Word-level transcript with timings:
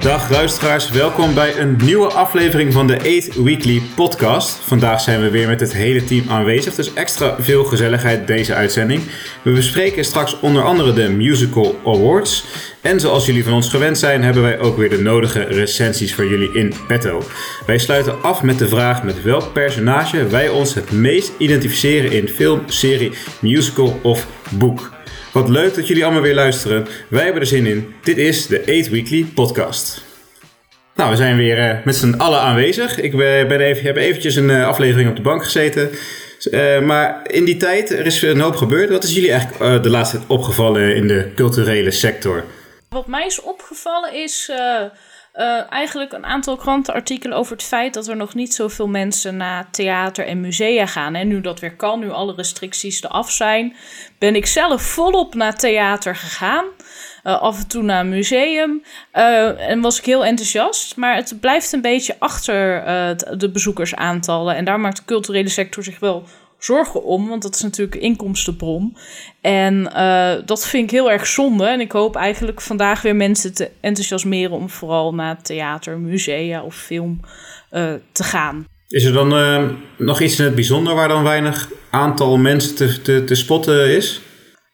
Dag 0.00 0.30
luisteraars, 0.30 0.90
welkom 0.90 1.34
bij 1.34 1.58
een 1.58 1.76
nieuwe 1.84 2.06
aflevering 2.06 2.72
van 2.72 2.86
de 2.86 2.96
8 2.96 3.42
Weekly 3.42 3.82
podcast. 3.94 4.54
Vandaag 4.54 5.00
zijn 5.00 5.20
we 5.20 5.30
weer 5.30 5.48
met 5.48 5.60
het 5.60 5.72
hele 5.72 6.04
team 6.04 6.28
aanwezig, 6.28 6.74
dus 6.74 6.92
extra 6.92 7.36
veel 7.38 7.64
gezelligheid 7.64 8.26
deze 8.26 8.54
uitzending. 8.54 9.02
We 9.42 9.52
bespreken 9.52 10.04
straks 10.04 10.40
onder 10.40 10.62
andere 10.62 10.92
de 10.92 11.08
Musical 11.08 11.80
Awards. 11.84 12.44
En 12.80 13.00
zoals 13.00 13.26
jullie 13.26 13.44
van 13.44 13.52
ons 13.52 13.68
gewend 13.68 13.98
zijn, 13.98 14.22
hebben 14.22 14.42
wij 14.42 14.58
ook 14.58 14.76
weer 14.76 14.90
de 14.90 15.02
nodige 15.02 15.44
recensies 15.44 16.14
voor 16.14 16.28
jullie 16.28 16.52
in 16.52 16.72
petto. 16.86 17.22
Wij 17.66 17.78
sluiten 17.78 18.22
af 18.22 18.42
met 18.42 18.58
de 18.58 18.68
vraag 18.68 19.02
met 19.02 19.22
welk 19.22 19.52
personage 19.52 20.26
wij 20.26 20.48
ons 20.48 20.74
het 20.74 20.90
meest 20.90 21.32
identificeren 21.38 22.12
in 22.12 22.28
film, 22.28 22.62
serie, 22.66 23.12
musical 23.40 24.00
of 24.02 24.26
boek. 24.50 24.99
Wat 25.32 25.48
leuk 25.48 25.74
dat 25.74 25.86
jullie 25.86 26.04
allemaal 26.04 26.22
weer 26.22 26.34
luisteren. 26.34 26.86
Wij 27.08 27.24
hebben 27.24 27.40
er 27.40 27.48
zin 27.48 27.66
in. 27.66 27.94
Dit 28.02 28.16
is 28.16 28.46
de 28.46 28.60
8 28.60 28.88
Weekly 28.88 29.24
Podcast. 29.34 30.02
Nou, 30.94 31.10
we 31.10 31.16
zijn 31.16 31.36
weer 31.36 31.58
uh, 31.58 31.84
met 31.84 31.96
z'n 31.96 32.14
allen 32.14 32.40
aanwezig. 32.40 33.00
Ik 33.00 33.16
ben 33.16 33.60
even, 33.60 33.84
heb 33.84 33.96
eventjes 33.96 34.34
een 34.34 34.48
uh, 34.48 34.66
aflevering 34.66 35.10
op 35.10 35.16
de 35.16 35.22
bank 35.22 35.44
gezeten. 35.44 35.90
Maar 36.86 37.20
in 37.30 37.44
die 37.44 37.56
tijd, 37.56 37.90
er 37.90 38.06
is 38.06 38.22
een 38.22 38.40
hoop 38.40 38.56
gebeurd. 38.56 38.90
Wat 38.90 39.04
is 39.04 39.14
jullie 39.14 39.30
eigenlijk 39.30 39.82
de 39.82 39.90
laatste 39.90 40.16
tijd 40.16 40.28
opgevallen 40.28 40.94
in 40.96 41.06
de 41.06 41.32
culturele 41.34 41.90
sector? 41.90 42.44
Wat 42.88 43.06
mij 43.06 43.26
is 43.26 43.40
opgevallen 43.40 44.14
is 44.14 44.50
uh, 45.34 45.72
eigenlijk 45.72 46.12
een 46.12 46.24
aantal 46.26 46.56
krantenartikelen 46.56 47.36
over 47.36 47.52
het 47.52 47.62
feit 47.62 47.94
dat 47.94 48.08
er 48.08 48.16
nog 48.16 48.34
niet 48.34 48.54
zoveel 48.54 48.88
mensen 48.88 49.36
naar 49.36 49.70
theater 49.70 50.26
en 50.26 50.40
musea 50.40 50.86
gaan. 50.86 51.14
En 51.14 51.28
nu 51.28 51.40
dat 51.40 51.60
weer 51.60 51.76
kan, 51.76 52.00
nu 52.00 52.10
alle 52.10 52.34
restricties 52.34 53.02
eraf 53.02 53.30
zijn, 53.30 53.76
ben 54.18 54.34
ik 54.36 54.46
zelf 54.46 54.82
volop 54.82 55.34
naar 55.34 55.56
theater 55.56 56.16
gegaan. 56.16 56.64
Uh, 57.24 57.40
af 57.40 57.58
en 57.58 57.68
toe 57.68 57.82
naar 57.82 58.00
een 58.00 58.08
museum. 58.08 58.82
Uh, 59.14 59.68
en 59.70 59.80
was 59.80 59.98
ik 59.98 60.04
heel 60.04 60.24
enthousiast. 60.24 60.96
Maar 60.96 61.14
het 61.14 61.36
blijft 61.40 61.72
een 61.72 61.80
beetje 61.80 62.16
achter 62.18 62.84
de 63.38 63.50
bezoekersaantallen. 63.50 64.56
En 64.56 64.64
daar 64.64 64.80
maakt 64.80 64.96
de 64.96 65.04
culturele 65.04 65.48
sector 65.48 65.84
zich 65.84 65.98
wel 65.98 66.26
zorgen 66.64 67.04
om, 67.04 67.28
want 67.28 67.42
dat 67.42 67.54
is 67.54 67.62
natuurlijk 67.62 68.02
inkomstenbron. 68.02 68.96
En 69.40 69.90
uh, 69.96 70.32
dat 70.44 70.66
vind 70.66 70.84
ik 70.84 70.90
heel 70.90 71.10
erg 71.10 71.26
zonde. 71.26 71.66
En 71.66 71.80
ik 71.80 71.92
hoop 71.92 72.16
eigenlijk 72.16 72.60
vandaag 72.60 73.02
weer 73.02 73.16
mensen 73.16 73.54
te 73.54 73.70
enthousiasmeren 73.80 74.56
om 74.56 74.70
vooral 74.70 75.14
naar 75.14 75.42
theater, 75.42 75.98
musea 75.98 76.62
of 76.62 76.76
film 76.76 77.20
uh, 77.72 77.92
te 78.12 78.24
gaan. 78.24 78.66
Is 78.88 79.04
er 79.04 79.12
dan 79.12 79.38
uh, 79.38 79.64
nog 79.96 80.20
iets 80.20 80.38
in 80.38 80.44
het 80.44 80.54
bijzonder 80.54 80.94
waar 80.94 81.08
dan 81.08 81.22
weinig 81.22 81.68
aantal 81.90 82.36
mensen 82.36 82.74
te, 82.74 83.02
te, 83.02 83.24
te 83.24 83.34
spotten 83.34 83.96
is? 83.96 84.20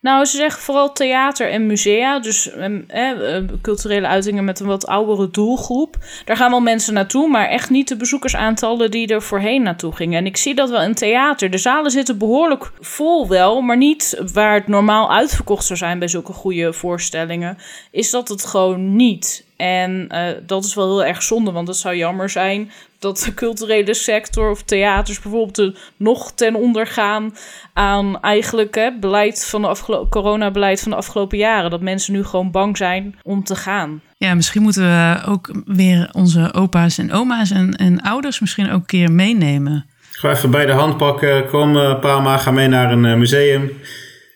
Nou, 0.07 0.25
ze 0.25 0.37
zeggen 0.37 0.63
vooral 0.63 0.93
theater 0.93 1.51
en 1.51 1.67
musea. 1.67 2.19
Dus 2.19 2.51
eh, 2.51 3.39
culturele 3.63 4.07
uitingen 4.07 4.45
met 4.45 4.61
een 4.61 4.67
wat 4.67 4.87
oudere 4.87 5.31
doelgroep. 5.31 5.97
Daar 6.25 6.37
gaan 6.37 6.51
wel 6.51 6.61
mensen 6.61 6.95
naartoe, 6.95 7.29
maar 7.29 7.49
echt 7.49 7.71
niet 7.71 7.89
de 7.89 7.97
bezoekersaantallen 7.97 8.91
die 8.91 9.09
er 9.09 9.23
voorheen 9.23 9.63
naartoe 9.63 9.95
gingen. 9.95 10.19
En 10.19 10.27
ik 10.27 10.37
zie 10.37 10.55
dat 10.55 10.71
wel 10.71 10.83
in 10.83 10.95
theater. 10.95 11.51
De 11.51 11.59
zalen 11.59 11.91
zitten 11.91 12.19
behoorlijk 12.19 12.73
vol 12.81 13.29
wel, 13.29 13.61
maar 13.61 13.77
niet 13.77 14.23
waar 14.33 14.55
het 14.55 14.67
normaal 14.67 15.13
uitverkocht 15.13 15.65
zou 15.65 15.79
zijn 15.79 15.99
bij 15.99 16.09
zulke 16.09 16.33
goede 16.33 16.73
voorstellingen. 16.73 17.59
Is 17.91 18.11
dat 18.11 18.29
het 18.29 18.45
gewoon 18.45 18.97
niet. 18.97 19.46
En 19.57 20.09
uh, 20.11 20.21
dat 20.47 20.65
is 20.65 20.75
wel 20.75 20.99
heel 20.99 21.05
erg 21.05 21.23
zonde, 21.23 21.53
want 21.53 21.69
het 21.69 21.77
zou 21.77 21.97
jammer 21.97 22.31
zijn 22.31 22.71
dat 22.99 23.19
de 23.19 23.35
culturele 23.35 23.95
sector 23.95 24.51
of 24.51 24.63
theaters 24.63 25.21
bijvoorbeeld 25.21 25.79
nog 25.97 26.33
ten 26.33 26.55
onder 26.55 26.87
gaan 26.87 27.35
aan 27.73 28.21
eigenlijk 28.21 28.75
hè, 28.75 28.99
beleid 29.01 29.47
van 29.47 29.63
de 29.63 29.69
afgelopen 29.69 30.09
coronabeleid 30.09 30.81
van 30.81 30.91
de 30.91 30.97
afgelopen 30.97 31.39
jaren. 31.39 31.71
Dat 31.71 31.81
mensen 31.81 32.13
nu 32.13 32.25
gewoon 32.25 32.51
bang 32.51 32.77
zijn 32.77 33.19
om 33.23 33.45
te 33.45 33.57
gaan. 33.57 34.01
Ja, 34.17 34.35
misschien 34.35 34.63
moeten 34.63 34.83
we 34.83 35.23
ook 35.27 35.63
weer 35.67 36.09
onze 36.13 36.53
opa's 36.53 36.99
en 36.99 37.13
oma's 37.13 37.51
en, 37.51 37.77
en 37.77 38.03
ouders 38.03 38.41
misschien 38.41 38.71
ook 38.71 38.81
een 38.81 38.87
keer 38.87 39.13
meenemen. 39.13 39.87
Ga 40.11 40.31
even 40.31 40.51
bij 40.51 40.67
de 40.67 40.73
hand 40.73 40.97
pakken. 40.97 41.49
Kom, 41.49 41.77
uh, 41.77 42.01
pa, 42.01 42.21
ma, 42.21 42.39
ga 42.39 42.51
mee 42.51 42.69
naar 42.69 42.93
een 42.93 43.05
uh, 43.05 43.15
museum. 43.15 43.71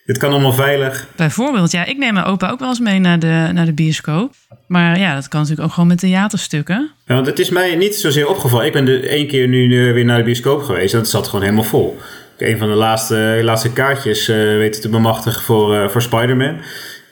Dit 0.04 0.18
kan 0.18 0.30
allemaal 0.30 0.52
veilig. 0.52 1.08
Bijvoorbeeld, 1.16 1.70
ja. 1.70 1.84
Ik 1.84 1.98
neem 1.98 2.14
mijn 2.14 2.26
opa 2.26 2.50
ook 2.50 2.58
wel 2.58 2.68
eens 2.68 2.80
mee 2.80 2.98
naar 2.98 3.18
de, 3.18 3.50
naar 3.52 3.66
de 3.66 3.72
bioscoop. 3.72 4.34
Maar 4.70 4.98
ja, 4.98 5.14
dat 5.14 5.28
kan 5.28 5.40
natuurlijk 5.40 5.68
ook 5.68 5.74
gewoon 5.74 5.88
met 5.88 5.98
theaterstukken. 5.98 6.90
Ja, 7.06 7.14
want 7.14 7.26
het 7.26 7.38
is 7.38 7.50
mij 7.50 7.76
niet 7.76 7.94
zozeer 7.94 8.28
opgevallen. 8.28 8.66
Ik 8.66 8.72
ben 8.72 8.88
er 8.88 9.08
één 9.08 9.26
keer 9.26 9.48
nu 9.48 9.92
weer 9.92 10.04
naar 10.04 10.18
de 10.18 10.24
bioscoop 10.24 10.62
geweest. 10.62 10.92
En 10.92 11.00
het 11.00 11.08
zat 11.08 11.26
gewoon 11.26 11.44
helemaal 11.44 11.64
vol. 11.64 11.98
Ik 12.38 12.48
een 12.48 12.58
van 12.58 12.68
de 12.68 12.74
laatste, 12.74 13.40
laatste 13.42 13.72
kaartjes 13.72 14.28
uh, 14.28 14.36
weten 14.36 14.80
te 14.80 14.88
bemachtigen 14.88 15.42
voor, 15.42 15.74
uh, 15.74 15.88
voor 15.88 16.02
Spider-Man. 16.02 16.56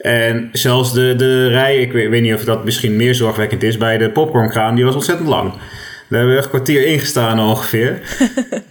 En 0.00 0.48
zelfs 0.52 0.92
de, 0.92 1.14
de 1.16 1.48
rij, 1.48 1.78
ik 1.78 1.92
weet, 1.92 2.08
weet, 2.08 2.22
niet 2.22 2.34
of 2.34 2.44
dat 2.44 2.64
misschien 2.64 2.96
meer 2.96 3.14
zorgwekkend 3.14 3.62
is, 3.62 3.76
bij 3.76 3.98
de 3.98 4.10
popcornkraan, 4.10 4.74
die 4.74 4.84
was 4.84 4.94
ontzettend 4.94 5.28
lang. 5.28 5.52
Daar 5.52 6.18
hebben 6.18 6.36
we 6.36 6.42
een 6.42 6.48
kwartier 6.48 6.86
ingestaan 6.86 7.40
ongeveer. 7.40 8.00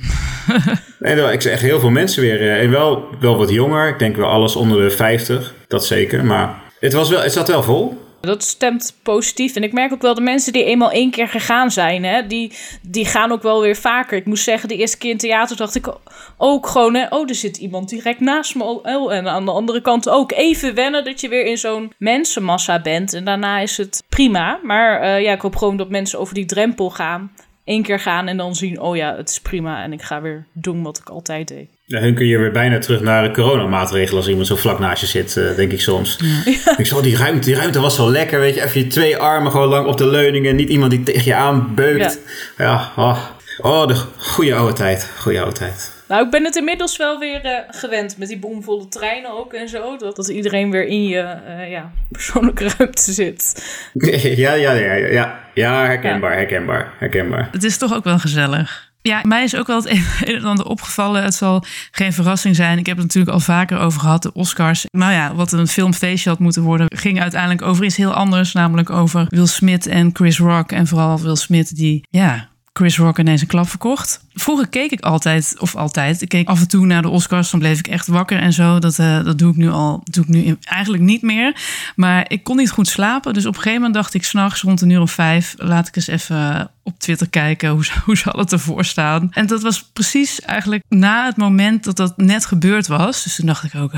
nee, 1.00 1.32
ik 1.32 1.42
zeg 1.42 1.52
echt 1.52 1.62
heel 1.62 1.80
veel 1.80 1.90
mensen 1.90 2.22
weer. 2.22 2.42
Eh, 2.42 2.62
en 2.62 2.70
wel, 2.70 3.06
wel 3.20 3.38
wat 3.38 3.50
jonger. 3.50 3.88
Ik 3.88 4.00
denk 4.00 4.16
wel 4.16 4.30
alles 4.30 4.56
onder 4.56 4.82
de 4.82 4.96
50. 4.96 5.54
Dat 5.68 5.86
zeker. 5.86 6.26
Maar 6.26 6.56
het, 6.80 6.94
was 6.94 7.10
wel, 7.10 7.22
het 7.22 7.34
zat 7.34 7.48
wel 7.48 7.64
vol. 7.64 8.06
Dat 8.28 8.44
stemt 8.44 8.98
positief. 9.04 9.56
En 9.56 9.64
ik 9.64 9.74
merk 9.74 9.94
ook 9.94 10.02
wel 10.02 10.14
de 10.14 10.22
mensen 10.22 10.54
die 10.54 10.64
eenmaal 10.64 10.92
één 10.92 11.12
keer 11.12 11.28
gegaan 11.28 11.72
zijn, 11.72 12.04
hè, 12.04 12.28
die, 12.28 12.52
die 12.82 13.06
gaan 13.06 13.32
ook 13.32 13.42
wel 13.42 13.62
weer 13.62 13.76
vaker. 13.76 14.18
Ik 14.18 14.26
moest 14.26 14.44
zeggen, 14.44 14.70
de 14.70 14.76
eerste 14.76 14.98
keer 14.98 15.12
in 15.12 15.18
theater 15.18 15.58
dacht 15.58 15.76
ik 15.76 15.94
ook 16.38 16.68
gewoon, 16.68 16.94
hè, 16.94 17.08
oh, 17.10 17.30
er 17.30 17.36
zit 17.36 17.58
iemand 17.58 17.90
direct 17.90 18.20
naast 18.20 18.56
me. 18.56 18.64
Oh, 18.64 19.14
en 19.14 19.28
aan 19.28 19.46
de 19.46 19.52
andere 19.52 19.82
kant 19.82 20.10
ook 20.10 20.32
even 20.32 20.74
wennen 20.74 21.04
dat 21.04 21.22
je 21.22 21.30
weer 21.30 21.46
in 21.46 21.58
zo'n 21.58 21.94
mensenmassa 21.98 22.82
bent. 22.82 23.14
En 23.14 23.24
daarna 23.26 23.60
is 23.60 23.78
het 23.78 24.04
prima. 24.10 24.60
Maar 24.64 25.04
uh, 25.04 25.22
ja, 25.22 25.32
ik 25.32 25.42
hoop 25.42 25.56
gewoon 25.56 25.78
dat 25.78 25.90
mensen 25.90 26.20
over 26.20 26.34
die 26.34 26.46
drempel 26.46 26.90
gaan. 26.90 27.32
Eén 27.66 27.84
keer 27.84 28.00
gaan 28.00 28.28
en 28.28 28.38
dan 28.38 28.56
zien, 28.56 28.80
oh 28.80 28.96
ja, 28.96 29.16
het 29.16 29.30
is 29.30 29.40
prima. 29.40 29.84
En 29.84 29.94
ik 29.94 30.02
ga 30.02 30.22
weer 30.22 30.46
doen 30.54 30.84
wat 30.84 30.98
ik 30.98 31.10
altijd 31.10 31.48
deed. 31.48 31.77
Ja, 31.90 32.00
dan 32.00 32.14
kun 32.14 32.26
je 32.26 32.38
weer 32.38 32.52
bijna 32.52 32.80
terug 32.80 33.02
naar 33.02 33.24
de 33.24 33.32
coronamaatregelen 33.32 34.18
als 34.18 34.28
iemand 34.28 34.48
zo 34.48 34.56
vlak 34.56 34.80
naast 34.80 35.02
je 35.02 35.08
zit, 35.08 35.36
uh, 35.36 35.56
denk 35.56 35.72
ik 35.72 35.82
soms. 35.82 36.20
Ja. 36.46 36.78
Ik 36.78 36.86
zo, 36.86 37.02
die 37.02 37.18
ruimte, 37.18 37.48
die 37.48 37.56
ruimte 37.56 37.80
was 37.80 37.96
zo 37.96 38.12
lekker, 38.12 38.40
weet 38.40 38.56
je. 38.56 38.64
Even 38.64 38.80
je 38.80 38.88
twee 38.88 39.18
armen 39.18 39.52
gewoon 39.52 39.68
lang 39.68 39.88
op 39.88 39.98
de 39.98 40.08
leuningen, 40.08 40.56
niet 40.56 40.70
iemand 40.70 40.92
die 40.92 41.04
tegen 41.04 41.26
je 41.26 41.36
aanbeukt. 41.36 42.20
Ja, 42.58 42.66
ja 42.66 42.92
oh. 42.96 43.20
oh, 43.58 43.88
de 43.88 43.96
goede 44.18 44.56
oude 44.56 44.74
tijd, 44.74 45.12
goede 45.20 45.40
oude 45.40 45.54
tijd. 45.54 45.96
Nou, 46.08 46.26
ik 46.26 46.32
ben 46.32 46.44
het 46.44 46.56
inmiddels 46.56 46.98
wel 46.98 47.20
weer 47.20 47.46
uh, 47.46 47.52
gewend 47.68 48.18
met 48.18 48.28
die 48.28 48.40
bomvolle 48.40 48.88
treinen 48.88 49.32
ook 49.32 49.54
en 49.54 49.70
zo. 49.70 49.98
Dat, 49.98 50.16
dat 50.16 50.28
iedereen 50.28 50.72
weer 50.72 50.86
in 50.86 51.08
je 51.08 51.36
uh, 51.48 51.72
ja, 51.72 51.92
persoonlijke 52.12 52.70
ruimte 52.78 53.12
zit. 53.12 53.64
ja, 54.44 54.54
ja, 54.54 54.72
ja, 54.72 54.94
ja. 54.94 55.40
Ja, 55.54 55.86
herkenbaar, 55.86 56.34
herkenbaar, 56.34 56.94
herkenbaar. 56.98 57.50
Het 57.52 57.64
is 57.64 57.78
toch 57.78 57.94
ook 57.94 58.04
wel 58.04 58.20
gezellig. 58.20 58.87
Ja, 59.08 59.22
mij 59.24 59.44
is 59.44 59.56
ook 59.56 59.68
wel 59.68 59.76
het 59.76 59.90
een 60.30 60.36
en 60.36 60.44
ander 60.44 60.66
opgevallen. 60.66 61.24
Het 61.24 61.34
zal 61.34 61.64
geen 61.92 62.14
verrassing 62.14 62.56
zijn. 62.56 62.78
Ik 62.78 62.86
heb 62.86 62.98
het 62.98 63.06
natuurlijk 63.06 63.34
al 63.34 63.40
vaker 63.40 63.78
over 63.78 64.00
gehad, 64.00 64.24
de 64.24 64.34
Oscars. 64.34 64.86
Nou 64.92 65.12
ja, 65.12 65.36
wat 65.36 65.52
een 65.52 65.68
filmfeestje 65.68 66.30
had 66.30 66.40
moeten 66.40 66.64
worden, 66.64 66.88
ging 66.96 67.22
uiteindelijk 67.22 67.62
over 67.62 67.86
iets 67.86 67.96
heel 67.96 68.14
anders. 68.14 68.54
Namelijk 68.54 68.90
over 68.90 69.26
Will 69.30 69.46
Smith 69.46 69.88
en 69.88 70.10
Chris 70.14 70.40
Rock. 70.40 70.72
En 70.72 70.88
vooral 70.88 71.22
Will 71.22 71.36
Smith, 71.36 71.76
die 71.76 72.08
ja, 72.10 72.50
Chris 72.78 72.98
Rock 72.98 73.20
ineens 73.20 73.42
een 73.42 73.48
klap 73.48 73.70
verkocht. 73.70 74.22
Vroeger 74.34 74.68
keek 74.68 74.92
ik 74.92 75.00
altijd, 75.00 75.56
of 75.60 75.76
altijd, 75.76 76.22
ik 76.22 76.30
keek 76.30 76.48
af 76.48 76.60
en 76.60 76.68
toe 76.68 76.86
naar 76.86 77.02
de 77.02 77.10
Oscars, 77.10 77.50
dan 77.52 77.60
bleef 77.60 77.80
ik 77.80 77.88
echt 77.88 78.08
wakker 78.08 78.40
en 78.40 78.54
zo. 78.54 78.80
Dat, 78.80 78.98
uh, 78.98 79.24
dat 79.24 79.40
doe 79.40 79.52
ik 79.52 79.58
nu 79.58 79.70
al, 79.70 80.02
doe 80.04 80.24
ik 80.24 80.30
nu 80.30 80.58
eigenlijk 80.62 81.04
niet 81.04 81.22
meer. 81.22 81.62
Maar 81.96 82.26
ik 82.28 82.44
kon 82.44 82.56
niet 82.58 82.72
goed 82.72 82.88
slapen, 82.88 83.34
dus 83.34 83.46
op 83.46 83.56
een 83.56 83.62
gegeven 83.62 83.82
moment 83.82 83.94
dacht 83.94 84.14
ik 84.14 84.24
s'nachts 84.24 84.62
rond 84.62 84.82
een 84.82 84.90
uur 84.90 85.02
of 85.02 85.12
vijf, 85.12 85.56
laat 85.58 85.88
ik 85.88 85.96
eens 85.96 86.08
even 86.08 86.72
op 86.84 87.00
Twitter 87.00 87.30
kijken, 87.30 87.70
hoe, 87.70 87.86
hoe 88.06 88.18
zal 88.18 88.40
het 88.40 88.52
ervoor 88.52 88.86
staan. 88.86 89.30
En 89.32 89.48
dat 89.48 89.62
was 89.62 89.84
precies 89.84 90.42
eigenlijk 90.42 90.84
na 90.90 91.26
het 91.26 91.38
moment 91.38 91.84
dat 91.84 91.96
dat 91.96 92.18
net 92.18 92.46
gebeurd 92.46 92.88
was. 92.88 93.24
Dus 93.24 93.36
toen 93.36 93.46
dacht 93.46 93.64
ik 93.64 93.76
ook, 93.76 93.92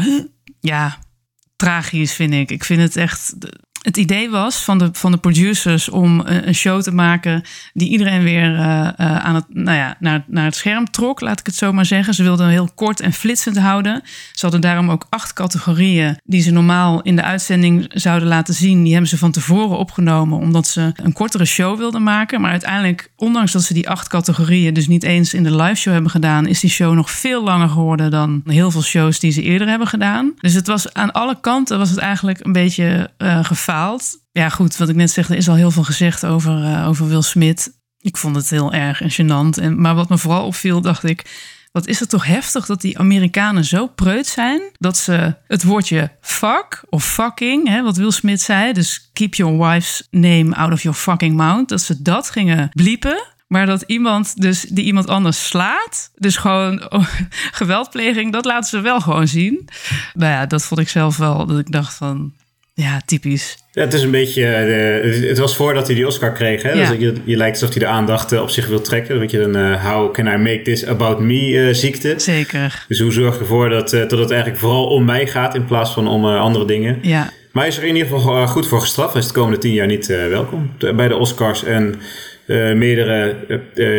ja, 0.59 0.97
tragisch 1.55 2.13
vind 2.13 2.33
ik. 2.33 2.51
Ik 2.51 2.63
vind 2.63 2.81
het 2.81 2.95
echt 2.95 3.33
het 3.89 3.97
idee 3.97 4.29
was 4.29 4.63
van 4.63 4.77
de, 4.77 4.89
van 4.91 5.11
de 5.11 5.17
producers 5.17 5.89
om 5.89 6.21
een 6.25 6.55
show 6.55 6.81
te 6.81 6.91
maken 6.91 7.43
die 7.73 7.89
iedereen 7.89 8.23
weer 8.23 8.53
uh, 8.53 8.87
aan 8.97 9.35
het, 9.35 9.45
nou 9.49 9.77
ja, 9.77 9.95
naar, 9.99 10.23
naar 10.27 10.45
het 10.45 10.55
scherm 10.55 10.91
trok, 10.91 11.21
laat 11.21 11.39
ik 11.39 11.45
het 11.45 11.55
zo 11.55 11.73
maar 11.73 11.85
zeggen. 11.85 12.13
Ze 12.13 12.23
wilden 12.23 12.47
heel 12.49 12.69
kort 12.75 12.99
en 12.99 13.13
flitsend 13.13 13.57
houden. 13.57 14.01
Ze 14.31 14.41
hadden 14.41 14.61
daarom 14.61 14.89
ook 14.89 15.05
acht 15.09 15.33
categorieën 15.33 16.19
die 16.23 16.41
ze 16.41 16.51
normaal 16.51 17.01
in 17.01 17.15
de 17.15 17.23
uitzending 17.23 17.85
zouden 17.93 18.27
laten 18.27 18.53
zien. 18.53 18.83
Die 18.83 18.91
hebben 18.91 19.09
ze 19.09 19.17
van 19.17 19.31
tevoren 19.31 19.77
opgenomen 19.77 20.37
omdat 20.39 20.67
ze 20.67 20.91
een 20.95 21.13
kortere 21.13 21.45
show 21.45 21.77
wilden 21.77 22.03
maken. 22.03 22.41
Maar 22.41 22.51
uiteindelijk, 22.51 23.11
ondanks 23.15 23.51
dat 23.51 23.63
ze 23.63 23.73
die 23.73 23.89
acht 23.89 24.07
categorieën 24.07 24.73
dus 24.73 24.87
niet 24.87 25.03
eens 25.03 25.33
in 25.33 25.43
de 25.43 25.55
live 25.55 25.75
show 25.75 25.93
hebben 25.93 26.11
gedaan, 26.11 26.47
is 26.47 26.59
die 26.59 26.69
show 26.69 26.93
nog 26.93 27.11
veel 27.11 27.43
langer 27.43 27.69
geworden 27.69 28.11
dan 28.11 28.41
heel 28.45 28.71
veel 28.71 28.83
shows 28.83 29.19
die 29.19 29.31
ze 29.31 29.41
eerder 29.41 29.67
hebben 29.67 29.87
gedaan. 29.87 30.33
Dus 30.39 30.53
het 30.53 30.67
was 30.67 30.93
aan 30.93 31.11
alle 31.11 31.37
kanten 31.41 31.77
was 31.77 31.89
het 31.89 31.99
eigenlijk 31.99 32.45
een 32.45 32.51
beetje 32.51 33.09
uh, 33.17 33.43
ja, 34.31 34.49
goed, 34.49 34.77
wat 34.77 34.89
ik 34.89 34.95
net 34.95 35.11
zeg, 35.11 35.29
er 35.29 35.37
is 35.37 35.49
al 35.49 35.55
heel 35.55 35.71
veel 35.71 35.83
gezegd 35.83 36.25
over, 36.25 36.63
uh, 36.63 36.87
over 36.87 37.07
Will 37.07 37.21
Smith. 37.21 37.71
Ik 37.99 38.17
vond 38.17 38.35
het 38.35 38.49
heel 38.49 38.73
erg 38.73 39.01
en 39.01 39.11
gênant. 39.11 39.61
En, 39.61 39.81
maar 39.81 39.95
wat 39.95 40.09
me 40.09 40.17
vooral 40.17 40.45
opviel, 40.45 40.81
dacht 40.81 41.03
ik, 41.03 41.25
wat 41.71 41.87
is 41.87 41.99
het 41.99 42.09
toch 42.09 42.25
heftig 42.25 42.65
dat 42.65 42.81
die 42.81 42.99
Amerikanen 42.99 43.65
zo 43.65 43.87
preut 43.87 44.27
zijn 44.27 44.61
dat 44.77 44.97
ze 44.97 45.35
het 45.47 45.63
woordje 45.63 46.11
fuck 46.21 46.83
of 46.89 47.05
fucking, 47.05 47.67
hè, 47.67 47.83
wat 47.83 47.97
Will 47.97 48.11
Smith 48.11 48.41
zei, 48.41 48.73
dus 48.73 49.09
keep 49.13 49.33
your 49.33 49.57
wife's 49.57 50.07
name 50.11 50.55
out 50.55 50.71
of 50.71 50.81
your 50.81 50.97
fucking 50.97 51.35
mouth, 51.35 51.69
dat 51.69 51.81
ze 51.81 52.01
dat 52.01 52.29
gingen 52.29 52.69
bliepen. 52.73 53.27
Maar 53.47 53.65
dat 53.65 53.83
iemand 53.87 54.41
dus 54.41 54.61
die 54.61 54.85
iemand 54.85 55.07
anders 55.07 55.47
slaat, 55.47 56.11
dus 56.15 56.37
gewoon 56.37 56.89
geweldpleging, 57.61 58.31
dat 58.31 58.45
laten 58.45 58.69
ze 58.69 58.79
wel 58.79 59.01
gewoon 59.01 59.27
zien. 59.27 59.69
Nou 60.13 60.31
ja, 60.31 60.45
dat 60.45 60.65
vond 60.65 60.79
ik 60.79 60.89
zelf 60.89 61.17
wel, 61.17 61.45
dat 61.45 61.59
ik 61.59 61.71
dacht 61.71 61.93
van, 61.93 62.33
ja, 62.73 63.01
typisch. 63.05 63.57
Ja, 63.79 63.85
het 63.85 63.93
is 63.93 64.03
een 64.03 64.11
beetje. 64.11 64.41
Uh, 64.41 65.27
het 65.27 65.37
was 65.37 65.55
voordat 65.55 65.87
hij 65.87 65.95
die 65.95 66.07
Oscar 66.07 66.31
kreeg. 66.31 66.61
Hè? 66.61 66.71
Ja. 66.71 66.89
Dus 66.89 66.99
je, 66.99 67.13
je 67.23 67.37
lijkt 67.37 67.61
alsof 67.61 67.75
hij 67.75 67.83
de 67.83 67.89
aandacht 67.89 68.33
uh, 68.33 68.41
op 68.41 68.49
zich 68.49 68.67
wil 68.67 68.81
trekken. 68.81 69.19
Weet 69.19 69.31
je, 69.31 69.41
een 69.41 69.57
uh, 69.57 69.85
How 69.85 70.13
Can 70.13 70.27
I 70.27 70.37
Make 70.37 70.61
This 70.61 70.85
About 70.85 71.19
Me 71.19 71.69
ziekte. 71.73 72.13
Zeker. 72.17 72.85
Dus 72.87 72.99
hoe 72.99 73.11
zorg 73.11 73.33
je 73.33 73.39
ervoor 73.39 73.69
dat, 73.69 73.89
dat 73.89 74.11
het 74.11 74.29
eigenlijk 74.31 74.59
vooral 74.59 74.85
om 74.85 75.05
mij 75.05 75.27
gaat 75.27 75.55
in 75.55 75.65
plaats 75.65 75.91
van 75.91 76.07
om 76.07 76.25
andere 76.25 76.65
dingen? 76.65 76.99
Ja. 77.01 77.29
Maar 77.51 77.63
hij 77.63 77.71
is 77.71 77.77
er 77.77 77.83
in 77.83 77.95
ieder 77.95 78.11
geval 78.11 78.47
goed 78.47 78.67
voor 78.67 78.81
gestraft. 78.81 79.13
Hij 79.13 79.21
is 79.21 79.27
de 79.27 79.33
komende 79.33 79.57
tien 79.57 79.73
jaar 79.73 79.87
niet 79.87 80.07
welkom 80.07 80.71
bij 80.95 81.07
de 81.07 81.15
Oscars 81.15 81.63
en 81.63 81.95
meerdere 82.77 83.35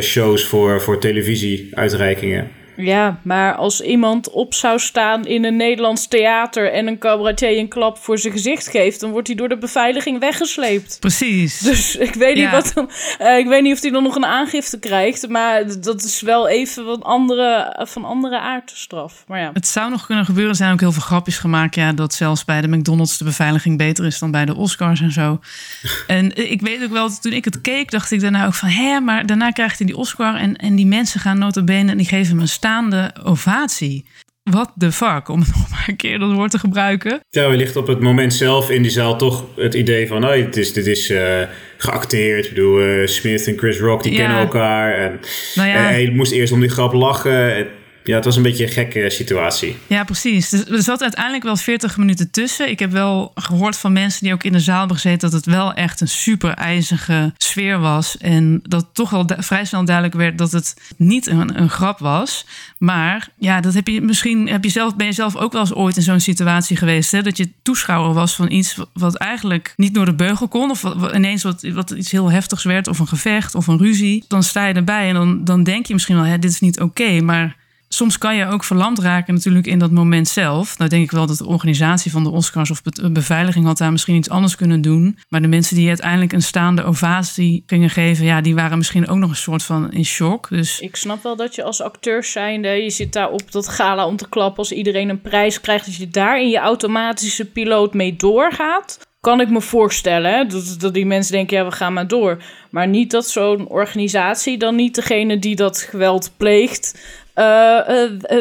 shows 0.01 0.45
voor, 0.45 0.81
voor 0.81 0.99
televisie-uitreikingen. 0.99 2.49
Ja, 2.85 3.21
maar 3.23 3.55
als 3.55 3.81
iemand 3.81 4.31
op 4.31 4.55
zou 4.55 4.79
staan 4.79 5.27
in 5.27 5.45
een 5.45 5.57
Nederlands 5.57 6.09
theater 6.09 6.73
en 6.73 6.87
een 6.87 6.99
cabaretier 6.99 7.59
een 7.59 7.69
klap 7.69 7.99
voor 7.99 8.19
zijn 8.19 8.33
gezicht 8.33 8.69
geeft, 8.69 9.01
dan 9.01 9.11
wordt 9.11 9.27
hij 9.27 9.37
door 9.37 9.49
de 9.49 9.59
beveiliging 9.59 10.19
weggesleept. 10.19 10.97
Precies. 11.01 11.59
Dus 11.59 11.97
ik 11.97 12.15
weet 12.15 12.37
niet, 12.37 12.51
wat 12.51 12.73
dan, 12.75 12.91
uh, 13.21 13.39
ik 13.39 13.47
weet 13.47 13.63
niet 13.63 13.73
of 13.73 13.81
hij 13.81 13.91
dan 13.91 14.03
nog 14.03 14.17
een 14.17 14.25
aangifte 14.25 14.79
krijgt, 14.79 15.29
maar 15.29 15.81
dat 15.81 16.05
is 16.05 16.21
wel 16.21 16.49
even 16.49 16.85
wat 16.85 17.03
andere, 17.03 17.77
van 17.89 18.05
andere 18.05 18.41
aardstraf. 18.41 19.25
Maar 19.27 19.41
ja. 19.41 19.51
Het 19.53 19.67
zou 19.67 19.91
nog 19.91 20.07
kunnen 20.07 20.25
gebeuren, 20.25 20.51
er 20.51 20.57
zijn 20.57 20.73
ook 20.73 20.81
heel 20.81 20.93
veel 20.93 21.03
grapjes 21.03 21.39
gemaakt, 21.39 21.75
ja, 21.75 21.93
dat 21.93 22.15
zelfs 22.15 22.45
bij 22.45 22.61
de 22.61 22.69
McDonald's 22.69 23.19
de 23.19 23.25
beveiliging 23.25 23.79
beter 23.79 24.07
is 24.07 24.19
dan 24.19 24.31
bij 24.31 24.45
de 24.45 24.55
Oscars 24.55 25.01
en 25.01 25.13
zo. 25.13 25.41
en 26.07 26.51
ik 26.51 26.61
weet 26.61 26.83
ook 26.85 26.93
wel, 26.93 27.11
toen 27.21 27.33
ik 27.33 27.45
het 27.45 27.61
keek, 27.61 27.91
dacht 27.91 28.11
ik 28.11 28.21
daarna 28.21 28.47
ook 28.47 28.55
van, 28.55 28.69
hè, 28.69 29.01
maar 29.01 29.27
daarna 29.27 29.51
krijgt 29.51 29.79
hij 29.79 29.87
die 29.87 29.97
Oscar 29.97 30.35
en, 30.35 30.57
en 30.57 30.75
die 30.75 30.87
mensen 30.87 31.21
gaan 31.21 31.39
nota 31.39 31.63
bene 31.63 31.91
en 31.91 31.97
die 31.97 32.07
geven 32.07 32.31
hem 32.31 32.41
een 32.41 32.49
staat 32.49 32.70
staande 32.71 33.11
ovatie. 33.25 34.05
Wat 34.43 34.73
de 34.75 34.93
fuck, 34.93 35.29
om 35.29 35.39
nog 35.55 35.71
maar 35.71 35.85
een 35.87 35.97
keer 35.97 36.19
dat 36.19 36.33
woord 36.33 36.51
te 36.51 36.59
gebruiken. 36.59 37.21
Ja, 37.29 37.49
wellicht 37.49 37.77
op 37.77 37.87
het 37.87 38.01
moment 38.01 38.35
zelf 38.35 38.71
in 38.71 38.83
die 38.83 38.91
zaal 38.91 39.19
toch 39.19 39.45
het 39.57 39.75
idee 39.75 40.07
van... 40.07 40.25
Oh, 40.25 40.35
het 40.35 40.57
is, 40.57 40.73
dit 40.73 40.87
is 40.87 41.11
uh, 41.11 41.43
geacteerd. 41.77 42.45
Ik 42.45 42.55
bedoel, 42.55 42.83
uh, 42.83 43.07
Smith 43.07 43.47
en 43.47 43.59
Chris 43.59 43.79
Rock, 43.79 44.03
die 44.03 44.15
kennen 44.15 44.39
elkaar. 44.39 44.95
En, 44.95 45.21
nou 45.55 45.69
ja. 45.69 45.75
hij 45.75 46.11
moest 46.15 46.33
eerst 46.33 46.53
om 46.53 46.61
die 46.61 46.69
grap 46.69 46.93
lachen 46.93 47.67
ja, 48.05 48.15
het 48.15 48.25
was 48.25 48.37
een 48.37 48.43
beetje 48.43 48.65
een 48.65 48.73
gekke 48.73 49.11
situatie. 49.11 49.77
Ja, 49.87 50.05
precies. 50.05 50.49
Dus 50.49 50.65
er 50.65 50.83
zat 50.83 51.03
uiteindelijk 51.03 51.45
wel 51.45 51.57
40 51.57 51.97
minuten 51.97 52.31
tussen. 52.31 52.71
Ik 52.71 52.79
heb 52.79 52.91
wel 52.91 53.33
gehoord 53.35 53.77
van 53.77 53.93
mensen 53.93 54.25
die 54.25 54.33
ook 54.33 54.45
in 54.45 54.53
de 54.53 54.61
zaal 54.61 54.79
hebben 54.79 54.97
gezeten 54.97 55.31
dat 55.31 55.33
het 55.33 55.55
wel 55.55 55.75
echt 55.75 56.01
een 56.01 56.09
super 56.09 56.55
ijzige 56.55 57.33
sfeer 57.37 57.79
was. 57.79 58.19
En 58.19 58.61
dat 58.63 58.87
toch 58.93 59.11
wel 59.11 59.25
vrij 59.39 59.65
snel 59.65 59.85
duidelijk 59.85 60.17
werd 60.17 60.39
dat 60.39 60.53
het 60.53 60.77
niet 60.97 61.27
een, 61.27 61.61
een 61.61 61.71
grap 61.71 61.99
was. 61.99 62.47
Maar 62.79 63.29
ja, 63.39 63.61
dat 63.61 63.75
heb 63.75 63.89
je 63.89 64.01
misschien 64.01 64.49
heb 64.49 64.65
je 64.65 64.71
zelf, 64.71 64.97
ben 64.97 65.07
je 65.07 65.13
zelf 65.13 65.37
ook 65.37 65.53
wel 65.53 65.61
eens 65.61 65.75
ooit 65.75 65.97
in 65.97 66.03
zo'n 66.03 66.21
situatie 66.21 66.77
geweest. 66.77 67.13
Hè? 67.13 67.23
Dat 67.23 67.37
je 67.37 67.49
toeschouwer 67.63 68.15
was 68.15 68.35
van 68.35 68.51
iets 68.51 68.77
wat 68.93 69.17
eigenlijk 69.17 69.73
niet 69.77 69.95
door 69.95 70.05
de 70.05 70.15
beugel 70.15 70.49
kon. 70.49 70.71
Of 70.71 70.85
ineens 71.15 71.43
wat, 71.43 71.63
wat 71.63 71.91
iets 71.91 72.11
heel 72.11 72.31
heftigs 72.31 72.65
werd. 72.65 72.89
Of 72.89 72.99
een 72.99 73.09
gevecht 73.09 73.55
of 73.55 73.67
een 73.67 73.79
ruzie. 73.79 74.25
Dan 74.29 74.43
sta 74.43 74.67
je 74.67 74.75
erbij 74.75 75.09
en 75.09 75.15
dan, 75.15 75.45
dan 75.45 75.63
denk 75.63 75.87
je 75.87 75.93
misschien 75.93 76.17
wel, 76.17 76.25
hè, 76.25 76.39
dit 76.39 76.51
is 76.51 76.61
niet 76.61 76.81
oké. 76.81 77.21
maar 77.21 77.59
soms 77.95 78.19
kan 78.19 78.37
je 78.37 78.47
ook 78.47 78.65
verlamd 78.65 78.99
raken 78.99 79.35
natuurlijk 79.35 79.67
in 79.67 79.79
dat 79.79 79.91
moment 79.91 80.29
zelf. 80.29 80.79
Nou 80.79 80.91
denk 80.91 81.03
ik 81.03 81.11
wel 81.11 81.27
dat 81.27 81.39
de 81.39 81.47
organisatie 81.47 82.11
van 82.11 82.23
de 82.23 82.31
Oscars 82.31 82.71
of 82.71 82.83
de 82.83 83.11
beveiliging 83.11 83.65
had 83.65 83.79
daar 83.79 83.93
misschien 83.93 84.15
iets 84.17 84.31
anders 84.31 84.57
kunnen 84.57 84.81
doen. 84.81 85.19
Maar 85.29 85.43
de 85.43 85.49
mensen 85.49 85.77
die 85.77 85.89
uiteindelijk 85.89 86.33
een 86.33 86.43
staande 86.43 86.85
ovatie 86.85 87.63
gingen 87.67 87.91
geven, 87.91 88.25
ja, 88.25 88.41
die 88.41 88.55
waren 88.55 88.79
misschien 88.79 89.09
ook 89.09 89.19
nog 89.19 89.31
een 89.31 89.37
soort 89.37 89.63
van 89.63 89.93
in 89.93 90.05
shock. 90.05 90.49
Dus... 90.49 90.81
Ik 90.81 90.97
snap 90.97 91.23
wel 91.23 91.37
dat 91.37 91.55
je 91.55 91.63
als 91.63 91.83
acteur 91.83 92.25
zijnde, 92.25 92.69
je 92.69 92.91
zit 92.91 93.13
daar 93.13 93.31
op 93.31 93.53
dat 93.53 93.69
gala 93.69 94.07
om 94.07 94.17
te 94.17 94.29
klappen 94.29 94.59
als 94.59 94.73
iedereen 94.73 95.09
een 95.09 95.21
prijs 95.21 95.61
krijgt, 95.61 95.87
dat 95.87 95.97
je 95.97 96.09
daar 96.09 96.41
in 96.41 96.49
je 96.49 96.59
automatische 96.59 97.45
piloot 97.45 97.95
mee 97.95 98.17
doorgaat 98.17 99.09
kan 99.21 99.41
ik 99.41 99.51
me 99.51 99.61
voorstellen. 99.61 100.49
Dat, 100.49 100.77
dat 100.79 100.95
die 100.95 101.07
mensen 101.07 101.33
denken, 101.33 101.57
ja, 101.57 101.65
we 101.65 101.71
gaan 101.71 101.93
maar 101.93 102.09
door. 102.09 102.43
Maar 102.71 102.89
niet 102.89 103.11
dat 103.11 103.27
zo'n 103.27 103.69
organisatie 103.69 104.59
dan 104.59 104.75
niet 104.75 104.95
degene 104.95 105.39
die 105.39 105.57
dat 105.57 105.79
geweld 105.79 106.31
pleegt, 106.37 107.01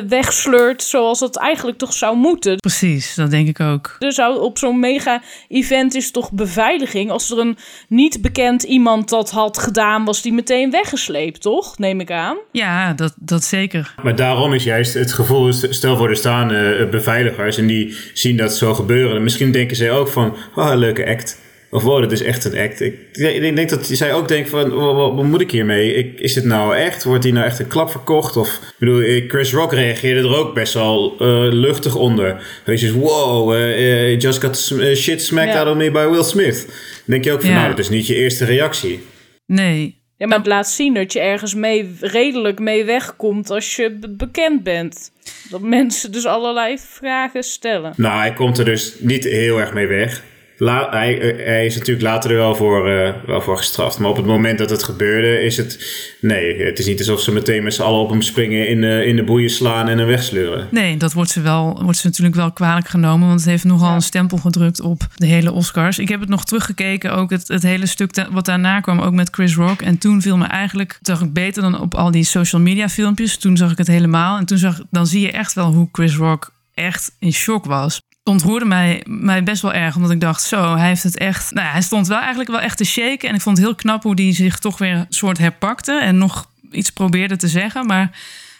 wegsleurt 0.07 0.83
zoals 0.83 1.19
het 1.19 1.37
eigenlijk 1.37 1.77
toch 1.77 1.93
zou 1.93 2.17
moeten. 2.17 2.55
Precies, 2.55 3.15
dat 3.15 3.31
denk 3.31 3.47
ik 3.47 3.59
ook. 3.59 3.95
Er 3.99 4.13
zou 4.13 4.39
op 4.41 4.57
zo'n 4.57 4.79
mega-event 4.79 5.95
is 5.95 6.11
toch 6.11 6.31
beveiliging. 6.31 7.11
Als 7.11 7.31
er 7.31 7.39
een 7.39 7.57
niet 7.87 8.21
bekend 8.21 8.63
iemand 8.63 9.09
dat 9.09 9.29
had 9.29 9.57
gedaan, 9.57 10.05
was 10.05 10.21
die 10.21 10.33
meteen 10.33 10.71
weggesleept, 10.71 11.41
toch? 11.41 11.77
Neem 11.77 11.99
ik 11.99 12.11
aan. 12.11 12.37
Ja, 12.51 12.93
dat, 12.93 13.13
dat 13.15 13.43
zeker. 13.43 13.93
Maar 14.03 14.15
daarom 14.15 14.53
is 14.53 14.63
juist 14.63 14.93
het 14.93 15.13
gevoel, 15.13 15.53
stel 15.53 15.97
voor 15.97 16.09
er 16.09 16.15
staan 16.15 16.47
beveiligers 16.89 17.57
en 17.57 17.67
die 17.67 17.97
zien 18.13 18.37
dat 18.37 18.55
zo 18.55 18.73
gebeuren. 18.73 19.23
Misschien 19.23 19.51
denken 19.51 19.75
ze 19.75 19.91
ook 19.91 20.07
van, 20.07 20.35
oh, 20.55 20.71
leuke 20.75 21.07
act. 21.07 21.47
Of 21.71 21.83
wow, 21.83 22.01
dat 22.01 22.11
is 22.11 22.21
echt 22.21 22.45
een 22.45 22.57
act. 22.57 22.81
Ik, 22.81 22.93
ik 23.13 23.55
denk 23.55 23.69
dat 23.69 23.85
zij 23.85 24.13
ook 24.13 24.27
denkt 24.27 24.49
van, 24.49 24.69
wat, 24.69 25.13
wat, 25.15 25.23
moet 25.23 25.41
ik 25.41 25.51
hiermee? 25.51 25.93
Ik, 25.93 26.19
is 26.19 26.33
dit 26.33 26.43
nou 26.43 26.75
echt? 26.75 27.03
Wordt 27.03 27.23
hier 27.23 27.33
nou 27.33 27.45
echt 27.45 27.59
een 27.59 27.67
klap 27.67 27.89
verkocht? 27.89 28.37
Of, 28.37 28.47
ik 28.47 28.75
bedoel, 28.77 29.21
Chris 29.27 29.53
Rock 29.53 29.73
reageerde 29.73 30.19
er 30.19 30.37
ook 30.37 30.53
best 30.53 30.73
wel 30.73 31.15
uh, 31.19 31.53
luchtig 31.53 31.95
onder. 31.95 32.61
Weet 32.65 32.79
je, 32.79 32.93
wow, 32.93 33.53
uh, 33.53 34.19
just 34.19 34.41
got 34.41 34.57
shit 34.95 35.21
smacked 35.21 35.55
out 35.55 35.67
of 35.67 35.75
me 35.75 35.91
by 35.91 36.07
Will 36.09 36.23
Smith. 36.23 36.65
Dan 36.65 36.75
denk 37.05 37.23
je 37.23 37.31
ook 37.31 37.41
van, 37.41 37.53
nou, 37.53 37.69
dat 37.69 37.79
is 37.79 37.89
niet 37.89 38.07
je 38.07 38.15
eerste 38.15 38.45
reactie. 38.45 38.99
Nee. 39.45 39.97
Ja, 40.17 40.27
maar 40.27 40.37
het 40.37 40.47
laat 40.47 40.69
zien 40.69 40.93
dat 40.93 41.13
je 41.13 41.19
ergens 41.19 41.53
mee, 41.53 41.95
redelijk 41.99 42.59
mee 42.59 42.83
wegkomt 42.83 43.49
als 43.49 43.75
je 43.75 43.99
bekend 44.09 44.63
bent. 44.63 45.11
Dat 45.49 45.61
mensen 45.61 46.11
dus 46.11 46.25
allerlei 46.25 46.77
vragen 46.79 47.43
stellen. 47.43 47.93
Nou, 47.95 48.19
hij 48.19 48.33
komt 48.33 48.57
er 48.57 48.65
dus 48.65 48.95
niet 48.99 49.23
heel 49.23 49.59
erg 49.59 49.73
mee 49.73 49.87
weg. 49.87 50.23
La, 50.61 50.87
hij, 50.89 51.21
eh, 51.21 51.45
hij, 51.45 51.65
is 51.65 51.75
natuurlijk 51.75 52.05
later 52.05 52.31
er 52.31 52.37
wel 52.37 52.55
voor, 52.55 52.89
uh, 52.89 53.09
wel 53.25 53.41
voor 53.41 53.57
gestraft. 53.57 53.99
Maar 53.99 54.09
op 54.09 54.15
het 54.15 54.25
moment 54.25 54.57
dat 54.57 54.69
het 54.69 54.83
gebeurde, 54.83 55.41
is 55.41 55.57
het. 55.57 55.79
Nee, 56.21 56.63
het 56.63 56.79
is 56.79 56.85
niet 56.85 56.99
alsof 56.99 57.21
ze 57.21 57.31
meteen 57.31 57.63
met 57.63 57.73
z'n 57.73 57.81
allen 57.81 57.99
op 57.99 58.09
hem 58.09 58.21
springen, 58.21 58.67
in 58.67 58.81
de, 58.81 59.05
in 59.05 59.15
de 59.15 59.23
boeien 59.23 59.49
slaan 59.49 59.87
en 59.87 59.97
hem 59.97 60.07
wegsleuren. 60.07 60.67
Nee, 60.71 60.97
dat 60.97 61.13
wordt 61.13 61.29
ze, 61.29 61.41
wel, 61.41 61.79
wordt 61.83 61.97
ze 61.97 62.07
natuurlijk 62.07 62.35
wel 62.35 62.51
kwalijk 62.51 62.87
genomen. 62.87 63.27
Want 63.27 63.39
het 63.39 63.49
heeft 63.49 63.63
nogal 63.63 63.93
een 63.93 64.01
stempel 64.01 64.37
gedrukt 64.37 64.81
op 64.81 65.07
de 65.15 65.25
hele 65.25 65.51
Oscars. 65.51 65.99
Ik 65.99 66.09
heb 66.09 66.19
het 66.19 66.29
nog 66.29 66.45
teruggekeken, 66.45 67.13
ook 67.15 67.29
het, 67.29 67.47
het 67.47 67.63
hele 67.63 67.85
stuk 67.85 68.25
wat 68.31 68.45
daarna 68.45 68.79
kwam, 68.79 68.99
ook 68.99 69.13
met 69.13 69.29
Chris 69.31 69.55
Rock. 69.55 69.81
En 69.81 69.97
toen 69.97 70.21
viel 70.21 70.37
me 70.37 70.45
eigenlijk. 70.45 70.99
zag 71.01 71.21
ik 71.21 71.33
beter 71.33 71.61
dan 71.61 71.79
op 71.79 71.95
al 71.95 72.11
die 72.11 72.23
social 72.23 72.61
media 72.61 72.89
filmpjes. 72.89 73.37
Toen 73.37 73.57
zag 73.57 73.71
ik 73.71 73.77
het 73.77 73.87
helemaal. 73.87 74.37
En 74.37 74.45
toen 74.45 74.57
zag, 74.57 74.81
dan 74.91 75.07
zie 75.07 75.21
je 75.21 75.31
echt 75.31 75.53
wel 75.53 75.73
hoe 75.73 75.89
Chris 75.91 76.15
Rock 76.15 76.51
echt 76.73 77.15
in 77.19 77.33
shock 77.33 77.65
was 77.65 78.01
ontroerde 78.29 78.65
mij, 78.65 79.03
mij 79.07 79.43
best 79.43 79.61
wel 79.61 79.73
erg. 79.73 79.95
Omdat 79.95 80.11
ik 80.11 80.21
dacht, 80.21 80.41
zo, 80.41 80.75
hij 80.75 80.87
heeft 80.87 81.03
het 81.03 81.17
echt... 81.17 81.53
Nou 81.53 81.65
ja, 81.65 81.71
hij 81.71 81.81
stond 81.81 82.07
wel 82.07 82.17
eigenlijk 82.19 82.49
wel 82.49 82.59
echt 82.59 82.77
te 82.77 82.83
shaken. 82.83 83.29
En 83.29 83.35
ik 83.35 83.41
vond 83.41 83.57
het 83.57 83.65
heel 83.65 83.75
knap 83.75 84.03
hoe 84.03 84.21
hij 84.21 84.33
zich 84.33 84.59
toch 84.59 84.77
weer 84.77 84.95
een 84.95 85.05
soort 85.09 85.37
herpakte. 85.37 85.99
En 85.99 86.17
nog 86.17 86.49
iets 86.71 86.89
probeerde 86.89 87.35
te 87.35 87.47
zeggen. 87.47 87.85
Maar 87.85 88.11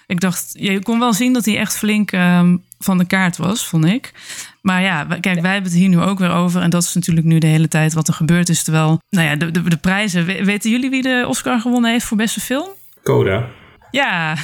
ik 0.07 0.19
dacht, 0.19 0.51
je 0.53 0.83
kon 0.83 0.99
wel 0.99 1.13
zien 1.13 1.33
dat 1.33 1.45
hij 1.45 1.57
echt 1.57 1.77
flink 1.77 2.11
ehm, 2.11 2.57
van 2.79 2.97
de 2.97 3.05
kaart 3.05 3.37
was, 3.37 3.67
vond 3.67 3.85
ik. 3.85 4.11
Maar 4.61 4.81
ja, 4.81 5.03
kijk, 5.03 5.41
wij 5.41 5.51
hebben 5.53 5.71
het 5.71 5.79
hier 5.79 5.89
nu 5.89 5.99
ook 5.99 6.19
weer 6.19 6.31
over. 6.31 6.61
En 6.61 6.69
dat 6.69 6.83
is 6.83 6.93
natuurlijk 6.93 7.25
nu 7.25 7.37
de 7.37 7.47
hele 7.47 7.67
tijd 7.67 7.93
wat 7.93 8.07
er 8.07 8.13
gebeurd 8.13 8.49
is. 8.49 8.63
Terwijl, 8.63 9.01
nou 9.09 9.27
ja, 9.27 9.35
de, 9.35 9.51
de, 9.51 9.69
de 9.69 9.77
prijzen... 9.77 10.25
Weten 10.25 10.71
jullie 10.71 10.89
wie 10.89 11.01
de 11.01 11.25
Oscar 11.27 11.59
gewonnen 11.59 11.91
heeft 11.91 12.05
voor 12.05 12.17
beste 12.17 12.39
film? 12.39 12.67
Coda. 13.03 13.47
Ja, 13.91 14.35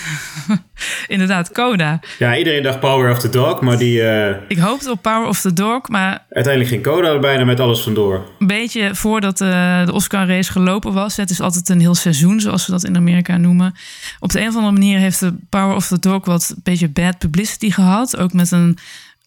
inderdaad, 1.07 1.51
Coda. 1.51 1.99
Ja, 2.19 2.37
iedereen 2.37 2.63
dacht 2.63 2.79
Power 2.79 3.11
of 3.11 3.19
the 3.19 3.29
Dog, 3.29 3.61
maar 3.61 3.77
die... 3.77 4.01
Uh... 4.01 4.35
Ik 4.47 4.57
hoopte 4.57 4.91
op 4.91 5.01
Power 5.01 5.27
of 5.27 5.41
the 5.41 5.53
Dog, 5.53 5.89
maar... 5.89 6.25
Uiteindelijk 6.29 6.73
ging 6.73 6.83
Coda 6.83 7.07
er 7.07 7.19
bijna 7.19 7.43
met 7.43 7.59
alles 7.59 7.81
vandoor. 7.81 8.29
Een 8.39 8.47
beetje 8.47 8.95
voordat 8.95 9.41
uh, 9.41 9.85
de 9.85 9.93
Oscar-race 9.93 10.51
gelopen 10.51 10.93
was. 10.93 11.17
Het 11.17 11.29
is 11.29 11.41
altijd 11.41 11.69
een 11.69 11.79
heel 11.79 11.95
seizoen, 11.95 12.39
zoals 12.39 12.65
ze 12.65 12.71
dat 12.71 12.83
in 12.83 12.95
Amerika 12.95 13.37
noemen. 13.37 13.73
Op 14.19 14.31
de 14.31 14.41
een 14.41 14.47
of 14.47 14.55
andere 14.55 14.73
manier 14.73 14.99
heeft 14.99 15.19
de 15.19 15.33
Power 15.49 15.75
of 15.75 15.87
the 15.87 15.99
Dog 15.99 16.25
wat 16.25 16.53
een 16.55 16.61
beetje 16.63 16.89
bad 16.89 17.17
publicity 17.17 17.71
gehad. 17.71 18.17
Ook 18.17 18.33
met 18.33 18.51
een 18.51 18.77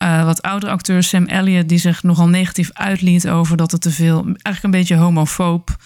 uh, 0.03 0.25
wat 0.25 0.43
oudere 0.43 0.73
acteur, 0.73 1.03
Sam 1.03 1.27
Elliott, 1.27 1.69
die 1.69 1.79
zich 1.79 2.03
nogal 2.03 2.29
negatief 2.29 2.71
uitliet 2.73 3.29
over 3.29 3.57
dat 3.57 3.71
het 3.71 3.81
te 3.81 3.91
veel... 3.91 4.25
Eigenlijk 4.25 4.63
een 4.63 4.71
beetje 4.71 4.97
homofoob... 4.97 5.77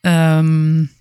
Um, 0.00 0.96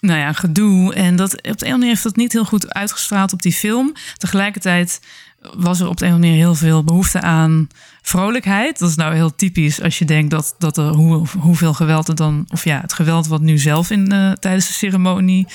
nou 0.00 0.18
ja, 0.18 0.32
gedoe. 0.32 0.94
En 0.94 1.16
dat, 1.16 1.34
op 1.34 1.58
de 1.58 1.64
ene 1.64 1.74
manier 1.74 1.88
heeft 1.88 2.02
dat 2.02 2.16
niet 2.16 2.32
heel 2.32 2.44
goed 2.44 2.74
uitgestraald 2.74 3.32
op 3.32 3.42
die 3.42 3.52
film. 3.52 3.92
Tegelijkertijd 4.16 5.00
was 5.40 5.80
er 5.80 5.88
op 5.88 5.96
de 5.96 6.04
een 6.04 6.10
of 6.10 6.16
andere 6.16 6.32
manier 6.32 6.46
heel 6.46 6.54
veel 6.54 6.84
behoefte 6.84 7.20
aan 7.20 7.68
vrolijkheid. 8.02 8.78
Dat 8.78 8.88
is 8.88 8.96
nou 8.96 9.14
heel 9.14 9.34
typisch 9.34 9.82
als 9.82 9.98
je 9.98 10.04
denkt 10.04 10.30
dat, 10.30 10.54
dat 10.58 10.76
er 10.76 10.88
hoe, 10.88 11.26
hoeveel 11.38 11.74
geweld 11.74 12.08
er 12.08 12.14
dan, 12.14 12.46
of 12.48 12.64
ja, 12.64 12.80
het 12.80 12.92
geweld 12.92 13.26
wat 13.26 13.40
nu 13.40 13.58
zelf 13.58 13.90
in, 13.90 14.12
uh, 14.12 14.32
tijdens 14.32 14.66
de 14.66 14.72
ceremonie 14.72 15.46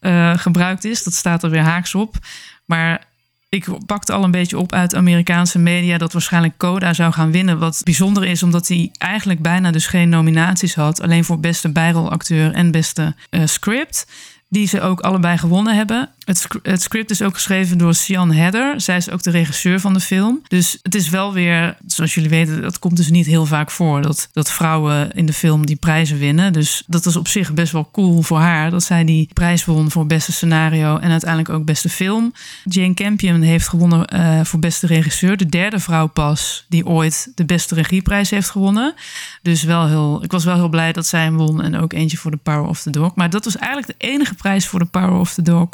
uh, 0.00 0.38
gebruikt 0.38 0.84
is, 0.84 1.02
dat 1.02 1.14
staat 1.14 1.42
er 1.42 1.50
weer 1.50 1.62
haaks 1.62 1.94
op. 1.94 2.16
Maar 2.64 3.04
ik 3.54 3.66
pakte 3.86 4.12
al 4.12 4.24
een 4.24 4.30
beetje 4.30 4.58
op 4.58 4.72
uit 4.72 4.94
Amerikaanse 4.94 5.58
media 5.58 5.98
dat 5.98 6.12
waarschijnlijk 6.12 6.56
Coda 6.56 6.92
zou 6.92 7.12
gaan 7.12 7.32
winnen. 7.32 7.58
Wat 7.58 7.80
bijzonder 7.84 8.24
is, 8.24 8.42
omdat 8.42 8.68
hij 8.68 8.90
eigenlijk 8.98 9.40
bijna 9.42 9.70
dus 9.70 9.86
geen 9.86 10.08
nominaties 10.08 10.74
had. 10.74 11.00
Alleen 11.00 11.24
voor 11.24 11.40
beste 11.40 11.72
bijrolacteur 11.72 12.52
en 12.52 12.70
beste 12.70 13.14
uh, 13.30 13.42
script 13.44 14.06
die 14.48 14.66
ze 14.66 14.80
ook 14.80 15.00
allebei 15.00 15.38
gewonnen 15.38 15.76
hebben. 15.76 16.08
Het, 16.24 16.82
script 16.82 17.10
is 17.10 17.22
ook 17.22 17.34
geschreven 17.34 17.78
door 17.78 17.94
Sian 17.94 18.32
Hedder. 18.32 18.80
Zij 18.80 18.96
is 18.96 19.10
ook 19.10 19.22
de 19.22 19.30
regisseur 19.30 19.80
van 19.80 19.92
de 19.92 20.00
film. 20.00 20.40
Dus 20.48 20.78
het 20.82 20.94
is 20.94 21.08
wel 21.08 21.32
weer, 21.32 21.76
zoals 21.86 22.14
jullie 22.14 22.30
weten, 22.30 22.62
dat 22.62 22.78
komt 22.78 22.96
dus 22.96 23.10
niet 23.10 23.26
heel 23.26 23.46
vaak 23.46 23.70
voor 23.70 24.02
dat, 24.02 24.28
dat 24.32 24.50
vrouwen 24.50 25.12
in 25.12 25.26
de 25.26 25.32
film 25.32 25.66
die 25.66 25.76
prijzen 25.76 26.18
winnen. 26.18 26.52
Dus 26.52 26.82
dat 26.86 27.06
is 27.06 27.16
op 27.16 27.28
zich 27.28 27.52
best 27.54 27.72
wel 27.72 27.88
cool 27.92 28.22
voor 28.22 28.38
haar 28.38 28.70
dat 28.70 28.82
zij 28.82 29.04
die 29.04 29.28
prijs 29.32 29.64
won 29.64 29.90
voor 29.90 30.06
beste 30.06 30.32
scenario 30.32 30.98
en 30.98 31.10
uiteindelijk 31.10 31.50
ook 31.50 31.64
beste 31.64 31.88
film. 31.88 32.32
Jane 32.64 32.94
Campion 32.94 33.40
heeft 33.40 33.68
gewonnen 33.68 34.14
uh, 34.14 34.40
voor 34.44 34.58
beste 34.58 34.86
regisseur. 34.86 35.36
De 35.36 35.46
derde 35.46 35.78
vrouw 35.78 36.06
pas 36.06 36.66
die 36.68 36.86
ooit 36.86 37.32
de 37.34 37.44
beste 37.44 37.74
regieprijs 37.74 38.30
heeft 38.30 38.50
gewonnen. 38.50 38.94
Dus 39.42 39.62
wel 39.62 39.86
heel, 39.86 40.24
ik 40.24 40.30
was 40.32 40.44
wel 40.44 40.54
heel 40.54 40.68
blij 40.68 40.92
dat 40.92 41.06
zij 41.06 41.22
hem 41.22 41.36
won 41.36 41.62
en 41.62 41.76
ook 41.76 41.92
eentje 41.92 42.16
voor 42.16 42.30
de 42.30 42.36
Power 42.36 42.68
of 42.68 42.82
the 42.82 42.90
Dog. 42.90 43.14
Maar 43.14 43.30
dat 43.30 43.44
was 43.44 43.56
eigenlijk 43.56 43.86
de 43.86 44.06
enige 44.06 44.34
prijs 44.34 44.66
voor 44.66 44.78
de 44.78 44.84
Power 44.84 45.18
of 45.18 45.34
the 45.34 45.42
Dog. 45.42 45.68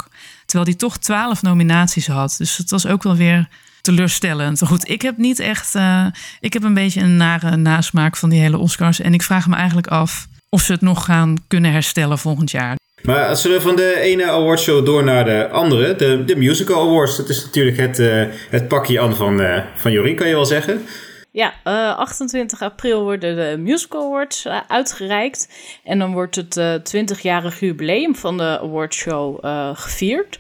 Terwijl 0.49 0.71
die 0.71 0.79
toch 0.79 0.99
twaalf 0.99 1.43
nominaties 1.43 2.07
had. 2.07 2.35
Dus 2.39 2.57
het 2.57 2.71
was 2.71 2.87
ook 2.87 3.03
wel 3.03 3.17
weer 3.17 3.49
teleurstellend. 3.81 4.63
Goed, 4.67 4.89
ik 4.89 5.03
heb 5.03 5.17
niet 5.17 5.39
echt. 5.39 5.75
Uh, 5.75 6.07
ik 6.41 6.53
heb 6.53 6.63
een 6.63 6.75
beetje 6.75 7.01
een 7.01 7.17
nare 7.17 7.57
nasmaak 7.57 8.17
van 8.17 8.31
die 8.31 8.41
hele 8.41 8.59
Oscars. 8.59 9.01
En 9.01 9.15
ik 9.15 9.23
vraag 9.23 9.47
me 9.47 9.57
eigenlijk 9.57 9.87
af 9.87 10.27
of 10.49 10.61
ze 10.61 10.73
het 10.73 10.81
nog 10.81 11.05
gaan 11.05 11.37
kunnen 11.49 11.73
herstellen 11.73 12.19
volgend 12.19 12.51
jaar. 12.51 12.77
Maar 13.03 13.27
als 13.27 13.43
we 13.43 13.61
van 13.61 13.77
de 13.77 14.01
ene 14.01 14.31
awardshow 14.31 14.87
door 14.87 15.05
naar 15.05 15.25
de 15.25 15.49
andere, 15.49 15.97
de, 15.97 16.25
de 16.25 16.37
Musical 16.37 16.89
Awards, 16.89 17.17
dat 17.17 17.29
is 17.29 17.45
natuurlijk 17.45 17.77
het, 17.77 17.99
uh, 17.99 18.25
het 18.51 18.69
pakje 18.69 19.01
aan 19.01 19.17
van, 19.17 19.41
uh, 19.41 19.59
van 19.75 19.93
Jorien, 19.93 20.17
kan 20.17 20.29
je 20.29 20.35
wel 20.35 20.47
zeggen. 20.47 20.87
Ja, 21.39 21.55
uh, 21.65 21.99
28 21.99 22.63
april 22.63 23.03
worden 23.03 23.37
de 23.37 23.57
Musical 23.59 24.05
Awards 24.05 24.47
uh, 24.47 24.61
uitgereikt. 24.69 25.49
En 25.85 25.99
dan 25.99 26.13
wordt 26.13 26.37
het 26.37 26.57
uh, 26.57 26.75
20-jarig 26.75 27.61
jubileum 27.61 28.17
van 28.17 28.37
de 28.37 28.59
awardshow 28.61 29.39
gevierd. 29.75 30.39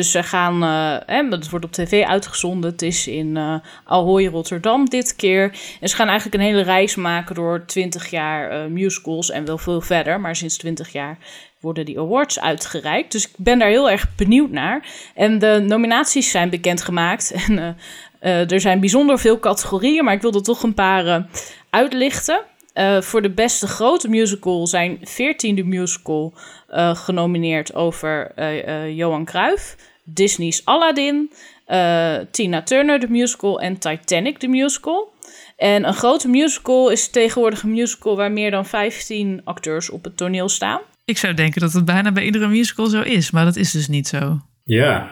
Dus 0.00 0.10
ze 0.10 0.22
gaan, 0.22 0.62
het 1.06 1.50
wordt 1.50 1.64
op 1.64 1.72
tv 1.72 2.04
uitgezonden. 2.04 2.70
Het 2.70 2.82
is 2.82 3.06
in 3.06 3.60
Ahoy, 3.84 4.26
Rotterdam 4.26 4.88
dit 4.88 5.16
keer. 5.16 5.42
En 5.80 5.88
ze 5.88 5.96
gaan 5.96 6.08
eigenlijk 6.08 6.36
een 6.36 6.48
hele 6.48 6.62
reis 6.62 6.94
maken 6.94 7.34
door 7.34 7.64
20 7.66 8.10
jaar 8.10 8.70
musicals 8.70 9.30
en 9.30 9.44
wel 9.44 9.58
veel 9.58 9.80
verder. 9.80 10.20
Maar 10.20 10.36
sinds 10.36 10.56
20 10.56 10.92
jaar 10.92 11.18
worden 11.60 11.84
die 11.84 11.98
awards 11.98 12.40
uitgereikt. 12.40 13.12
Dus 13.12 13.24
ik 13.24 13.34
ben 13.36 13.58
daar 13.58 13.68
heel 13.68 13.90
erg 13.90 14.14
benieuwd 14.16 14.50
naar. 14.50 14.86
En 15.14 15.38
de 15.38 15.64
nominaties 15.66 16.30
zijn 16.30 16.50
bekendgemaakt. 16.50 17.32
En 17.46 17.76
uh, 18.22 18.50
er 18.50 18.60
zijn 18.60 18.80
bijzonder 18.80 19.18
veel 19.18 19.38
categorieën, 19.38 20.04
maar 20.04 20.14
ik 20.14 20.22
wilde 20.22 20.40
toch 20.40 20.62
een 20.62 20.74
paar 20.74 21.06
uh, 21.06 21.16
uitlichten. 21.70 22.40
Uh, 22.74 23.00
voor 23.00 23.22
de 23.22 23.30
beste 23.30 23.66
grote 23.66 24.08
musical 24.08 24.66
zijn 24.66 24.98
14e 24.98 25.64
musical 25.64 26.32
genomineerd 26.94 27.74
over 27.74 28.32
Johan 28.94 29.24
Cruijff. 29.24 29.76
Disney's 30.14 30.64
Aladdin, 30.64 31.30
Tina 32.30 32.62
Turner 32.62 33.00
de 33.00 33.08
musical 33.08 33.60
en 33.60 33.78
Titanic 33.78 34.40
de 34.40 34.48
musical. 34.48 35.12
En 35.56 35.86
een 35.86 35.94
grote 35.94 36.28
musical 36.28 36.90
is 36.90 37.10
tegenwoordig 37.10 37.62
een 37.62 37.70
musical 37.70 38.16
waar 38.16 38.32
meer 38.32 38.50
dan 38.50 38.66
15 38.66 39.40
acteurs 39.44 39.90
op 39.90 40.04
het 40.04 40.16
toneel 40.16 40.48
staan. 40.48 40.80
Ik 41.04 41.18
zou 41.18 41.34
denken 41.34 41.60
dat 41.60 41.72
het 41.72 41.84
bijna 41.84 42.12
bij 42.12 42.24
iedere 42.24 42.48
musical 42.48 42.86
zo 42.86 43.00
is, 43.00 43.30
maar 43.30 43.44
dat 43.44 43.56
is 43.56 43.70
dus 43.70 43.88
niet 43.88 44.08
zo. 44.08 44.38
Ja, 44.64 45.10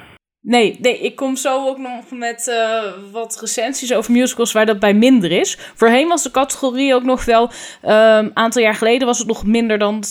Nee, 0.49 0.77
nee, 0.81 0.99
ik 0.99 1.17
kom 1.17 1.37
zo 1.37 1.67
ook 1.69 1.79
nog 1.79 2.11
met 2.11 2.47
uh, 2.49 2.83
wat 3.13 3.41
recensies 3.41 3.95
over 3.95 4.13
musicals 4.13 4.53
waar 4.53 4.67
dat 4.67 4.79
bij 4.79 4.95
minder 4.95 5.33
is. 5.33 5.59
Voorheen 5.75 6.09
was 6.09 6.23
de 6.23 6.31
categorie 6.31 6.95
ook 6.95 7.03
nog 7.03 7.25
wel. 7.25 7.51
Een 7.83 8.25
uh, 8.25 8.31
aantal 8.35 8.63
jaar 8.63 8.75
geleden 8.75 9.07
was 9.07 9.19
het 9.19 9.27
nog 9.27 9.45
minder 9.45 9.79
dan 9.79 10.03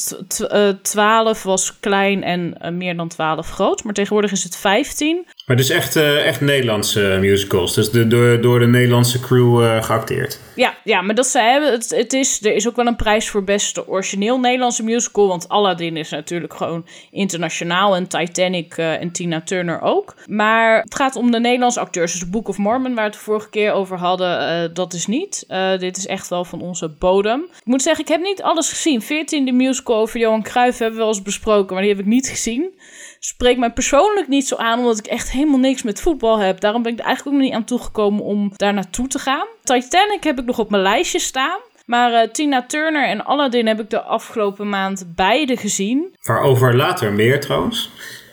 12 0.82 1.44
was 1.44 1.80
klein 1.80 2.24
en 2.24 2.56
uh, 2.62 2.72
meer 2.72 2.98
dan 2.98 3.08
12 3.08 3.50
groot. 3.50 3.84
Maar 3.84 3.94
tegenwoordig 3.94 4.32
is 4.32 4.44
het 4.44 4.58
15. 4.58 5.26
Maar 5.48 5.60
is 5.60 5.70
echt, 5.70 5.96
uh, 5.96 6.26
echt 6.26 6.42
Nederlandse 6.42 7.18
musicals. 7.20 7.74
Dus 7.74 7.92
de, 7.92 8.08
door, 8.08 8.42
door 8.42 8.60
de 8.60 8.68
Nederlandse 8.68 9.20
crew 9.20 9.62
uh, 9.62 9.84
geacteerd. 9.84 10.40
Ja, 10.56 10.78
ja, 10.84 11.02
maar 11.02 11.16
dat 11.16 11.28
ze 11.28 11.40
hebben. 11.40 11.72
Het, 11.72 11.90
het 11.90 12.14
is, 12.14 12.46
er 12.46 12.56
is 12.56 12.68
ook 12.68 12.76
wel 12.76 12.88
een 12.88 12.96
prijs 12.96 13.30
voor 13.30 13.44
beste 13.44 13.88
origineel 13.88 14.40
Nederlandse 14.40 14.84
musical. 14.84 15.28
Want 15.28 15.50
Aladdin 15.50 15.98
is 15.98 16.10
natuurlijk 16.10 16.54
gewoon 16.54 16.86
internationaal. 17.12 17.96
En 17.96 18.08
Titanic 18.08 18.78
en 18.78 19.12
Tina 19.12 19.42
Turner 19.42 19.82
ook. 19.82 20.16
Maar 20.26 20.82
het 20.82 20.96
gaat 20.96 21.16
om 21.16 21.32
de 21.32 21.40
Nederlandse 21.40 21.80
acteurs. 21.80 22.12
Dus 22.12 22.30
Book 22.30 22.48
of 22.48 22.58
Mormon, 22.58 22.94
waar 22.94 22.96
we 22.96 23.02
het 23.02 23.14
de 23.14 23.20
vorige 23.20 23.50
keer 23.50 23.72
over 23.72 23.98
hadden, 23.98 24.74
dat 24.74 24.94
is 24.94 25.06
niet. 25.06 25.46
dit 25.80 25.98
is 25.98 26.08
echt 26.08 26.28
wel 26.28 26.46
van 26.46 26.62
onze 26.62 26.90
bodem. 26.90 27.42
Ik 27.42 27.66
moet 27.66 27.82
zeggen, 27.82 28.04
ik 28.04 28.12
heb 28.12 28.22
niet 28.22 28.42
alles 28.42 28.70
gezien. 28.70 29.04
14e 29.04 29.54
musical 29.54 29.96
over 29.96 30.20
Johan 30.20 30.44
Cruijff 30.44 30.78
hebben 30.78 30.98
we 30.98 31.04
wel 31.04 31.14
eens 31.14 31.22
besproken. 31.22 31.74
Maar 31.74 31.84
die 31.84 31.92
heb 31.92 32.02
ik 32.02 32.08
niet 32.10 32.28
gezien 32.28 32.76
spreekt 33.20 33.60
mij 33.60 33.72
persoonlijk 33.72 34.28
niet 34.28 34.48
zo 34.48 34.56
aan, 34.56 34.80
omdat 34.80 35.00
ik 35.00 35.08
echt 35.08 35.32
helemaal 35.32 35.60
niks 35.60 35.84
met 35.84 36.02
voetbal 36.02 36.40
heb. 36.40 36.60
Daarom 36.60 36.84
ben 36.84 36.92
ik 36.92 37.00
er 37.00 37.06
eigenlijk 37.06 37.36
ook 37.36 37.44
niet 37.44 37.54
aan 37.54 37.66
toegekomen 37.66 38.24
om 38.24 38.52
daar 38.56 38.74
naartoe 38.74 39.08
te 39.08 39.20
gaan. 39.20 39.48
Titanic 39.64 40.24
heb 40.24 40.40
ik 40.40 40.46
nog 40.46 40.60
op 40.60 40.70
mijn 40.70 40.84
lijstje 40.84 41.20
staan. 41.20 41.60
Maar 41.86 42.12
uh, 42.12 42.32
Tina 42.32 42.66
Turner 42.66 43.08
en 43.08 43.26
Aladdin 43.26 43.68
heb 43.68 43.80
ik 43.80 43.90
de 43.90 44.02
afgelopen 44.02 44.70
maand 44.70 45.16
beide 45.16 45.58
gezien. 45.58 46.16
Waarover 46.22 46.76
later 46.76 47.14
meer 47.14 47.42
trouwens. 47.42 47.90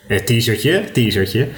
Een 0.09 0.19
eh, 0.19 0.25
teasertje, 0.25 0.91
teasertje. 0.91 1.49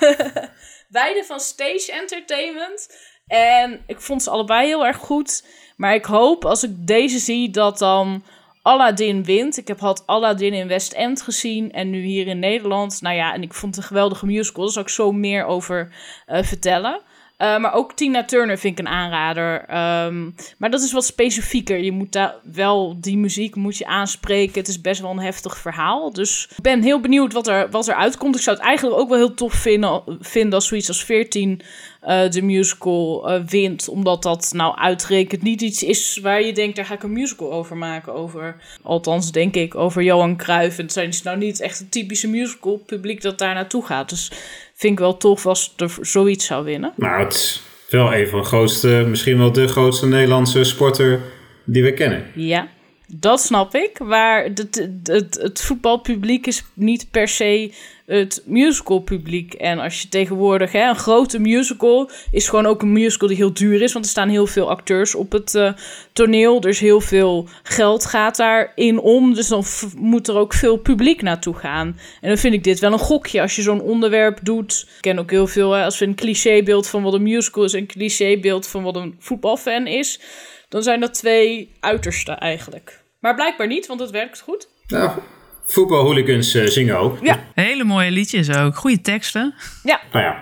beide 0.88 1.24
van 1.26 1.40
Stage 1.40 1.92
Entertainment. 1.92 2.88
En 3.26 3.82
ik 3.86 4.00
vond 4.00 4.22
ze 4.22 4.30
allebei 4.30 4.66
heel 4.66 4.86
erg 4.86 4.96
goed. 4.96 5.44
Maar 5.76 5.94
ik 5.94 6.04
hoop 6.04 6.44
als 6.44 6.62
ik 6.62 6.86
deze 6.86 7.18
zie 7.18 7.50
dat 7.50 7.78
dan 7.78 8.24
Aladdin 8.62 9.24
wint. 9.24 9.56
Ik 9.56 9.68
heb 9.68 9.80
had 9.80 10.02
Aladdin 10.06 10.52
in 10.52 10.68
West 10.68 10.92
End 10.92 11.22
gezien 11.22 11.72
en 11.72 11.90
nu 11.90 12.00
hier 12.00 12.26
in 12.26 12.38
Nederland. 12.38 13.00
Nou 13.00 13.16
ja, 13.16 13.34
en 13.34 13.42
ik 13.42 13.54
vond 13.54 13.74
het 13.74 13.84
een 13.84 13.88
geweldige 13.88 14.26
musical. 14.26 14.64
Daar 14.64 14.72
zal 14.72 14.82
ik 14.82 14.88
zo 14.88 15.12
meer 15.12 15.44
over 15.44 15.92
uh, 16.28 16.42
vertellen. 16.42 17.00
Uh, 17.42 17.58
maar 17.58 17.74
ook 17.74 17.92
Tina 17.92 18.24
Turner 18.24 18.58
vind 18.58 18.78
ik 18.78 18.86
een 18.86 18.92
aanrader. 18.92 19.60
Um, 20.04 20.34
maar 20.58 20.70
dat 20.70 20.82
is 20.82 20.92
wat 20.92 21.04
specifieker. 21.04 21.78
Je 21.78 21.92
moet 21.92 22.12
daar 22.12 22.34
wel 22.42 23.00
die 23.00 23.16
muziek 23.16 23.54
moet 23.54 23.78
je 23.78 23.86
aanspreken. 23.86 24.58
Het 24.58 24.68
is 24.68 24.80
best 24.80 25.00
wel 25.00 25.10
een 25.10 25.18
heftig 25.18 25.58
verhaal. 25.58 26.12
Dus 26.12 26.48
ik 26.56 26.62
ben 26.62 26.82
heel 26.82 27.00
benieuwd 27.00 27.32
wat 27.32 27.46
er, 27.46 27.70
wat 27.70 27.88
er 27.88 27.94
uitkomt. 27.94 28.36
Ik 28.36 28.42
zou 28.42 28.56
het 28.56 28.66
eigenlijk 28.66 29.00
ook 29.00 29.08
wel 29.08 29.18
heel 29.18 29.34
tof 29.34 29.52
vinden, 29.52 30.02
vinden 30.20 30.54
als 30.54 30.66
zoiets 30.66 30.88
als 30.88 31.04
14 31.04 31.62
uh, 32.06 32.30
de 32.30 32.42
musical 32.42 33.30
uh, 33.30 33.44
wint. 33.46 33.88
Omdat 33.88 34.22
dat 34.22 34.50
nou 34.54 34.76
uitrekent 34.76 35.42
niet 35.42 35.60
iets 35.60 35.82
is 35.82 36.18
waar 36.22 36.42
je 36.42 36.52
denkt, 36.52 36.76
daar 36.76 36.84
ga 36.84 36.94
ik 36.94 37.02
een 37.02 37.12
musical 37.12 37.52
over 37.52 37.76
maken. 37.76 38.14
Over, 38.14 38.56
althans 38.82 39.32
denk 39.32 39.54
ik, 39.54 39.74
over 39.74 40.02
Johan 40.02 40.36
Cruijff. 40.36 40.78
En 40.78 40.84
het 40.84 40.92
zijn 40.92 41.14
nou 41.24 41.38
niet 41.38 41.60
echt 41.60 41.80
een 41.80 41.88
typische 41.88 42.28
musical 42.28 42.82
publiek 42.86 43.22
dat 43.22 43.38
daar 43.38 43.54
naartoe 43.54 43.86
gaat. 43.86 44.08
Dus 44.08 44.32
vind 44.74 44.92
ik 44.92 44.98
wel 44.98 45.16
tof 45.16 45.46
als 45.46 45.74
er 45.76 45.96
zoiets 46.00 46.46
zou 46.46 46.64
winnen. 46.64 46.92
Nou, 46.96 47.22
het 47.22 47.32
is 47.32 47.62
wel 47.90 48.14
een 48.14 48.28
van 48.28 48.38
de 48.38 48.44
grootste, 48.44 49.04
misschien 49.08 49.38
wel 49.38 49.52
de 49.52 49.68
grootste 49.68 50.06
Nederlandse 50.06 50.64
sporter 50.64 51.20
die 51.64 51.82
we 51.82 51.92
kennen. 51.92 52.24
Ja, 52.34 52.68
dat 53.14 53.40
snap 53.40 53.74
ik. 53.74 53.98
Maar 53.98 54.44
het, 54.44 54.88
het, 55.02 55.38
het 55.42 55.62
voetbalpubliek 55.62 56.46
is 56.46 56.64
niet 56.74 57.10
per 57.10 57.28
se 57.28 57.72
het 58.06 58.42
musicalpubliek. 58.46 59.54
En 59.54 59.78
als 59.78 60.02
je 60.02 60.08
tegenwoordig, 60.08 60.72
hè, 60.72 60.88
een 60.88 60.96
grote 60.96 61.38
musical 61.38 62.10
is 62.30 62.48
gewoon 62.48 62.66
ook 62.66 62.82
een 62.82 62.92
musical 62.92 63.28
die 63.28 63.36
heel 63.36 63.52
duur 63.52 63.82
is. 63.82 63.92
Want 63.92 64.04
er 64.04 64.10
staan 64.10 64.28
heel 64.28 64.46
veel 64.46 64.70
acteurs 64.70 65.14
op 65.14 65.32
het 65.32 65.54
uh, 65.54 65.72
toneel. 66.12 66.60
Dus 66.60 66.78
heel 66.78 67.00
veel 67.00 67.48
geld 67.62 68.06
gaat 68.06 68.36
daarin 68.36 68.98
om. 68.98 69.34
Dus 69.34 69.48
dan 69.48 69.64
moet 69.96 70.28
er 70.28 70.36
ook 70.36 70.54
veel 70.54 70.76
publiek 70.76 71.22
naartoe 71.22 71.54
gaan. 71.54 71.98
En 72.20 72.28
dan 72.28 72.38
vind 72.38 72.54
ik 72.54 72.64
dit 72.64 72.78
wel 72.78 72.92
een 72.92 72.98
gokje 72.98 73.40
als 73.40 73.56
je 73.56 73.62
zo'n 73.62 73.80
onderwerp 73.80 74.38
doet. 74.42 74.86
Ik 74.96 75.00
ken 75.00 75.18
ook 75.18 75.30
heel 75.30 75.46
veel, 75.46 75.72
hè, 75.72 75.84
als 75.84 75.98
we 75.98 76.06
een 76.06 76.14
clichébeeld 76.14 76.88
van 76.88 77.02
wat 77.02 77.14
een 77.14 77.22
musical 77.22 77.64
is, 77.64 77.72
een 77.72 77.86
clichébeeld 77.86 78.66
van 78.66 78.82
wat 78.82 78.96
een 78.96 79.16
voetbalfan 79.18 79.86
is. 79.86 80.20
Dan 80.68 80.82
zijn 80.82 81.00
dat 81.00 81.14
twee 81.14 81.70
uitersten 81.80 82.38
eigenlijk. 82.38 83.01
Maar 83.22 83.34
blijkbaar 83.34 83.66
niet, 83.66 83.86
want 83.86 84.00
het 84.00 84.10
werkt 84.10 84.40
goed. 84.40 84.68
Ja, 84.86 85.18
voetbalhooligans 85.64 86.54
uh, 86.54 86.66
zingen 86.66 86.98
ook. 86.98 87.18
Ja. 87.20 87.44
Hele 87.54 87.84
mooie 87.84 88.10
liedjes 88.10 88.56
ook. 88.56 88.76
Goede 88.76 89.00
teksten. 89.00 89.54
Ja. 89.82 90.00
Nou 90.12 90.24
ja, 90.24 90.40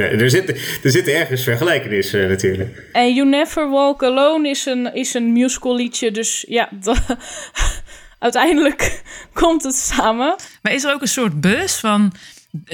er 0.00 0.30
zit, 0.30 0.48
er 0.84 0.90
zit 0.90 1.08
ergens 1.08 1.42
vergelijkenis 1.42 2.14
uh, 2.14 2.28
natuurlijk. 2.28 2.82
En 2.92 3.14
You 3.14 3.28
Never 3.28 3.70
Walk 3.70 4.02
Alone 4.02 4.48
is 4.48 4.66
een, 4.66 4.94
is 4.94 5.14
een 5.14 5.32
musical 5.32 5.76
liedje. 5.76 6.10
Dus 6.10 6.44
ja, 6.48 6.68
uiteindelijk 8.18 9.02
komt 9.32 9.62
het 9.62 9.74
samen. 9.74 10.36
Maar 10.62 10.72
is 10.72 10.84
er 10.84 10.92
ook 10.92 11.00
een 11.00 11.08
soort 11.08 11.40
bus 11.40 11.74
van 11.76 12.12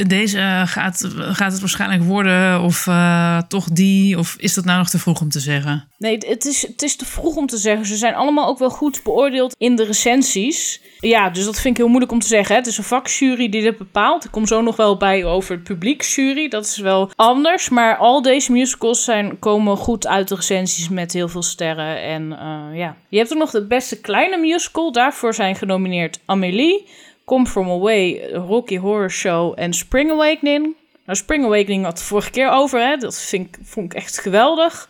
Deze 0.07 0.39
uh, 0.39 0.67
gaat, 0.67 1.09
gaat 1.17 1.53
het 1.53 1.61
waarschijnlijk 1.61 2.03
worden, 2.03 2.63
of 2.63 2.87
uh, 2.87 3.39
toch 3.49 3.65
die, 3.65 4.19
of 4.19 4.37
is 4.39 4.55
dat 4.55 4.65
nou 4.65 4.79
nog 4.79 4.89
te 4.89 4.99
vroeg 4.99 5.21
om 5.21 5.29
te 5.29 5.41
zeggen? 5.41 5.89
Nee, 5.99 6.19
het 6.19 6.45
is, 6.45 6.67
het 6.67 6.83
is 6.83 6.97
te 6.97 7.05
vroeg 7.05 7.37
om 7.37 7.47
te 7.47 7.57
zeggen. 7.57 7.87
Ze 7.87 7.97
zijn 7.97 8.15
allemaal 8.15 8.47
ook 8.49 8.59
wel 8.59 8.71
goed 8.71 9.01
beoordeeld 9.03 9.55
in 9.59 9.77
de 9.77 9.85
recensies. 9.85 10.81
Ja, 11.01 11.31
dus 11.31 11.45
dat 11.45 11.61
vind 11.61 11.67
ik 11.67 11.77
heel 11.77 11.89
moeilijk 11.89 12.13
om 12.13 12.19
te 12.19 12.27
zeggen. 12.27 12.57
Het 12.57 12.67
is 12.67 12.79
een 12.79 12.85
vakjury 12.85 13.49
die 13.49 13.63
dit 13.63 13.79
bepaalt. 13.79 14.25
Ik 14.25 14.31
kom 14.31 14.47
zo 14.47 14.61
nog 14.61 14.77
wel 14.77 14.97
bij 14.97 15.25
over 15.25 15.55
het 15.55 15.65
publieksjury. 15.65 16.49
Dat 16.49 16.65
is 16.65 16.77
wel 16.77 17.11
anders. 17.15 17.69
Maar 17.69 17.97
al 17.97 18.23
deze 18.23 18.53
musicals 18.53 19.05
zijn, 19.05 19.39
komen 19.39 19.77
goed 19.77 20.07
uit 20.07 20.29
de 20.29 20.35
recensies 20.35 20.89
met 20.89 21.13
heel 21.13 21.29
veel 21.29 21.43
sterren. 21.43 22.03
En 22.03 22.23
uh, 22.23 22.79
ja, 22.79 22.97
je 23.09 23.19
hebt 23.19 23.33
ook 23.33 23.39
nog 23.39 23.51
de 23.51 23.67
beste 23.67 24.01
kleine 24.01 24.37
musical. 24.37 24.93
Daarvoor 24.93 25.35
zijn 25.35 25.57
genomineerd 25.57 26.21
Amélie. 26.25 26.87
Come 27.27 27.47
From 27.47 27.69
Away, 27.71 28.31
Rocky 28.33 28.79
Horror 28.79 29.11
Show 29.11 29.53
en 29.57 29.73
Spring 29.73 30.11
Awakening. 30.11 30.77
Nou, 31.05 31.19
Spring 31.19 31.45
Awakening 31.45 31.85
had 31.85 31.99
het 31.99 32.07
vorige 32.07 32.31
keer 32.31 32.51
over, 32.51 32.81
hè. 32.81 32.97
dat 32.97 33.29
ik, 33.31 33.59
vond 33.63 33.93
ik 33.93 33.99
echt 33.99 34.19
geweldig. 34.19 34.89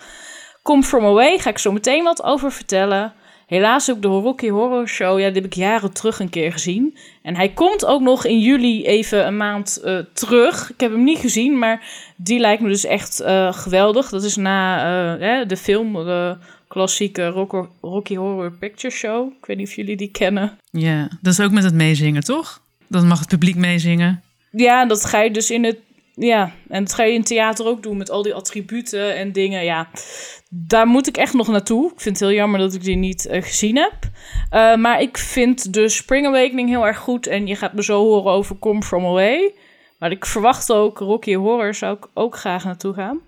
Come 0.63 0.83
From 0.83 1.05
Away 1.05 1.39
ga 1.39 1.51
ik 1.51 1.59
zo 1.59 1.73
meteen 1.73 2.05
wat 2.05 2.23
over 2.23 2.53
vertellen. 2.53 3.13
Helaas 3.47 3.91
ook 3.91 4.03
de 4.03 4.09
Rocky 4.09 4.49
Horror 4.49 4.89
Show, 4.89 5.19
ja, 5.19 5.27
die 5.27 5.35
heb 5.35 5.45
ik 5.45 5.55
jaren 5.55 5.93
terug 5.93 6.19
een 6.19 6.31
keer 6.31 6.53
gezien. 6.53 6.97
En 7.23 7.37
hij 7.37 7.49
komt 7.49 7.87
ook 7.87 8.01
nog 8.01 8.25
in 8.25 8.39
juli 8.39 8.87
even 8.87 9.27
een 9.27 9.37
maand 9.37 9.81
uh, 9.85 9.99
terug. 10.13 10.71
Ik 10.71 10.81
heb 10.81 10.91
hem 10.91 11.05
niet 11.05 11.19
gezien, 11.19 11.59
maar 11.59 11.89
die 12.17 12.39
lijkt 12.39 12.63
me 12.63 12.69
dus 12.69 12.85
echt 12.85 13.21
uh, 13.23 13.53
geweldig. 13.53 14.09
Dat 14.09 14.23
is 14.23 14.37
na 14.37 15.19
uh, 15.41 15.49
de 15.49 15.57
film, 15.57 15.97
klassieke 16.77 17.27
Rock 17.27 17.69
Rocky 17.81 18.17
Horror 18.17 18.53
Picture 18.53 18.95
Show. 18.95 19.33
Ik 19.39 19.47
weet 19.47 19.57
niet 19.57 19.67
of 19.67 19.75
jullie 19.75 19.97
die 19.97 20.11
kennen. 20.11 20.59
Ja, 20.71 21.09
dat 21.21 21.33
is 21.33 21.41
ook 21.41 21.51
met 21.51 21.65
het 21.65 21.75
meezingen, 21.75 22.25
toch? 22.25 22.63
Dan 22.89 23.07
mag 23.07 23.19
het 23.19 23.29
publiek 23.29 23.57
meezingen. 23.57 24.23
Ja, 24.51 24.87
dat 24.87 25.05
ga 25.05 25.21
je 25.21 25.31
dus 25.31 25.51
in 25.51 25.65
het. 25.65 25.79
Ja, 26.15 26.53
en 26.69 26.85
dat 26.85 26.95
ga 26.95 27.03
je 27.03 27.13
in 27.13 27.23
theater 27.23 27.67
ook 27.67 27.83
doen 27.83 27.97
met 27.97 28.11
al 28.11 28.23
die 28.23 28.35
attributen 28.35 29.17
en 29.17 29.33
dingen. 29.33 29.65
Ja, 29.65 29.89
daar 30.49 30.87
moet 30.87 31.07
ik 31.07 31.17
echt 31.17 31.35
nog 31.35 31.49
naartoe. 31.49 31.93
Ik 31.93 32.01
vind 32.01 32.21
het 32.21 32.29
heel 32.29 32.39
jammer 32.39 32.61
dat 32.61 32.75
ik 32.75 32.85
die 32.85 32.97
niet 32.97 33.27
uh, 33.31 33.43
gezien 33.43 33.77
heb. 33.77 33.95
Uh, 34.53 34.77
maar 34.77 35.01
ik 35.01 35.19
vind 35.19 35.75
de 35.75 35.89
Spring 35.89 36.27
Awakening 36.27 36.69
heel 36.69 36.87
erg 36.87 36.99
goed. 36.99 37.27
En 37.27 37.47
je 37.47 37.57
gaat 37.57 37.73
me 37.73 37.85
zo 37.85 38.05
horen 38.05 38.33
over 38.33 38.59
Come 38.59 38.83
From 38.83 39.05
Away. 39.05 39.53
Maar 39.99 40.11
ik 40.11 40.27
verwacht 40.27 40.73
ook 40.73 40.99
Rocky 40.99 41.35
Horror, 41.35 41.75
zou 41.75 41.97
ik 41.97 42.07
ook 42.15 42.37
graag 42.37 42.65
naartoe 42.65 42.95
gaan. 42.95 43.21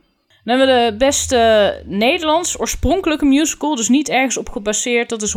Dan 0.48 0.58
hebben 0.58 0.76
we 0.76 0.90
de 0.90 0.96
beste 0.96 1.82
Nederlands 1.84 2.60
oorspronkelijke 2.60 3.24
musical, 3.24 3.76
dus 3.76 3.88
niet 3.88 4.08
ergens 4.08 4.36
op 4.36 4.48
gebaseerd. 4.48 5.08
Dat 5.08 5.22
is 5.22 5.36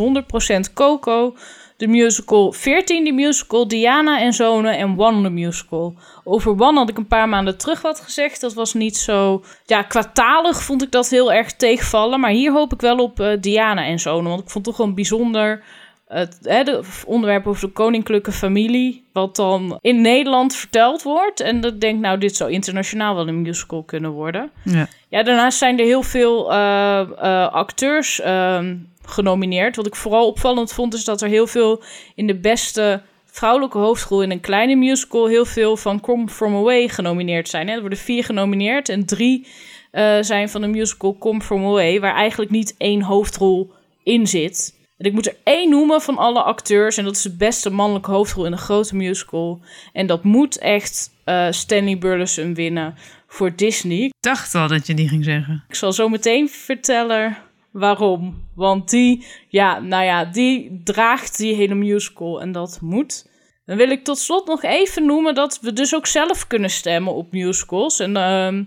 100% 0.70 0.74
Coco. 0.74 1.36
De 1.77 1.88
musical 1.88 2.51
14, 2.51 3.03
de 3.03 3.12
musical 3.12 3.68
Diana 3.68 4.20
en 4.20 4.34
Zonen 4.34 4.77
en 4.77 5.00
One, 5.00 5.30
musical. 5.30 5.94
Over 6.24 6.51
One 6.51 6.80
had 6.80 6.89
ik 6.89 6.98
een 6.98 7.08
paar 7.08 7.30
maanden 7.30 7.58
terug 7.58 7.82
wat 7.82 8.00
gezegd. 8.00 8.41
Dat 8.41 8.53
was 8.53 8.74
niet 8.74 8.98
zo... 8.98 9.44
Ja, 9.65 9.82
kwartalig 9.82 10.63
vond 10.63 10.84
ik 10.84 10.91
dat 10.91 11.10
heel 11.10 11.34
erg 11.34 11.53
tegenvallen. 11.53 12.20
Maar 12.20 12.32
hier 12.32 12.51
hoop 12.51 12.74
ik 12.74 12.82
wel 12.82 12.98
op 12.98 13.20
uh, 13.20 13.32
Diana 13.39 13.86
en 13.86 14.00
Zonen. 14.00 14.30
Want 14.30 14.41
ik 14.41 14.50
vond 14.50 14.65
het 14.65 14.75
toch 14.75 14.86
wel 14.86 14.96
bijzonder 14.96 15.63
het 16.12 16.38
hè, 16.41 16.80
onderwerp 17.06 17.48
over 17.48 17.68
de 17.68 17.74
koninklijke 17.74 18.32
familie, 18.32 19.03
wat 19.13 19.36
dan 19.36 19.77
in 19.82 20.01
Nederland 20.01 20.56
verteld 20.56 21.03
wordt. 21.03 21.39
En 21.39 21.62
dat 21.62 21.82
denk 21.82 22.00
nou, 22.00 22.18
dit 22.18 22.36
zou 22.36 22.51
internationaal 22.51 23.15
wel 23.15 23.27
een 23.27 23.41
musical 23.41 23.84
kunnen 23.84 24.12
worden. 24.12 24.51
Ja, 24.63 24.88
ja 25.12 25.24
daarnaast 25.24 25.58
zijn 25.58 25.80
er 25.80 25.86
heel 25.86 26.03
veel 26.03 26.51
uh, 26.51 27.01
uh, 27.15 27.48
acteurs 27.48 28.20
uh, 28.20 28.60
genomineerd. 29.06 29.75
Wat 29.75 29.88
ik 29.88 29.96
vooral 29.96 30.27
opvallend 30.27 30.74
vond, 30.74 30.94
is 30.94 31.03
dat 31.03 31.22
er 31.22 31.27
heel 31.27 31.48
veel 31.48 31.84
in 32.15 32.27
de 32.27 32.36
beste 32.36 33.01
vrouwelijke 33.25 33.77
hoofdrol 33.77 34.22
in 34.22 34.32
een 34.32 34.39
kleine 34.39 34.75
musical 34.75 35.27
heel 35.27 35.46
veel 35.46 35.77
van 35.77 36.01
Come 36.01 36.27
From 36.27 36.56
Away 36.56 36.88
genomineerd 36.88 37.50
zijn. 37.50 37.68
Hè. 37.68 37.74
Er 37.74 37.80
worden 37.80 37.98
vier 37.98 38.24
genomineerd 38.24 38.89
en 38.89 39.06
drie 39.06 39.48
uh, 39.91 40.18
zijn 40.22 40.50
van 40.50 40.62
de 40.62 40.68
musical 40.68 41.18
Come 41.18 41.41
From 41.41 41.65
Away, 41.65 42.00
waar 42.00 42.15
eigenlijk 42.15 42.51
niet 42.51 42.75
één 42.77 43.01
hoofdrol 43.01 43.72
in 44.03 44.27
zit. 44.27 44.80
En 44.98 45.06
ik 45.06 45.13
moet 45.13 45.27
er 45.27 45.36
één 45.44 45.70
noemen 45.70 46.01
van 46.01 46.18
alle 46.18 46.41
acteurs. 46.41 46.98
En 46.98 47.03
dat 47.03 47.15
is 47.15 47.22
de 47.22 47.36
beste 47.36 47.70
mannelijke 47.70 48.12
hoofdrol 48.12 48.46
in 48.46 48.51
een 48.51 48.58
grote 48.58 48.96
musical. 48.96 49.60
En 49.94 50.08
dat 50.08 50.24
moet 50.24 50.58
echt 50.58 51.12
Stanley 51.50 51.98
Burleson 51.98 52.53
winnen 52.53 52.96
voor 53.32 53.56
Disney. 53.56 54.04
Ik 54.04 54.14
dacht 54.20 54.56
al 54.56 54.68
dat 54.68 54.88
je 54.88 54.94
die 54.94 55.08
ging 55.08 55.24
zeggen. 55.24 55.64
Ik 55.68 55.76
zal 55.76 55.94
zo 55.94 56.10
meteen 56.10 56.50
vertellen 56.50 57.38
waarom. 57.72 58.50
Want 58.56 58.90
die, 58.90 59.26
ja, 59.48 59.80
nou 59.80 60.04
ja, 60.04 60.26
die 60.26 60.82
draagt 60.84 61.38
die 61.38 61.56
hele 61.56 61.76
musical. 61.76 62.42
En 62.42 62.52
dat 62.52 62.79
moet. 62.82 63.29
Dan 63.66 63.77
wil 63.77 63.90
ik 63.90 64.03
tot 64.03 64.18
slot 64.18 64.48
nog 64.48 64.64
even 64.64 65.05
noemen 65.05 65.36
dat 65.36 65.60
we 65.62 65.74
dus 65.74 65.96
ook 65.96 66.08
zelf 66.08 66.48
kunnen 66.48 66.70
stemmen 66.70 67.14
op 67.14 67.32
musicals. 67.32 68.00
En 68.00 68.16
uh, 68.16 68.66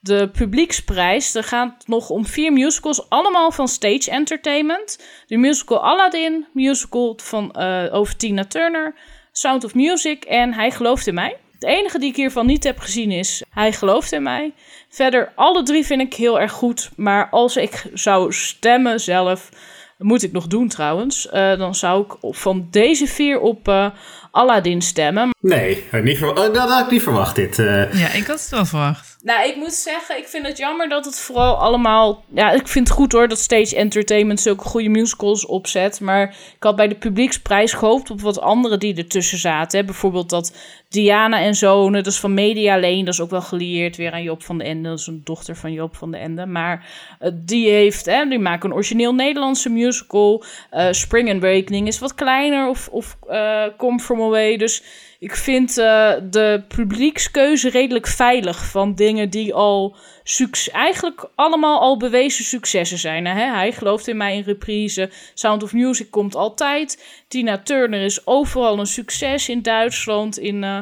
de 0.00 0.28
publieksprijs. 0.28 1.34
Er 1.34 1.44
gaat 1.44 1.86
nog 1.86 2.10
om 2.10 2.26
vier 2.26 2.52
musicals, 2.52 3.08
allemaal 3.08 3.50
van 3.50 3.68
Stage 3.68 4.10
Entertainment. 4.10 5.04
De 5.26 5.36
musical 5.36 5.84
Aladdin, 5.84 6.46
musical 6.52 7.18
van, 7.22 7.54
uh, 7.58 7.86
over 7.90 8.16
Tina 8.16 8.44
Turner, 8.44 8.94
Sound 9.32 9.64
of 9.64 9.74
Music 9.74 10.24
en 10.24 10.54
Hij 10.54 10.70
gelooft 10.70 11.06
in 11.06 11.14
mij. 11.14 11.36
Het 11.60 11.68
enige 11.68 11.98
die 11.98 12.08
ik 12.08 12.16
hiervan 12.16 12.46
niet 12.46 12.64
heb 12.64 12.78
gezien 12.78 13.10
is 13.10 13.42
Hij 13.50 13.72
gelooft 13.72 14.12
in 14.12 14.22
mij. 14.22 14.52
Verder, 14.88 15.32
alle 15.34 15.62
drie 15.62 15.86
vind 15.86 16.00
ik 16.00 16.14
heel 16.14 16.40
erg 16.40 16.52
goed. 16.52 16.90
Maar 16.96 17.28
als 17.30 17.56
ik 17.56 17.86
zou 17.94 18.32
stemmen 18.32 19.00
zelf, 19.00 19.48
moet 19.98 20.22
ik 20.22 20.32
nog 20.32 20.46
doen 20.46 20.68
trouwens, 20.68 21.26
uh, 21.26 21.58
dan 21.58 21.74
zou 21.74 22.04
ik 22.04 22.16
van 22.20 22.68
deze 22.70 23.06
vier 23.06 23.40
op 23.40 23.68
uh, 23.68 23.86
Aladdin 24.30 24.82
stemmen. 24.82 25.30
Nee, 25.40 25.84
niet 26.02 26.22
oh, 26.22 26.34
dat 26.34 26.56
had 26.56 26.84
ik 26.84 26.90
niet 26.90 27.02
verwacht 27.02 27.36
dit. 27.36 27.56
Ja, 27.56 28.12
ik 28.12 28.26
had 28.26 28.40
het 28.40 28.48
wel 28.50 28.66
verwacht. 28.66 29.09
Nou, 29.22 29.48
ik 29.48 29.56
moet 29.56 29.72
zeggen, 29.72 30.18
ik 30.18 30.28
vind 30.28 30.46
het 30.46 30.58
jammer 30.58 30.88
dat 30.88 31.04
het 31.04 31.18
vooral 31.18 31.56
allemaal... 31.56 32.24
Ja, 32.34 32.50
ik 32.50 32.68
vind 32.68 32.88
het 32.88 32.96
goed 32.96 33.12
hoor 33.12 33.28
dat 33.28 33.38
Stage 33.38 33.76
Entertainment 33.76 34.40
zulke 34.40 34.64
goede 34.64 34.88
musicals 34.88 35.46
opzet. 35.46 36.00
Maar 36.00 36.28
ik 36.28 36.62
had 36.62 36.76
bij 36.76 36.88
de 36.88 36.94
publieksprijs 36.94 37.72
gehoopt 37.72 38.10
op 38.10 38.20
wat 38.20 38.40
andere 38.40 38.78
die 38.78 38.96
ertussen 38.96 39.38
zaten. 39.38 39.78
Hè. 39.78 39.84
Bijvoorbeeld 39.84 40.30
dat 40.30 40.56
Diana 40.88 41.40
en 41.40 41.54
Zonen, 41.54 42.02
dat 42.02 42.12
is 42.12 42.20
van 42.20 42.34
Media 42.34 42.80
Lane. 42.80 43.04
Dat 43.04 43.14
is 43.14 43.20
ook 43.20 43.30
wel 43.30 43.42
gelieerd 43.42 43.96
weer 43.96 44.12
aan 44.12 44.22
Job 44.22 44.42
van 44.42 44.58
de 44.58 44.64
Ende. 44.64 44.88
Dat 44.88 44.98
is 44.98 45.06
een 45.06 45.20
dochter 45.24 45.56
van 45.56 45.72
Job 45.72 45.96
van 45.96 46.10
de 46.10 46.16
Ende. 46.16 46.46
Maar 46.46 46.88
uh, 47.20 47.30
die 47.34 47.70
heeft, 47.70 48.06
hè, 48.06 48.28
die 48.28 48.38
maken 48.38 48.68
een 48.68 48.74
origineel 48.74 49.14
Nederlandse 49.14 49.68
musical. 49.68 50.44
Uh, 50.72 50.86
Spring 50.90 51.30
Awakening 51.30 51.86
is 51.86 51.98
wat 51.98 52.14
kleiner 52.14 52.68
of, 52.68 52.88
of 52.88 53.16
uh, 53.30 53.64
Come 53.76 53.98
From 53.98 54.20
Away. 54.20 54.56
Dus 54.56 54.82
ik 55.20 55.36
vind 55.36 55.78
uh, 55.78 56.12
de 56.30 56.62
publiekskeuze 56.68 57.70
redelijk 57.70 58.06
veilig 58.06 58.66
van 58.66 58.94
dingen 58.94 59.30
die 59.30 59.54
al 59.54 59.96
eigenlijk 60.72 61.28
allemaal 61.34 61.80
al 61.80 61.96
bewezen 61.96 62.44
successen 62.44 62.98
zijn. 62.98 63.26
Hè? 63.26 63.54
Hij 63.54 63.72
gelooft 63.72 64.08
in 64.08 64.16
mij 64.16 64.36
in 64.36 64.42
reprise. 64.42 65.10
Sound 65.34 65.62
of 65.62 65.72
Music 65.72 66.10
komt 66.10 66.34
altijd. 66.34 67.04
Tina 67.28 67.58
Turner 67.58 68.00
is 68.00 68.26
overal 68.26 68.78
een 68.78 68.86
succes 68.86 69.48
in 69.48 69.62
Duitsland, 69.62 70.38
in, 70.38 70.62
uh, 70.62 70.78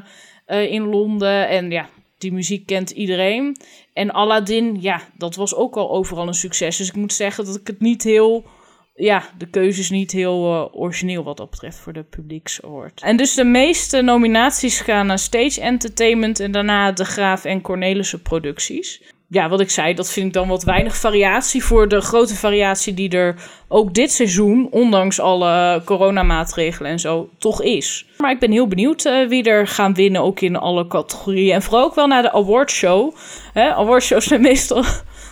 uh, 0.48 0.72
in 0.72 0.83
Londen. 0.83 1.48
En 1.48 1.70
ja, 1.70 1.88
die 2.18 2.33
muziek 2.33 2.66
kent 2.66 2.90
iedereen. 2.90 3.57
En 3.92 4.11
Aladdin, 4.11 4.77
ja, 4.81 5.01
dat 5.16 5.35
was 5.35 5.55
ook 5.55 5.77
al 5.77 5.90
overal 5.90 6.27
een 6.27 6.35
succes. 6.35 6.77
Dus 6.77 6.88
ik 6.88 6.96
moet 6.96 7.12
zeggen 7.12 7.44
dat 7.44 7.57
ik 7.57 7.66
het 7.66 7.81
niet 7.81 8.03
heel 8.03 8.44
ja, 8.98 9.22
de 9.38 9.46
keuze 9.46 9.80
is 9.80 9.90
niet 9.90 10.12
heel 10.12 10.54
uh, 10.54 10.80
origineel 10.80 11.24
wat 11.24 11.37
dat 11.37 11.50
betreft 11.50 11.78
voor 11.78 11.92
de 11.92 12.02
publieksaward. 12.02 13.00
En 13.00 13.16
dus 13.16 13.34
de 13.34 13.44
meeste 13.44 14.02
nominaties 14.02 14.80
gaan 14.80 15.06
naar 15.06 15.18
Stage 15.18 15.61
Entertainment 15.61 16.40
en 16.40 16.52
daarna 16.52 16.92
De 16.92 17.04
Graaf 17.04 17.44
en 17.44 17.61
Cornelissen 17.61 18.22
producties. 18.22 19.02
Ja, 19.30 19.48
wat 19.48 19.61
ik 19.61 19.70
zei, 19.70 19.94
dat 19.94 20.12
vind 20.12 20.26
ik 20.26 20.32
dan 20.32 20.48
wat 20.48 20.62
weinig 20.62 20.96
variatie 20.96 21.64
voor 21.64 21.88
de 21.88 22.00
grote 22.00 22.34
variatie 22.34 22.94
die 22.94 23.11
er 23.11 23.34
ook 23.68 23.94
dit 23.94 24.12
seizoen, 24.12 24.68
ondanks 24.70 25.20
alle 25.20 25.82
coronamaatregelen 25.84 26.90
en 26.90 26.98
zo, 26.98 27.28
toch 27.38 27.62
is. 27.62 28.06
Maar 28.18 28.30
ik 28.30 28.38
ben 28.38 28.52
heel 28.52 28.68
benieuwd 28.68 29.04
uh, 29.04 29.28
wie 29.28 29.42
er 29.42 29.66
gaan 29.66 29.94
winnen, 29.94 30.22
ook 30.22 30.40
in 30.40 30.56
alle 30.56 30.87
categorieën. 30.87 31.54
En 31.54 31.62
vooral 31.62 31.84
ook 31.84 31.94
wel 31.94 32.06
naar 32.06 32.22
de 32.22 32.32
awardshow. 32.32 33.14
Awardshows 33.54 34.24
zijn 34.26 34.40
meestal 34.40 34.84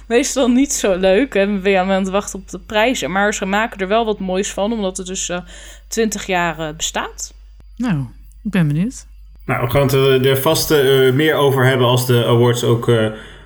meestal 0.07 0.49
niet 0.49 0.73
zo 0.73 0.97
leuk. 0.97 1.35
En 1.35 1.63
we 1.63 1.71
zijn 1.71 1.91
aan 1.91 2.03
het 2.03 2.09
wachten 2.09 2.39
op 2.39 2.51
de 2.51 2.59
prijzen. 2.59 3.11
Maar 3.11 3.35
ze 3.35 3.47
maken 3.47 3.79
er 3.79 3.89
wel 3.89 4.05
wat 4.05 4.19
moois 4.19 4.51
van, 4.51 4.73
omdat 4.73 4.97
het 4.97 5.07
dus 5.07 5.29
uh, 5.29 5.37
eh, 5.37 5.43
20 5.89 6.27
jaar 6.27 6.59
uh, 6.59 6.69
bestaat. 6.77 7.35
Nou, 7.77 7.99
ik 8.45 8.51
ben 8.51 8.67
benieuwd. 8.67 9.07
Nou, 9.45 9.65
we 9.65 9.71
gaan 9.71 9.83
het 9.83 10.27
er 10.27 10.37
vast 10.37 10.71
uh, 10.71 11.13
meer 11.13 11.35
over 11.35 11.65
hebben 11.65 11.87
als 11.87 12.07
de 12.07 12.25
awards 12.25 12.65
ook 12.65 12.91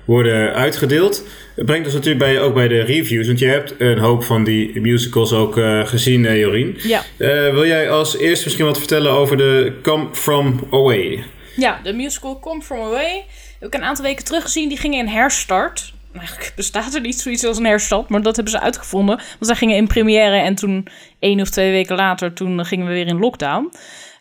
worden 0.05 0.53
uitgedeeld. 0.53 1.23
Het 1.55 1.65
brengt 1.65 1.85
ons 1.85 1.93
natuurlijk 1.93 2.23
bij, 2.23 2.41
ook 2.41 2.53
bij 2.53 2.67
de 2.67 2.81
reviews. 2.81 3.27
Want 3.27 3.39
je 3.39 3.45
hebt 3.45 3.73
een 3.77 3.97
hoop 3.97 4.23
van 4.23 4.43
die 4.43 4.81
musicals 4.81 5.33
ook 5.33 5.53
gezien, 5.83 6.37
Jorien. 6.37 6.77
Ja. 6.77 7.03
wil 7.51 7.65
jij 7.65 7.91
als 7.91 8.17
eerst 8.17 8.43
misschien 8.43 8.65
wat 8.65 8.77
vertellen 8.77 9.11
over 9.11 9.37
de 9.37 9.79
Come 9.81 10.07
From 10.11 10.67
Away? 10.71 11.23
Ja, 11.55 11.79
de 11.83 11.93
musical 11.93 12.39
Come 12.39 12.61
From 12.61 12.81
Away. 12.81 13.25
Heb 13.59 13.73
ik 13.73 13.79
een 13.79 13.85
aantal 13.85 14.05
weken 14.05 14.25
terug 14.25 14.43
gezien. 14.43 14.69
Die 14.69 14.77
ging 14.77 14.93
in 14.93 15.07
herstart 15.07 15.93
eigenlijk 16.13 16.53
bestaat 16.55 16.93
er 16.93 17.01
niet 17.01 17.19
zoiets 17.19 17.45
als 17.45 17.57
een 17.57 17.65
herstart, 17.65 18.09
maar 18.09 18.21
dat 18.21 18.35
hebben 18.35 18.53
ze 18.53 18.59
uitgevonden. 18.59 19.15
Want 19.15 19.45
zij 19.45 19.55
gingen 19.55 19.75
in 19.75 19.87
première 19.87 20.37
en 20.37 20.55
toen 20.55 20.87
één 21.19 21.41
of 21.41 21.49
twee 21.49 21.71
weken 21.71 21.95
later, 21.95 22.33
toen 22.33 22.65
gingen 22.65 22.87
we 22.87 22.93
weer 22.93 23.07
in 23.07 23.19
lockdown. 23.19 23.71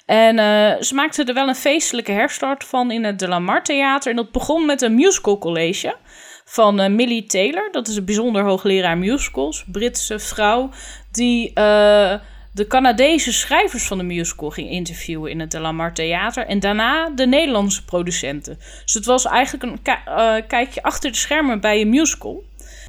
En 0.06 0.38
uh, 0.38 0.82
ze 0.82 0.94
maakten 0.94 1.26
er 1.26 1.34
wel 1.34 1.48
een 1.48 1.54
feestelijke 1.54 2.12
herstart 2.12 2.64
van 2.64 2.90
in 2.90 3.04
het 3.04 3.18
De 3.18 3.28
La 3.28 3.38
Mar 3.38 3.62
Theater. 3.62 4.10
En 4.10 4.16
dat 4.16 4.32
begon 4.32 4.66
met 4.66 4.82
een 4.82 4.94
musical 4.94 5.38
college 5.38 5.96
van 6.44 6.80
uh, 6.80 6.88
Millie 6.88 7.26
Taylor. 7.26 7.68
Dat 7.70 7.88
is 7.88 7.96
een 7.96 8.04
bijzonder 8.04 8.42
hoogleraar 8.42 8.98
musicals, 8.98 9.64
Britse 9.66 10.18
vrouw, 10.18 10.70
die 11.10 11.50
uh, 11.54 12.14
de 12.52 12.66
Canadese 12.66 13.32
schrijvers 13.32 13.86
van 13.86 13.98
de 13.98 14.04
musical 14.04 14.50
ging 14.50 14.70
interviewen 14.70 15.30
in 15.30 15.40
het 15.40 15.50
De 15.50 15.60
La 15.60 15.90
Theater. 15.92 16.46
En 16.46 16.60
daarna 16.60 17.10
de 17.10 17.26
Nederlandse 17.26 17.84
producenten. 17.84 18.58
Dus 18.84 18.94
het 18.94 19.04
was 19.04 19.24
eigenlijk 19.24 19.64
een 19.64 19.94
uh, 20.08 20.34
kijkje 20.48 20.82
achter 20.82 21.10
de 21.10 21.16
schermen 21.16 21.60
bij 21.60 21.80
een 21.80 21.88
musical. 21.88 22.44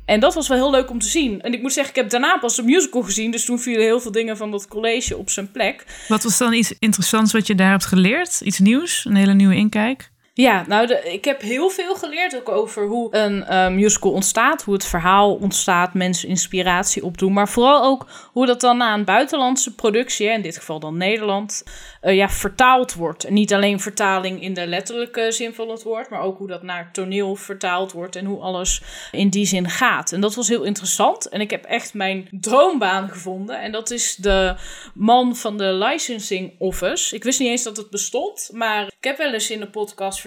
En 0.05 0.19
dat 0.19 0.33
was 0.33 0.47
wel 0.47 0.57
heel 0.57 0.71
leuk 0.71 0.89
om 0.89 0.99
te 0.99 1.07
zien. 1.07 1.41
En 1.41 1.53
ik 1.53 1.61
moet 1.61 1.73
zeggen, 1.73 1.93
ik 1.93 2.01
heb 2.01 2.09
daarna 2.09 2.37
pas 2.37 2.55
de 2.55 2.63
musical 2.63 3.01
gezien. 3.01 3.31
Dus 3.31 3.45
toen 3.45 3.59
vielen 3.59 3.83
heel 3.83 3.99
veel 3.99 4.11
dingen 4.11 4.37
van 4.37 4.51
dat 4.51 4.67
college 4.67 5.17
op 5.17 5.29
zijn 5.29 5.51
plek. 5.51 5.85
Wat 6.07 6.23
was 6.23 6.37
dan 6.37 6.53
iets 6.53 6.73
interessants 6.79 7.33
wat 7.33 7.47
je 7.47 7.55
daar 7.55 7.71
hebt 7.71 7.85
geleerd? 7.85 8.41
Iets 8.41 8.59
nieuws? 8.59 9.05
Een 9.05 9.15
hele 9.15 9.33
nieuwe 9.33 9.55
inkijk? 9.55 10.11
Ja, 10.41 10.65
nou, 10.67 10.93
ik 10.93 11.25
heb 11.25 11.41
heel 11.41 11.69
veel 11.69 11.95
geleerd 11.95 12.35
ook 12.35 12.49
over 12.49 12.87
hoe 12.87 13.15
een 13.15 13.45
uh, 13.49 13.67
musical 13.67 14.11
ontstaat, 14.11 14.63
hoe 14.63 14.73
het 14.73 14.85
verhaal 14.85 15.35
ontstaat, 15.35 15.93
mensen 15.93 16.29
inspiratie 16.29 17.03
opdoen, 17.03 17.33
maar 17.33 17.49
vooral 17.49 17.83
ook 17.83 18.07
hoe 18.31 18.45
dat 18.45 18.61
dan 18.61 18.77
na 18.77 18.93
een 18.93 19.05
buitenlandse 19.05 19.75
productie, 19.75 20.29
in 20.29 20.41
dit 20.41 20.57
geval 20.57 20.79
dan 20.79 20.97
Nederland, 20.97 21.63
uh, 22.03 22.15
ja, 22.15 22.29
vertaald 22.29 22.93
wordt. 22.93 23.29
Niet 23.29 23.53
alleen 23.53 23.79
vertaling 23.79 24.41
in 24.41 24.53
de 24.53 24.67
letterlijke 24.67 25.31
zin 25.31 25.53
van 25.53 25.69
het 25.69 25.83
woord, 25.83 26.09
maar 26.09 26.21
ook 26.21 26.37
hoe 26.37 26.47
dat 26.47 26.63
naar 26.63 26.89
toneel 26.91 27.35
vertaald 27.35 27.91
wordt 27.91 28.15
en 28.15 28.25
hoe 28.25 28.41
alles 28.41 28.81
in 29.11 29.29
die 29.29 29.45
zin 29.45 29.69
gaat. 29.69 30.11
En 30.11 30.21
dat 30.21 30.35
was 30.35 30.47
heel 30.47 30.63
interessant. 30.63 31.29
En 31.29 31.41
ik 31.41 31.49
heb 31.49 31.65
echt 31.65 31.93
mijn 31.93 32.27
droombaan 32.31 33.09
gevonden. 33.09 33.61
En 33.61 33.71
dat 33.71 33.91
is 33.91 34.15
de 34.15 34.55
man 34.93 35.35
van 35.35 35.57
de 35.57 35.73
licensing 35.73 36.53
office. 36.57 37.15
Ik 37.15 37.23
wist 37.23 37.39
niet 37.39 37.49
eens 37.49 37.63
dat 37.63 37.77
het 37.77 37.89
bestond, 37.89 38.49
maar 38.53 38.85
ik 38.87 39.03
heb 39.03 39.17
wel 39.17 39.33
eens 39.33 39.49
in 39.49 39.59
de 39.59 39.69
podcast 39.69 40.19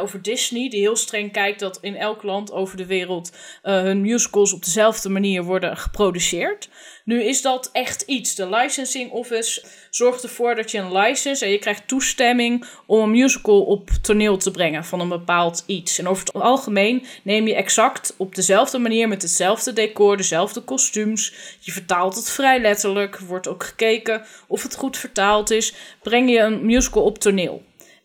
over 0.00 0.22
Disney, 0.22 0.68
die 0.68 0.80
heel 0.80 0.96
streng 0.96 1.32
kijkt 1.32 1.60
dat 1.60 1.78
in 1.80 1.96
elk 1.96 2.22
land 2.22 2.52
over 2.52 2.76
de 2.76 2.86
wereld 2.86 3.32
uh, 3.64 3.80
hun 3.80 4.00
musicals 4.00 4.52
op 4.52 4.64
dezelfde 4.64 5.08
manier 5.08 5.42
worden 5.42 5.76
geproduceerd. 5.76 6.68
Nu 7.04 7.22
is 7.22 7.42
dat 7.42 7.70
echt 7.72 8.02
iets. 8.02 8.34
De 8.34 8.48
licensing 8.48 9.10
office 9.10 9.62
zorgt 9.90 10.22
ervoor 10.22 10.54
dat 10.54 10.70
je 10.70 10.78
een 10.78 10.92
license 10.92 11.44
en 11.44 11.50
je 11.50 11.58
krijgt 11.58 11.88
toestemming 11.88 12.64
om 12.86 13.00
een 13.00 13.10
musical 13.10 13.62
op 13.62 13.90
toneel 13.90 14.36
te 14.36 14.50
brengen 14.50 14.84
van 14.84 15.00
een 15.00 15.08
bepaald 15.08 15.64
iets. 15.66 15.98
En 15.98 16.08
over 16.08 16.24
het 16.24 16.32
algemeen 16.32 17.06
neem 17.22 17.46
je 17.46 17.54
exact 17.54 18.14
op 18.16 18.34
dezelfde 18.34 18.78
manier 18.78 19.08
met 19.08 19.22
hetzelfde 19.22 19.72
decor, 19.72 20.16
dezelfde 20.16 20.60
kostuums. 20.60 21.34
Je 21.60 21.72
vertaalt 21.72 22.16
het 22.16 22.30
vrij 22.30 22.60
letterlijk. 22.60 23.18
Wordt 23.18 23.48
ook 23.48 23.64
gekeken 23.64 24.24
of 24.48 24.62
het 24.62 24.76
goed 24.76 24.96
vertaald 24.96 25.50
is. 25.50 25.74
Breng 26.02 26.30
je 26.30 26.38
een 26.38 26.66
musical 26.66 27.02
op 27.02 27.18
toneel. 27.18 27.62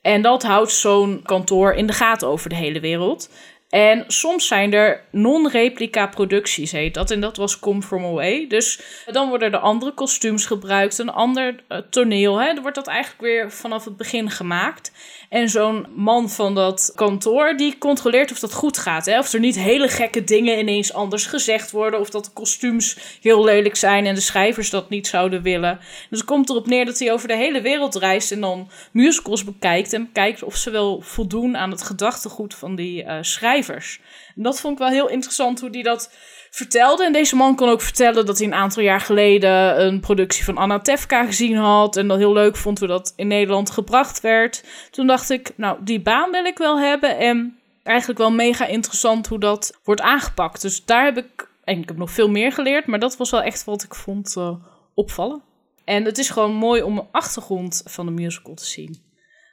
En 0.07 0.21
dat 0.21 0.43
houdt 0.43 0.71
zo'n 0.71 1.21
kantoor 1.23 1.73
in 1.73 1.87
de 1.87 1.93
gaten 1.93 2.27
over 2.27 2.49
de 2.49 2.55
hele 2.55 2.79
wereld. 2.79 3.29
En 3.69 4.03
soms 4.07 4.47
zijn 4.47 4.73
er 4.73 5.03
non-replica 5.11 6.07
producties, 6.07 6.71
heet 6.71 6.93
dat. 6.93 7.11
En 7.11 7.19
dat 7.19 7.37
was 7.37 7.59
Come 7.59 7.81
From 7.81 8.05
Away. 8.05 8.47
Dus 8.47 8.81
dan 9.05 9.29
worden 9.29 9.51
er 9.51 9.59
andere 9.59 9.91
kostuums 9.91 10.45
gebruikt, 10.45 10.97
een 10.97 11.09
ander 11.09 11.55
uh, 11.69 11.77
toneel. 11.89 12.37
Hè. 12.37 12.53
Dan 12.53 12.61
wordt 12.61 12.77
dat 12.77 12.87
eigenlijk 12.87 13.21
weer 13.21 13.51
vanaf 13.51 13.85
het 13.85 13.97
begin 13.97 14.29
gemaakt. 14.29 14.91
En 15.29 15.49
zo'n 15.49 15.85
man 15.95 16.29
van 16.29 16.55
dat 16.55 16.91
kantoor, 16.95 17.57
die 17.57 17.77
controleert 17.77 18.31
of 18.31 18.39
dat 18.39 18.53
goed 18.53 18.77
gaat. 18.77 19.05
Hè? 19.05 19.19
Of 19.19 19.33
er 19.33 19.39
niet 19.39 19.55
hele 19.55 19.87
gekke 19.87 20.23
dingen 20.23 20.59
ineens 20.59 20.93
anders 20.93 21.25
gezegd 21.25 21.71
worden. 21.71 21.99
Of 21.99 22.09
dat 22.09 22.25
de 22.25 22.31
kostuums 22.31 22.97
heel 23.21 23.43
lelijk 23.43 23.75
zijn 23.75 24.05
en 24.05 24.15
de 24.15 24.21
schrijvers 24.21 24.69
dat 24.69 24.89
niet 24.89 25.07
zouden 25.07 25.41
willen. 25.41 25.79
Dus 26.09 26.19
het 26.19 26.27
komt 26.27 26.49
erop 26.49 26.67
neer 26.67 26.85
dat 26.85 26.99
hij 26.99 27.11
over 27.11 27.27
de 27.27 27.35
hele 27.35 27.61
wereld 27.61 27.95
reist 27.95 28.31
en 28.31 28.41
dan 28.41 28.69
musicals 28.91 29.43
bekijkt. 29.43 29.93
En 29.93 30.09
kijkt 30.13 30.43
of 30.43 30.55
ze 30.55 30.69
wel 30.69 31.01
voldoen 31.01 31.57
aan 31.57 31.71
het 31.71 31.81
gedachtegoed 31.81 32.55
van 32.55 32.75
die 32.75 33.03
uh, 33.03 33.17
schrijvers. 33.21 33.99
En 34.35 34.43
dat 34.43 34.59
vond 34.59 34.73
ik 34.73 34.79
wel 34.79 34.89
heel 34.89 35.09
interessant 35.09 35.59
hoe 35.59 35.69
die 35.69 35.83
dat 35.83 36.11
vertelde. 36.57 37.05
En 37.05 37.13
deze 37.13 37.35
man 37.35 37.55
kon 37.55 37.69
ook 37.69 37.81
vertellen 37.81 38.25
dat 38.25 38.37
hij 38.37 38.47
een 38.47 38.53
aantal 38.53 38.83
jaar 38.83 39.01
geleden 39.01 39.81
een 39.85 39.99
productie 39.99 40.43
van 40.43 40.57
Anna 40.57 40.79
Tefka 40.79 41.25
gezien 41.25 41.55
had. 41.55 41.97
En 41.97 42.07
dat 42.07 42.17
heel 42.17 42.33
leuk 42.33 42.55
vond 42.55 42.79
hoe 42.79 42.87
dat 42.87 43.13
in 43.15 43.27
Nederland 43.27 43.69
gebracht 43.69 44.21
werd. 44.21 44.63
Toen 44.91 45.07
dacht 45.07 45.29
ik, 45.29 45.51
nou, 45.55 45.77
die 45.83 46.01
baan 46.01 46.31
wil 46.31 46.45
ik 46.45 46.57
wel 46.57 46.79
hebben. 46.79 47.17
En 47.17 47.59
eigenlijk 47.83 48.19
wel 48.19 48.31
mega 48.31 48.65
interessant 48.65 49.27
hoe 49.27 49.39
dat 49.39 49.79
wordt 49.83 50.01
aangepakt. 50.01 50.61
Dus 50.61 50.85
daar 50.85 51.05
heb 51.05 51.17
ik, 51.17 51.49
en 51.63 51.81
ik 51.81 51.87
heb 51.87 51.97
nog 51.97 52.11
veel 52.11 52.29
meer 52.29 52.51
geleerd, 52.51 52.85
maar 52.85 52.99
dat 52.99 53.17
was 53.17 53.31
wel 53.31 53.41
echt 53.41 53.63
wat 53.63 53.83
ik 53.83 53.95
vond 53.95 54.35
uh, 54.37 54.55
opvallen. 54.93 55.41
En 55.85 56.05
het 56.05 56.17
is 56.17 56.29
gewoon 56.29 56.53
mooi 56.53 56.81
om 56.81 56.97
een 56.97 57.07
achtergrond 57.11 57.81
van 57.85 58.05
de 58.05 58.11
musical 58.11 58.53
te 58.53 58.65
zien. 58.65 59.05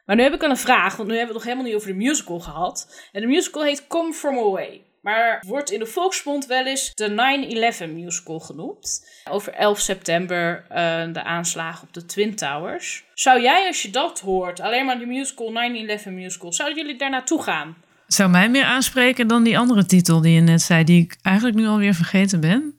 Maar 0.06 0.16
nu 0.16 0.22
heb 0.22 0.34
ik 0.34 0.42
een 0.42 0.56
vraag, 0.56 0.96
want 0.96 1.08
nu 1.08 1.16
hebben 1.16 1.34
we 1.34 1.40
het 1.40 1.44
nog 1.44 1.44
helemaal 1.44 1.64
niet 1.64 1.74
over 1.74 1.88
de 1.88 2.04
musical 2.04 2.40
gehad. 2.40 3.08
En 3.12 3.20
de 3.20 3.26
musical 3.26 3.62
heet 3.62 3.86
Come 3.86 4.12
From 4.12 4.38
Away. 4.38 4.82
Maar 5.04 5.42
wordt 5.46 5.70
in 5.70 5.78
de 5.78 5.86
volksmond 5.86 6.46
wel 6.46 6.66
eens 6.66 6.94
de 6.94 7.82
9-11 7.88 7.92
musical 7.92 8.40
genoemd. 8.40 9.06
Over 9.30 9.52
11 9.52 9.78
september 9.80 10.64
uh, 10.70 10.76
de 11.12 11.22
aanslagen 11.22 11.86
op 11.86 11.94
de 11.94 12.06
Twin 12.06 12.34
Towers. 12.34 13.04
Zou 13.14 13.42
jij, 13.42 13.66
als 13.66 13.82
je 13.82 13.90
dat 13.90 14.20
hoort, 14.20 14.60
alleen 14.60 14.84
maar 14.84 14.98
de 14.98 15.06
musical 15.06 15.52
9-11 16.06 16.12
musical, 16.12 16.52
zouden 16.52 16.78
jullie 16.78 16.98
daar 16.98 17.10
naartoe 17.10 17.42
gaan? 17.42 17.76
Zou 18.06 18.30
mij 18.30 18.50
meer 18.50 18.64
aanspreken 18.64 19.28
dan 19.28 19.42
die 19.42 19.58
andere 19.58 19.86
titel 19.86 20.20
die 20.20 20.34
je 20.34 20.40
net 20.40 20.62
zei, 20.62 20.84
die 20.84 21.02
ik 21.02 21.16
eigenlijk 21.22 21.56
nu 21.56 21.66
alweer 21.66 21.94
vergeten 21.94 22.40
ben? 22.40 22.74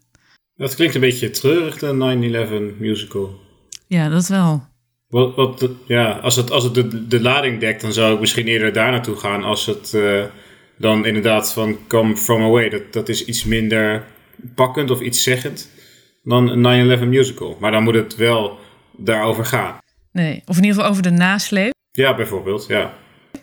Dat 0.56 0.76
klinkt 0.76 0.96
een 0.96 1.02
beetje 1.02 1.30
treurig, 1.30 1.78
de 1.78 2.76
9-11 2.76 2.78
musical. 2.80 3.40
Ja, 3.88 4.10
dat 4.10 4.28
wel. 4.28 4.64
Wat, 5.08 5.36
wat, 5.36 5.70
ja, 5.88 6.12
als 6.12 6.36
het, 6.36 6.52
als 6.52 6.64
het 6.64 6.74
de, 6.74 7.08
de 7.08 7.22
lading 7.22 7.60
dekt, 7.60 7.82
dan 7.82 7.94
zou 7.94 8.14
ik 8.14 8.20
misschien 8.20 8.48
eerder 8.48 8.74
daar 8.74 8.92
naartoe 8.92 9.16
gaan 9.16 9.44
als 9.44 9.66
het... 9.66 9.94
Uh, 9.96 10.24
dan 10.78 11.06
inderdaad 11.06 11.54
van 11.54 11.78
Come 11.88 12.18
From 12.18 12.42
Away. 12.42 12.70
Dat, 12.70 12.94
dat 12.94 13.10
is 13.10 13.26
iets 13.26 13.44
minder 13.44 14.06
pakkend 14.56 14.92
of 14.92 15.02
iets 15.02 15.24
zeggend 15.24 15.70
dan 16.24 16.66
een 16.66 17.00
9-11 17.00 17.08
musical. 17.08 17.58
Maar 17.60 17.72
dan 17.72 17.84
moet 17.84 17.94
het 17.94 18.16
wel 18.16 18.60
daarover 18.92 19.46
gaan. 19.46 19.78
Nee, 20.12 20.42
of 20.46 20.58
in 20.58 20.64
ieder 20.64 20.76
geval 20.76 20.92
over 20.92 21.04
de 21.04 21.10
nasleep. 21.12 21.74
Ja, 21.92 22.16
bijvoorbeeld, 22.16 22.66
ja. 22.68 22.94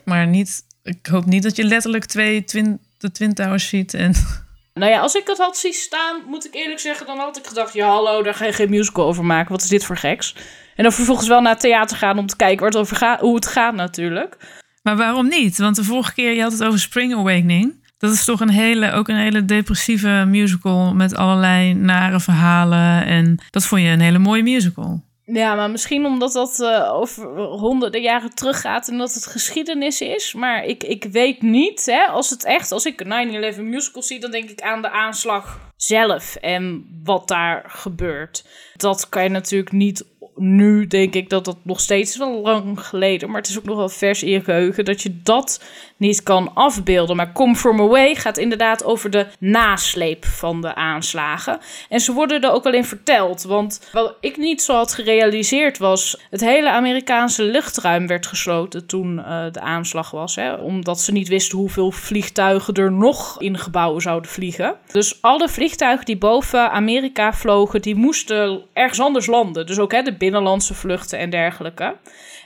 Maar 0.05 0.27
niet, 0.27 0.61
ik 0.83 1.05
hoop 1.05 1.25
niet 1.25 1.43
dat 1.43 1.55
je 1.55 1.63
letterlijk 1.63 2.05
twee 2.05 2.43
twin, 2.43 2.79
de 2.97 3.11
Twin 3.11 3.33
Towers 3.33 3.67
ziet 3.67 3.93
en... 3.93 4.13
Nou 4.73 4.91
ja, 4.91 4.99
als 4.99 5.15
ik 5.15 5.25
dat 5.25 5.37
had 5.37 5.57
zien 5.57 5.73
staan, 5.73 6.21
moet 6.27 6.45
ik 6.45 6.53
eerlijk 6.53 6.79
zeggen, 6.79 7.05
dan 7.05 7.17
had 7.17 7.37
ik 7.37 7.47
gedacht... 7.47 7.73
ja, 7.73 7.87
hallo, 7.87 8.23
daar 8.23 8.33
ga 8.33 8.45
je 8.45 8.53
geen 8.53 8.69
musical 8.69 9.05
over 9.05 9.25
maken. 9.25 9.51
Wat 9.51 9.61
is 9.61 9.69
dit 9.69 9.85
voor 9.85 9.97
geks? 9.97 10.35
En 10.75 10.83
dan 10.83 10.91
vervolgens 10.91 11.27
wel 11.27 11.41
naar 11.41 11.51
het 11.51 11.61
theater 11.61 11.97
gaan 11.97 12.17
om 12.17 12.27
te 12.27 12.35
kijken 12.35 12.59
waar 12.59 12.69
het 12.69 12.79
over 12.79 12.95
gaat, 12.95 13.19
hoe 13.19 13.35
het 13.35 13.47
gaat 13.47 13.73
natuurlijk. 13.73 14.37
Maar 14.83 14.95
waarom 14.95 15.27
niet? 15.27 15.57
Want 15.57 15.75
de 15.75 15.83
vorige 15.83 16.13
keer, 16.13 16.33
je 16.33 16.41
had 16.41 16.51
het 16.51 16.63
over 16.63 16.79
Spring 16.79 17.13
Awakening. 17.13 17.81
Dat 17.97 18.13
is 18.13 18.25
toch 18.25 18.39
een 18.39 18.49
hele, 18.49 18.91
ook 18.91 19.07
een 19.07 19.15
hele 19.15 19.45
depressieve 19.45 20.25
musical 20.27 20.93
met 20.93 21.15
allerlei 21.15 21.73
nare 21.73 22.19
verhalen. 22.19 23.05
En 23.05 23.39
dat 23.49 23.65
vond 23.65 23.81
je 23.81 23.87
een 23.87 23.99
hele 24.01 24.19
mooie 24.19 24.43
musical. 24.43 25.03
Ja, 25.25 25.55
maar 25.55 25.71
misschien 25.71 26.05
omdat 26.05 26.33
dat 26.33 26.59
uh, 26.59 26.93
over 26.93 27.39
honderden 27.39 28.01
jaren 28.01 28.35
teruggaat 28.35 28.87
en 28.87 28.97
dat 28.97 29.13
het 29.13 29.25
geschiedenis 29.25 30.01
is. 30.01 30.33
Maar 30.33 30.65
ik, 30.65 30.83
ik 30.83 31.03
weet 31.11 31.41
niet, 31.41 31.85
hè, 31.85 32.05
als 32.05 32.29
het 32.29 32.43
echt, 32.43 32.71
als 32.71 32.85
ik 32.85 33.01
een 33.01 33.53
9-11 33.55 33.61
musical 33.61 34.01
zie, 34.01 34.19
dan 34.19 34.31
denk 34.31 34.49
ik 34.49 34.61
aan 34.61 34.81
de 34.81 34.89
aanslag 34.89 35.59
zelf 35.85 36.35
en 36.35 36.85
wat 37.03 37.27
daar 37.27 37.63
gebeurt. 37.67 38.45
Dat 38.75 39.09
kan 39.09 39.23
je 39.23 39.29
natuurlijk 39.29 39.71
niet 39.71 40.05
nu 40.35 40.87
denk 40.87 41.13
ik 41.13 41.29
dat 41.29 41.45
dat 41.45 41.57
nog 41.63 41.79
steeds 41.79 42.17
wel 42.17 42.41
lang 42.41 42.85
geleden, 42.85 43.29
maar 43.29 43.41
het 43.41 43.49
is 43.49 43.57
ook 43.57 43.63
nog 43.63 43.77
wel 43.77 43.89
vers 43.89 44.23
in 44.23 44.29
je 44.29 44.41
geheugen 44.41 44.85
dat 44.85 45.01
je 45.01 45.21
dat 45.23 45.63
niet 45.97 46.23
kan 46.23 46.53
afbeelden. 46.53 47.15
Maar 47.15 47.31
Come 47.31 47.55
From 47.55 47.81
Away 47.81 48.15
gaat 48.15 48.37
inderdaad 48.37 48.83
over 48.83 49.09
de 49.09 49.27
nasleep 49.39 50.25
van 50.25 50.61
de 50.61 50.75
aanslagen. 50.75 51.59
En 51.89 51.99
ze 51.99 52.13
worden 52.13 52.41
er 52.41 52.51
ook 52.51 52.63
wel 52.63 52.73
in 52.73 52.85
verteld. 52.85 53.43
Want 53.43 53.89
wat 53.91 54.15
ik 54.19 54.37
niet 54.37 54.61
zo 54.61 54.75
had 54.75 54.93
gerealiseerd 54.93 55.77
was... 55.77 56.17
het 56.29 56.41
hele 56.41 56.69
Amerikaanse 56.69 57.43
luchtruim 57.43 58.07
werd 58.07 58.27
gesloten 58.27 58.85
toen 58.85 59.17
uh, 59.17 59.45
de 59.51 59.59
aanslag 59.59 60.11
was. 60.11 60.35
Hè, 60.35 60.53
omdat 60.53 60.99
ze 60.99 61.11
niet 61.11 61.27
wisten 61.27 61.57
hoeveel 61.57 61.91
vliegtuigen 61.91 62.73
er 62.73 62.91
nog 62.91 63.41
in 63.41 63.57
gebouwen 63.57 64.01
zouden 64.01 64.31
vliegen. 64.31 64.75
Dus 64.91 65.21
alle 65.21 65.49
vliegtuigen 65.49 65.72
die 66.03 66.17
boven 66.17 66.71
Amerika 66.71 67.33
vlogen... 67.33 67.81
die 67.81 67.95
moesten 67.95 68.61
ergens 68.73 68.99
anders 68.99 69.25
landen. 69.25 69.65
Dus 69.65 69.79
ook 69.79 69.91
hè, 69.91 70.01
de 70.01 70.13
binnenlandse 70.13 70.73
vluchten 70.73 71.19
en 71.19 71.29
dergelijke. 71.29 71.95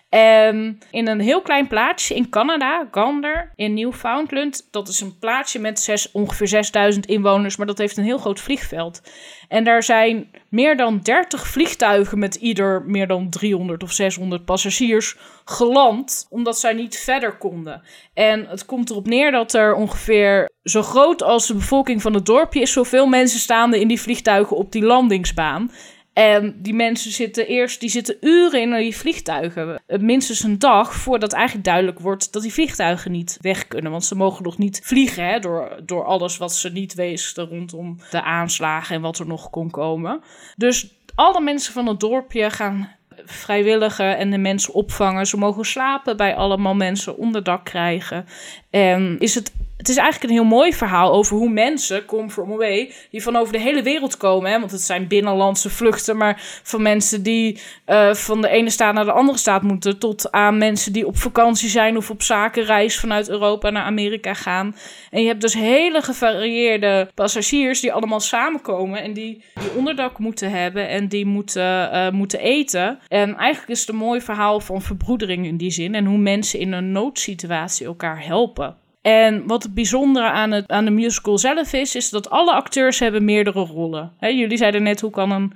En 0.09 0.79
in 0.91 1.07
een 1.07 1.19
heel 1.19 1.41
klein 1.41 1.67
plaatsje 1.67 2.15
in 2.15 2.29
Canada, 2.29 2.87
Gander, 2.91 3.51
in 3.55 3.73
Newfoundland. 3.73 4.67
Dat 4.71 4.87
is 4.87 5.01
een 5.01 5.17
plaatsje 5.19 5.59
met 5.59 5.79
zes, 5.79 6.11
ongeveer 6.11 6.47
6000 6.47 7.05
inwoners, 7.05 7.55
maar 7.55 7.67
dat 7.67 7.77
heeft 7.77 7.97
een 7.97 8.03
heel 8.03 8.17
groot 8.17 8.39
vliegveld. 8.39 9.01
En 9.47 9.63
daar 9.63 9.83
zijn 9.83 10.31
meer 10.49 10.77
dan 10.77 10.99
30 10.99 11.47
vliegtuigen 11.47 12.19
met 12.19 12.35
ieder 12.35 12.83
meer 12.85 13.07
dan 13.07 13.29
300 13.29 13.83
of 13.83 13.91
600 13.91 14.45
passagiers 14.45 15.17
geland, 15.45 16.27
omdat 16.29 16.59
zij 16.59 16.73
niet 16.73 16.97
verder 16.97 17.37
konden. 17.37 17.81
En 18.13 18.45
het 18.45 18.65
komt 18.65 18.89
erop 18.89 19.07
neer 19.07 19.31
dat 19.31 19.53
er 19.53 19.75
ongeveer 19.75 20.49
zo 20.63 20.81
groot 20.81 21.23
als 21.23 21.47
de 21.47 21.53
bevolking 21.53 22.01
van 22.01 22.13
het 22.13 22.25
dorpje 22.25 22.61
is, 22.61 22.71
zoveel 22.71 23.07
mensen 23.07 23.39
staande 23.39 23.79
in 23.79 23.87
die 23.87 24.01
vliegtuigen 24.01 24.57
op 24.57 24.71
die 24.71 24.83
landingsbaan. 24.83 25.71
En 26.17 26.55
die 26.61 26.73
mensen 26.73 27.11
zitten 27.11 27.47
eerst, 27.47 27.79
die 27.79 27.89
zitten 27.89 28.17
uren 28.21 28.61
in 28.61 28.73
die 28.75 28.97
vliegtuigen. 28.97 29.81
Minstens 29.87 30.43
een 30.43 30.59
dag 30.59 30.95
voordat 30.95 31.33
eigenlijk 31.33 31.65
duidelijk 31.65 31.99
wordt 31.99 32.33
dat 32.33 32.41
die 32.41 32.53
vliegtuigen 32.53 33.11
niet 33.11 33.37
weg 33.41 33.67
kunnen. 33.67 33.91
Want 33.91 34.05
ze 34.05 34.15
mogen 34.15 34.43
nog 34.43 34.57
niet 34.57 34.81
vliegen 34.83 35.25
hè, 35.25 35.39
door, 35.39 35.79
door 35.85 36.05
alles 36.05 36.37
wat 36.37 36.55
ze 36.55 36.69
niet 36.69 36.93
wisten 36.93 37.47
rondom 37.47 37.97
de 38.11 38.23
aanslagen 38.23 38.95
en 38.95 39.01
wat 39.01 39.19
er 39.19 39.27
nog 39.27 39.49
kon 39.49 39.69
komen. 39.69 40.21
Dus 40.55 40.87
alle 41.15 41.41
mensen 41.41 41.73
van 41.73 41.87
het 41.87 41.99
dorpje 41.99 42.49
gaan 42.49 42.89
vrijwilligen 43.25 44.17
en 44.17 44.31
de 44.31 44.37
mensen 44.37 44.73
opvangen. 44.73 45.27
Ze 45.27 45.37
mogen 45.37 45.65
slapen 45.65 46.17
bij 46.17 46.35
allemaal 46.35 46.75
mensen, 46.75 47.17
onderdak 47.17 47.65
krijgen. 47.65 48.25
En 48.69 49.15
is 49.19 49.35
het 49.35 49.51
het 49.77 49.89
is 49.89 49.97
eigenlijk 49.97 50.31
een 50.31 50.37
heel 50.37 50.57
mooi 50.57 50.73
verhaal 50.73 51.13
over 51.13 51.37
hoe 51.37 51.49
mensen, 51.49 52.05
come 52.05 52.29
from 52.29 52.51
away, 52.51 52.91
die 53.11 53.23
van 53.23 53.35
over 53.35 53.53
de 53.53 53.59
hele 53.59 53.81
wereld 53.81 54.17
komen. 54.17 54.51
Hè? 54.51 54.59
Want 54.59 54.71
het 54.71 54.81
zijn 54.81 55.07
binnenlandse 55.07 55.69
vluchten, 55.69 56.17
maar 56.17 56.59
van 56.63 56.81
mensen 56.81 57.23
die 57.23 57.61
uh, 57.87 58.13
van 58.13 58.41
de 58.41 58.47
ene 58.47 58.69
staat 58.69 58.93
naar 58.93 59.05
de 59.05 59.11
andere 59.11 59.37
staat 59.37 59.61
moeten. 59.61 59.99
Tot 59.99 60.31
aan 60.31 60.57
mensen 60.57 60.93
die 60.93 61.07
op 61.07 61.17
vakantie 61.17 61.69
zijn 61.69 61.97
of 61.97 62.09
op 62.09 62.21
zakenreis 62.21 62.99
vanuit 62.99 63.29
Europa 63.29 63.69
naar 63.69 63.83
Amerika 63.83 64.33
gaan. 64.33 64.75
En 65.11 65.21
je 65.21 65.27
hebt 65.27 65.41
dus 65.41 65.53
hele 65.53 66.01
gevarieerde 66.01 67.09
passagiers 67.13 67.79
die 67.79 67.93
allemaal 67.93 68.19
samenkomen 68.19 69.01
en 69.01 69.13
die, 69.13 69.43
onderdak 69.75 70.17
moeten 70.17 70.51
hebben 70.51 70.89
en 70.89 71.07
die 71.07 71.25
moeten, 71.25 71.89
uh, 71.93 72.09
moeten 72.09 72.39
eten. 72.39 72.99
En 73.07 73.35
eigenlijk 73.35 73.71
is 73.71 73.79
het 73.79 73.89
een 73.89 73.95
mooi 73.95 74.21
verhaal 74.21 74.59
van 74.59 74.81
verbroedering 74.81 75.45
in 75.45 75.57
die 75.57 75.71
zin 75.71 75.95
en 75.95 76.05
hoe 76.05 76.17
mensen 76.17 76.59
in 76.59 76.71
een 76.71 76.91
noodsituatie 76.91 77.85
elkaar 77.85 78.25
helpen. 78.25 78.77
En 79.07 79.47
wat 79.47 79.63
het 79.63 79.73
bijzondere 79.73 80.29
aan, 80.29 80.51
het, 80.51 80.69
aan 80.69 80.85
de 80.85 80.91
musical 80.91 81.37
zelf 81.37 81.73
is, 81.73 81.95
is 81.95 82.09
dat 82.09 82.29
alle 82.29 82.53
acteurs 82.53 82.99
hebben 82.99 83.25
meerdere 83.25 83.59
rollen. 83.59 84.13
He, 84.17 84.27
jullie 84.27 84.57
zeiden 84.57 84.83
net, 84.83 85.01
hoe 85.01 85.11
kan 85.11 85.31
een 85.31 85.53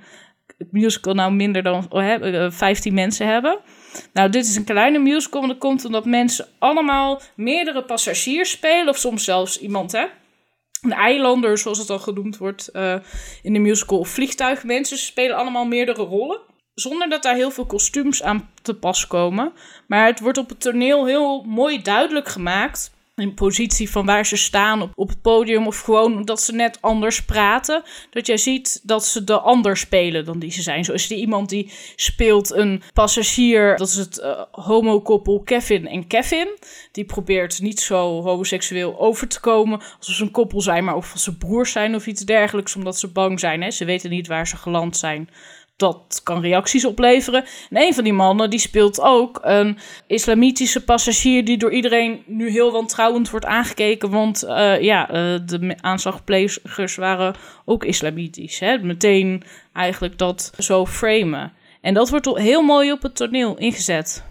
musical 0.70 1.14
nou 1.14 1.32
minder 1.32 1.62
dan 1.62 1.86
he, 1.88 2.50
15 2.50 2.94
mensen 2.94 3.26
hebben? 3.26 3.58
Nou, 4.12 4.30
dit 4.30 4.44
is 4.46 4.56
een 4.56 4.64
kleine 4.64 4.98
musical, 4.98 5.40
want 5.40 5.52
dat 5.52 5.60
komt 5.60 5.84
omdat 5.84 6.04
mensen 6.04 6.46
allemaal 6.58 7.20
meerdere 7.36 7.84
passagiers 7.84 8.50
spelen, 8.50 8.88
of 8.88 8.98
soms 8.98 9.24
zelfs 9.24 9.60
iemand, 9.60 9.92
hè? 9.92 10.04
Een 10.82 10.92
eilander, 10.92 11.58
zoals 11.58 11.78
het 11.78 11.86
dan 11.86 12.00
genoemd 12.00 12.36
wordt 12.36 12.70
uh, 12.72 12.94
in 13.42 13.52
de 13.52 13.58
musical, 13.58 13.98
of 13.98 14.08
vliegtuigmensen. 14.08 14.98
Spelen 14.98 15.36
allemaal 15.36 15.66
meerdere 15.66 16.02
rollen 16.02 16.40
zonder 16.74 17.08
dat 17.08 17.22
daar 17.22 17.34
heel 17.34 17.50
veel 17.50 17.66
kostuums 17.66 18.22
aan 18.22 18.50
te 18.62 18.74
pas 18.74 19.06
komen. 19.06 19.52
Maar 19.86 20.06
het 20.06 20.20
wordt 20.20 20.38
op 20.38 20.48
het 20.48 20.60
toneel 20.60 21.06
heel 21.06 21.42
mooi 21.42 21.82
duidelijk 21.82 22.28
gemaakt 22.28 23.00
in 23.14 23.34
positie 23.34 23.90
van 23.90 24.06
waar 24.06 24.26
ze 24.26 24.36
staan 24.36 24.82
op, 24.82 24.92
op 24.94 25.08
het 25.08 25.22
podium 25.22 25.66
of 25.66 25.80
gewoon 25.80 26.24
dat 26.24 26.40
ze 26.40 26.52
net 26.52 26.78
anders 26.80 27.24
praten. 27.24 27.82
Dat 28.10 28.26
jij 28.26 28.36
ziet 28.36 28.80
dat 28.82 29.04
ze 29.04 29.24
de 29.24 29.40
ander 29.40 29.76
spelen 29.76 30.24
dan 30.24 30.38
die 30.38 30.50
ze 30.50 30.62
zijn. 30.62 30.84
Zo 30.84 30.92
is 30.92 31.10
er 31.10 31.16
iemand 31.16 31.48
die 31.48 31.72
speelt 31.96 32.52
een 32.52 32.82
passagier, 32.92 33.76
dat 33.76 33.88
is 33.88 33.96
het 33.96 34.18
uh, 34.18 34.42
homokoppel 34.50 35.40
Kevin 35.40 35.88
en 35.88 36.06
Kevin. 36.06 36.48
Die 36.92 37.04
probeert 37.04 37.60
niet 37.60 37.80
zo 37.80 38.22
homoseksueel 38.22 39.00
over 39.00 39.28
te 39.28 39.40
komen 39.40 39.80
alsof 39.98 40.14
ze 40.14 40.22
een 40.22 40.30
koppel 40.30 40.60
zijn, 40.60 40.84
maar 40.84 40.96
of 40.96 41.12
ze 41.16 41.36
broers 41.36 41.72
zijn 41.72 41.94
of 41.94 42.06
iets 42.06 42.24
dergelijks, 42.24 42.76
omdat 42.76 42.98
ze 42.98 43.08
bang 43.08 43.40
zijn. 43.40 43.62
Hè? 43.62 43.70
Ze 43.70 43.84
weten 43.84 44.10
niet 44.10 44.26
waar 44.26 44.46
ze 44.46 44.56
geland 44.56 44.96
zijn 44.96 45.28
dat 45.82 46.20
kan 46.22 46.40
reacties 46.40 46.84
opleveren. 46.84 47.44
En 47.70 47.82
een 47.82 47.94
van 47.94 48.04
die 48.04 48.12
mannen 48.12 48.50
die 48.50 48.58
speelt 48.58 49.00
ook 49.00 49.38
een 49.42 49.78
islamitische 50.06 50.84
passagier 50.84 51.44
die 51.44 51.58
door 51.58 51.72
iedereen 51.72 52.22
nu 52.26 52.50
heel 52.50 52.72
wantrouwend 52.72 53.30
wordt 53.30 53.46
aangekeken. 53.46 54.10
Want 54.10 54.44
uh, 54.44 54.80
ja, 54.80 55.08
uh, 55.08 55.38
de 55.46 55.76
aanslagplegers 55.80 56.96
waren 56.96 57.34
ook 57.64 57.84
islamitisch. 57.84 58.58
Hè? 58.58 58.78
Meteen 58.78 59.42
eigenlijk 59.72 60.18
dat 60.18 60.52
zo 60.58 60.86
framen. 60.86 61.52
En 61.80 61.94
dat 61.94 62.10
wordt 62.10 62.38
heel 62.38 62.62
mooi 62.62 62.92
op 62.92 63.02
het 63.02 63.16
toneel 63.16 63.58
ingezet. 63.58 64.24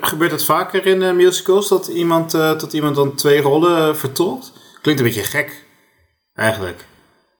Gebeurt 0.00 0.30
dat 0.30 0.44
vaker 0.44 0.86
in 0.86 1.02
uh, 1.02 1.12
musicals 1.12 1.68
dat 1.68 1.86
iemand, 1.86 2.30
dat 2.30 2.72
iemand 2.72 2.96
dan 2.96 3.14
twee 3.14 3.40
rollen 3.40 3.96
vertolkt? 3.96 4.52
Klinkt 4.82 5.00
een 5.00 5.06
beetje 5.06 5.24
gek, 5.24 5.64
eigenlijk. 6.34 6.84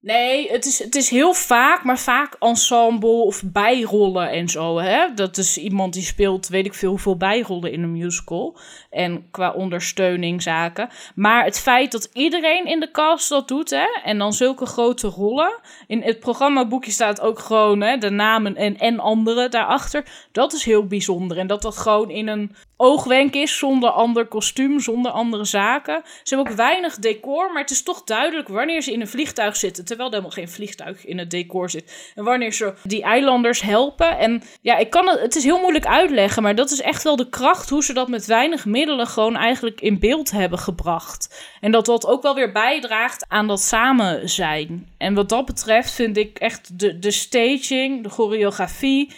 Nee, 0.02 0.50
het 0.50 0.66
is, 0.66 0.78
het 0.78 0.94
is 0.94 1.10
heel 1.10 1.34
vaak, 1.34 1.84
maar 1.84 1.98
vaak 1.98 2.36
ensemble 2.38 3.08
of 3.22 3.42
bijrollen 3.44 4.30
en 4.30 4.48
zo. 4.48 4.78
Hè? 4.78 5.14
Dat 5.14 5.36
is 5.36 5.58
iemand 5.58 5.92
die 5.92 6.02
speelt, 6.02 6.48
weet 6.48 6.66
ik 6.66 6.74
veel, 6.74 6.90
hoeveel 6.90 7.16
bijrollen 7.16 7.72
in 7.72 7.82
een 7.82 7.92
musical. 7.92 8.58
En 8.90 9.30
qua 9.30 9.52
ondersteuning 9.52 10.42
zaken. 10.42 10.88
Maar 11.14 11.44
het 11.44 11.60
feit 11.60 11.92
dat 11.92 12.10
iedereen 12.12 12.66
in 12.66 12.80
de 12.80 12.90
cast 12.90 13.28
dat 13.28 13.48
doet, 13.48 13.70
hè, 13.70 13.86
en 14.04 14.18
dan 14.18 14.32
zulke 14.32 14.66
grote 14.66 15.08
rollen. 15.08 15.60
In 15.86 16.02
het 16.02 16.20
programmaboekje 16.20 16.92
staat 16.92 17.20
ook 17.20 17.38
gewoon 17.38 17.80
hè, 17.80 17.96
de 17.96 18.10
namen 18.10 18.56
en, 18.56 18.78
en 18.78 18.98
anderen 18.98 19.50
daarachter. 19.50 20.04
Dat 20.32 20.52
is 20.52 20.64
heel 20.64 20.86
bijzonder. 20.86 21.38
En 21.38 21.46
dat 21.46 21.62
dat 21.62 21.76
gewoon 21.76 22.10
in 22.10 22.28
een 22.28 22.54
oogwenk 22.82 23.34
is, 23.34 23.58
zonder 23.58 23.90
ander 23.90 24.26
kostuum, 24.26 24.80
zonder 24.80 25.12
andere 25.12 25.44
zaken. 25.44 26.02
Ze 26.04 26.34
hebben 26.34 26.52
ook 26.52 26.58
weinig 26.58 26.96
decor, 26.96 27.52
maar 27.52 27.62
het 27.62 27.70
is 27.70 27.82
toch 27.82 28.04
duidelijk 28.04 28.48
wanneer 28.48 28.82
ze 28.82 28.92
in 28.92 29.00
een 29.00 29.08
vliegtuig 29.08 29.56
zitten 29.56 29.84
terwijl 29.84 30.08
er 30.08 30.14
helemaal 30.14 30.36
geen 30.36 30.48
vliegtuig 30.48 31.06
in 31.06 31.18
het 31.18 31.30
decor 31.30 31.70
zit. 31.70 32.12
En 32.14 32.24
wanneer 32.24 32.52
ze 32.52 32.74
die 32.82 33.02
eilanders 33.02 33.60
helpen. 33.60 34.18
En 34.18 34.42
ja, 34.60 34.76
ik 34.76 34.90
kan 34.90 35.08
het, 35.08 35.20
het 35.20 35.36
is 35.36 35.44
heel 35.44 35.60
moeilijk 35.60 35.86
uitleggen, 35.86 36.42
maar 36.42 36.54
dat 36.54 36.70
is 36.70 36.80
echt 36.80 37.02
wel 37.02 37.16
de 37.16 37.28
kracht 37.28 37.68
hoe 37.68 37.84
ze 37.84 37.92
dat 37.92 38.08
met 38.08 38.26
weinig 38.26 38.64
middelen 38.64 39.06
gewoon 39.06 39.36
eigenlijk 39.36 39.80
in 39.80 39.98
beeld 39.98 40.30
hebben 40.30 40.58
gebracht. 40.58 41.50
En 41.60 41.72
dat 41.72 41.86
dat 41.86 42.06
ook 42.06 42.22
wel 42.22 42.34
weer 42.34 42.52
bijdraagt 42.52 43.24
aan 43.28 43.46
dat 43.46 43.60
samen 43.60 44.28
zijn. 44.28 44.88
En 44.98 45.14
wat 45.14 45.28
dat 45.28 45.46
betreft 45.46 45.90
vind 45.90 46.16
ik 46.16 46.38
echt 46.38 46.78
de, 46.78 46.98
de 46.98 47.10
staging, 47.10 48.02
de 48.02 48.08
choreografie. 48.08 49.10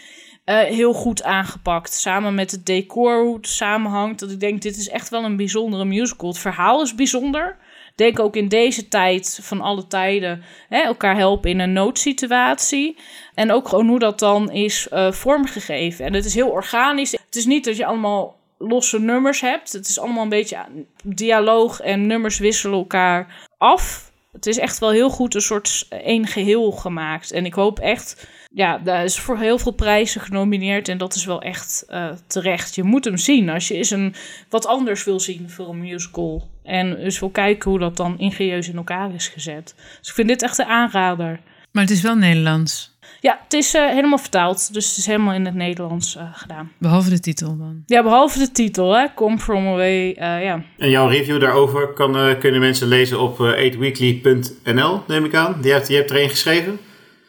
Uh, 0.47 0.59
heel 0.59 0.93
goed 0.93 1.23
aangepakt. 1.23 1.95
Samen 1.95 2.35
met 2.35 2.51
het 2.51 2.67
decor, 2.67 3.23
hoe 3.23 3.37
het 3.37 3.49
samenhangt. 3.49 4.21
Dat 4.21 4.31
ik 4.31 4.41
denk, 4.41 4.63
dit 4.63 4.77
is 4.77 4.89
echt 4.89 5.09
wel 5.09 5.25
een 5.25 5.37
bijzondere 5.37 5.85
musical. 5.85 6.29
Het 6.29 6.39
verhaal 6.39 6.83
is 6.83 6.95
bijzonder 6.95 7.57
denk 7.95 8.19
ook 8.19 8.37
in 8.37 8.49
deze 8.49 8.89
tijd 8.89 9.39
van 9.43 9.61
alle 9.61 9.87
tijden 9.87 10.43
hè, 10.69 10.81
elkaar 10.81 11.17
helpen 11.17 11.51
in 11.51 11.59
een 11.59 11.73
noodsituatie. 11.73 12.97
En 13.35 13.53
ook 13.53 13.69
gewoon 13.69 13.89
hoe 13.89 13.99
dat 13.99 14.19
dan 14.19 14.51
is 14.51 14.89
uh, 14.93 15.13
vormgegeven. 15.13 16.05
En 16.05 16.15
het 16.15 16.25
is 16.25 16.35
heel 16.35 16.49
organisch. 16.49 17.13
Het 17.13 17.37
is 17.37 17.47
niet 17.47 17.65
dat 17.65 17.77
je 17.77 17.87
allemaal 17.87 18.37
losse 18.59 19.01
nummers 19.01 19.41
hebt. 19.41 19.73
Het 19.73 19.89
is 19.89 19.99
allemaal 19.99 20.23
een 20.23 20.29
beetje 20.29 20.65
dialoog 21.05 21.81
en 21.81 22.07
nummers 22.07 22.39
wisselen 22.39 22.79
elkaar 22.79 23.47
af. 23.59 24.13
Het 24.33 24.47
is 24.47 24.59
echt 24.59 24.79
wel 24.79 24.91
heel 24.91 25.11
goed 25.11 25.35
een 25.35 25.41
soort 25.41 25.87
één 25.89 26.27
geheel 26.27 26.71
gemaakt. 26.73 27.33
En 27.33 27.45
ik 27.45 27.55
hoop 27.55 27.79
echt 27.79 28.27
ja, 28.55 28.79
daar 28.79 29.05
is 29.05 29.19
voor 29.19 29.39
heel 29.39 29.59
veel 29.59 29.73
prijzen 29.73 30.21
genomineerd. 30.21 30.89
En 30.89 30.99
dat 30.99 31.15
is 31.15 31.25
wel 31.25 31.43
echt 31.43 31.85
uh, 31.91 32.09
terecht. 32.27 32.75
Je 32.75 32.83
moet 32.83 33.05
hem 33.05 33.17
zien 33.17 33.49
als 33.49 33.69
je 33.69 33.75
eens 33.75 33.91
een, 33.91 34.15
wat 34.49 34.67
anders 34.67 35.05
wil 35.05 35.21
zien 35.21 35.51
voor 35.51 35.69
een 35.69 35.81
musical. 35.81 36.49
En 36.63 36.97
dus 36.97 37.21
wil 37.21 37.31
kijken 37.31 37.71
hoe 37.71 37.79
dat 37.79 37.97
dan 37.97 38.19
ingenieus 38.19 38.69
in 38.69 38.77
elkaar 38.77 39.15
is 39.15 39.29
gezet. 39.29 39.75
Dus 39.99 40.09
ik 40.09 40.15
vind 40.15 40.29
dit 40.29 40.43
echt 40.43 40.59
een 40.59 40.65
aanrader. 40.65 41.41
Maar 41.73 41.83
het 41.83 41.93
is 41.93 42.01
wel 42.01 42.15
Nederlands. 42.15 42.93
Ja, 43.21 43.41
het 43.43 43.53
is 43.53 43.75
uh, 43.75 43.89
helemaal 43.89 44.19
vertaald. 44.19 44.73
Dus 44.73 44.89
het 44.89 44.97
is 44.97 45.07
helemaal 45.07 45.35
in 45.35 45.45
het 45.45 45.55
Nederlands 45.55 46.17
uh, 46.17 46.23
gedaan. 46.33 46.73
Behalve 46.79 47.11
de 47.11 47.21
titel 47.21 47.57
dan? 47.57 47.83
Ja, 47.87 48.03
behalve 48.03 48.39
de 48.39 48.53
titel. 48.53 48.93
Hè? 48.93 49.07
Come 49.15 49.39
From 49.39 49.67
Away, 49.67 50.15
ja. 50.19 50.63
En 50.79 50.91
jouw 50.91 51.09
review 51.09 51.41
daarover 51.41 51.93
kan, 51.93 52.39
kunnen 52.39 52.61
mensen 52.61 52.89
lezen 52.89 53.21
op 53.21 53.39
8weekly.nl, 53.39 55.01
neem 55.07 55.25
ik 55.25 55.35
aan. 55.35 55.61
Die 55.61 55.73
hebt, 55.73 55.87
die 55.87 55.97
hebt 55.97 56.11
er 56.11 56.23
een 56.23 56.29
geschreven? 56.29 56.79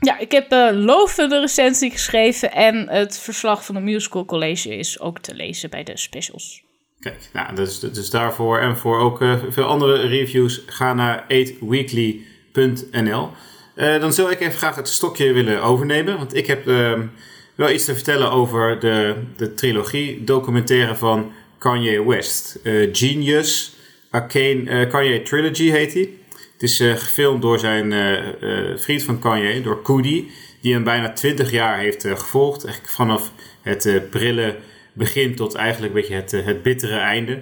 Ja, 0.05 0.19
ik 0.19 0.31
heb 0.31 0.51
een 0.51 0.77
uh, 0.77 0.83
lovende 0.83 1.39
recensie 1.39 1.91
geschreven 1.91 2.51
en 2.51 2.89
het 2.89 3.19
verslag 3.19 3.65
van 3.65 3.75
de 3.75 3.81
Musical 3.81 4.25
College 4.25 4.77
is 4.77 4.99
ook 4.99 5.19
te 5.19 5.35
lezen 5.35 5.69
bij 5.69 5.83
de 5.83 5.97
specials. 5.97 6.63
Kijk, 6.99 7.29
nou, 7.33 7.55
dus, 7.55 7.79
dus 7.79 8.09
daarvoor 8.09 8.59
en 8.59 8.77
voor 8.77 8.99
ook 8.99 9.21
uh, 9.21 9.43
veel 9.49 9.63
andere 9.63 10.07
reviews 10.07 10.61
ga 10.65 10.93
naar 10.93 11.23
8weekly.nl. 11.23 13.29
Uh, 13.75 13.99
dan 13.99 14.13
zou 14.13 14.31
ik 14.31 14.39
even 14.39 14.57
graag 14.57 14.75
het 14.75 14.87
stokje 14.87 15.33
willen 15.33 15.61
overnemen, 15.61 16.17
want 16.17 16.35
ik 16.35 16.47
heb 16.47 16.67
uh, 16.67 16.99
wel 17.55 17.71
iets 17.71 17.85
te 17.85 17.95
vertellen 17.95 18.31
over 18.31 18.79
de, 18.79 19.15
de 19.37 19.53
trilogie 19.53 20.23
documentaire 20.23 20.95
van 20.95 21.31
Kanye 21.57 22.07
West. 22.07 22.59
Genius, 22.91 23.75
Arcane, 24.09 24.87
Kanye 24.87 25.21
Trilogy 25.21 25.69
heet 25.69 25.91
die. 25.91 26.23
Het 26.55 26.63
is 26.63 26.81
uh, 26.81 26.95
gefilmd 26.95 27.41
door 27.41 27.59
zijn 27.59 27.91
uh, 27.91 28.77
vriend 28.77 29.03
van 29.03 29.19
Kanye, 29.19 29.61
door 29.61 29.81
Koody, 29.81 30.27
die 30.61 30.73
hem 30.73 30.83
bijna 30.83 31.13
20 31.13 31.51
jaar 31.51 31.77
heeft 31.77 32.07
gevolgd. 32.07 32.65
Eigenlijk 32.65 32.95
vanaf 32.95 33.31
het 33.61 34.09
prille 34.09 34.55
begin 34.93 35.35
tot 35.35 35.55
eigenlijk 35.55 35.93
een 35.93 36.01
beetje 36.01 36.15
het, 36.15 36.31
het 36.31 36.63
bittere 36.63 36.97
einde. 36.97 37.41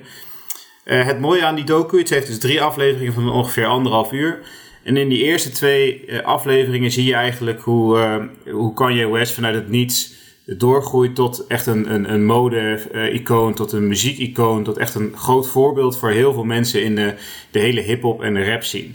het 0.83 1.19
mooie 1.19 1.45
aan 1.45 1.55
die 1.55 1.65
docu, 1.65 1.97
het 1.97 2.09
heeft 2.09 2.27
dus 2.27 2.39
drie 2.39 2.61
afleveringen 2.61 3.13
van 3.13 3.31
ongeveer 3.31 3.65
anderhalf 3.65 4.11
uur. 4.11 4.39
En 4.83 4.97
in 4.97 5.09
die 5.09 5.23
eerste 5.23 5.49
twee 5.49 6.05
afleveringen 6.23 6.91
zie 6.91 7.05
je 7.05 7.13
eigenlijk 7.13 7.61
hoe, 7.61 8.29
hoe 8.51 8.73
Kanye 8.73 9.09
West 9.09 9.33
vanuit 9.33 9.55
het 9.55 9.69
niets 9.69 10.22
doorgroeit 10.45 11.15
tot 11.15 11.47
echt 11.47 11.65
een, 11.65 11.93
een, 11.93 12.13
een 12.13 12.25
mode-icoon, 12.25 13.53
tot 13.53 13.71
een 13.71 13.87
muziek-icoon, 13.87 14.63
tot 14.63 14.77
echt 14.77 14.95
een 14.95 15.13
groot 15.17 15.47
voorbeeld 15.47 15.97
voor 15.97 16.09
heel 16.09 16.33
veel 16.33 16.43
mensen 16.43 16.83
in 16.83 16.95
de, 16.95 17.13
de 17.51 17.59
hele 17.59 17.81
hip-hop 17.81 18.21
en 18.21 18.33
de 18.33 18.51
rap 18.51 18.63
scene. 18.63 18.89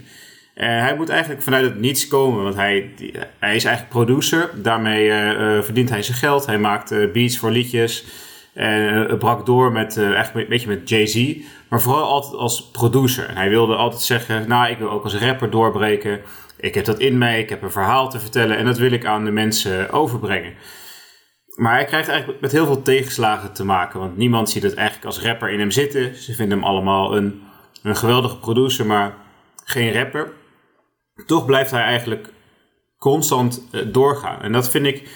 En 0.53 0.81
hij 0.81 0.95
moet 0.95 1.09
eigenlijk 1.09 1.41
vanuit 1.41 1.65
het 1.65 1.79
niets 1.79 2.07
komen, 2.07 2.43
want 2.43 2.55
hij, 2.55 2.91
hij 3.39 3.55
is 3.55 3.63
eigenlijk 3.63 3.89
producer. 3.89 4.49
Daarmee 4.55 5.11
verdient 5.63 5.89
hij 5.89 6.03
zijn 6.03 6.17
geld. 6.17 6.45
Hij 6.45 6.59
maakt 6.59 7.11
beats 7.13 7.37
voor 7.37 7.51
liedjes. 7.51 8.05
En 8.53 9.17
brak 9.17 9.45
door 9.45 9.71
met, 9.71 9.97
eigenlijk 9.97 10.35
een 10.35 10.45
beetje 10.49 10.67
met 10.67 10.89
Jay-Z. 10.89 11.35
Maar 11.67 11.81
vooral 11.81 12.03
altijd 12.03 12.33
als 12.33 12.69
producer. 12.71 13.35
Hij 13.35 13.49
wilde 13.49 13.75
altijd 13.75 14.01
zeggen, 14.01 14.47
nou, 14.47 14.69
ik 14.69 14.77
wil 14.77 14.89
ook 14.89 15.03
als 15.03 15.15
rapper 15.15 15.49
doorbreken. 15.49 16.21
Ik 16.57 16.75
heb 16.75 16.85
dat 16.85 16.99
in 16.99 17.17
mij, 17.17 17.39
ik 17.39 17.49
heb 17.49 17.61
een 17.61 17.71
verhaal 17.71 18.09
te 18.09 18.19
vertellen 18.19 18.57
en 18.57 18.65
dat 18.65 18.77
wil 18.77 18.91
ik 18.91 19.05
aan 19.05 19.25
de 19.25 19.31
mensen 19.31 19.91
overbrengen. 19.91 20.53
Maar 21.59 21.73
hij 21.73 21.85
krijgt 21.85 22.07
eigenlijk 22.07 22.41
met 22.41 22.51
heel 22.51 22.65
veel 22.65 22.81
tegenslagen 22.81 23.53
te 23.53 23.65
maken. 23.65 23.99
Want 23.99 24.17
niemand 24.17 24.49
ziet 24.49 24.63
het 24.63 24.73
eigenlijk 24.73 25.05
als 25.05 25.21
rapper 25.21 25.49
in 25.49 25.59
hem 25.59 25.71
zitten. 25.71 26.15
Ze 26.15 26.33
vinden 26.33 26.57
hem 26.57 26.67
allemaal 26.67 27.15
een, 27.15 27.41
een 27.83 27.95
geweldige 27.95 28.37
producer, 28.37 28.85
maar 28.85 29.15
geen 29.63 29.93
rapper. 29.93 30.31
Toch 31.25 31.45
blijft 31.45 31.71
hij 31.71 31.83
eigenlijk 31.83 32.33
constant 32.97 33.67
eh, 33.71 33.81
doorgaan. 33.87 34.41
En 34.41 34.51
dat 34.51 34.69
vind 34.69 34.85
ik 34.85 35.09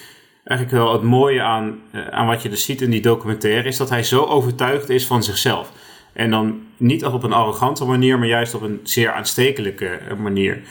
eigenlijk 0.44 0.84
wel 0.84 0.94
het 0.94 1.02
mooie 1.02 1.42
aan, 1.42 1.82
eh, 1.92 2.08
aan 2.08 2.28
wat 2.28 2.42
je 2.42 2.50
dus 2.50 2.66
ziet 2.66 2.82
in 2.82 2.90
die 2.90 3.02
documentaire. 3.02 3.68
Is 3.68 3.78
dat 3.78 3.90
hij 3.90 4.04
zo 4.04 4.24
overtuigd 4.24 4.90
is 4.90 5.06
van 5.06 5.24
zichzelf. 5.24 5.72
En 6.14 6.30
dan 6.30 6.62
niet 6.78 7.06
op 7.06 7.24
een 7.24 7.34
arrogante 7.34 7.86
manier, 7.86 8.20
maar 8.20 8.28
juist 8.28 8.54
op 8.54 8.62
een 8.62 8.80
zeer 8.84 9.12
aanstekelijke 9.12 9.88
eh, 9.88 10.18
manier. 10.18 10.62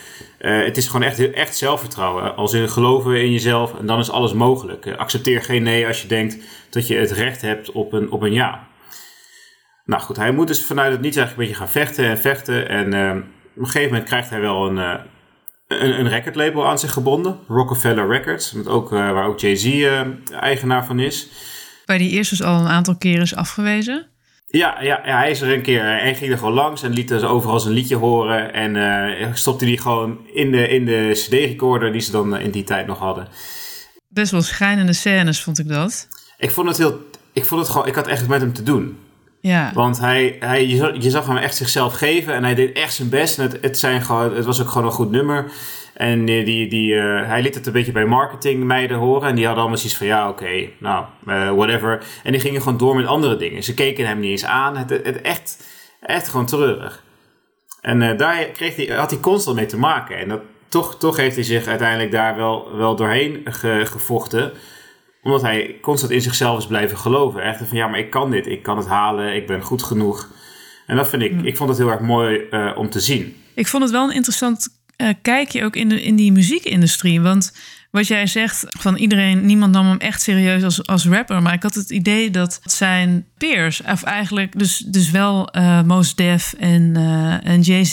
Uh, 0.40 0.64
het 0.64 0.76
is 0.76 0.87
gewoon 0.87 1.07
echt, 1.07 1.31
echt 1.33 1.57
zelfvertrouwen. 1.57 2.37
Als 2.37 2.52
in 2.52 2.68
geloven 2.68 3.20
in 3.22 3.33
jezelf 3.33 3.78
en 3.78 3.87
dan 3.87 3.98
is 3.98 4.11
alles 4.11 4.33
mogelijk. 4.33 4.87
Uh, 4.87 4.96
accepteer 4.96 5.42
geen 5.42 5.62
nee 5.62 5.87
als 5.87 6.02
je 6.02 6.09
denkt 6.09 6.38
dat 6.70 6.87
je 6.87 6.96
het 6.96 7.11
recht 7.11 7.40
hebt 7.40 7.72
op 7.72 7.92
een, 7.92 8.11
op 8.11 8.22
een 8.22 8.33
ja. 8.33 8.66
Nou 9.85 10.02
goed, 10.02 10.16
hij 10.16 10.33
moet 10.33 10.46
dus 10.46 10.64
vanuit 10.64 10.92
het 10.92 11.00
niets 11.00 11.16
eigenlijk 11.16 11.48
een 11.48 11.55
beetje 11.55 11.72
gaan 11.72 11.83
vechten 11.83 12.05
en 12.05 12.18
vechten. 12.18 12.68
En 12.68 12.87
op 12.87 13.62
een 13.62 13.66
gegeven 13.66 13.88
moment 13.88 14.09
krijgt 14.09 14.31
hij 14.31 14.40
wel 14.40 14.66
een, 14.66 14.76
een, 14.76 16.00
een 16.00 16.09
recordlabel 16.09 16.66
aan 16.66 16.78
zich 16.78 16.92
gebonden. 16.92 17.38
Rockefeller 17.48 18.09
Records, 18.09 18.52
met 18.52 18.68
ook, 18.68 18.90
waar 18.90 19.26
ook 19.26 19.40
Jay-Z 19.40 19.87
eigenaar 20.40 20.85
van 20.85 20.98
is. 20.98 21.28
Waar 21.87 21.98
die 21.98 22.11
eerst 22.11 22.31
dus 22.31 22.42
al 22.42 22.61
een 22.61 22.68
aantal 22.68 22.96
keren 22.96 23.22
is 23.22 23.35
afgewezen. 23.35 24.12
Ja, 24.52 24.82
ja, 24.82 25.00
ja, 25.04 25.18
hij 25.18 25.30
is 25.30 25.40
er 25.40 25.52
een 25.52 25.62
keer. 25.62 25.82
Hij 25.82 26.14
ging 26.14 26.32
er 26.32 26.38
gewoon 26.38 26.52
langs 26.52 26.82
en 26.82 26.92
liet 26.92 27.08
dus 27.08 27.22
overal 27.22 27.60
zijn 27.60 27.74
liedje 27.74 27.96
horen. 27.96 28.52
En 28.52 28.74
uh, 28.74 29.34
stopte 29.34 29.64
die 29.64 29.78
gewoon 29.78 30.18
in 30.32 30.50
de, 30.50 30.68
in 30.68 30.84
de 30.84 31.10
CD-recorder 31.12 31.92
die 31.92 32.00
ze 32.00 32.10
dan 32.10 32.38
in 32.38 32.50
die 32.50 32.64
tijd 32.64 32.86
nog 32.86 32.98
hadden. 32.98 33.28
Best 34.08 34.30
wel 34.30 34.42
schijnende 34.42 34.92
scènes 34.92 35.42
vond 35.42 35.58
ik 35.58 35.68
dat. 35.68 36.08
Ik 36.38 36.50
vond 36.50 36.68
het 36.68 36.76
heel. 36.76 36.98
Ik 37.32 37.44
vond 37.44 37.60
het 37.60 37.70
gewoon. 37.70 37.86
Ik 37.86 37.94
had 37.94 38.06
echt 38.06 38.28
met 38.28 38.40
hem 38.40 38.52
te 38.52 38.62
doen. 38.62 38.98
Ja. 39.42 39.70
Want 39.74 40.00
hij, 40.00 40.37
hij, 40.40 40.66
je, 40.66 41.11
zag, 41.11 41.26
hem 41.26 41.37
echt 41.37 41.57
zichzelf 41.57 41.94
geven 41.94 42.35
en 42.35 42.44
hij 42.44 42.55
deed 42.55 42.76
echt 42.76 42.94
zijn 42.94 43.09
best. 43.09 43.38
En 43.38 43.44
het, 43.44 43.59
het, 43.61 43.78
zijn 43.78 44.02
gewoon, 44.02 44.35
het 44.35 44.44
was 44.44 44.61
ook 44.61 44.68
gewoon 44.68 44.87
een 44.87 44.92
goed 44.92 45.11
nummer. 45.11 45.50
En 45.94 46.24
die, 46.24 46.68
die, 46.68 46.94
uh, 46.94 47.26
hij 47.26 47.42
liet 47.42 47.55
het 47.55 47.66
een 47.66 47.72
beetje 47.72 47.92
bij 47.92 48.05
marketingmeiden 48.05 48.96
horen. 48.96 49.28
En 49.28 49.35
die 49.35 49.44
hadden 49.44 49.62
allemaal 49.62 49.81
zoiets 49.81 49.98
van, 49.98 50.07
ja, 50.07 50.28
oké, 50.28 50.68
nou, 50.78 51.05
uh, 51.26 51.50
whatever. 51.50 52.05
En 52.22 52.33
die 52.33 52.40
gingen 52.40 52.62
gewoon 52.62 52.78
door 52.78 52.96
met 52.96 53.07
andere 53.07 53.37
dingen. 53.37 53.62
Ze 53.62 53.74
keken 53.74 54.07
hem 54.07 54.20
niet 54.20 54.31
eens 54.31 54.44
aan. 54.44 54.76
Het, 54.76 54.90
het 54.90 55.20
echt, 55.20 55.64
echt 56.00 56.28
gewoon 56.28 56.46
treurig. 56.46 57.02
En 57.81 58.00
uh, 58.00 58.18
daar 58.18 58.44
kreeg 58.44 58.76
hij, 58.76 58.96
had 58.96 59.11
hij 59.11 59.20
constant 59.20 59.57
mee 59.57 59.66
te 59.66 59.78
maken. 59.78 60.16
En 60.16 60.28
dat, 60.28 60.40
toch, 60.68 60.98
toch 60.98 61.16
heeft 61.16 61.35
hij 61.35 61.44
zich 61.44 61.66
uiteindelijk 61.66 62.11
daar 62.11 62.37
wel, 62.37 62.76
wel 62.76 62.96
doorheen 62.96 63.40
ge, 63.44 63.83
gevochten. 63.85 64.52
Omdat 65.22 65.42
hij 65.42 65.78
constant 65.80 66.12
in 66.12 66.20
zichzelf 66.20 66.58
is 66.58 66.66
blijven 66.66 66.98
geloven. 66.98 67.42
Echt 67.42 67.58
van, 67.58 67.76
ja, 67.76 67.88
maar 67.88 67.98
ik 67.98 68.11
kan 68.11 68.30
dit. 68.30 68.46
Ik 68.46 68.62
kan 68.62 68.76
het 68.76 68.87
halen. 68.87 69.35
Ik 69.35 69.46
ben 69.46 69.62
goed 69.62 69.82
genoeg. 69.82 70.28
En 70.87 70.96
dat 70.96 71.08
vind 71.08 71.22
ik, 71.22 71.42
ik 71.42 71.56
vond 71.56 71.68
het 71.68 71.78
heel 71.78 71.90
erg 71.90 72.00
mooi 72.00 72.48
om 72.76 72.90
te 72.90 73.00
zien. 73.00 73.37
Ik 73.54 73.66
vond 73.66 73.82
het 73.82 73.92
wel 73.92 74.04
een 74.04 74.14
interessant 74.14 74.68
uh, 75.02 75.08
kijk 75.22 75.48
je 75.48 75.64
ook 75.64 75.76
in, 75.76 75.88
de, 75.88 76.02
in 76.02 76.16
die 76.16 76.32
muziekindustrie. 76.32 77.20
Want 77.20 77.52
wat 77.92 78.07
jij 78.07 78.26
zegt 78.26 78.64
van 78.68 78.96
iedereen, 78.96 79.46
niemand 79.46 79.72
nam 79.72 79.87
hem 79.87 79.98
echt 79.98 80.22
serieus 80.22 80.62
als, 80.62 80.87
als 80.87 81.07
rapper. 81.07 81.42
Maar 81.42 81.52
ik 81.52 81.62
had 81.62 81.74
het 81.74 81.90
idee 81.90 82.31
dat 82.31 82.61
zijn 82.64 83.26
peers, 83.38 83.83
of 83.83 84.02
eigenlijk 84.02 84.59
dus, 84.59 84.78
dus 84.78 85.11
wel 85.11 85.57
uh, 85.57 85.83
Mos 85.83 86.14
Def 86.14 86.55
en, 86.59 86.94
uh, 86.96 87.46
en 87.46 87.61
Jay-Z, 87.61 87.92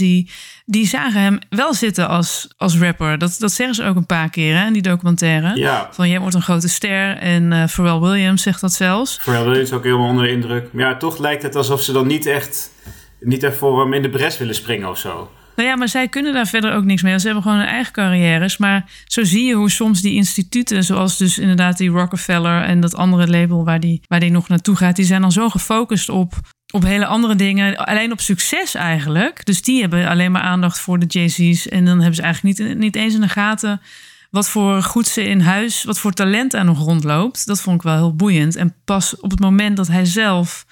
die 0.66 0.88
zagen 0.88 1.22
hem 1.22 1.40
wel 1.50 1.74
zitten 1.74 2.08
als, 2.08 2.48
als 2.58 2.78
rapper. 2.78 3.18
Dat, 3.18 3.36
dat 3.40 3.52
zeggen 3.52 3.76
ze 3.76 3.84
ook 3.84 3.96
een 3.96 4.06
paar 4.06 4.30
keer 4.30 4.58
hè, 4.58 4.66
in 4.66 4.74
die 4.74 4.82
documentaire. 4.82 5.56
Ja. 5.56 5.90
Van 5.92 6.10
jij 6.10 6.20
wordt 6.20 6.36
een 6.36 6.42
grote 6.42 6.70
ster 6.70 7.18
en 7.18 7.52
uh, 7.52 7.68
Pharrell 7.68 8.00
Williams 8.00 8.42
zegt 8.42 8.62
dat 8.62 8.74
zelfs. 8.74 9.18
Pharrell 9.22 9.46
Williams 9.46 9.72
ook 9.72 9.84
helemaal 9.84 10.08
onder 10.10 10.24
de 10.26 10.32
indruk. 10.32 10.74
Maar 10.74 10.86
ja, 10.86 10.98
toch 10.98 11.18
lijkt 11.18 11.44
het 11.44 11.56
alsof 11.56 11.82
ze 11.82 11.92
dan 11.92 12.08
niet 12.08 12.26
echt, 12.26 12.72
niet 13.20 13.44
echt 13.44 13.58
voor 13.58 13.82
hem 13.82 13.94
in 13.94 14.02
de 14.02 14.10
bres 14.10 14.38
willen 14.38 14.56
springen 14.56 14.90
of 14.90 14.98
zo. 14.98 15.32
Nou 15.56 15.72
ja, 15.72 15.76
maar 15.76 15.90
zij 15.90 16.08
kunnen 16.08 16.34
daar 16.34 16.48
verder 16.48 16.74
ook 16.74 16.84
niks 16.84 17.02
mee. 17.02 17.20
Ze 17.20 17.26
hebben 17.26 17.44
gewoon 17.44 17.58
hun 17.58 17.68
eigen 17.68 17.94
carrières. 17.94 18.58
Maar 18.58 18.92
zo 19.06 19.24
zie 19.24 19.46
je 19.46 19.54
hoe 19.54 19.70
soms 19.70 20.02
die 20.02 20.14
instituten, 20.14 20.84
zoals 20.84 21.18
dus 21.18 21.38
inderdaad 21.38 21.78
die 21.78 21.90
Rockefeller 21.90 22.64
en 22.64 22.80
dat 22.80 22.96
andere 22.96 23.28
label 23.28 23.66
waar 23.66 23.80
die, 23.80 24.02
waar 24.08 24.20
die 24.20 24.32
nog 24.32 24.48
naartoe 24.48 24.76
gaat, 24.76 24.96
die 24.96 25.06
zijn 25.06 25.22
dan 25.22 25.32
zo 25.32 25.50
gefocust 25.50 26.10
op, 26.10 26.34
op 26.74 26.84
hele 26.84 27.06
andere 27.06 27.36
dingen. 27.36 27.78
Alleen 27.78 28.12
op 28.12 28.20
succes 28.20 28.76
eigenlijk. 28.76 29.46
Dus 29.46 29.62
die 29.62 29.82
hebben 29.82 30.08
alleen 30.08 30.32
maar 30.32 30.42
aandacht 30.42 30.80
voor 30.80 31.00
de 31.00 31.06
Jay-Z's. 31.06 31.68
En 31.68 31.86
dan 31.86 31.98
hebben 31.98 32.16
ze 32.16 32.22
eigenlijk 32.22 32.60
niet, 32.60 32.78
niet 32.78 32.96
eens 32.96 33.14
in 33.14 33.22
de 33.22 33.30
gaten 33.30 33.82
wat 34.30 34.50
voor 34.50 34.84
goed 34.84 35.08
ze 35.08 35.24
in 35.24 35.40
huis, 35.40 35.84
wat 35.84 36.00
voor 36.00 36.12
talent 36.12 36.54
er 36.54 36.66
nog 36.66 36.80
rondloopt. 36.80 37.46
Dat 37.46 37.62
vond 37.62 37.76
ik 37.76 37.82
wel 37.82 37.96
heel 37.96 38.16
boeiend. 38.16 38.56
En 38.56 38.76
pas 38.86 39.20
op 39.20 39.32
het 39.32 39.40
moment 39.40 39.78
dat 39.78 39.88
hij 39.88 40.06
zelf 40.06 40.66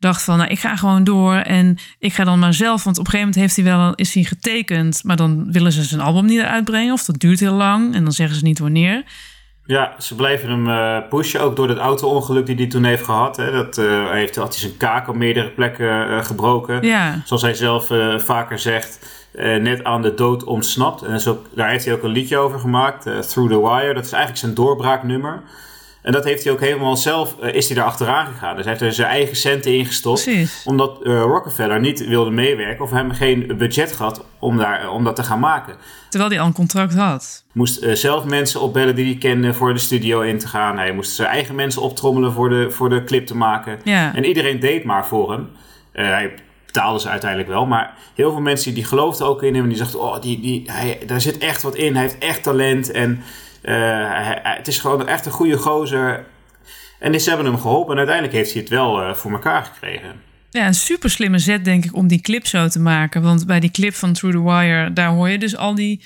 dacht 0.00 0.22
van, 0.22 0.38
nou, 0.38 0.50
ik 0.50 0.58
ga 0.58 0.76
gewoon 0.76 1.04
door 1.04 1.34
en 1.34 1.78
ik 1.98 2.12
ga 2.12 2.24
dan 2.24 2.38
maar 2.38 2.54
zelf. 2.54 2.84
Want 2.84 2.98
op 2.98 3.04
een 3.04 3.10
gegeven 3.10 3.32
moment 3.32 3.36
heeft 3.36 3.56
hij 3.56 3.76
wel, 3.76 3.94
is 3.94 4.14
hij 4.14 4.22
getekend, 4.22 5.04
maar 5.04 5.16
dan 5.16 5.52
willen 5.52 5.72
ze 5.72 5.82
zijn 5.82 6.00
album 6.00 6.24
niet 6.24 6.40
uitbrengen 6.40 6.92
of 6.92 7.04
dat 7.04 7.18
duurt 7.18 7.40
heel 7.40 7.54
lang 7.54 7.94
en 7.94 8.02
dan 8.02 8.12
zeggen 8.12 8.36
ze 8.36 8.44
niet 8.44 8.58
wanneer. 8.58 9.04
Ja, 9.64 9.94
ze 9.98 10.14
blijven 10.14 10.48
hem 10.50 10.68
uh, 10.68 11.08
pushen, 11.08 11.40
ook 11.40 11.56
door 11.56 11.68
dat 11.68 11.78
auto-ongeluk 11.78 12.46
die 12.46 12.56
hij 12.56 12.66
toen 12.66 12.84
heeft 12.84 13.04
gehad. 13.04 13.36
Hè. 13.36 13.52
Dat, 13.52 13.78
uh, 13.78 14.08
hij 14.08 14.18
heeft, 14.18 14.36
had 14.36 14.52
hij 14.52 14.60
zijn 14.60 14.76
kaak 14.76 15.08
op 15.08 15.14
meerdere 15.14 15.50
plekken 15.50 16.10
uh, 16.10 16.24
gebroken. 16.24 16.82
Ja. 16.82 17.22
Zoals 17.24 17.42
hij 17.42 17.54
zelf 17.54 17.86
vaker 18.16 18.58
zegt, 18.58 18.98
net 19.60 19.84
aan 19.84 20.02
de 20.02 20.14
dood 20.14 20.44
ontsnapt. 20.44 21.02
En 21.02 21.26
ook, 21.26 21.46
daar 21.54 21.68
heeft 21.70 21.84
hij 21.84 21.94
ook 21.94 22.02
een 22.02 22.10
liedje 22.10 22.36
over 22.36 22.60
gemaakt, 22.60 23.02
Through 23.02 23.52
the 23.52 23.60
Wire. 23.60 23.94
Dat 23.94 24.04
is 24.04 24.12
eigenlijk 24.12 24.42
zijn 24.42 24.54
doorbraaknummer. 24.54 25.42
En 26.02 26.12
dat 26.12 26.24
heeft 26.24 26.44
hij 26.44 26.52
ook 26.52 26.60
helemaal 26.60 26.96
zelf, 26.96 27.36
uh, 27.42 27.54
is 27.54 27.66
hij 27.66 27.76
daar 27.76 27.84
achteraan 27.84 28.26
gegaan. 28.26 28.56
Dus 28.56 28.64
hij 28.64 28.72
heeft 28.72 28.84
er 28.84 28.92
zijn 28.92 29.08
eigen 29.08 29.36
centen 29.36 29.74
ingestopt. 29.74 30.22
Precies. 30.22 30.62
Omdat 30.64 30.98
uh, 31.02 31.20
Rockefeller 31.20 31.80
niet 31.80 32.06
wilde 32.06 32.30
meewerken 32.30 32.84
of 32.84 32.90
hem 32.90 33.10
geen 33.10 33.54
budget 33.58 33.92
gehad 33.92 34.24
om, 34.38 34.58
daar, 34.58 34.90
om 34.90 35.04
dat 35.04 35.16
te 35.16 35.22
gaan 35.22 35.40
maken. 35.40 35.76
Terwijl 36.08 36.30
hij 36.30 36.40
al 36.40 36.46
een 36.46 36.52
contract 36.52 36.94
had. 36.94 37.44
Moest 37.52 37.86
zelf 37.92 38.24
mensen 38.24 38.60
opbellen 38.60 38.94
die 38.94 39.04
hij 39.04 39.16
kende 39.16 39.54
voor 39.54 39.72
de 39.72 39.78
studio 39.78 40.20
in 40.20 40.38
te 40.38 40.48
gaan. 40.48 40.78
Hij 40.78 40.92
moest 40.92 41.14
zijn 41.14 41.28
eigen 41.28 41.54
mensen 41.54 41.82
optrommelen 41.82 42.32
voor 42.32 42.48
de, 42.48 42.70
voor 42.70 42.88
de 42.88 43.04
clip 43.04 43.26
te 43.26 43.36
maken. 43.36 43.80
Ja. 43.84 44.14
En 44.14 44.24
iedereen 44.24 44.60
deed 44.60 44.84
maar 44.84 45.06
voor 45.06 45.32
hem. 45.32 45.48
hij 45.92 46.34
betaalde 46.66 47.00
ze 47.00 47.08
uiteindelijk 47.08 47.50
wel. 47.50 47.66
Maar 47.66 47.94
heel 48.14 48.30
veel 48.30 48.40
mensen 48.40 48.74
die 48.74 48.84
geloofden 48.84 49.26
ook 49.26 49.42
in 49.42 49.54
hem. 49.54 49.62
En 49.62 49.68
die 49.68 49.78
dachten, 49.78 50.00
oh, 50.00 50.20
die, 50.20 50.40
die, 50.40 50.62
hij, 50.66 50.98
daar 51.06 51.20
zit 51.20 51.38
echt 51.38 51.62
wat 51.62 51.74
in. 51.74 51.92
Hij 51.94 52.02
heeft 52.02 52.18
echt 52.18 52.42
talent. 52.42 52.90
En... 52.90 53.22
Hij, 53.62 54.40
het 54.42 54.68
is 54.68 54.78
gewoon 54.78 55.08
echt 55.08 55.26
een 55.26 55.32
goede 55.32 55.56
gozer. 55.56 56.24
En 56.98 57.20
ze 57.20 57.28
hebben 57.28 57.46
hem 57.46 57.58
geholpen 57.58 57.92
en 57.92 57.98
uiteindelijk 57.98 58.36
heeft 58.36 58.52
hij 58.52 58.60
het 58.60 58.70
wel 58.70 59.02
uh, 59.02 59.14
voor 59.14 59.30
elkaar 59.30 59.64
gekregen. 59.64 60.20
Ja, 60.50 60.66
een 60.66 60.74
super 60.74 61.10
slimme 61.10 61.38
zet 61.38 61.64
denk 61.64 61.84
ik 61.84 61.96
om 61.96 62.06
die 62.06 62.20
clip 62.20 62.46
zo 62.46 62.68
te 62.68 62.80
maken. 62.80 63.22
Want 63.22 63.46
bij 63.46 63.60
die 63.60 63.70
clip 63.70 63.94
van 63.94 64.12
Through 64.12 64.36
the 64.36 64.44
Wire, 64.44 64.92
daar 64.92 65.08
hoor 65.08 65.28
je 65.28 65.38
dus 65.38 65.56
al 65.56 65.74
die, 65.74 66.04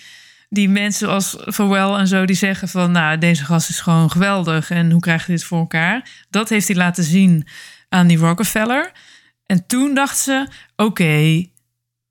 die 0.49 0.69
mensen 0.69 1.09
als 1.09 1.37
Pharrell 1.47 1.99
en 1.99 2.07
zo... 2.07 2.25
die 2.25 2.37
zeggen 2.37 2.69
van, 2.69 2.93
nou, 2.93 3.19
deze 3.19 3.45
gast 3.45 3.69
is 3.69 3.81
gewoon 3.81 4.11
geweldig 4.11 4.71
en 4.71 4.91
hoe 4.91 5.01
krijg 5.01 5.27
je 5.27 5.33
dit 5.33 5.45
voor 5.45 5.59
elkaar? 5.59 6.09
Dat 6.31 6.49
heeft 6.49 6.69
hij 6.69 6.77
laten 6.77 7.05
zien 7.05 7.47
aan 7.89 8.07
die 8.07 8.19
Rockefeller. 8.19 8.93
En 9.47 9.67
toen 9.67 9.95
dachten 9.95 10.19
ze, 10.19 10.47
oké, 10.77 11.45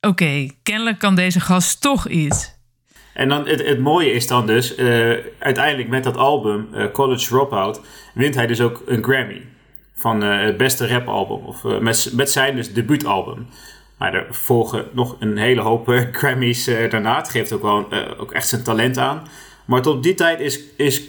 oké, 0.01 0.47
kennelijk 0.63 0.99
kan 0.99 1.15
deze 1.15 1.39
gast 1.39 1.81
toch 1.81 2.07
iets. 2.07 2.52
En 3.13 3.29
dan 3.29 3.47
het, 3.47 3.67
het 3.67 3.79
mooie 3.79 4.11
is 4.11 4.27
dan 4.27 4.47
dus, 4.47 4.77
uh, 4.77 5.13
uiteindelijk 5.39 5.89
met 5.89 6.03
dat 6.03 6.17
album, 6.17 6.67
uh, 6.73 6.91
College 6.91 7.27
Dropout, 7.27 7.81
wint 8.13 8.35
hij 8.35 8.47
dus 8.47 8.61
ook 8.61 8.81
een 8.85 9.03
Grammy. 9.03 9.41
Van 9.95 10.23
uh, 10.23 10.41
het 10.41 10.57
beste 10.57 10.87
rapalbum. 10.87 11.45
Of 11.45 11.63
met, 11.63 12.11
met 12.13 12.31
zijn 12.31 12.55
dus 12.55 12.73
debuutalbum. 12.73 13.47
Maar 13.97 14.13
er 14.13 14.25
volgen 14.29 14.85
nog 14.91 15.15
een 15.19 15.37
hele 15.37 15.61
hoop 15.61 15.87
Grammys 16.11 16.65
daarna. 16.65 17.17
Het 17.17 17.29
geeft 17.29 17.53
ook 17.53 17.61
wel 17.61 17.87
ook 18.17 18.31
echt 18.31 18.47
zijn 18.47 18.63
talent 18.63 18.97
aan. 18.97 19.27
Maar 19.65 19.81
tot 19.81 20.03
die 20.03 20.13
tijd 20.13 20.39
is, 20.39 20.59
is 20.77 21.01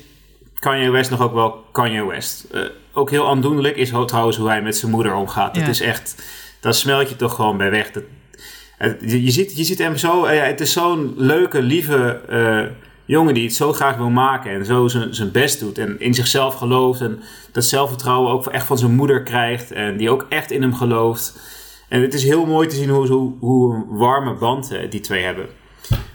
Kanye 0.58 0.90
West 0.90 1.10
nog 1.10 1.20
ook 1.20 1.34
wel 1.34 1.64
Kanye 1.72 2.06
West. 2.06 2.46
ook 2.92 3.10
heel 3.10 3.28
aandoenlijk 3.28 3.76
is 3.76 3.92
trouwens 4.06 4.36
hoe 4.36 4.48
hij 4.48 4.62
met 4.62 4.76
zijn 4.76 4.90
moeder 4.90 5.14
omgaat. 5.14 5.54
Ja. 5.54 5.60
Dat 5.60 5.70
is 5.70 5.80
echt, 5.80 6.22
dat 6.60 6.76
smelt 6.76 7.08
je 7.08 7.16
toch 7.16 7.34
gewoon 7.34 7.56
bij 7.56 7.70
weg. 7.70 7.90
Dat, 7.90 8.02
je, 9.00 9.30
ziet, 9.30 9.56
je 9.56 9.64
ziet 9.64 9.78
hem 9.78 9.96
zo, 9.96 10.26
het 10.26 10.60
is 10.60 10.72
zo'n 10.72 11.14
leuke, 11.16 11.62
lieve 11.62 12.20
uh, 12.30 12.62
jongen 13.04 13.34
die 13.34 13.44
het 13.44 13.54
zo 13.54 13.72
graag 13.72 13.96
wil 13.96 14.10
maken 14.10 14.50
en 14.50 14.64
zo 14.64 14.88
zijn 15.10 15.30
best 15.32 15.60
doet 15.60 15.78
en 15.78 16.00
in 16.00 16.14
zichzelf 16.14 16.54
gelooft 16.54 17.00
en 17.00 17.22
dat 17.52 17.64
zelfvertrouwen 17.64 18.32
ook 18.32 18.46
echt 18.46 18.66
van 18.66 18.78
zijn 18.78 18.94
moeder 18.94 19.22
krijgt 19.22 19.72
en 19.72 19.96
die 19.96 20.10
ook 20.10 20.26
echt 20.28 20.50
in 20.50 20.62
hem 20.62 20.74
gelooft. 20.74 21.52
En 21.88 22.02
het 22.02 22.14
is 22.14 22.24
heel 22.24 22.46
mooi 22.46 22.68
te 22.68 22.74
zien 22.76 22.88
hoe, 22.88 23.06
hoe, 23.06 23.34
hoe 23.40 23.74
een 23.74 23.84
warme 23.88 24.34
band 24.34 24.72
uh, 24.72 24.90
die 24.90 25.00
twee 25.00 25.22
hebben. 25.22 25.46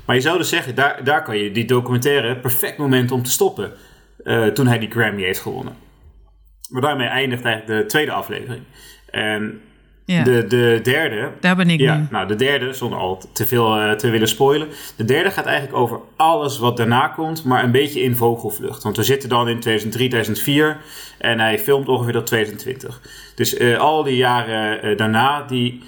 Maar 0.06 0.16
je 0.16 0.22
zou 0.22 0.38
dus 0.38 0.50
zeggen, 0.50 0.76
daar, 0.76 1.04
daar 1.04 1.24
kan 1.24 1.38
je 1.38 1.52
die 1.52 1.66
documentaire 1.66 2.38
perfect 2.38 2.78
moment 2.78 3.12
om 3.12 3.24
te 3.24 3.32
stoppen. 3.32 3.72
eh, 4.24 4.48
toen 4.48 4.68
hij 4.68 4.80
die 4.80 4.92
Grammy 4.92 5.24
heeft 5.24 5.40
gewonnen. 5.40 5.76
Maar 6.70 6.82
daarmee 6.82 7.08
eindigt 7.08 7.44
eigenlijk 7.44 7.82
de 7.82 7.88
tweede 7.88 8.12
aflevering. 8.12 8.64
En 9.12 9.62
Ja, 10.12 10.24
de, 10.24 10.47
de 10.47 10.80
derde, 10.84 11.32
daar 11.39 11.55
ben 11.55 11.70
ik 11.70 11.80
ja, 11.80 11.97
nu. 11.97 12.07
nou 12.12 12.28
de 12.28 12.36
derde, 12.36 12.74
zonder 12.74 12.99
al 12.99 13.22
te 13.34 13.47
veel 13.47 13.78
eh, 13.78 13.91
te 13.91 14.10
willen 14.10 14.28
spoilen. 14.28 14.68
De 14.95 15.05
derde 15.05 15.32
gaat 15.32 15.45
eigenlijk 15.45 15.78
over 15.78 15.99
alles 16.16 16.57
wat 16.57 16.78
daarna 16.78 17.07
komt, 17.07 17.43
maar 17.43 17.64
een 17.64 17.72
beetje 17.72 18.01
in 18.01 18.16
vogelvlucht. 18.16 18.84
Want 18.84 18.97
we 18.97 19.03
zitten 19.03 19.30
dan 19.30 19.47
in 19.47 19.60
2003, 19.60 20.10
2004 20.10 20.78
en 21.18 21.39
hij 21.39 21.60
filmt 21.60 21.88
ongeveer 21.88 22.14
tot 22.14 22.26
2020. 22.26 23.01
Dus 23.36 23.57
eh, 23.57 23.78
al 23.78 24.03
die 24.03 24.16
jaren 24.16 24.82
eh, 24.82 24.97
daarna, 24.97 25.43
die, 25.47 25.82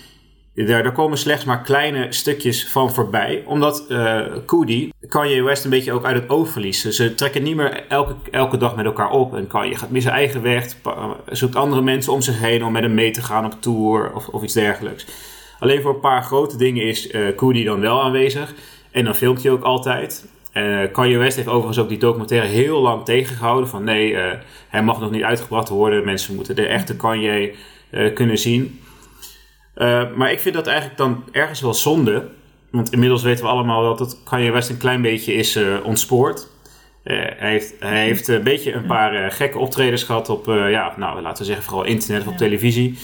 daar, 0.66 0.84
daar 0.84 0.91
komen 0.91 1.18
slechts 1.18 1.45
maar 1.45 1.62
kleine 1.62 2.07
stukjes 2.09 2.68
van 2.68 2.91
voorbij. 2.93 3.43
Omdat 3.45 3.86
eh 3.89 4.20
Coody 4.45 4.89
Kanye 5.07 5.43
West 5.43 5.64
een 5.64 5.70
beetje 5.70 5.91
ook 5.93 6.05
uit 6.05 6.16
het 6.16 6.30
oog 6.30 6.49
verliest. 6.49 6.93
Ze 6.93 7.16
trekken 7.16 7.43
niet 7.43 7.55
meer 7.55 7.84
elke, 7.88 8.14
elke 8.32 8.57
dag 8.57 8.76
met 8.76 8.86
elkaar 8.86 9.09
op. 9.09 9.36
En 9.36 9.47
Kanye 9.47 9.76
gaat 9.76 9.89
meer 9.89 10.01
zijn 10.01 10.14
eigen 10.16 10.41
weg, 10.41 10.82
pa- 10.82 11.16
zoekt 11.32 11.55
andere 11.55 11.82
mensen 11.82 12.14
om 12.14 12.22
zich 12.22 12.39
heen 12.39 12.64
om 12.66 12.72
met 12.72 12.84
hem 12.84 12.93
mee 12.93 13.12
te 13.12 13.22
gaan 13.22 13.45
op 13.45 13.55
tour 13.59 14.12
of, 14.14 14.28
of 14.28 14.43
iets 14.43 14.53
dergelijks. 14.53 15.05
Alleen 15.59 15.82
voor 15.82 15.93
een 15.93 15.99
paar 15.99 16.24
grote 16.24 16.57
dingen 16.57 16.84
is 16.86 17.07
eh 17.09 17.22
Coody 17.36 17.64
dan 17.64 17.80
wel 17.80 18.01
aanwezig. 18.03 18.53
En 18.91 19.03
dan 19.05 19.16
filmt 19.16 19.43
hij 19.43 19.51
ook 19.51 19.64
altijd. 19.64 20.26
Eh 20.51 20.80
Kanye 20.91 21.18
West 21.18 21.36
heeft 21.36 21.47
overigens 21.47 21.80
ook 21.80 21.89
die 21.89 21.97
documentaire 21.97 22.47
heel 22.47 22.82
lang 22.82 23.05
tegengehouden. 23.05 23.70
Van 23.70 23.84
nee, 23.84 24.16
eh, 24.16 24.38
hij 24.70 24.84
mag 24.84 24.99
nog 24.99 25.12
niet 25.12 25.24
uitgebracht 25.24 25.70
worden. 25.70 26.05
Mensen 26.05 26.36
moeten 26.36 26.55
de 26.55 26.66
echte 26.68 26.95
Kanye 26.95 27.53
eh, 27.89 28.14
kunnen 28.14 28.38
zien. 28.38 28.80
Eh, 29.74 30.03
maar 30.15 30.32
ik 30.32 30.39
vind 30.39 30.55
dat 30.55 30.67
eigenlijk 30.67 30.97
dan 30.97 31.24
ergens 31.32 31.61
wel 31.61 31.74
zonde. 31.74 32.28
Want 32.72 32.91
inmiddels 32.91 33.24
weten 33.24 33.43
we 33.43 33.49
allemaal 33.49 33.95
dat 33.95 34.24
Kanye 34.24 34.51
West 34.51 34.69
een 34.69 34.78
klein 34.78 35.01
beetje 35.01 35.34
is 35.34 35.55
eh, 35.55 35.76
ontspoord. 35.84 36.47
Eh, 37.03 37.17
hij 37.17 37.49
heeft, 37.49 37.74
hij 37.80 38.03
heeft 38.03 38.28
een 38.28 38.43
beetje 38.43 38.74
een 38.74 38.86
paar 38.86 39.32
gekke 39.32 39.57
optredens 39.57 40.03
gehad 40.03 40.30
op, 40.30 40.45
ja, 40.45 40.93
nou, 40.97 41.22
laten 41.22 41.38
we 41.38 41.45
zeggen, 41.45 41.65
vooral 41.65 41.86
internet 41.86 42.22
of 42.22 42.28
op 42.28 42.38
televisie. 42.38 42.97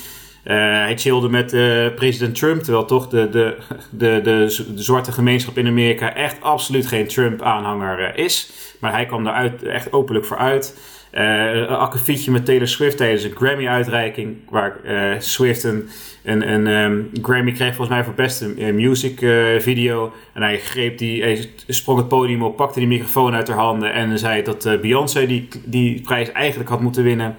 Hij 0.43 0.97
chillde 0.97 1.29
met 1.29 1.51
president 1.95 2.35
Trump, 2.35 2.63
terwijl 2.63 2.85
toch 2.85 3.07
de, 3.07 3.29
de, 3.29 3.57
de, 3.91 4.21
de, 4.23 4.63
zwarte 4.75 5.11
gemeenschap 5.11 5.57
in 5.57 5.67
Amerika 5.67 6.15
echt 6.15 6.41
absoluut 6.41 6.87
geen 6.87 7.07
Trump-aanhanger 7.07 8.17
is. 8.17 8.49
Maar 8.79 8.91
hij 8.91 9.05
kwam 9.05 9.23
daar 9.23 9.63
echt 9.63 9.93
openlijk 9.93 10.25
voor 10.25 10.37
uit. 10.37 10.77
Eh, 11.17 11.53
een 11.53 11.67
akkefietje 11.67 12.31
met 12.31 12.45
Taylor 12.45 12.67
Swift 12.67 12.97
tijdens 12.97 13.23
een 13.23 13.35
Grammy-uitreiking, 13.35 14.35
waar 14.49 14.83
eh, 14.83 15.19
Swift 15.19 15.63
een, 15.63 15.89
een, 16.23 16.67
ehm, 16.67 17.01
Grammy 17.21 17.51
kreeg 17.51 17.75
volgens 17.75 17.89
mij 17.89 18.03
voor 18.03 18.13
beste 18.13 18.53
eh, 18.57 18.73
music 18.73 19.19
video. 19.61 20.13
En 20.33 20.41
hij 20.41 20.59
greep 20.59 20.97
die, 20.97 21.21
hij 21.21 21.49
sprong 21.67 21.99
het 21.99 22.07
podium 22.07 22.43
op, 22.43 22.55
pakte 22.55 22.79
die 22.79 22.87
microfoon 22.87 23.33
uit 23.33 23.47
haar 23.47 23.57
handen 23.57 23.93
en 23.93 24.19
zei 24.19 24.43
dat 24.43 24.81
Beyoncé 24.81 25.25
die, 25.25 25.47
die 25.65 26.01
prijs 26.01 26.31
eigenlijk 26.31 26.69
had 26.69 26.81
moeten 26.81 27.03
winnen. 27.03 27.35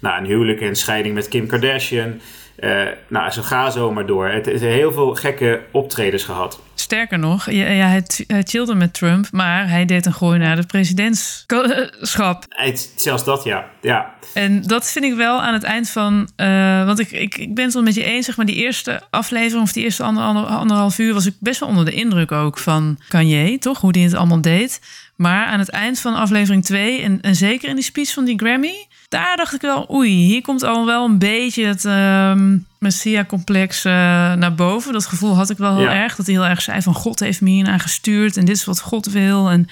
Nou, 0.00 0.20
een 0.20 0.26
huwelijk 0.26 0.60
en 0.60 0.76
scheiding 0.76 1.14
met 1.14 1.28
Kim 1.28 1.46
Kardashian. 1.46 2.20
Eh, 2.62 2.82
nou, 3.08 3.30
zo 3.30 3.42
ga 3.42 3.70
zo 3.70 3.92
maar 3.92 4.06
door. 4.06 4.28
Het 4.28 4.46
is 4.46 4.60
heel 4.60 4.92
veel 4.92 5.14
gekke 5.14 5.60
optredens 5.70 6.24
gehad. 6.24 6.60
Sterker 6.92 7.18
nog, 7.18 7.50
ja, 7.50 7.66
ja, 7.66 7.86
hij, 7.86 8.04
chillde 8.42 8.74
met 8.74 8.94
Trump, 8.94 9.28
maar 9.30 9.68
hij 9.68 9.84
deed 9.84 10.06
een 10.06 10.12
gooi 10.12 10.38
naar 10.38 10.56
het 10.56 10.66
presidentschap. 10.66 12.44
Het, 12.48 12.92
zelfs 12.96 13.24
dat, 13.24 13.44
ja. 13.44 13.70
ja. 13.80 14.14
En 14.34 14.62
dat 14.62 14.90
vind 14.90 15.04
ik 15.04 15.14
wel 15.14 15.42
aan 15.42 15.52
het 15.52 15.62
eind 15.62 15.90
van. 15.90 16.30
eh, 16.36 16.84
want 16.84 16.98
ik, 16.98 17.10
ik, 17.10 17.36
ik 17.36 17.54
ben 17.54 17.64
het 17.64 17.74
wel 17.74 17.82
met 17.82 17.94
je 17.94 18.04
eens, 18.04 18.26
zeg 18.26 18.36
maar, 18.36 18.46
die 18.46 18.54
eerste 18.54 19.02
aflevering 19.10 19.62
of 19.62 19.72
die 19.72 19.84
eerste 19.84 20.02
ander, 20.02 20.24
ander, 20.24 20.44
anderhalf 20.44 20.98
uur 20.98 21.14
was 21.14 21.26
ik 21.26 21.34
best 21.40 21.60
wel 21.60 21.68
onder 21.68 21.84
de 21.84 21.92
indruk 21.92 22.32
ook 22.32 22.58
van 22.58 22.98
Kanye, 23.08 23.58
toch? 23.58 23.80
Hoe 23.80 23.92
die 23.92 24.04
het 24.04 24.14
allemaal 24.14 24.40
deed. 24.40 24.80
Maar 25.16 25.46
aan 25.46 25.58
het 25.58 25.70
eind 25.70 26.00
van 26.00 26.14
aflevering 26.14 26.64
2, 26.64 27.02
en, 27.02 27.20
en 27.20 27.34
zeker 27.34 27.68
in 27.68 27.74
die 27.74 27.84
speech 27.84 28.12
van 28.12 28.24
die 28.24 28.38
Grammy, 28.38 28.86
daar 29.12 29.36
dacht 29.36 29.54
ik 29.54 29.60
wel, 29.60 29.88
oei, 29.92 30.10
hier 30.10 30.42
komt 30.42 30.62
al 30.62 30.86
wel 30.86 31.04
een 31.04 31.18
beetje 31.18 31.66
het 31.66 31.84
ehm 31.84 32.56
Messia-complex 32.78 33.84
eh, 33.84 33.92
naar 34.34 34.54
boven. 34.54 34.92
Dat 34.92 35.06
gevoel 35.06 35.34
had 35.36 35.50
ik 35.50 35.56
wel 35.58 35.76
heel 35.76 35.84
Ja. 35.84 35.94
erg. 35.94 36.16
Dat 36.16 36.26
hij 36.26 36.34
heel 36.34 36.46
erg 36.46 36.62
zei 36.62 36.82
van 36.82 36.94
God 36.94 37.20
heeft 37.20 37.40
me 37.40 37.50
hiernaar 37.50 37.80
gestuurd 37.80 38.36
en 38.36 38.44
dit 38.44 38.56
is 38.56 38.64
wat 38.64 38.80
God 38.80 39.06
wil. 39.06 39.50
En 39.50 39.68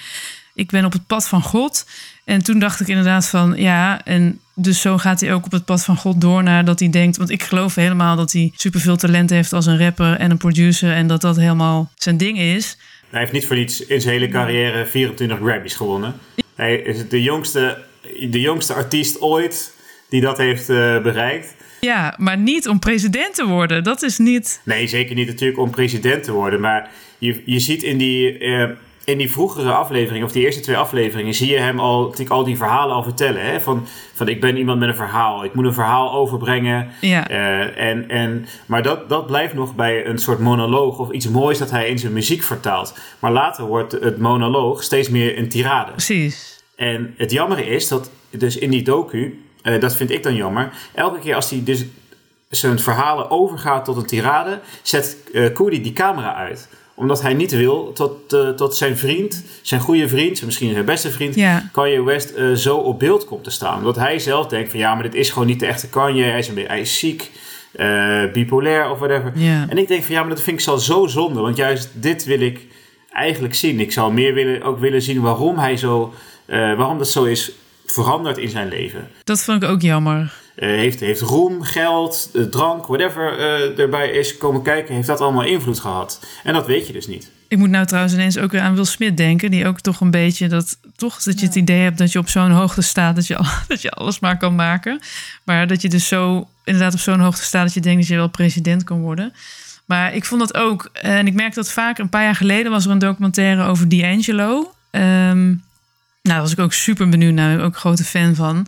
ik 0.55 0.70
ben 0.70 0.84
op 0.84 0.93
het 0.93 1.07
pad 1.07 1.28
van 1.28 1.43
God. 1.43 1.86
En 2.24 2.43
toen 2.43 2.59
dacht 2.59 2.80
ik 2.80 2.88
inderdaad 2.88 3.28
van 3.28 3.55
ja, 3.57 4.05
en 4.05 4.41
dus 4.55 4.80
zo 4.80 4.99
gaat 4.99 5.20
hij 5.20 5.32
ook 5.34 5.45
op 5.45 5.53
het 5.53 5.64
pad 5.64 5.84
van 5.84 5.97
God 5.97 6.20
door 6.20 6.43
naar 6.43 6.64
dat 6.64 6.78
hij 6.80 6.91
denkt, 6.91 7.16
want 7.16 7.30
ik 7.30 7.43
geloof 7.43 7.74
helemaal 7.74 8.16
dat 8.16 8.32
hij 8.32 8.53
superveel 8.57 8.97
talent 8.97 9.30
heeft 9.30 9.53
als 9.53 9.66
een 9.66 9.78
rapper 9.78 10.16
en 10.16 10.30
een 10.30 10.36
producer 10.36 10.93
en 10.93 11.07
dat 11.07 11.20
dat 11.20 11.36
helemaal 11.36 11.91
zijn 11.95 12.16
ding 12.16 12.38
is. 12.38 12.76
Hij 13.11 13.20
heeft 13.20 13.32
niet 13.32 13.47
voor 13.47 13.57
niets 13.57 13.86
in 13.86 14.01
zijn 14.01 14.14
hele 14.14 14.28
carrière 14.28 14.86
24 14.86 15.38
Grammys 15.38 15.74
gewonnen. 15.74 16.14
Hij 16.55 16.76
is 16.76 17.09
de 17.09 17.22
jongste, 17.22 17.78
de 18.31 18.41
jongste 18.41 18.75
artiest 18.75 19.21
ooit 19.21 19.75
die 20.09 20.21
dat 20.21 20.39
heeft 20.39 20.69
eh, 20.69 21.03
bereikt. 21.03 21.55
Ja, 21.81 22.15
maar 22.19 22.39
niet 22.39 22.69
om 22.69 22.79
president 22.79 23.35
te 23.35 23.47
worden. 23.47 23.85
Dat 23.85 24.03
is 24.03 24.19
niet. 24.19 24.61
Nee, 24.65 24.87
zeker 24.87 25.15
niet 25.15 25.27
natuurlijk 25.27 25.59
om 25.59 25.71
president 25.71 26.25
te 26.25 26.33
worden. 26.33 26.61
Maar 26.61 26.91
je, 27.19 27.43
je 27.45 27.59
ziet 27.59 27.83
in 27.83 27.99
die, 27.99 28.39
eh, 28.39 28.69
in 29.05 29.19
die 29.19 29.31
vroegere 29.31 29.73
afleveringen, 29.73 30.27
of 30.27 30.33
die 30.33 30.45
eerste 30.45 30.61
twee 30.61 30.77
afleveringen, 30.77 31.35
zie 31.35 31.51
je 31.51 31.59
hem 31.59 31.81
al, 31.81 32.03
natuurlijk 32.03 32.31
al 32.31 32.45
die 32.45 32.57
verhalen 32.57 32.95
al 32.95 33.03
vertellen. 33.03 33.45
Hè? 33.45 33.61
Van, 33.61 33.87
van 34.15 34.29
ik 34.29 34.41
ben 34.41 34.57
iemand 34.57 34.79
met 34.79 34.89
een 34.89 34.95
verhaal, 34.95 35.45
ik 35.45 35.55
moet 35.55 35.65
een 35.65 35.73
verhaal 35.73 36.13
overbrengen. 36.13 36.89
Ja. 37.01 37.29
Eh, 37.29 37.89
en, 37.89 38.09
en, 38.09 38.47
maar 38.67 38.83
dat, 38.83 39.09
dat 39.09 39.27
blijft 39.27 39.55
nog 39.55 39.75
bij 39.75 40.07
een 40.07 40.19
soort 40.19 40.39
monoloog 40.39 40.99
of 40.99 41.11
iets 41.11 41.29
moois 41.29 41.59
dat 41.59 41.71
hij 41.71 41.89
in 41.89 41.99
zijn 41.99 42.13
muziek 42.13 42.43
vertaalt. 42.43 42.99
Maar 43.19 43.33
later 43.33 43.65
wordt 43.65 43.93
het 43.93 44.19
monoloog 44.19 44.83
steeds 44.83 45.09
meer 45.09 45.39
een 45.39 45.49
tirade. 45.49 45.91
Precies. 45.91 46.60
En 46.81 47.14
het 47.16 47.31
jammer 47.31 47.66
is 47.66 47.89
dat 47.89 48.11
dus 48.31 48.57
in 48.57 48.70
die 48.70 48.83
docu, 48.83 49.45
eh, 49.62 49.81
dat 49.81 49.97
vind 49.97 50.11
ik 50.11 50.22
dan 50.22 50.35
jammer, 50.35 50.72
elke 50.95 51.18
keer 51.18 51.35
als 51.35 51.51
hij 51.51 51.61
dus 51.64 51.85
zijn 52.49 52.78
verhalen 52.78 53.31
overgaat 53.31 53.85
tot 53.85 53.97
een 53.97 54.07
tirade, 54.07 54.61
zet 54.83 55.16
Coody 55.55 55.81
die 55.81 55.93
camera 55.93 56.35
uit. 56.35 56.68
Omdat 56.95 57.22
hij 57.22 57.35
niet 57.35 57.51
wil 57.51 57.93
tot, 57.93 58.33
eh, 58.33 58.49
tot 58.49 58.76
zijn 58.76 58.97
vriend, 58.97 59.45
zijn 59.62 59.81
goede 59.81 60.09
vriend, 60.09 60.43
misschien 60.45 60.72
zijn 60.72 60.85
beste 60.85 61.11
vriend, 61.11 61.35
Ja. 61.35 61.68
Kanye 61.72 62.03
West 62.03 62.33
zo 62.55 62.76
op 62.76 62.99
beeld 62.99 63.24
komt 63.24 63.45
te 63.45 63.51
staan. 63.51 63.78
Omdat 63.78 63.97
hij 63.97 64.18
zelf 64.18 64.47
denkt 64.47 64.70
van 64.70 64.78
ja, 64.78 64.95
maar 64.95 65.03
dit 65.03 65.14
is 65.14 65.31
gewoon 65.31 65.49
niet 65.49 65.61
de 65.61 65.66
echte 65.66 65.89
Kanye, 65.89 66.24
hij 66.24 66.39
is, 66.39 66.49
een 66.49 66.55
beetje, 66.55 66.68
hij 66.68 66.81
is 66.81 66.99
ziek, 66.99 67.31
eh, 67.72 68.24
bipolair 68.33 68.91
of 68.91 68.99
whatever. 68.99 69.33
Ja. 69.35 69.66
En 69.68 69.78
ik 69.78 69.89
denk 69.89 70.03
van 70.03 70.14
ja, 70.14 70.20
maar 70.20 70.31
dat 70.31 70.43
vind 70.43 70.57
ik 70.57 70.62
zo, 70.62 70.76
zo 70.76 71.07
zonde, 71.07 71.41
want 71.41 71.57
juist 71.57 71.91
dit 71.95 72.24
wil 72.24 72.41
ik 72.41 72.61
eigenlijk 73.11 73.55
zien. 73.55 73.81
Ik 73.81 73.93
zou 73.93 74.12
meer 74.12 74.35
willen, 74.35 74.62
ook 74.62 74.78
willen 74.78 75.03
zien 75.03 75.20
waarom 75.20 75.59
hij 75.59 75.76
zo, 75.76 76.12
waarom 76.51 76.98
dat 76.98 77.09
zo 77.09 77.24
is 77.24 77.53
veranderd 77.86 78.38
in 78.38 78.48
zijn 78.48 78.68
leven. 78.68 79.09
Dat 79.24 79.42
vond 79.42 79.62
ik 79.62 79.68
ook 79.68 79.80
jammer. 79.82 80.32
Eh, 80.55 80.68
heeft, 80.68 81.01
heeft 81.01 81.20
roem, 81.20 81.62
geld, 81.62 82.30
eh, 82.34 82.42
drank, 82.42 82.86
whatever 82.86 83.38
eh, 83.38 83.78
erbij 83.78 84.11
is 84.11 84.36
komen 84.36 84.62
kijken, 84.62 84.94
heeft 84.94 85.07
dat 85.07 85.20
allemaal 85.20 85.44
invloed 85.44 85.80
gehad. 85.80 86.26
En 86.44 86.53
dat 86.53 86.66
weet 86.66 86.86
je 86.86 86.92
dus 86.92 87.07
niet. 87.07 87.30
Ik 87.48 87.59
moet 87.59 87.70
nou 87.70 87.86
trouwens 87.86 88.14
ineens 88.14 88.38
ook 88.38 88.51
weer 88.51 88.61
aan 88.61 88.74
Will 88.74 88.84
Smith 88.84 89.16
denken, 89.16 89.51
die 89.51 89.66
ook 89.66 89.80
toch 89.80 90.01
een 90.01 90.11
beetje 90.11 90.48
dat, 90.48 90.78
toch, 90.96 91.22
dat 91.22 91.40
je 91.40 91.46
het 91.46 91.55
idee 91.55 91.80
hebt 91.80 91.98
dat 91.98 92.12
je 92.12 92.18
op 92.18 92.28
zo'n 92.28 92.51
hoogte 92.51 92.82
staat 92.82 93.14
dat 93.14 93.26
je, 93.26 93.36
al- 93.36 93.44
dat 93.68 93.82
je 93.82 93.90
alles 93.90 94.20
maar 94.20 94.36
kan 94.36 94.55
maken. 94.55 95.01
Maar 95.44 95.66
dat 95.66 95.82
je 95.82 95.88
dus 95.88 96.09
zo 96.09 96.48
inderdaad 96.64 96.92
op 96.94 97.01
zo'n 97.01 97.20
hoogte 97.20 97.42
staat 97.42 97.64
dat 97.64 97.74
je 97.74 97.80
denkt 97.80 97.98
dat 98.01 98.09
je 98.09 98.16
wel 98.16 98.28
president 98.28 98.84
kan 98.84 99.01
worden. 99.01 99.32
Maar 99.84 100.14
ik 100.14 100.24
vond 100.24 100.40
dat 100.40 100.55
ook, 100.55 100.90
en 100.92 101.26
ik 101.26 101.34
merk 101.34 101.55
dat 101.55 101.70
vaak, 101.70 101.98
een 101.98 102.09
paar 102.09 102.22
jaar 102.22 102.34
geleden 102.34 102.70
was 102.70 102.84
er 102.84 102.90
een 102.90 102.98
documentaire 102.98 103.64
over 103.64 103.88
D'Angelo. 103.88 104.72
Ehm, 104.90 105.55
nou, 106.23 106.35
daar 106.35 106.41
was 106.41 106.53
ik 106.53 106.59
ook 106.59 106.73
super 106.73 107.09
benieuwd 107.09 107.35
naar, 107.35 107.61
ook 107.61 107.77
grote 107.77 108.05
fan 108.05 108.35
van. 108.35 108.66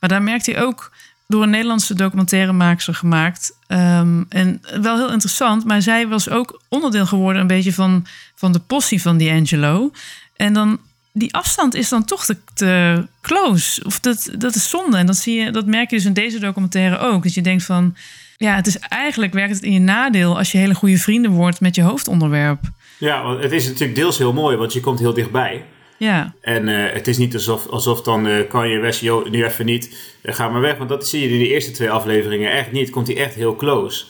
Maar 0.00 0.08
daar 0.08 0.22
merkte 0.22 0.50
hij 0.50 0.62
ook 0.62 0.92
door 1.26 1.42
een 1.42 1.50
Nederlandse 1.50 1.94
documentairemaakster 1.94 2.94
gemaakt. 2.94 3.56
Ehm, 3.66 4.22
en 4.28 4.60
wel 4.80 4.96
heel 4.96 5.12
interessant, 5.12 5.64
maar 5.64 5.82
zij 5.82 6.08
was 6.08 6.28
ook 6.28 6.60
onderdeel 6.68 7.06
geworden 7.06 7.40
een 7.40 7.46
beetje 7.46 7.72
van, 7.72 8.06
van 8.34 8.52
de 8.52 8.58
possie 8.58 9.02
van 9.02 9.18
D'Angelo. 9.18 9.90
En 10.36 10.52
dan, 10.52 10.78
die 11.12 11.34
afstand 11.34 11.74
is 11.74 11.88
dan 11.88 12.04
toch 12.04 12.24
te, 12.24 12.36
te 12.54 13.06
close. 13.20 13.84
Of 13.84 14.00
dat, 14.00 14.30
dat 14.38 14.54
is 14.54 14.70
zonde. 14.70 14.96
En 14.96 15.06
dat, 15.06 15.16
zie 15.16 15.40
je, 15.40 15.50
dat 15.50 15.66
merk 15.66 15.90
je 15.90 15.96
dus 15.96 16.04
in 16.04 16.12
deze 16.12 16.38
documentaire 16.38 16.98
ook. 16.98 17.22
Dat 17.22 17.34
je 17.34 17.42
denkt 17.42 17.64
van, 17.64 17.96
ja, 18.36 18.54
het 18.54 18.66
is 18.66 18.78
eigenlijk 18.78 19.32
werkt 19.32 19.54
het 19.54 19.62
in 19.62 19.72
je 19.72 19.78
nadeel 19.78 20.36
als 20.38 20.52
je 20.52 20.58
hele 20.58 20.74
goede 20.74 20.98
vrienden 20.98 21.30
wordt 21.30 21.60
met 21.60 21.74
je 21.74 21.82
hoofdonderwerp. 21.82 22.60
Ja, 22.98 23.22
want 23.22 23.42
het 23.42 23.52
is 23.52 23.66
natuurlijk 23.66 23.94
deels 23.94 24.18
heel 24.18 24.32
mooi, 24.32 24.56
want 24.56 24.72
je 24.72 24.80
komt 24.80 24.98
heel 24.98 25.14
dichtbij. 25.14 25.64
Ja, 25.96 26.34
En 26.40 26.68
eh, 26.68 26.92
het 26.92 27.08
is 27.08 27.18
niet 27.18 27.34
alsof, 27.34 27.66
alsof 27.66 28.02
dan 28.02 28.26
eh 28.26 28.48
Kanye 28.48 28.78
West, 28.78 29.00
joh, 29.00 29.30
nu 29.30 29.44
even 29.44 29.66
niet, 29.66 29.96
eh, 30.22 30.34
ga 30.34 30.48
maar 30.48 30.60
weg. 30.60 30.76
Want 30.76 30.88
dat 30.88 31.08
zie 31.08 31.20
je 31.20 31.28
in 31.34 31.38
de 31.38 31.48
eerste 31.48 31.70
twee 31.70 31.90
afleveringen 31.90 32.52
echt 32.52 32.72
niet. 32.72 32.90
Komt 32.90 33.06
hij 33.06 33.16
echt 33.16 33.34
heel 33.34 33.56
close. 33.56 34.04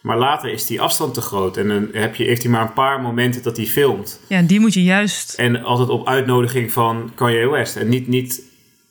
Maar 0.00 0.18
later 0.18 0.50
is 0.52 0.66
die 0.66 0.80
afstand 0.80 1.14
te 1.14 1.20
groot. 1.20 1.56
En 1.56 1.68
dan 1.68 1.88
heb 1.92 2.14
je, 2.14 2.24
heeft 2.24 2.42
hij 2.42 2.50
maar 2.52 2.62
een 2.62 2.72
paar 2.72 3.00
momenten 3.00 3.42
dat 3.42 3.56
hij 3.56 3.66
filmt. 3.66 4.20
ja, 4.26 4.42
die 4.42 4.60
moet 4.60 4.74
je 4.74 4.82
juist. 4.82 5.34
En 5.34 5.62
altijd 5.62 5.88
op 5.88 6.08
uitnodiging 6.08 6.72
van 6.72 7.12
Kanye 7.14 7.48
West. 7.50 7.76
En 7.76 7.88
niet, 7.88 8.08
niet 8.08 8.42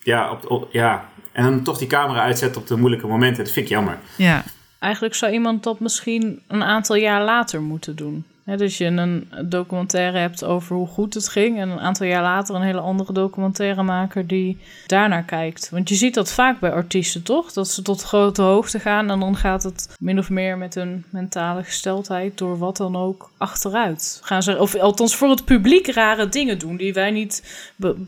ja, 0.03 0.31
op, 0.31 0.49
op- 0.51 0.67
ja. 0.71 1.09
En 1.31 1.43
dan 1.43 1.63
toch 1.63 1.77
die 1.77 1.87
camera 1.87 2.21
uitzetten 2.21 2.61
op 2.61 2.67
de 2.67 2.75
moeilijke 2.77 3.07
momenten. 3.07 3.43
Dat 3.43 3.53
vind 3.53 3.65
ik 3.65 3.71
jammer. 3.71 3.97
Ja, 4.17 4.43
Eigenlijk 4.79 5.15
zou 5.15 5.31
iemand 5.31 5.63
dat 5.63 5.79
misschien 5.79 6.41
een 6.47 6.63
aantal 6.63 6.95
jaar 6.95 7.23
later 7.23 7.61
moeten 7.61 7.95
doen. 7.95 8.25
Dus 8.45 8.77
je 8.77 8.85
een 8.85 9.27
documentaire 9.45 10.17
hebt 10.17 10.43
over 10.43 10.75
hoe 10.75 10.87
goed 10.87 11.13
het 11.13 11.29
ging. 11.29 11.59
En 11.59 11.69
een 11.69 11.79
aantal 11.79 12.05
jaar 12.07 12.21
later 12.21 12.55
een 12.55 12.61
hele 12.61 12.79
andere 12.79 13.13
documentairemaker 13.13 14.27
die 14.27 14.57
daarnaar 14.87 15.23
kijkt. 15.23 15.69
Want 15.69 15.89
je 15.89 15.95
ziet 15.95 16.13
dat 16.13 16.33
vaak 16.33 16.59
bij 16.59 16.71
artiesten, 16.71 17.23
toch? 17.23 17.53
Dat 17.53 17.67
ze 17.67 17.81
tot 17.81 18.01
grote 18.01 18.41
hoogte 18.41 18.79
gaan 18.79 19.09
en 19.09 19.19
dan 19.19 19.35
gaat 19.35 19.63
het 19.63 19.95
min 19.99 20.17
of 20.19 20.29
meer 20.29 20.57
met 20.57 20.75
hun 20.75 21.03
mentale 21.09 21.63
gesteldheid 21.63 22.37
door 22.37 22.57
wat 22.57 22.77
dan 22.77 22.95
ook 22.95 23.31
achteruit. 23.37 24.19
Gaan 24.23 24.43
ze, 24.43 24.59
of 24.59 24.75
althans 24.75 25.15
voor 25.15 25.29
het 25.29 25.45
publiek 25.45 25.87
rare 25.87 26.29
dingen 26.29 26.59
doen 26.59 26.77
die 26.77 26.93
wij 26.93 27.11
niet 27.11 27.43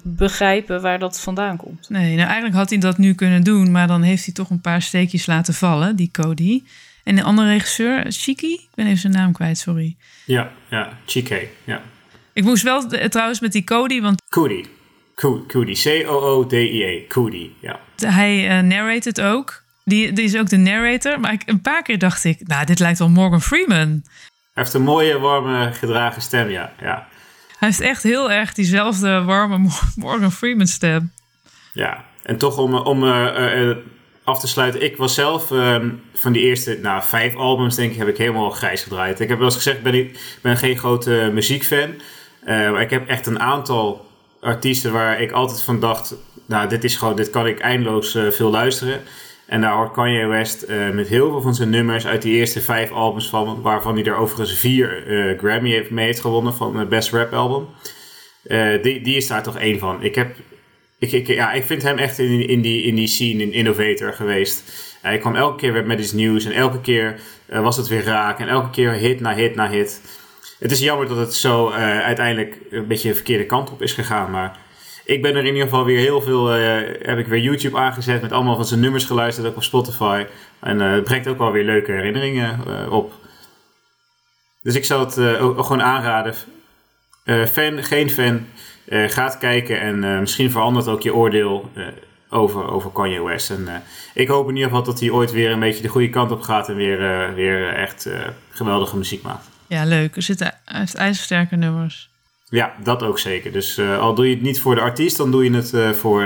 begrijpen 0.04 0.82
waar 0.82 1.00
dat 1.00 1.20
vandaan 1.20 1.58
komt. 1.58 1.90
Nee, 1.90 2.16
nou 2.16 2.26
eigenlijk 2.26 2.56
had 2.56 2.70
hij 2.70 2.80
dat 2.80 2.98
nu 2.98 3.14
kunnen 3.14 3.44
doen, 3.44 3.72
maar 3.72 3.88
dan 3.88 4.02
heeft 4.02 4.26
hij 4.26 4.34
toch 4.34 4.50
een 4.50 4.62
paar 4.62 4.82
steekjes 4.82 5.26
laten 5.26 5.54
vallen, 5.54 5.96
die 5.96 6.10
Cody. 6.12 6.64
En 7.04 7.16
de 7.16 7.24
andere 7.24 7.48
regisseur, 7.48 8.06
Chiki, 8.10 8.54
ik 8.54 8.70
ben 8.76 8.86
even 8.86 8.98
zijn 8.98 9.14
naam 9.14 9.32
kwijt, 9.32 9.58
sorry. 9.58 9.96
Ja, 10.26 10.52
ja, 10.70 10.98
Chike, 11.06 11.48
ja. 11.64 11.82
Ik 12.34 12.44
moest 12.44 12.64
wel 12.64 12.88
trouwens 12.88 13.40
met 13.40 13.52
die 13.52 13.64
Cody, 13.64 14.02
want... 14.02 14.22
Cody, 14.30 14.66
Cody, 15.48 15.74
C-O-O-D-I-E, 15.74 17.08
Cody, 17.08 17.50
ja. 17.60 17.80
Hij 17.96 18.58
uh, 18.58 18.68
narrate 18.68 19.10
het 19.10 19.22
ook. 19.22 19.64
Die, 19.86 20.14
die 20.14 20.24
is 20.24 20.38
ook 20.38 20.50
de 20.50 20.58
narrator. 20.58 21.20
Maar 21.20 21.34
ik, 21.34 21.42
een 21.46 21.62
paar 21.62 21.84
keer 21.84 22.00
dacht 22.00 22.24
ik, 22.24 22.48
nou, 22.48 22.66
dit 22.66 22.80
lijkt 22.80 23.00
wel 23.00 23.10
Morgan 23.10 23.42
Freeman. 23.42 24.02
Hij 24.54 24.64
heeft 24.64 24.74
een 24.74 24.84
mooie, 24.84 25.20
warme, 25.20 25.74
gedragen 25.74 26.22
stem, 26.22 26.50
ja. 26.50 26.74
ja. 26.82 27.08
Hij 27.58 27.68
heeft 27.68 27.82
echt 27.82 28.04
heel 28.04 28.32
erg 28.32 28.54
diezelfde 28.54 29.24
warme 29.24 29.58
Morgan 29.96 30.32
Freeman 30.32 30.68
stem. 30.68 31.12
Ja, 31.74 32.06
en 32.24 32.38
toch 32.38 32.58
om, 32.58 32.76
om 32.76 33.04
uh, 33.04 33.56
uh, 33.56 33.76
af 34.24 34.40
te 34.40 34.48
sluiten. 34.48 34.84
Ik 34.84 34.98
was 34.98 35.14
zelf 35.14 35.52
ehm, 35.52 35.90
van 36.14 36.32
die 36.32 36.42
eerste 36.42 36.80
nou, 36.82 37.04
vijf 37.04 37.36
albums, 37.36 37.76
denk 37.76 37.92
ik, 37.92 37.98
heb 37.98 38.08
ik 38.08 38.18
helemaal 38.18 38.50
grijs 38.50 38.84
gedraaid. 38.84 39.20
Ik 39.20 39.30
heb 39.30 39.38
wel 39.38 39.48
eens 39.48 39.56
gezegd, 39.56 39.84
ben 39.84 39.94
ik 39.94 40.38
ben 40.42 40.58
geen 40.58 40.78
grote 40.78 41.30
muziekfan. 41.34 41.94
Uh, 42.44 42.72
maar 42.72 42.82
ik 42.82 42.90
heb 42.90 43.08
echt 43.08 43.26
een 43.26 43.40
aantal 43.40 44.06
artiesten 44.40 44.92
waar 44.92 45.22
ik 45.22 45.32
altijd 45.32 45.62
van 45.62 45.80
dacht... 45.80 46.16
Nou, 46.46 46.70
dit 46.70 46.84
is 46.84 46.96
gewoon, 46.96 47.16
dit 47.16 47.30
kan 47.30 47.48
ik 47.48 47.60
eindeloos 47.60 48.16
uh, 48.16 48.32
veel 48.32 48.50
luisteren. 48.50 49.02
En 49.48 49.62
daar 49.62 49.76
hoort 49.76 49.92
Kanye 49.92 50.26
West 50.26 50.66
uh, 50.70 50.90
met 50.90 51.08
heel 51.08 51.30
veel 51.30 51.42
van 51.42 51.56
zijn 51.56 51.70
nummers 51.70 52.06
uit 52.06 52.22
die 52.22 52.36
eerste 52.36 52.62
vijf 52.62 52.92
albums 52.92 53.30
van... 53.30 53.62
waarvan 53.62 53.96
hij 53.96 54.06
er 54.06 54.16
overigens 54.16 54.60
vier 54.60 55.04
Grammy 55.40 55.70
heeft, 55.70 55.90
mee 55.90 56.06
heeft 56.06 56.20
gewonnen 56.20 56.54
van 56.54 56.78
het 56.78 56.90
Best 56.90 57.12
Rap 57.12 57.34
Album. 57.34 57.68
die, 58.82 59.02
die 59.02 59.16
is 59.16 59.28
daar 59.28 59.44
toch 59.44 59.58
één 59.58 59.80
van. 59.80 60.04
Ik 60.04 60.16
heb 60.16 60.36
ik, 61.04 61.12
ik, 61.12 61.28
ja, 61.28 61.52
ik 61.52 61.64
vind 61.64 61.82
hem 61.82 61.98
echt 61.98 62.20
in, 62.20 62.48
in, 62.48 62.62
die, 62.62 62.84
in 62.84 62.96
die 62.96 63.08
scene 63.08 63.44
een 63.44 63.54
innovator 63.54 64.14
geweest. 64.14 64.64
Hij 65.02 65.18
kwam 65.18 65.36
elke 65.36 65.58
keer 65.58 65.74
weer 65.74 65.86
met 65.86 66.00
iets 66.00 66.12
nieuws 66.12 66.46
en 66.46 66.52
elke 66.52 66.82
keer 66.82 67.20
uh, 67.50 67.62
was 67.62 67.78
het 67.78 67.88
weer 67.88 68.04
raak 68.04 68.40
en 68.40 68.48
elke 68.48 68.70
keer 68.70 68.92
hit 68.92 69.20
na 69.20 69.36
hit 69.36 69.56
na 69.56 69.70
hit. 69.70 70.02
Het 70.60 70.72
is 70.72 70.80
jammer 70.80 71.08
dat 71.08 71.18
het 71.18 71.34
zo 71.34 71.70
uh, 71.70 72.00
uiteindelijk 72.00 72.58
een 72.70 72.88
beetje 72.88 73.10
de 73.10 73.16
verkeerde 73.16 73.46
kant 73.46 73.72
op 73.72 73.82
is 73.82 73.94
gegaan, 73.94 74.32
maar 74.32 74.58
ik 75.06 75.22
ben 75.22 75.32
er 75.32 75.46
in 75.46 75.46
ieder 75.46 75.62
geval 75.62 75.86
weer 75.86 76.00
heel 76.00 76.22
veel, 76.22 76.48
heb 76.48 77.18
ik 77.18 77.28
weer 77.28 77.40
YouTube 77.40 77.78
aangezet 77.78 78.22
met 78.22 78.32
allemaal 78.32 78.56
van 78.56 78.66
zijn 78.66 78.80
nummers 78.80 79.06
geluisterd, 79.06 79.48
ook 79.48 79.56
op 79.56 79.64
Spotify. 79.64 80.26
En 80.60 80.80
het 80.80 81.04
brengt 81.04 81.28
ook 81.28 81.38
wel 81.38 81.52
weer 81.52 81.64
leuke 81.64 81.92
herinneringen 81.92 82.60
op. 82.92 83.14
Dus 84.62 84.76
ik 84.76 84.86
zou 84.86 85.06
het 85.06 85.40
ook, 85.40 85.64
gewoon 85.64 85.82
aanraden. 85.82 86.34
fan, 87.52 87.84
geen 87.84 88.10
fan, 88.10 88.46
uh, 88.86 89.10
gaat 89.10 89.38
kijken 89.38 89.82
en 89.82 90.04
uh, 90.04 90.20
misschien 90.20 90.52
verandert 90.52 90.88
ook 90.88 91.02
je 91.02 91.16
oordeel 91.16 91.72
uh, 91.76 91.88
over, 92.30 92.72
over 92.72 92.92
Kanye 92.92 93.24
West. 93.24 93.50
En 93.50 93.84
ik 94.14 94.28
hoop 94.28 94.50
in 94.50 94.56
ieder 94.56 94.70
geval 94.70 94.84
dat 94.86 95.00
hij 95.00 95.10
ooit 95.10 95.32
weer 95.32 95.52
een 95.52 95.60
beetje 95.60 95.82
de 95.82 95.88
goede 95.88 96.10
kant 96.10 96.32
op 96.32 96.42
gaat 96.42 96.70
en 96.70 96.76
weer, 96.76 97.34
weer 97.36 97.74
echt 97.74 98.10
geweldige 98.50 98.98
muziek 98.98 99.22
maakt. 99.22 99.50
Ja, 99.68 99.86
leuk. 99.86 100.16
Er 100.16 100.22
zitten 100.22 100.54
ijzersterke 100.96 101.56
nummers. 101.56 102.10
Ja, 102.50 102.74
dat 102.84 103.04
ook 103.04 103.20
zeker. 103.20 103.52
Dus 103.52 103.80
al 103.80 104.16
doe 104.16 104.28
je 104.28 104.34
het 104.34 104.44
niet 104.44 104.62
voor 104.62 104.76
de 104.76 104.82
artiest, 104.82 105.18
dan 105.18 105.32
doe 105.32 105.44
je 105.44 105.52
het 105.56 105.98
voor 105.98 106.24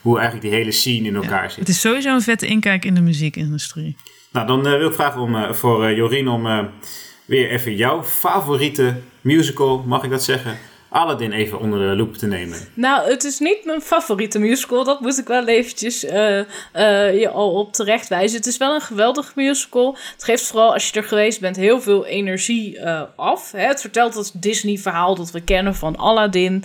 hoe 0.00 0.18
eigenlijk 0.18 0.48
die 0.48 0.58
hele 0.58 0.72
scene 0.72 1.06
in 1.06 1.14
elkaar 1.14 1.42
ja, 1.42 1.48
zit. 1.48 1.58
Het 1.58 1.68
is 1.68 1.80
sowieso 1.80 2.14
een 2.14 2.22
vette 2.22 2.46
inkijk 2.46 2.84
in 2.84 2.94
de 2.94 3.00
muziekindustrie. 3.00 3.96
Nou, 4.32 4.46
dan 4.46 4.62
wil 4.62 4.88
ik 4.88 4.94
vragen 4.94 5.20
om, 5.20 5.54
voor 5.54 5.92
Jorien 5.92 6.28
om 6.28 6.70
weer 7.24 7.50
even 7.50 7.76
jouw 7.76 8.04
favoriete 8.04 8.96
musical, 9.20 9.84
mag 9.86 10.04
ik 10.04 10.10
dat 10.10 10.24
zeggen, 10.24 10.58
Aladdin 10.88 11.32
even 11.32 11.58
onder 11.58 11.88
de 11.88 11.96
loep 11.96 12.16
te 12.16 12.26
nemen? 12.26 12.58
Nou, 12.74 13.10
het 13.10 13.24
is 13.24 13.38
niet 13.38 13.64
mijn 13.64 13.80
favoriete 13.80 14.38
musical. 14.38 14.84
Dat 14.84 15.00
moet 15.00 15.18
ik 15.18 15.26
wel 15.26 15.46
eventjes 15.46 16.04
uh, 16.04 16.38
uh, 16.38 16.44
je 17.20 17.28
al 17.28 17.52
op 17.52 17.72
terecht 17.72 18.08
wijzen. 18.08 18.36
Het 18.36 18.46
is 18.46 18.56
wel 18.56 18.74
een 18.74 18.80
geweldig 18.80 19.34
musical. 19.34 19.96
Het 20.12 20.24
geeft 20.24 20.46
vooral, 20.46 20.72
als 20.72 20.88
je 20.88 21.00
er 21.00 21.06
geweest 21.06 21.40
bent, 21.40 21.56
heel 21.56 21.80
veel 21.80 22.06
energie 22.06 22.78
uh, 22.78 23.02
af. 23.16 23.52
Hè? 23.52 23.66
Het 23.66 23.80
vertelt 23.80 24.14
het 24.14 24.32
Disney-verhaal 24.34 25.14
dat 25.14 25.30
we 25.30 25.40
kennen 25.40 25.74
van 25.74 25.96
Aladdin 25.96 26.64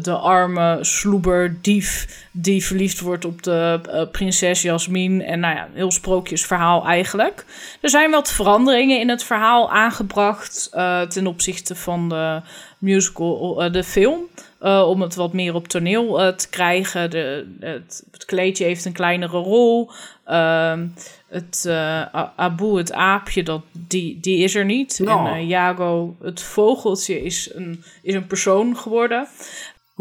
de 0.00 0.16
arme 0.16 0.78
sloeber, 0.80 1.56
dief, 1.60 2.26
die 2.30 2.64
verliefd 2.64 3.00
wordt 3.00 3.24
op 3.24 3.42
de 3.42 3.80
uh, 3.86 4.02
prinses 4.10 4.62
Jasmin. 4.62 5.22
En 5.22 5.40
nou 5.40 5.54
ja, 5.54 5.64
een 5.64 5.74
heel 5.74 5.90
sprookjesverhaal 5.90 6.86
eigenlijk. 6.86 7.44
Er 7.80 7.90
zijn 7.90 8.10
wat 8.10 8.32
veranderingen 8.32 9.00
in 9.00 9.08
het 9.08 9.24
verhaal 9.24 9.70
aangebracht 9.70 10.70
uh, 10.74 11.00
ten 11.00 11.26
opzichte 11.26 11.74
van 11.74 12.08
de 12.08 12.40
musical, 12.78 13.64
uh, 13.64 13.72
de 13.72 13.84
film. 13.84 14.20
om 14.60 15.02
het 15.02 15.14
wat 15.14 15.32
meer 15.32 15.54
op 15.54 15.68
toneel 15.68 16.34
te 16.36 16.48
krijgen. 16.48 17.10
De, 17.10 17.56
het, 17.60 18.04
het, 18.10 18.24
kleedje 18.24 18.64
heeft 18.64 18.84
een 18.84 18.92
kleinere 18.92 19.38
rol. 19.38 19.90
Ehm, 20.24 20.86
het 21.28 21.68
Abu, 22.36 22.76
het 22.76 22.92
aapje, 22.92 23.42
dat, 23.42 23.62
die, 23.72 24.18
die 24.20 24.38
is 24.38 24.54
er 24.54 24.64
niet. 24.64 24.98
No. 25.02 25.26
En 25.26 25.46
Jago, 25.46 26.16
het 26.22 26.42
vogeltje, 26.42 27.22
is 27.22 27.50
een, 27.54 27.84
is 28.02 28.14
een 28.14 28.26
persoon 28.26 28.76
geworden. 28.76 29.28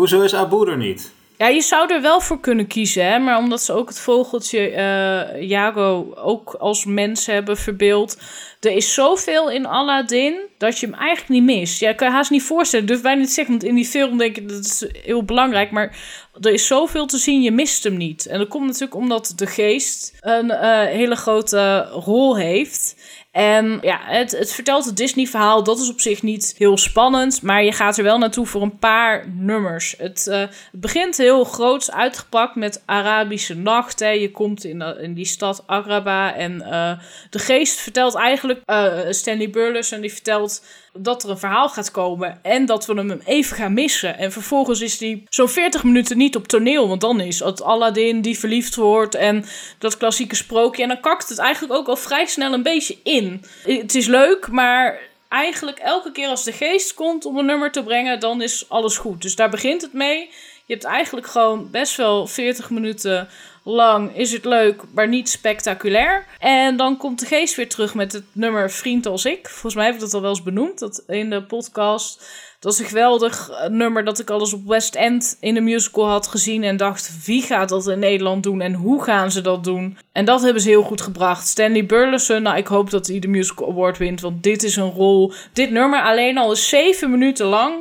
Hoezo 0.01 0.21
is 0.21 0.33
Abu 0.33 0.69
er 0.69 0.77
niet? 0.77 1.11
Ja, 1.37 1.47
je 1.47 1.61
zou 1.61 1.93
er 1.93 2.01
wel 2.01 2.21
voor 2.21 2.39
kunnen 2.39 2.67
kiezen, 2.67 3.05
hè? 3.05 3.19
maar 3.19 3.37
omdat 3.37 3.61
ze 3.61 3.73
ook 3.73 3.87
het 3.87 3.99
vogeltje 3.99 4.71
uh, 4.71 5.41
Jago 5.49 6.13
ook 6.15 6.53
als 6.53 6.85
mens 6.85 7.25
hebben 7.25 7.57
verbeeld. 7.57 8.17
Er 8.59 8.71
is 8.71 8.93
zoveel 8.93 9.51
in 9.51 9.65
Aladdin 9.65 10.39
dat 10.57 10.79
je 10.79 10.85
hem 10.85 10.95
eigenlijk 10.95 11.29
niet 11.29 11.57
mist. 11.57 11.79
Ja, 11.79 11.93
kan 11.93 12.07
je 12.07 12.13
haast 12.13 12.31
niet 12.31 12.43
voorstellen. 12.43 12.85
Dus 12.85 13.01
wij 13.01 13.15
niet 13.15 13.31
zeggen, 13.31 13.53
want 13.53 13.65
in 13.65 13.75
die 13.75 13.85
film 13.85 14.17
denk 14.17 14.37
ik 14.37 14.49
dat 14.49 14.65
is 14.65 14.85
heel 15.03 15.23
belangrijk. 15.23 15.71
Maar 15.71 15.97
er 16.41 16.53
is 16.53 16.67
zoveel 16.67 17.05
te 17.05 17.17
zien, 17.17 17.41
je 17.41 17.51
mist 17.51 17.83
hem 17.83 17.97
niet. 17.97 18.25
En 18.25 18.37
dat 18.37 18.47
komt 18.47 18.65
natuurlijk 18.65 18.95
omdat 18.95 19.33
de 19.35 19.47
geest 19.47 20.17
een 20.19 20.45
uh, 20.45 20.81
hele 20.83 21.15
grote 21.15 21.87
rol 21.91 22.37
heeft. 22.37 22.95
En 23.31 23.77
ja, 23.81 23.99
het, 24.03 24.31
het 24.31 24.53
vertelt 24.53 24.85
het 24.85 24.97
Disney-verhaal. 24.97 25.63
Dat 25.63 25.79
is 25.79 25.89
op 25.89 26.01
zich 26.01 26.21
niet 26.21 26.55
heel 26.57 26.77
spannend. 26.77 27.41
Maar 27.41 27.63
je 27.63 27.71
gaat 27.71 27.97
er 27.97 28.03
wel 28.03 28.17
naartoe 28.17 28.45
voor 28.45 28.61
een 28.61 28.77
paar 28.77 29.29
nummers. 29.29 29.95
Het, 29.97 30.25
het 30.25 30.51
begint 30.71 31.17
heel 31.17 31.43
groots 31.43 31.91
uitgepakt 31.91 32.55
met 32.55 32.83
Arabische 32.85 33.55
nacht. 33.55 33.99
Hè. 33.99 34.09
Je 34.09 34.31
komt 34.31 34.63
in, 34.63 34.81
uh, 34.81 35.03
in 35.03 35.13
die 35.13 35.25
stad 35.25 35.63
Agraba. 35.65 36.35
En 36.35 36.51
uh, 36.51 36.91
de 37.29 37.39
geest 37.39 37.79
vertelt 37.79 38.15
eigenlijk. 38.15 38.61
Stanley 39.09 39.49
Burles. 39.49 39.91
En 39.91 40.01
die 40.01 40.13
vertelt 40.13 40.63
dat 40.93 41.23
er 41.23 41.29
een 41.29 41.37
verhaal 41.37 41.69
gaat 41.69 41.91
komen 41.91 42.39
en 42.41 42.65
dat 42.65 42.85
we 42.85 42.93
hem 42.93 43.21
even 43.25 43.55
gaan 43.55 43.73
missen. 43.73 44.17
En 44.17 44.31
vervolgens 44.31 44.81
is 44.81 44.99
hij 44.99 45.23
zo'n 45.29 45.49
40 45.49 45.83
minuten 45.83 46.17
niet 46.17 46.35
op 46.35 46.47
toneel, 46.47 46.87
want 46.87 47.01
dan 47.01 47.19
is 47.19 47.39
het 47.39 47.61
Aladdin 47.61 48.21
die 48.21 48.39
verliefd 48.39 48.75
wordt 48.75 49.15
en 49.15 49.45
dat 49.77 49.97
klassieke 49.97 50.35
sprookje. 50.35 50.83
En 50.83 50.87
dan 50.87 50.99
kakt 50.99 51.29
het 51.29 51.37
eigenlijk 51.37 51.73
ook 51.73 51.87
al 51.87 51.95
vrij 51.95 52.25
snel 52.25 52.53
een 52.53 52.63
beetje 52.63 52.97
in. 53.03 53.43
Het 53.63 53.95
is 53.95 54.07
leuk, 54.07 54.47
maar 54.47 54.99
eigenlijk 55.29 55.79
elke 55.79 56.11
keer 56.11 56.27
als 56.27 56.43
de 56.43 56.51
geest 56.51 56.93
komt 56.93 57.25
om 57.25 57.37
een 57.37 57.45
nummer 57.45 57.71
te 57.71 57.83
brengen, 57.83 58.19
dan 58.19 58.41
is 58.41 58.69
alles 58.69 58.97
goed. 58.97 59.21
Dus 59.21 59.35
daar 59.35 59.49
begint 59.49 59.81
het 59.81 59.93
mee. 59.93 60.29
Je 60.65 60.73
hebt 60.73 60.83
eigenlijk 60.83 61.27
gewoon 61.27 61.71
best 61.71 61.95
wel 61.95 62.27
40 62.27 62.69
minuten 62.69 63.29
lang 63.63 64.15
is 64.17 64.31
het 64.31 64.45
leuk, 64.45 64.81
maar 64.93 65.07
niet 65.07 65.29
spectaculair. 65.29 66.25
En 66.39 66.77
dan 66.77 66.97
komt 66.97 67.19
de 67.19 67.25
geest 67.25 67.55
weer 67.55 67.69
terug 67.69 67.95
met 67.95 68.11
het 68.11 68.23
nummer 68.31 68.71
Vriend 68.71 69.05
als 69.05 69.25
ik. 69.25 69.49
Volgens 69.49 69.75
mij 69.75 69.85
heb 69.85 69.93
ik 69.93 69.99
dat 69.99 70.13
al 70.13 70.21
wel 70.21 70.29
eens 70.29 70.43
benoemd 70.43 70.79
dat 70.79 71.03
in 71.07 71.29
de 71.29 71.43
podcast. 71.43 72.23
Dat 72.59 72.73
is 72.73 72.79
een 72.79 72.85
geweldig 72.85 73.49
eh, 73.49 73.69
nummer 73.69 74.03
dat 74.03 74.19
ik 74.19 74.29
al 74.29 74.39
eens 74.39 74.53
op 74.53 74.67
West 74.67 74.95
End 74.95 75.37
in 75.39 75.53
de 75.53 75.61
musical 75.61 76.07
had 76.07 76.27
gezien. 76.27 76.63
En 76.63 76.77
dacht, 76.77 77.25
wie 77.25 77.41
gaat 77.41 77.69
dat 77.69 77.87
in 77.87 77.99
Nederland 77.99 78.43
doen 78.43 78.61
en 78.61 78.73
hoe 78.73 79.03
gaan 79.03 79.31
ze 79.31 79.41
dat 79.41 79.63
doen? 79.63 79.97
En 80.11 80.25
dat 80.25 80.41
hebben 80.41 80.61
ze 80.61 80.69
heel 80.69 80.83
goed 80.83 81.01
gebracht. 81.01 81.47
Stanley 81.47 81.85
Burleson, 81.85 82.41
nou 82.41 82.57
ik 82.57 82.67
hoop 82.67 82.89
dat 82.89 83.07
hij 83.07 83.19
de 83.19 83.27
Musical 83.27 83.69
Award 83.69 83.97
wint. 83.97 84.21
Want 84.21 84.43
dit 84.43 84.63
is 84.63 84.75
een 84.75 84.91
rol. 84.91 85.33
Dit 85.53 85.71
nummer 85.71 86.01
alleen 86.01 86.37
al 86.37 86.51
is 86.51 86.69
zeven 86.69 87.11
minuten 87.11 87.45
lang 87.45 87.73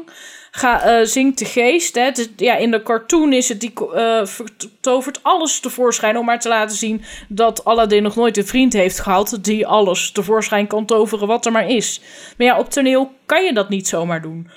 ga, 0.51 1.01
uh, 1.01 1.07
zingt 1.07 1.39
de 1.39 1.45
geest. 1.45 1.95
Hè. 1.95 2.11
ja, 2.37 2.57
in 2.57 2.71
de 2.71 2.83
cartoon 2.83 3.33
is 3.33 3.49
het, 3.49 3.61
die 3.61 3.73
uh, 3.95 4.25
vertovert 4.25 5.23
alles 5.23 5.61
tevoorschijn 5.61 6.17
om 6.19 6.25
maar 6.25 6.41
te 6.41 6.49
laten 6.49 6.77
zien 6.77 7.03
dat 7.29 7.65
Aladdin 7.65 8.03
nog 8.03 8.17
nooit 8.17 8.37
een 8.37 8.47
vriend 8.47 8.73
heeft 8.73 9.01
gehad 9.01 9.39
die 9.41 9.67
alles 9.67 10.13
tevoorschijn 10.13 10.67
kan 10.67 10.87
toveren 10.87 11.27
wat 11.27 11.47
er 11.47 11.53
maar 11.53 11.69
is. 11.69 12.01
Maar 12.37 12.47
ja, 12.47 12.59
op 12.59 12.71
toneel 12.71 13.13
kan 13.27 13.45
je 13.45 13.53
dat 13.53 13.69
niet 13.69 13.89
zomaar 13.89 14.23
doen. 14.23 14.51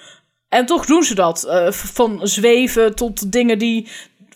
En 0.50 0.66
toch 0.66 0.86
doen 0.86 1.04
ze 1.04 1.16
dat. 1.16 1.46
Uh, 1.48 1.72
van 1.72 2.20
zweven 2.24 2.96
tot 2.96 3.32
dingen 3.32 3.60
die 3.60 3.88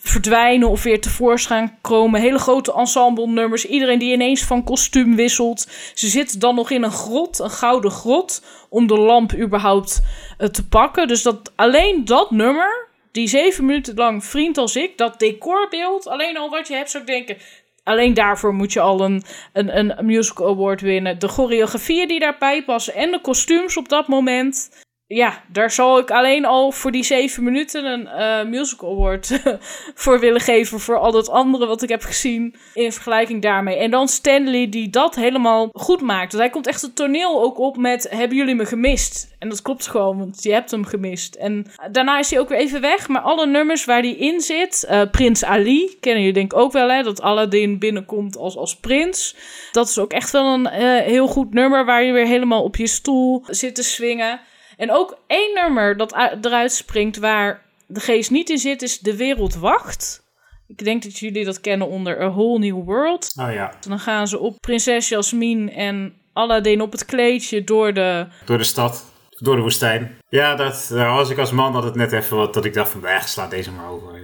verdwijnen 0.02 0.68
of 0.68 0.82
weer 0.82 1.00
tevoorschijn 1.00 1.78
komen. 1.80 2.20
Hele 2.20 2.38
grote 2.38 2.72
ensemble 2.72 3.26
nummers. 3.26 3.66
Iedereen 3.66 3.98
die 3.98 4.12
ineens 4.12 4.42
van 4.42 4.64
kostuum 4.64 5.16
wisselt. 5.16 5.68
Ze 5.94 6.08
zitten 6.08 6.40
dan 6.40 6.54
nog 6.54 6.70
in 6.70 6.82
een 6.82 6.90
grot, 6.90 7.38
een 7.38 7.50
gouden 7.50 7.90
grot, 7.90 8.42
om 8.68 8.86
de 8.86 8.98
lamp 8.98 9.34
überhaupt 9.34 10.02
uh, 10.38 10.48
te 10.48 10.68
pakken. 10.68 11.08
Dus 11.08 11.22
dat, 11.22 11.52
alleen 11.56 12.04
dat 12.04 12.30
nummer, 12.30 12.88
die 13.12 13.28
zeven 13.28 13.66
minuten 13.66 13.94
lang 13.94 14.24
Vriend 14.24 14.58
als 14.58 14.76
ik, 14.76 14.98
dat 14.98 15.18
decorbeeld, 15.18 16.06
alleen 16.06 16.36
al 16.36 16.50
wat 16.50 16.68
je 16.68 16.74
hebt, 16.74 16.90
zou 16.90 17.02
ik 17.02 17.10
denken... 17.10 17.36
Alleen 17.82 18.14
daarvoor 18.14 18.54
moet 18.54 18.72
je 18.72 18.80
al 18.80 19.00
een, 19.00 19.22
een, 19.52 19.78
een 19.78 20.06
musical 20.06 20.48
award 20.48 20.80
winnen. 20.80 21.18
De 21.18 21.28
choreografieën 21.28 22.08
die 22.08 22.20
daarbij 22.20 22.64
passen 22.64 22.94
en 22.94 23.10
de 23.10 23.20
kostuums 23.20 23.76
op 23.76 23.88
dat 23.88 24.08
moment 24.08 24.70
ja, 25.10 25.42
daar 25.52 25.70
zal 25.70 25.98
ik 25.98 26.10
alleen 26.10 26.44
al 26.44 26.72
voor 26.72 26.90
die 26.90 27.04
zeven 27.04 27.44
minuten 27.44 27.84
een 27.84 28.02
uh, 28.02 28.50
musical 28.50 28.90
award 28.90 29.40
voor 30.02 30.20
willen 30.20 30.40
geven. 30.40 30.80
Voor 30.80 30.98
al 30.98 31.12
dat 31.12 31.28
andere 31.28 31.66
wat 31.66 31.82
ik 31.82 31.88
heb 31.88 32.02
gezien 32.02 32.54
in 32.74 32.92
vergelijking 32.92 33.42
daarmee. 33.42 33.76
En 33.76 33.90
dan 33.90 34.08
Stanley 34.08 34.68
die 34.68 34.90
dat 34.90 35.14
helemaal 35.14 35.68
goed 35.72 36.00
maakt. 36.00 36.32
Want 36.32 36.42
hij 36.42 36.52
komt 36.52 36.66
echt 36.66 36.82
het 36.82 36.96
toneel 36.96 37.42
ook 37.42 37.58
op 37.58 37.76
met: 37.76 38.06
Hebben 38.10 38.36
jullie 38.36 38.54
me 38.54 38.66
gemist? 38.66 39.36
En 39.38 39.48
dat 39.48 39.62
klopt 39.62 39.86
gewoon, 39.86 40.18
want 40.18 40.42
je 40.42 40.52
hebt 40.52 40.70
hem 40.70 40.84
gemist. 40.84 41.34
En 41.34 41.66
daarna 41.90 42.18
is 42.18 42.30
hij 42.30 42.40
ook 42.40 42.48
weer 42.48 42.58
even 42.58 42.80
weg. 42.80 43.08
Maar 43.08 43.22
alle 43.22 43.46
nummers 43.46 43.84
waar 43.84 44.00
hij 44.00 44.14
in 44.14 44.40
zit, 44.40 44.86
uh, 44.90 45.02
Prins 45.10 45.44
Ali, 45.44 45.96
kennen 46.00 46.20
jullie 46.20 46.38
denk 46.38 46.52
ik 46.52 46.58
ook 46.58 46.72
wel, 46.72 46.90
hè? 46.90 47.02
Dat 47.02 47.22
Aladdin 47.22 47.78
binnenkomt 47.78 48.36
als, 48.36 48.56
als 48.56 48.76
prins. 48.76 49.36
Dat 49.72 49.88
is 49.88 49.98
ook 49.98 50.12
echt 50.12 50.30
wel 50.30 50.54
een 50.54 50.66
uh, 50.66 50.96
heel 51.00 51.26
goed 51.26 51.54
nummer 51.54 51.84
waar 51.84 52.02
je 52.02 52.12
weer 52.12 52.26
helemaal 52.26 52.62
op 52.62 52.76
je 52.76 52.86
stoel 52.86 53.44
zit 53.46 53.74
te 53.74 53.82
swingen. 53.82 54.40
En 54.78 54.92
ook 54.92 55.18
één 55.26 55.54
nummer 55.54 55.96
dat 55.96 56.12
eruit 56.40 56.72
springt 56.72 57.16
waar 57.16 57.62
de 57.86 58.00
geest 58.00 58.30
niet 58.30 58.50
in 58.50 58.58
zit, 58.58 58.82
is 58.82 58.98
De 58.98 59.16
Wereld 59.16 59.54
Wacht. 59.54 60.26
Ik 60.66 60.84
denk 60.84 61.02
dat 61.02 61.18
jullie 61.18 61.44
dat 61.44 61.60
kennen 61.60 61.88
onder 61.88 62.22
A 62.22 62.30
Whole 62.30 62.58
New 62.58 62.84
World. 62.84 63.32
Oh 63.40 63.52
ja. 63.52 63.72
Dan 63.80 63.98
gaan 63.98 64.28
ze 64.28 64.38
op 64.38 64.60
prinses 64.60 65.08
Jasmine 65.08 65.70
en 65.70 66.14
Aladdin 66.32 66.80
op 66.80 66.92
het 66.92 67.04
kleedje 67.04 67.64
door 67.64 67.92
de... 67.94 68.26
Door 68.44 68.58
de 68.58 68.64
stad, 68.64 69.04
door 69.38 69.56
de 69.56 69.62
woestijn. 69.62 70.18
Ja, 70.28 70.54
dat 70.54 70.86
daar 70.90 71.14
was 71.14 71.30
ik 71.30 71.38
als 71.38 71.52
man 71.52 71.74
altijd 71.74 71.94
net 71.94 72.12
even 72.12 72.36
wat 72.36 72.54
dat 72.54 72.64
ik 72.64 72.74
dacht 72.74 72.90
van, 72.90 73.00
weg, 73.00 73.28
slaat 73.28 73.50
deze 73.50 73.72
maar 73.72 73.88
over. 73.88 74.20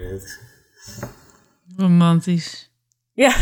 Romantisch. 1.76 2.70
Ja, 3.12 3.34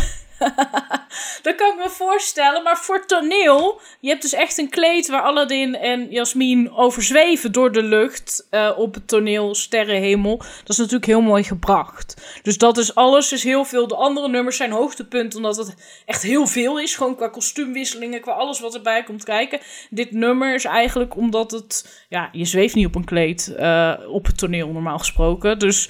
dat 1.43 1.55
kan 1.55 1.72
ik 1.72 1.76
me 1.76 1.88
voorstellen. 1.88 2.62
Maar 2.62 2.76
voor 2.76 3.07
toneel, 3.07 3.80
je 4.01 4.09
hebt 4.09 4.22
dus 4.22 4.32
echt 4.32 4.59
een 4.59 4.68
kleed 4.68 5.09
waar 5.09 5.22
Aladdin 5.22 5.76
en 5.76 6.11
Jasmin 6.11 6.72
over 6.72 7.03
zweven 7.03 7.53
door 7.53 7.72
de 7.72 7.82
lucht 7.82 8.47
uh, 8.51 8.70
op 8.76 8.95
het 8.95 9.09
toneel, 9.09 9.55
sterrenhemel. 9.55 10.36
Dat 10.36 10.68
is 10.68 10.76
natuurlijk 10.76 11.07
heel 11.07 11.20
mooi 11.20 11.43
gebracht. 11.43 12.40
Dus 12.43 12.59
dat 12.59 12.78
is 12.78 12.95
alles, 12.95 13.32
is 13.32 13.45
heel 13.45 13.64
veel. 13.64 13.86
De 13.86 13.97
andere 13.97 14.28
nummers 14.28 14.57
zijn 14.57 14.70
hoogtepunt, 14.70 15.34
omdat 15.34 15.57
het 15.57 16.03
echt 16.07 16.22
heel 16.22 16.47
veel 16.47 16.80
is. 16.80 16.95
Gewoon 16.95 17.16
qua 17.16 17.28
kostuumwisselingen, 17.28 18.20
qua 18.20 18.32
alles 18.32 18.61
wat 18.61 18.74
erbij 18.74 19.03
komt 19.03 19.24
kijken. 19.24 19.61
Dit 19.90 20.11
nummer 20.11 20.55
is 20.55 20.64
eigenlijk 20.64 21.16
omdat 21.16 21.51
het, 21.51 22.05
ja, 22.09 22.28
je 22.32 22.45
zweeft 22.45 22.74
niet 22.74 22.86
op 22.86 22.95
een 22.95 23.05
kleed 23.05 23.55
uh, 23.59 23.95
op 24.09 24.26
het 24.26 24.38
toneel 24.38 24.68
normaal 24.68 24.99
gesproken. 24.99 25.59
Dus 25.59 25.88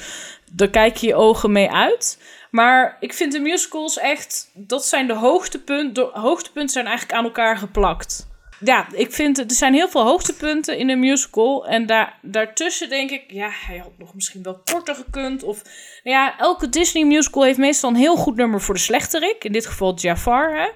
daar 0.52 0.70
kijk 0.70 0.96
je 0.96 1.06
je 1.06 1.14
ogen 1.14 1.52
mee 1.52 1.70
uit. 1.70 2.18
Maar 2.52 2.96
ik 3.00 3.12
vind 3.12 3.32
de 3.32 3.40
musicals 3.40 3.98
echt, 3.98 4.50
dat 4.54 4.86
zijn 4.86 5.06
de 5.06 5.14
hoogtepunten. 5.14 6.08
Hoogtepunten 6.12 6.72
zijn 6.72 6.86
eigenlijk 6.86 7.18
aan 7.18 7.24
elkaar 7.24 7.56
geplakt. 7.56 8.30
Ja, 8.60 8.86
ik 8.92 9.12
vind, 9.12 9.38
er 9.38 9.44
zijn 9.52 9.74
heel 9.74 9.88
veel 9.88 10.04
hoogtepunten 10.04 10.78
in 10.78 10.88
een 10.88 10.98
musical. 10.98 11.66
En 11.66 11.86
daar, 11.86 12.18
daartussen 12.22 12.88
denk 12.88 13.10
ik, 13.10 13.24
ja, 13.26 13.48
hij 13.66 13.78
had 13.78 13.90
nog 13.98 14.14
misschien 14.14 14.42
wel 14.42 14.60
korter 14.64 14.94
gekund. 14.94 15.42
Of, 15.42 15.62
nou 16.04 16.16
ja, 16.16 16.38
elke 16.38 16.68
Disney 16.68 17.04
musical 17.04 17.42
heeft 17.42 17.58
meestal 17.58 17.90
een 17.90 17.96
heel 17.96 18.16
goed 18.16 18.36
nummer 18.36 18.60
voor 18.60 18.74
de 18.74 18.80
slechterik. 18.80 19.44
In 19.44 19.52
dit 19.52 19.66
geval 19.66 19.94
Jafar, 19.94 20.56
hè. 20.56 20.68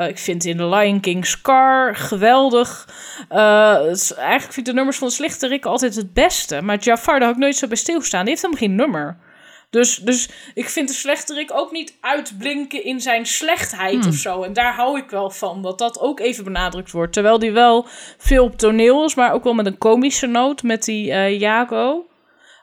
Uh, 0.00 0.08
ik 0.08 0.18
vind 0.18 0.44
in 0.44 0.56
The 0.56 0.66
Lion 0.66 1.00
King 1.00 1.26
Scar 1.26 1.96
geweldig. 1.96 2.88
Uh, 3.32 3.38
eigenlijk 3.38 4.42
vind 4.42 4.56
ik 4.56 4.64
de 4.64 4.72
nummers 4.72 4.98
van 4.98 5.08
de 5.08 5.14
slechterik 5.14 5.64
altijd 5.64 5.94
het 5.94 6.12
beste. 6.12 6.60
Maar 6.60 6.78
Jafar, 6.78 7.18
daar 7.18 7.28
had 7.28 7.36
ik 7.36 7.42
nooit 7.42 7.56
zo 7.56 7.66
bij 7.66 7.76
stilgestaan. 7.76 8.20
Die 8.20 8.30
heeft 8.30 8.42
helemaal 8.42 8.66
geen 8.66 8.76
nummer. 8.76 9.32
Dus, 9.74 9.96
dus 9.96 10.28
ik 10.54 10.68
vind 10.68 10.88
de 10.88 10.94
slechterik 10.94 11.50
ook 11.54 11.72
niet 11.72 11.96
uitblinken 12.00 12.84
in 12.84 13.00
zijn 13.00 13.26
slechtheid 13.26 14.00
hmm. 14.00 14.08
of 14.08 14.14
zo. 14.14 14.42
En 14.42 14.52
daar 14.52 14.74
hou 14.74 14.98
ik 14.98 15.10
wel 15.10 15.30
van, 15.30 15.62
dat 15.62 15.78
dat 15.78 16.00
ook 16.00 16.20
even 16.20 16.44
benadrukt 16.44 16.90
wordt. 16.90 17.12
Terwijl 17.12 17.38
die 17.38 17.52
wel 17.52 17.86
veel 18.18 18.44
op 18.44 18.56
toneel 18.56 19.04
is, 19.04 19.14
maar 19.14 19.32
ook 19.32 19.44
wel 19.44 19.54
met 19.54 19.66
een 19.66 19.78
komische 19.78 20.26
noot. 20.26 20.62
Met 20.62 20.84
die 20.84 21.10
uh, 21.10 21.40
Jago. 21.40 22.06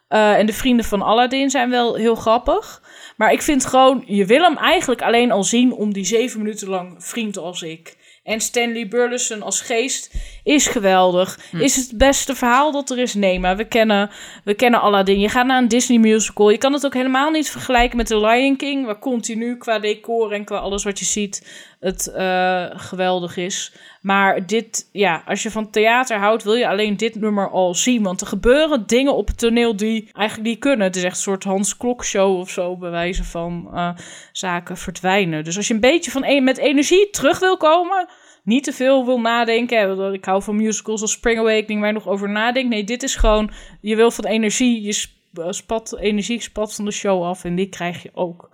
Uh, 0.10 0.38
en 0.38 0.46
de 0.46 0.54
vrienden 0.54 0.86
van 0.86 1.02
Aladdin 1.02 1.50
zijn 1.50 1.70
wel 1.70 1.96
heel 1.96 2.16
grappig. 2.16 2.82
Maar 3.18 3.32
ik 3.32 3.42
vind 3.42 3.66
gewoon, 3.66 4.04
je 4.06 4.26
wil 4.26 4.42
hem 4.42 4.58
eigenlijk 4.58 5.02
alleen 5.02 5.32
al 5.32 5.44
zien 5.44 5.74
om 5.74 5.94
die 5.94 6.06
zeven 6.06 6.40
minuten 6.42 6.70
lang 6.70 7.04
vriend 7.04 7.38
als 7.38 7.62
ik. 7.62 7.98
En 8.24 8.42
Stanley 8.42 8.88
Burleson 8.88 9.42
als 9.42 9.62
geest 9.62 10.14
is 10.44 10.68
geweldig. 10.68 11.40
Hm. 11.50 11.58
Is 11.58 11.76
het 11.76 11.98
beste 11.98 12.36
verhaal 12.36 12.72
dat 12.72 12.90
er 12.90 12.98
is? 12.98 13.14
Nee, 13.14 13.40
maar 13.40 13.58
we 13.58 13.66
kennen, 13.66 14.10
we 14.44 14.54
kennen 14.54 14.82
Aladdin. 14.82 15.20
Je 15.20 15.30
gaat 15.30 15.46
naar 15.46 15.62
een 15.62 15.68
Disney 15.68 15.98
musical. 15.98 16.50
Je 16.50 16.58
kan 16.58 16.74
het 16.74 16.86
ook 16.86 16.94
helemaal 16.94 17.32
niet 17.32 17.50
vergelijken 17.50 17.98
met 17.98 18.08
The 18.08 18.20
Lion 18.20 18.56
King... 18.56 18.86
waar 18.86 19.00
continu 19.00 19.58
qua 19.58 19.80
decor 19.80 20.32
en 20.32 20.46
qua 20.46 20.58
alles 20.58 20.84
wat 20.84 21.00
je 21.00 21.06
ziet 21.06 21.70
het 21.82 22.14
uh, 22.16 22.66
geweldig 22.74 23.38
is. 23.38 23.74
Maar 24.02 24.46
dit, 24.46 24.90
ja, 24.92 25.24
als 25.26 25.44
je 25.44 25.52
van 25.52 25.70
theater 25.70 26.18
houdt... 26.18 26.44
wil 26.44 26.54
je 26.54 26.68
alleen 26.68 26.98
dit 26.98 27.16
nummer 27.16 27.50
al 27.50 27.76
zien. 27.76 28.04
Want 28.04 28.22
er 28.22 28.28
gebeuren 28.28 28.88
dingen 28.88 29.16
op 29.16 29.28
het 29.28 29.38
toneel 29.38 29.76
die 29.76 30.10
eigenlijk 30.14 30.50
niet 30.50 30.60
kunnen. 30.60 30.88
Het 30.88 30.96
is 30.96 31.04
echt 31.04 31.16
een 31.16 31.22
soort 31.22 31.44
Hans 31.44 31.78
Klok 31.78 32.06
show 32.06 32.40
of 32.40 32.50
zo... 32.50 32.78
bij 32.78 32.90
wijze 32.90 33.24
van 33.24 33.70
uh, 33.74 33.90
zaken 34.32 34.78
verdwijnen. 34.78 35.44
Dus 35.44 35.58
als 35.58 35.68
je 35.68 35.74
een 35.74 35.80
beetje 35.80 36.12
van, 36.12 36.24
e-, 36.24 36.40
met 36.40 36.58
energie 36.58 37.10
terug 37.10 37.40
wil 37.40 37.58
komen 37.58 38.08
niet 38.44 38.64
te 38.64 38.74
veel 38.74 39.06
wil 39.06 39.20
nadenken. 39.20 40.14
Ik 40.14 40.26
hou 40.26 40.44
van 40.44 40.56
musicals 40.56 41.02
als 41.02 41.12
Spring 41.12 41.40
Awakening 41.40 41.80
waar 41.80 41.90
je 41.90 41.96
nog 41.96 42.08
over 42.08 42.30
nadenkt. 42.30 42.70
Nee, 42.70 42.84
dit 42.84 43.04
is 43.04 43.16
gewoon, 43.16 43.52
je 43.82 43.96
wil 43.96 44.12
van 44.12 44.26
energie, 44.26 44.82
je 44.82 45.06
eh, 45.34 45.48
spat, 45.50 45.98
energie 46.00 46.42
spat 46.42 46.76
van 46.76 46.86
de 46.86 46.92
show 46.92 47.24
af 47.24 47.44
en 47.44 47.56
die 47.56 47.70
krijg 47.70 48.04
je 48.04 48.10
ook. 48.14 48.50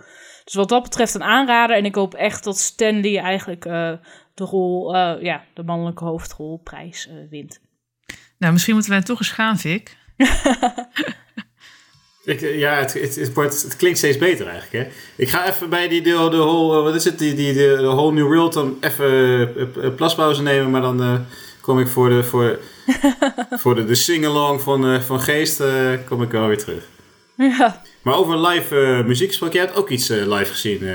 Dus 0.47 0.55
wat 0.55 0.69
dat 0.69 0.83
betreft 0.83 1.13
een 1.13 1.23
aanrader. 1.23 1.75
En 1.75 1.85
ik 1.85 1.95
hoop 1.95 2.13
echt 2.13 2.43
dat 2.43 2.57
Stanley 2.57 3.17
eigenlijk 3.17 3.65
uh, 3.65 3.91
de 4.33 4.43
rol, 4.43 4.95
uh, 4.95 5.13
ja, 5.21 5.43
de 5.53 5.63
mannelijke 5.63 6.03
hoofdrolprijs 6.03 7.07
uh, 7.07 7.13
wint. 7.29 7.59
Nou, 8.37 8.53
misschien 8.53 8.73
moeten 8.73 8.91
wij 8.91 9.01
toch 9.01 9.19
eens 9.19 9.31
gaan, 9.31 9.57
Vic. 9.57 9.97
Ik, 12.23 12.41
eh, 12.41 12.59
ja, 12.59 12.73
het, 12.73 12.93
het, 12.93 13.15
het, 13.15 13.33
wordt, 13.33 13.63
het 13.63 13.75
klinkt 13.75 13.97
steeds 13.97 14.17
beter 14.17 14.47
eigenlijk. 14.47 14.85
Hè? 14.85 14.93
Ik 15.15 15.29
ga 15.29 15.47
even 15.47 15.69
bij 15.69 15.87
die 15.87 16.01
de, 16.01 16.09
de 16.09 16.37
whole, 16.37 16.81
wat 16.81 16.95
is 16.95 17.03
het, 17.03 17.19
die, 17.19 17.33
die, 17.33 17.53
de, 17.53 17.75
de 17.79 17.85
whole 17.85 18.11
new 18.11 18.27
world 18.27 18.53
dan 18.53 18.77
even 18.81 19.69
uh, 19.77 19.95
plaspauze 19.95 20.41
nemen, 20.41 20.71
maar 20.71 20.81
dan 20.81 21.01
uh, 21.01 21.19
kom 21.61 21.79
ik 21.79 21.87
voor 21.87 22.09
de, 22.09 22.23
voor, 22.23 22.59
voor 23.61 23.75
de, 23.75 23.85
de 23.85 23.95
sing-along 23.95 24.61
van, 24.61 24.93
uh, 24.93 25.01
van 25.01 25.19
Geest, 25.19 25.63
kom 26.05 26.21
ik 26.21 26.31
wel 26.31 26.47
weer 26.47 26.57
terug. 26.57 26.83
Ja. 27.35 27.81
Maar 28.01 28.13
over 28.13 28.47
live 28.47 29.03
muziek 29.05 29.27
gesproken, 29.27 29.55
jij 29.55 29.65
hebt 29.65 29.77
ook 29.77 29.89
iets 29.89 30.07
live 30.07 30.45
gezien, 30.45 30.89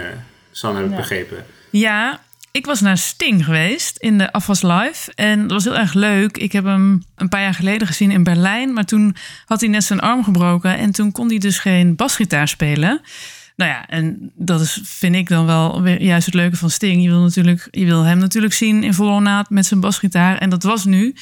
San, 0.50 0.76
heb 0.76 0.84
ik 0.84 0.90
ja. 0.90 0.96
begrepen. 0.96 1.44
Ja, 1.70 2.20
ik 2.52 2.66
was 2.66 2.80
naar 2.80 2.98
Sting 2.98 3.44
geweest 3.44 3.96
in 3.96 4.18
de 4.18 4.32
Afwas 4.32 4.62
Live. 4.62 5.12
En 5.14 5.40
dat 5.40 5.50
was 5.50 5.64
heel 5.64 5.76
erg 5.76 5.94
leuk. 5.94 6.38
Ik 6.38 6.52
heb 6.52 6.64
hem 6.64 7.02
een 7.16 7.28
paar 7.28 7.42
jaar 7.42 7.54
geleden 7.54 7.86
gezien 7.86 8.10
in 8.10 8.22
Berlijn. 8.22 8.72
Maar 8.72 8.84
toen 8.84 9.16
had 9.44 9.60
hij 9.60 9.68
net 9.68 9.84
zijn 9.84 10.00
arm 10.00 10.24
gebroken. 10.24 10.78
En 10.78 10.92
toen 10.92 11.12
kon 11.12 11.28
hij 11.28 11.38
dus 11.38 11.58
geen 11.58 11.96
basgitaar 11.96 12.48
spelen. 12.48 13.00
Nou 13.56 13.70
ja, 13.70 13.88
en 13.88 14.32
dat 14.34 14.60
is, 14.60 14.80
vind 14.82 15.14
ik 15.14 15.28
dan 15.28 15.46
wel 15.46 15.82
weer 15.82 16.02
juist 16.02 16.26
het 16.26 16.34
leuke 16.34 16.56
van 16.56 16.70
Sting. 16.70 17.02
Je 17.02 17.08
wil, 17.08 17.20
natuurlijk, 17.20 17.68
je 17.70 17.84
wil 17.84 18.02
hem 18.02 18.18
natuurlijk 18.18 18.52
zien 18.52 18.84
in 18.84 18.94
volle 18.94 19.20
naad 19.20 19.50
met 19.50 19.66
zijn 19.66 19.80
basgitaar. 19.80 20.38
En 20.38 20.50
dat 20.50 20.62
was 20.62 20.84
nu. 20.84 21.14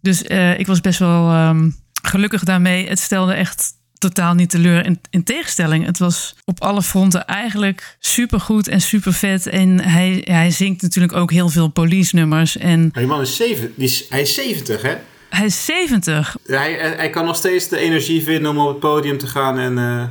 Dus 0.00 0.22
uh, 0.22 0.58
ik 0.58 0.66
was 0.66 0.80
best 0.80 0.98
wel 0.98 1.48
um, 1.48 1.76
gelukkig 2.02 2.44
daarmee. 2.44 2.88
Het 2.88 2.98
stelde 2.98 3.32
echt 3.32 3.72
totaal 4.08 4.34
niet 4.34 4.50
teleur. 4.50 4.86
In, 4.86 5.00
in 5.10 5.24
tegenstelling, 5.24 5.86
het 5.86 5.98
was 5.98 6.34
op 6.44 6.60
alle 6.62 6.82
fronten 6.82 7.26
eigenlijk 7.26 7.96
super 7.98 8.40
goed 8.40 8.68
en 8.68 8.80
super 8.80 9.12
vet. 9.12 9.46
En 9.46 9.80
hij, 9.80 10.22
hij 10.24 10.50
zingt 10.50 10.82
natuurlijk 10.82 11.12
ook 11.12 11.30
heel 11.30 11.48
veel 11.48 11.68
police-nummers. 11.68 12.56
En 12.56 12.90
die 12.92 13.06
man 13.06 13.20
is, 13.20 13.36
zeven, 13.36 13.72
die 13.76 13.84
is, 13.84 14.04
hij 14.08 14.20
is 14.20 14.34
70, 14.34 14.82
hè? 14.82 14.94
Hij 15.28 15.46
is 15.46 15.64
70. 15.64 16.36
Hij, 16.46 16.72
hij 16.96 17.10
kan 17.10 17.24
nog 17.24 17.36
steeds 17.36 17.68
de 17.68 17.78
energie 17.78 18.22
vinden 18.22 18.50
om 18.50 18.58
op 18.58 18.68
het 18.68 18.78
podium 18.78 19.18
te 19.18 19.26
gaan 19.26 19.58
en 19.58 19.76
uh, 19.76 20.04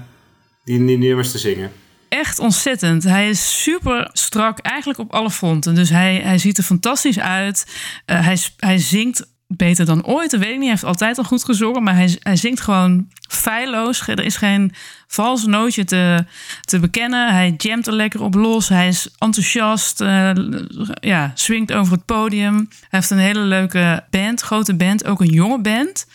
die, 0.64 0.86
die 0.86 0.98
nummers 0.98 1.32
te 1.32 1.38
zingen 1.38 1.72
echt 2.14 2.40
ontzettend. 2.40 3.04
Hij 3.04 3.30
is 3.30 3.64
super 3.64 4.10
strak, 4.14 4.60
eigenlijk 4.60 5.00
op 5.00 5.14
alle 5.14 5.32
fronten. 5.32 5.76
Dus 5.76 5.90
hij, 5.90 6.16
hij 6.16 6.38
ziet 6.38 6.58
er 6.58 6.64
fantastisch 6.64 7.20
uit. 7.20 7.66
Uh, 8.06 8.26
hij, 8.26 8.38
hij 8.58 8.78
zingt 8.78 9.28
beter 9.58 9.86
dan 9.86 10.06
ooit. 10.06 10.32
Dat 10.32 10.40
weet 10.40 10.50
ik 10.50 10.56
niet. 10.56 10.62
Hij 10.62 10.72
heeft 10.72 10.84
altijd 10.84 11.18
al 11.18 11.24
goed 11.24 11.44
gezongen. 11.44 11.84
Maar 11.84 11.96
hij, 11.96 12.18
hij 12.20 12.36
zingt 12.36 12.62
gewoon 12.62 13.08
feilloos. 13.30 14.08
Er 14.08 14.24
is 14.24 14.36
geen 14.36 14.74
vals 15.08 15.46
nootje 15.46 15.84
te, 15.84 16.26
te 16.62 16.80
bekennen. 16.80 17.34
Hij 17.34 17.54
jamt 17.58 17.88
er 17.88 17.94
lekker 17.94 18.22
op 18.22 18.34
los. 18.34 18.70
Hij 18.70 18.88
is 18.88 19.10
enthousiast. 19.18 20.02
Uh, 20.02 20.32
ja, 20.94 21.32
swingt 21.34 21.74
over 21.74 21.94
het 21.94 22.06
podium. 22.06 22.56
Hij 22.56 22.88
heeft 22.90 23.10
een 23.10 23.18
hele 23.18 23.40
leuke 23.40 24.04
band. 24.10 24.42
Grote 24.42 24.76
band. 24.76 25.06
Ook 25.06 25.22
een 25.22 25.34
jonge 25.34 25.62
band. 25.62 26.06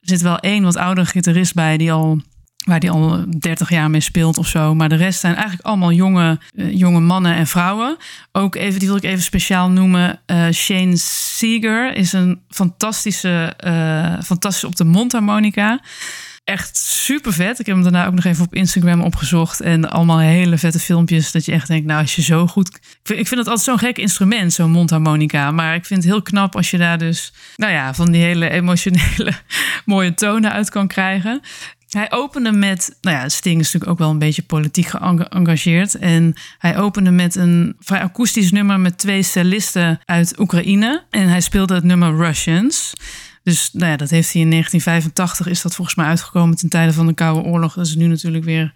Er 0.00 0.08
zit 0.08 0.22
wel 0.22 0.38
één 0.38 0.62
wat 0.62 0.76
oudere 0.76 1.06
gitarist 1.06 1.54
bij 1.54 1.76
die 1.76 1.92
al 1.92 2.20
waar 2.68 2.78
hij 2.78 2.90
al 2.90 3.24
30 3.38 3.70
jaar 3.70 3.90
mee 3.90 4.00
speelt 4.00 4.38
of 4.38 4.46
zo. 4.46 4.74
Maar 4.74 4.88
de 4.88 4.94
rest 4.94 5.20
zijn 5.20 5.34
eigenlijk 5.34 5.66
allemaal 5.66 5.92
jonge, 5.92 6.38
eh, 6.54 6.72
jonge 6.72 7.00
mannen 7.00 7.34
en 7.34 7.46
vrouwen. 7.46 7.96
Ook 8.32 8.54
even, 8.54 8.78
die 8.78 8.88
wil 8.88 8.96
ik 8.96 9.04
even 9.04 9.22
speciaal 9.22 9.70
noemen. 9.70 10.20
Uh, 10.26 10.48
Shane 10.50 10.96
Seeger 10.96 11.94
is 11.94 12.12
een 12.12 12.40
fantastische, 12.48 13.54
uh, 13.64 14.64
op 14.64 14.76
de 14.76 14.84
mondharmonica 14.84 15.80
echt 16.48 16.76
super 16.76 17.32
vet. 17.32 17.58
Ik 17.58 17.66
heb 17.66 17.74
hem 17.74 17.84
daarna 17.84 18.06
ook 18.06 18.14
nog 18.14 18.24
even 18.24 18.44
op 18.44 18.54
Instagram 18.54 19.00
opgezocht. 19.00 19.60
En 19.60 19.90
allemaal 19.90 20.18
hele 20.18 20.58
vette 20.58 20.78
filmpjes. 20.78 21.32
Dat 21.32 21.44
je 21.44 21.52
echt 21.52 21.68
denkt, 21.68 21.86
nou, 21.86 22.00
als 22.00 22.16
je 22.16 22.22
zo 22.22 22.46
goed. 22.46 22.68
Ik 22.68 22.80
vind, 23.02 23.18
ik 23.18 23.26
vind 23.26 23.40
het 23.40 23.48
altijd 23.48 23.66
zo'n 23.66 23.78
gek 23.78 23.98
instrument, 23.98 24.52
zo'n 24.52 24.70
mondharmonica. 24.70 25.50
Maar 25.50 25.74
ik 25.74 25.84
vind 25.84 26.02
het 26.02 26.12
heel 26.12 26.22
knap 26.22 26.56
als 26.56 26.70
je 26.70 26.78
daar 26.78 26.98
dus, 26.98 27.32
nou 27.56 27.72
ja, 27.72 27.94
van 27.94 28.12
die 28.12 28.22
hele 28.22 28.50
emotionele 28.50 29.32
mooie 29.84 30.14
tonen 30.14 30.52
uit 30.52 30.70
kan 30.70 30.86
krijgen. 30.86 31.40
Hij 31.88 32.12
opende 32.12 32.52
met, 32.52 32.96
nou 33.00 33.16
ja, 33.16 33.28
Sting 33.28 33.60
is 33.60 33.64
natuurlijk 33.64 33.90
ook 33.90 33.98
wel 33.98 34.10
een 34.10 34.18
beetje 34.18 34.42
politiek 34.42 34.86
geëngageerd. 34.86 35.94
En 35.94 36.34
hij 36.58 36.78
opende 36.78 37.10
met 37.10 37.34
een 37.34 37.76
vrij 37.80 38.00
akoestisch 38.00 38.52
nummer 38.52 38.80
met 38.80 38.98
twee 38.98 39.22
cellisten 39.22 40.00
uit 40.04 40.38
Oekraïne. 40.38 41.04
En 41.10 41.28
hij 41.28 41.40
speelde 41.40 41.74
het 41.74 41.84
nummer 41.84 42.16
Russians. 42.16 42.92
Dus 43.42 43.70
nou 43.72 43.90
ja, 43.90 43.96
dat 43.96 44.10
heeft 44.10 44.32
hij 44.32 44.42
in 44.42 44.50
1985 44.50 45.46
is 45.46 45.62
dat 45.62 45.74
volgens 45.74 45.96
mij 45.96 46.06
uitgekomen 46.06 46.56
ten 46.56 46.68
tijde 46.68 46.92
van 46.92 47.06
de 47.06 47.14
Koude 47.14 47.48
Oorlog. 47.48 47.74
Dat 47.74 47.86
is 47.86 47.94
nu 47.94 48.06
natuurlijk 48.06 48.44
weer 48.44 48.72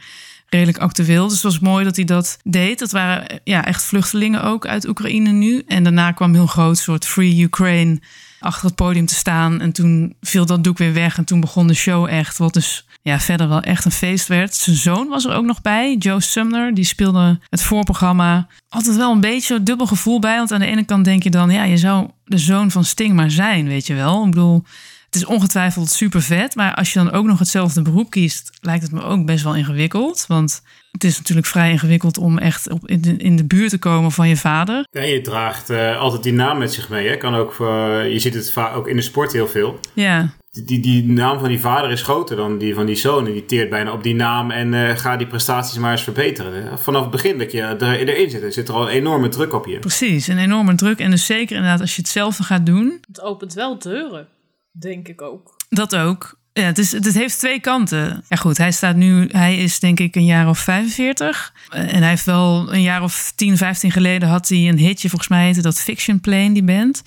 redelijk 0.48 0.78
actueel. 0.78 1.24
Dus 1.24 1.32
het 1.32 1.42
was 1.42 1.58
mooi 1.58 1.84
dat 1.84 1.96
hij 1.96 2.04
dat 2.04 2.38
deed. 2.44 2.78
Dat 2.78 2.90
waren 2.90 3.40
ja, 3.44 3.64
echt 3.64 3.82
vluchtelingen 3.82 4.42
ook 4.42 4.66
uit 4.66 4.88
Oekraïne 4.88 5.30
nu. 5.30 5.62
En 5.66 5.82
daarna 5.82 6.12
kwam 6.12 6.34
heel 6.34 6.46
groot 6.46 6.78
soort 6.78 7.06
Free 7.06 7.42
Ukraine 7.42 8.00
achter 8.40 8.66
het 8.66 8.74
podium 8.74 9.06
te 9.06 9.14
staan. 9.14 9.60
En 9.60 9.72
toen 9.72 10.14
viel 10.20 10.46
dat 10.46 10.64
doek 10.64 10.78
weer 10.78 10.92
weg. 10.92 11.18
En 11.18 11.24
toen 11.24 11.40
begon 11.40 11.66
de 11.66 11.74
show 11.74 12.06
echt. 12.06 12.38
Wat 12.38 12.54
dus 12.54 12.86
ja, 13.02 13.20
verder 13.20 13.48
wel 13.48 13.60
echt 13.60 13.84
een 13.84 13.90
feest 13.90 14.28
werd. 14.28 14.54
Zijn 14.54 14.76
zoon 14.76 15.08
was 15.08 15.24
er 15.24 15.34
ook 15.34 15.44
nog 15.44 15.62
bij, 15.62 15.96
Joe 15.98 16.20
Sumner. 16.20 16.74
Die 16.74 16.84
speelde 16.84 17.38
het 17.48 17.62
voorprogramma. 17.62 18.46
Altijd 18.68 18.96
wel 18.96 19.12
een 19.12 19.20
beetje 19.20 19.54
een 19.54 19.64
dubbel 19.64 19.86
gevoel 19.86 20.18
bij. 20.18 20.36
Want 20.36 20.52
aan 20.52 20.60
de 20.60 20.66
ene 20.66 20.84
kant 20.84 21.04
denk 21.04 21.22
je 21.22 21.30
dan, 21.30 21.50
ja, 21.50 21.64
je 21.64 21.76
zou 21.76 22.08
de 22.24 22.38
zoon 22.38 22.70
van 22.70 22.84
Sting 22.84 23.14
maar 23.14 23.30
zijn, 23.30 23.66
weet 23.66 23.86
je 23.86 23.94
wel. 23.94 24.24
Ik 24.24 24.30
bedoel, 24.30 24.64
het 25.06 25.14
is 25.14 25.24
ongetwijfeld 25.24 25.90
super 25.90 26.22
vet. 26.22 26.54
Maar 26.54 26.74
als 26.74 26.92
je 26.92 26.98
dan 26.98 27.12
ook 27.12 27.26
nog 27.26 27.38
hetzelfde 27.38 27.82
beroep 27.82 28.10
kiest, 28.10 28.50
lijkt 28.60 28.82
het 28.82 28.92
me 28.92 29.02
ook 29.02 29.26
best 29.26 29.44
wel 29.44 29.54
ingewikkeld. 29.54 30.24
Want 30.28 30.62
het 30.90 31.04
is 31.04 31.18
natuurlijk 31.18 31.46
vrij 31.46 31.70
ingewikkeld 31.70 32.18
om 32.18 32.38
echt 32.38 32.70
op 32.70 32.88
in, 32.88 33.00
de, 33.00 33.16
in 33.16 33.36
de 33.36 33.44
buurt 33.44 33.70
te 33.70 33.78
komen 33.78 34.12
van 34.12 34.28
je 34.28 34.36
vader. 34.36 34.86
Ja, 34.90 35.02
je 35.02 35.20
draagt 35.20 35.70
uh, 35.70 35.98
altijd 35.98 36.22
die 36.22 36.32
naam 36.32 36.58
met 36.58 36.72
zich 36.72 36.88
mee. 36.88 37.08
Hè? 37.08 37.16
Kan 37.16 37.34
ook 37.34 37.52
voor, 37.52 38.04
je 38.04 38.18
ziet 38.18 38.34
het 38.34 38.52
vaak 38.52 38.76
ook 38.76 38.88
in 38.88 38.96
de 38.96 39.02
sport 39.02 39.32
heel 39.32 39.48
veel. 39.48 39.80
Ja. 39.92 40.32
Die, 40.60 40.80
die 40.80 41.04
naam 41.04 41.38
van 41.38 41.48
die 41.48 41.60
vader 41.60 41.90
is 41.90 42.02
groter 42.02 42.36
dan 42.36 42.58
die 42.58 42.74
van 42.74 42.86
die 42.86 42.94
zoon. 42.94 43.26
En 43.26 43.32
die 43.32 43.44
teert 43.44 43.70
bijna 43.70 43.92
op 43.92 44.02
die 44.02 44.14
naam 44.14 44.50
en 44.50 44.72
uh, 44.72 44.96
ga 44.96 45.16
die 45.16 45.26
prestaties 45.26 45.78
maar 45.78 45.92
eens 45.92 46.02
verbeteren. 46.02 46.78
Vanaf 46.78 47.02
het 47.02 47.10
begin 47.10 47.38
dat 47.38 47.52
je 47.52 47.62
er, 47.62 48.08
erin 48.08 48.30
zit, 48.30 48.54
zit 48.54 48.68
er 48.68 48.74
al 48.74 48.82
een 48.82 48.94
enorme 48.94 49.28
druk 49.28 49.52
op 49.52 49.66
je. 49.66 49.78
Precies, 49.78 50.26
een 50.26 50.38
enorme 50.38 50.74
druk. 50.74 50.98
En 50.98 51.10
dus 51.10 51.26
zeker 51.26 51.56
inderdaad 51.56 51.80
als 51.80 51.96
je 51.96 52.02
hetzelfde 52.02 52.42
gaat 52.42 52.66
doen. 52.66 53.00
Het 53.06 53.20
opent 53.20 53.54
wel 53.54 53.78
deuren, 53.78 54.28
denk 54.70 55.08
ik 55.08 55.22
ook. 55.22 55.56
Dat 55.68 55.96
ook. 55.96 56.40
Ja, 56.52 56.62
het, 56.62 56.78
is, 56.78 56.92
het 56.92 57.14
heeft 57.14 57.38
twee 57.38 57.60
kanten. 57.60 58.24
Ja, 58.28 58.36
goed, 58.36 58.58
hij 58.58 58.72
staat 58.72 58.96
nu, 58.96 59.28
hij 59.30 59.56
is 59.56 59.78
denk 59.78 60.00
ik 60.00 60.16
een 60.16 60.24
jaar 60.24 60.48
of 60.48 60.58
45. 60.58 61.52
En 61.70 61.98
hij 61.98 62.08
heeft 62.08 62.24
wel 62.24 62.72
een 62.72 62.82
jaar 62.82 63.02
of 63.02 63.32
10, 63.34 63.56
15 63.56 63.90
geleden 63.90 64.28
had 64.28 64.48
hij 64.48 64.68
een 64.68 64.78
hitje, 64.78 65.08
volgens 65.08 65.30
mij 65.30 65.44
heette 65.44 65.62
dat 65.62 65.80
Fiction 65.80 66.20
Plane, 66.20 66.52
die 66.52 66.64
band. 66.64 67.02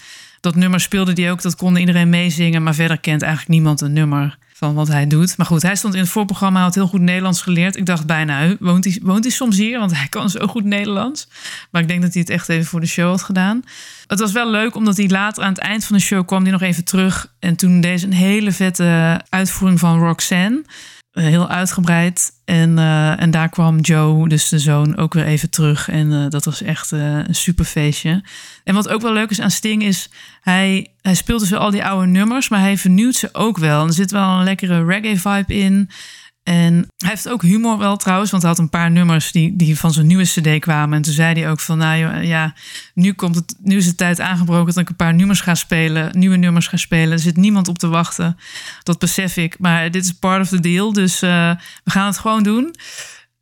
Dat 0.46 0.56
nummer 0.56 0.80
speelde 0.80 1.22
hij 1.22 1.32
ook, 1.32 1.42
dat 1.42 1.56
kon 1.56 1.76
iedereen 1.76 2.10
meezingen, 2.10 2.64
maar 2.64 2.76
verder 2.76 2.98
kent 3.00 3.22
eigenlijk 3.22 3.52
niemand 3.52 3.82
een 3.82 3.94
nummer 3.94 4.38
van 4.54 4.74
wat 4.74 4.88
hij 4.88 5.08
doet. 5.08 5.38
Maar 5.38 5.46
goed, 5.46 5.62
hij 5.62 5.76
stond 5.76 5.94
in 5.94 6.00
het 6.00 6.10
voorprogramma, 6.10 6.62
had 6.62 6.76
heel 6.76 6.88
goed 6.88 7.02
Nederlands 7.02 7.42
geleerd. 7.42 7.76
Ik 7.76 7.86
dacht 7.86 8.06
bijna, 8.06 8.56
woont 8.60 8.84
hij, 8.84 9.00
woont 9.04 9.24
hij 9.24 9.34
soms 9.34 9.58
hier? 9.58 9.80
Want 9.80 9.96
hij 9.96 10.08
kan 10.08 10.30
zo 10.30 10.48
goed 10.48 10.64
Nederlands. 10.64 11.28
Maar 11.72 11.82
ik 11.82 11.88
denk 11.88 12.02
dat 12.02 12.14
hij 12.14 12.22
het 12.22 12.32
echt 12.32 12.50
even 12.50 12.66
voor 12.66 12.80
de 12.80 12.86
show 12.86 13.10
had 13.10 13.24
gedaan. 13.24 13.64
Het 14.08 14.20
was 14.20 14.32
wel 14.32 14.50
leuk, 14.50 14.76
omdat 14.76 14.98
hij 14.98 15.08
later 15.08 15.44
aan 15.44 15.50
het 15.50 15.58
eind 15.58 15.86
van 15.86 15.96
de 15.96 16.02
show 16.02 16.26
kwam 16.26 16.42
hij 16.42 16.52
nog 16.52 16.62
even 16.62 16.84
terug. 16.84 17.34
En 17.40 17.56
toen 17.56 17.82
deze 17.82 18.06
een 18.06 18.14
hele 18.14 18.52
vette 18.52 19.22
uitvoering 19.30 19.80
van 19.80 20.00
Roxanne. 20.00 20.64
Eh, 21.16 21.24
heel 21.24 21.50
uitgebreid. 21.50 22.32
En, 22.46 22.78
uh, 22.78 23.22
en 23.22 23.32
daar 23.32 23.50
kwam 23.50 23.80
Joe, 23.80 24.30
dus 24.30 24.50
de 24.50 24.60
zoon, 24.60 24.98
ook 24.98 25.14
weer 25.14 25.26
even 25.26 25.50
terug. 25.50 25.90
En 25.90 26.12
uh, 26.12 26.26
dat 26.30 26.46
was 26.46 26.62
echt 26.62 26.92
uh, 26.92 27.00
een 27.02 27.36
super 27.36 27.66
feestje. 27.66 28.24
En 28.64 28.76
wat 28.76 28.90
ook 28.90 29.02
wel 29.02 29.14
leuk 29.14 29.30
is 29.30 29.42
aan 29.42 29.52
Sting 29.52 29.84
is, 29.84 30.10
hij, 30.42 30.92
hij 31.02 31.16
speelt 31.16 31.40
dus 31.40 31.54
al 31.54 31.72
die 31.72 31.86
oude 31.86 32.08
nummers, 32.08 32.50
maar 32.50 32.60
hij 32.60 32.78
vernieuwt 32.78 33.16
ze 33.16 33.30
ook 33.32 33.58
wel. 33.58 33.82
En 33.82 33.88
er 33.88 33.94
zit 33.94 34.12
wel 34.12 34.30
een 34.30 34.44
lekkere 34.44 34.86
reggae 34.86 35.20
vibe 35.20 35.54
in. 35.54 35.90
En 36.46 36.74
hij 36.98 37.10
heeft 37.10 37.30
ook 37.30 37.42
humor 37.42 37.78
wel 37.78 37.98
trouwens, 37.98 38.32
want 38.32 38.44
hij 38.44 38.52
had 38.52 38.62
een 38.62 38.70
paar 38.70 38.92
nummers 38.92 39.32
die, 39.32 39.56
die 39.56 39.80
van 39.80 39.94
zijn 39.94 40.08
nieuwe 40.08 40.24
cd 40.24 40.60
kwamen. 40.60 40.98
En 40.98 41.02
toen 41.02 41.14
zei 41.14 41.40
hij 41.40 41.50
ook 41.50 41.60
van, 41.60 41.78
nou 41.78 42.24
ja, 42.24 42.54
nu, 42.94 43.14
komt 43.14 43.36
het, 43.36 43.56
nu 43.62 43.78
is 43.78 43.86
het 43.86 43.98
tijd 43.98 44.20
aangebroken 44.20 44.74
dat 44.74 44.84
ik 44.84 44.90
een 44.90 44.96
paar 44.96 45.14
nummers 45.14 45.42
ga 45.42 45.56
spelen, 45.56 46.18
nieuwe 46.18 46.36
nummers 46.36 46.68
ga 46.68 46.78
spelen. 46.78 47.12
Er 47.12 47.20
zit 47.20 47.38
niemand 47.38 47.68
op 47.68 47.78
te 47.78 47.88
wachten, 47.88 48.38
dat 48.84 49.00
besef 49.00 49.38
ik. 49.38 49.60
Maar 49.60 49.92
dit 49.92 50.04
is 50.04 50.12
part 50.12 50.42
of 50.42 50.48
the 50.48 50.60
deal, 50.60 50.94
dus 50.94 51.24
uh, 51.24 51.52
we 51.84 51.92
gaan 51.92 52.08
het 52.08 52.18
gewoon 52.18 52.44
doen. 52.44 52.76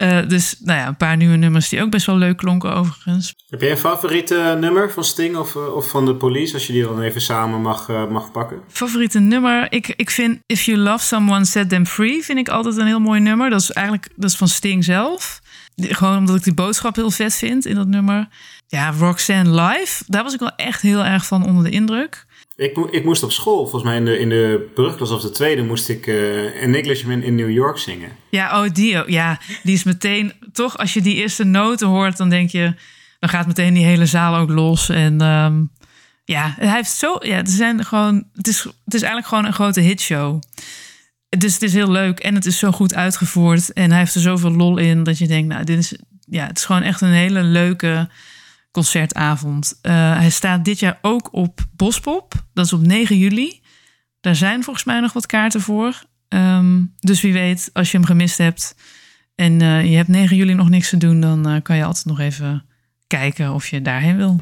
Uh, 0.03 0.27
dus 0.27 0.55
nou 0.59 0.79
ja, 0.79 0.87
een 0.87 0.97
paar 0.97 1.17
nieuwe 1.17 1.35
nummers 1.35 1.69
die 1.69 1.81
ook 1.81 1.89
best 1.89 2.05
wel 2.05 2.17
leuk 2.17 2.37
klonken 2.37 2.75
overigens. 2.75 3.33
Heb 3.49 3.61
je 3.61 3.69
een 3.69 3.77
favoriete 3.77 4.57
nummer 4.59 4.91
van 4.91 5.03
Sting 5.03 5.35
of, 5.35 5.55
of 5.55 5.89
van 5.89 6.05
de 6.05 6.15
Police, 6.15 6.53
als 6.53 6.67
je 6.67 6.73
die 6.73 6.83
dan 6.83 7.01
even 7.01 7.21
samen 7.21 7.61
mag, 7.61 7.87
mag 7.87 8.31
pakken? 8.31 8.61
Favoriete 8.67 9.19
nummer? 9.19 9.71
Ik, 9.71 9.87
ik 9.87 10.09
vind 10.09 10.39
If 10.45 10.61
You 10.61 10.77
Love 10.77 11.05
Someone, 11.05 11.45
Set 11.45 11.69
Them 11.69 11.85
Free 11.85 12.23
vind 12.23 12.39
ik 12.39 12.49
altijd 12.49 12.77
een 12.77 12.85
heel 12.85 12.99
mooi 12.99 13.19
nummer. 13.19 13.49
Dat 13.49 13.61
is 13.61 13.71
eigenlijk 13.71 14.09
dat 14.15 14.29
is 14.29 14.35
van 14.35 14.47
Sting 14.47 14.83
zelf. 14.83 15.41
Gewoon 15.75 16.17
omdat 16.17 16.35
ik 16.35 16.43
die 16.43 16.53
boodschap 16.53 16.95
heel 16.95 17.11
vet 17.11 17.35
vind 17.35 17.65
in 17.65 17.75
dat 17.75 17.87
nummer. 17.87 18.27
Ja, 18.67 18.91
Roxanne 18.91 19.61
Live, 19.61 20.03
daar 20.07 20.23
was 20.23 20.33
ik 20.33 20.39
wel 20.39 20.55
echt 20.55 20.81
heel 20.81 21.05
erg 21.05 21.25
van 21.25 21.45
onder 21.45 21.63
de 21.63 21.69
indruk. 21.69 22.25
Ik, 22.55 22.77
ik 22.77 23.03
moest 23.03 23.23
op 23.23 23.31
school, 23.31 23.61
volgens 23.61 23.83
mij 23.83 23.95
in 23.95 24.05
de, 24.05 24.19
in 24.19 24.29
de 24.29 24.71
brugklas 24.73 25.11
of 25.11 25.21
de 25.21 25.29
tweede, 25.29 25.63
moest 25.63 25.89
ik 25.89 26.07
uh, 26.07 26.63
An 26.63 26.73
Englishman 26.73 27.21
in 27.21 27.35
New 27.35 27.51
York 27.51 27.77
zingen. 27.77 28.09
Ja, 28.29 28.63
oh 28.63 28.69
die, 28.73 29.11
ja, 29.11 29.39
die 29.63 29.73
is 29.73 29.83
meteen, 29.83 30.33
toch 30.51 30.77
als 30.77 30.93
je 30.93 31.01
die 31.01 31.15
eerste 31.15 31.43
noten 31.43 31.87
hoort, 31.87 32.17
dan 32.17 32.29
denk 32.29 32.49
je, 32.49 32.73
dan 33.19 33.29
gaat 33.29 33.47
meteen 33.47 33.73
die 33.73 33.85
hele 33.85 34.05
zaal 34.05 34.35
ook 34.35 34.49
los. 34.49 34.89
En 34.89 35.21
um, 35.21 35.71
ja, 36.25 36.53
hij 36.57 36.75
heeft 36.75 36.91
zo, 36.91 37.15
ja, 37.19 37.37
er 37.37 37.47
zijn 37.47 37.85
gewoon, 37.85 38.27
het 38.33 38.47
is, 38.47 38.63
het 38.63 38.93
is 38.93 39.01
eigenlijk 39.01 39.27
gewoon 39.27 39.45
een 39.45 39.53
grote 39.53 39.81
hitshow. 39.81 40.41
Dus 41.29 41.53
het 41.53 41.61
is 41.61 41.73
heel 41.73 41.91
leuk 41.91 42.19
en 42.19 42.35
het 42.35 42.45
is 42.45 42.57
zo 42.57 42.71
goed 42.71 42.93
uitgevoerd 42.95 43.73
en 43.73 43.89
hij 43.89 43.99
heeft 43.99 44.15
er 44.15 44.21
zoveel 44.21 44.51
lol 44.51 44.77
in 44.77 45.03
dat 45.03 45.17
je 45.17 45.27
denkt, 45.27 45.47
nou, 45.47 45.63
dit 45.63 45.77
is, 45.77 45.93
ja, 46.25 46.47
het 46.47 46.57
is 46.57 46.65
gewoon 46.65 46.81
echt 46.81 47.01
een 47.01 47.07
hele 47.07 47.43
leuke 47.43 48.09
concertavond. 48.73 49.79
Uh, 49.81 50.17
hij 50.17 50.29
staat 50.29 50.65
dit 50.65 50.79
jaar 50.79 50.99
ook 51.01 51.33
op 51.33 51.59
Bospop. 51.75 52.33
Dat 52.53 52.65
is 52.65 52.73
op 52.73 52.81
9 52.81 53.17
juli. 53.17 53.61
Daar 54.21 54.35
zijn 54.35 54.63
volgens 54.63 54.85
mij 54.85 54.99
nog 54.99 55.13
wat 55.13 55.25
kaarten 55.25 55.61
voor. 55.61 56.03
Um, 56.29 56.93
dus 56.99 57.21
wie 57.21 57.33
weet, 57.33 57.69
als 57.73 57.91
je 57.91 57.97
hem 57.97 58.05
gemist 58.05 58.37
hebt 58.37 58.75
en 59.35 59.61
uh, 59.61 59.89
je 59.89 59.95
hebt 59.95 60.07
9 60.07 60.35
juli 60.35 60.53
nog 60.53 60.69
niks 60.69 60.89
te 60.89 60.97
doen, 60.97 61.19
dan 61.19 61.49
uh, 61.49 61.61
kan 61.61 61.75
je 61.75 61.83
altijd 61.83 62.05
nog 62.05 62.19
even 62.19 62.65
kijken 63.07 63.53
of 63.53 63.67
je 63.67 63.81
daarheen 63.81 64.17
wil. 64.17 64.41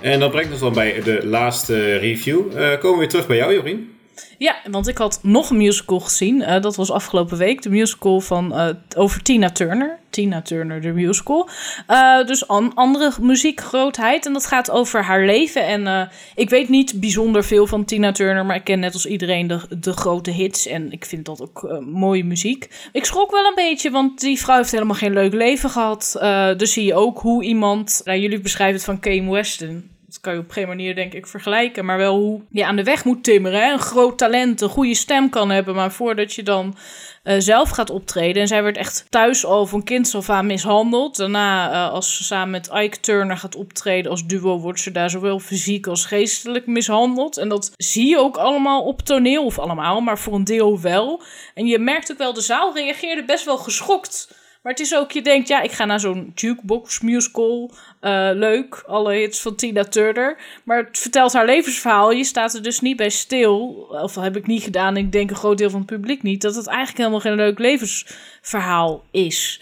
En 0.00 0.20
dat 0.20 0.30
brengt 0.30 0.50
ons 0.50 0.60
dan 0.60 0.72
bij 0.72 1.02
de 1.02 1.26
laatste 1.26 1.96
review. 1.96 2.50
komen 2.52 2.92
we 2.92 2.98
weer 2.98 3.08
terug 3.08 3.26
bij 3.26 3.36
jou, 3.36 3.54
Jorien. 3.54 3.90
Ja, 4.38 4.56
want 4.70 4.88
ik 4.88 4.98
had 4.98 5.18
nog 5.22 5.50
een 5.50 5.56
musical 5.56 6.00
gezien. 6.00 6.40
Uh, 6.40 6.60
dat 6.60 6.76
was 6.76 6.90
afgelopen 6.90 7.38
week. 7.38 7.62
De 7.62 7.70
musical 7.70 8.20
van, 8.20 8.52
uh, 8.52 8.68
over 8.96 9.22
Tina 9.22 9.50
Turner. 9.50 9.98
Tina 10.10 10.42
Turner, 10.42 10.80
de 10.80 10.92
musical. 10.92 11.48
Uh, 11.88 12.26
dus 12.26 12.48
an 12.48 12.74
andere 12.74 13.12
muziekgrootheid. 13.20 14.26
En 14.26 14.32
dat 14.32 14.46
gaat 14.46 14.70
over 14.70 15.02
haar 15.02 15.24
leven. 15.24 15.66
En 15.66 16.10
ik 16.34 16.50
weet 16.50 16.68
niet 16.68 17.00
bijzonder 17.00 17.44
veel 17.44 17.66
van 17.66 17.84
Tina 17.84 18.12
Turner. 18.12 18.46
Maar 18.46 18.56
ik 18.56 18.64
ken 18.64 18.80
net 18.80 18.92
als 18.92 19.06
iedereen 19.06 19.46
de, 19.46 19.60
de 19.78 19.92
grote 19.92 20.30
hits. 20.30 20.66
En 20.66 20.92
ik 20.92 21.04
vind 21.04 21.24
dat 21.24 21.42
ook 21.42 21.80
mooie 21.80 22.24
muziek. 22.24 22.88
Ik 22.92 23.04
schrok 23.04 23.30
wel 23.30 23.44
een 23.44 23.54
beetje. 23.54 23.90
Want 23.90 24.20
die 24.20 24.40
vrouw 24.40 24.56
heeft 24.56 24.70
helemaal 24.70 24.96
geen 24.96 25.12
leuk 25.12 25.32
leven 25.32 25.70
gehad. 25.70 26.16
dus 26.56 26.72
zie 26.72 26.84
je 26.84 26.94
ook 26.94 27.18
hoe 27.18 27.44
iemand... 27.44 28.00
Nou, 28.04 28.18
jullie 28.18 28.40
beschrijven 28.40 28.76
het 28.76 28.84
van 28.84 29.00
Kane 29.00 29.30
Weston 29.30 29.90
dat 30.12 30.20
kan 30.20 30.32
je 30.32 30.38
op 30.38 30.50
geen 30.50 30.68
manier 30.68 30.94
denk 30.94 31.12
ik 31.12 31.26
vergelijken. 31.26 31.84
Maar 31.84 31.96
wel 31.96 32.18
hoe 32.18 32.40
je 32.50 32.66
aan 32.66 32.76
de 32.76 32.84
weg 32.84 33.04
moet 33.04 33.24
timmeren. 33.24 33.72
Een 33.72 33.78
groot 33.78 34.18
talent, 34.18 34.60
een 34.60 34.68
goede 34.68 34.94
stem 34.94 35.30
kan 35.30 35.50
hebben. 35.50 35.74
Maar 35.74 35.92
voordat 35.92 36.34
je 36.34 36.42
dan 36.42 36.76
uh, 37.24 37.34
zelf 37.38 37.70
gaat 37.70 37.90
optreden. 37.90 38.42
En 38.42 38.48
zij 38.48 38.62
werd 38.62 38.76
echt 38.76 39.06
thuis 39.08 39.44
al 39.44 39.66
van 39.66 39.84
kind 39.84 40.14
af 40.14 40.30
aan 40.30 40.46
mishandeld. 40.46 41.16
Daarna, 41.16 41.70
uh, 41.70 41.92
als 41.92 42.16
ze 42.16 42.24
samen 42.24 42.50
met 42.50 42.70
Ike 42.74 43.00
Turner 43.00 43.36
gaat 43.36 43.56
optreden 43.56 44.10
als 44.10 44.26
duo, 44.26 44.58
wordt 44.58 44.80
ze 44.80 44.90
daar 44.90 45.10
zowel 45.10 45.38
fysiek 45.38 45.86
als 45.86 46.04
geestelijk 46.04 46.66
mishandeld. 46.66 47.36
En 47.36 47.48
dat 47.48 47.72
zie 47.76 48.08
je 48.08 48.18
ook 48.18 48.36
allemaal 48.36 48.82
op 48.82 49.00
toneel, 49.00 49.44
of 49.44 49.58
allemaal, 49.58 50.00
maar 50.00 50.18
voor 50.18 50.34
een 50.34 50.44
deel 50.44 50.80
wel. 50.80 51.22
En 51.54 51.66
je 51.66 51.78
merkt 51.78 52.12
ook 52.12 52.18
wel, 52.18 52.32
de 52.32 52.40
zaal 52.40 52.74
reageerde 52.74 53.24
best 53.24 53.44
wel 53.44 53.58
geschokt 53.58 54.40
Maar 54.62 54.72
het 54.72 54.80
is 54.80 54.94
ook, 54.94 55.12
je 55.12 55.22
denkt, 55.22 55.48
ja, 55.48 55.60
ik 55.60 55.72
ga 55.72 55.84
naar 55.84 56.00
zo'n 56.00 56.32
jukebox 56.34 57.00
musical. 57.00 57.70
Uh, 58.00 58.30
leuk, 58.32 58.82
alle 58.86 59.14
hits 59.14 59.40
van 59.40 59.54
Tina 59.54 59.84
Turner. 59.84 60.36
Maar 60.64 60.78
het 60.78 60.98
vertelt 60.98 61.32
haar 61.32 61.46
levensverhaal. 61.46 62.10
Je 62.10 62.24
staat 62.24 62.54
er 62.54 62.62
dus 62.62 62.80
niet 62.80 62.96
bij 62.96 63.10
stil. 63.10 63.86
Of 63.90 64.14
heb 64.14 64.36
ik 64.36 64.46
niet 64.46 64.62
gedaan. 64.62 64.96
Ik 64.96 65.12
denk 65.12 65.30
een 65.30 65.36
groot 65.36 65.58
deel 65.58 65.70
van 65.70 65.80
het 65.80 65.88
publiek 65.88 66.22
niet. 66.22 66.42
Dat 66.42 66.54
het 66.54 66.66
eigenlijk 66.66 66.98
helemaal 66.98 67.20
geen 67.20 67.34
leuk 67.34 67.58
levensverhaal 67.58 69.04
is. 69.10 69.60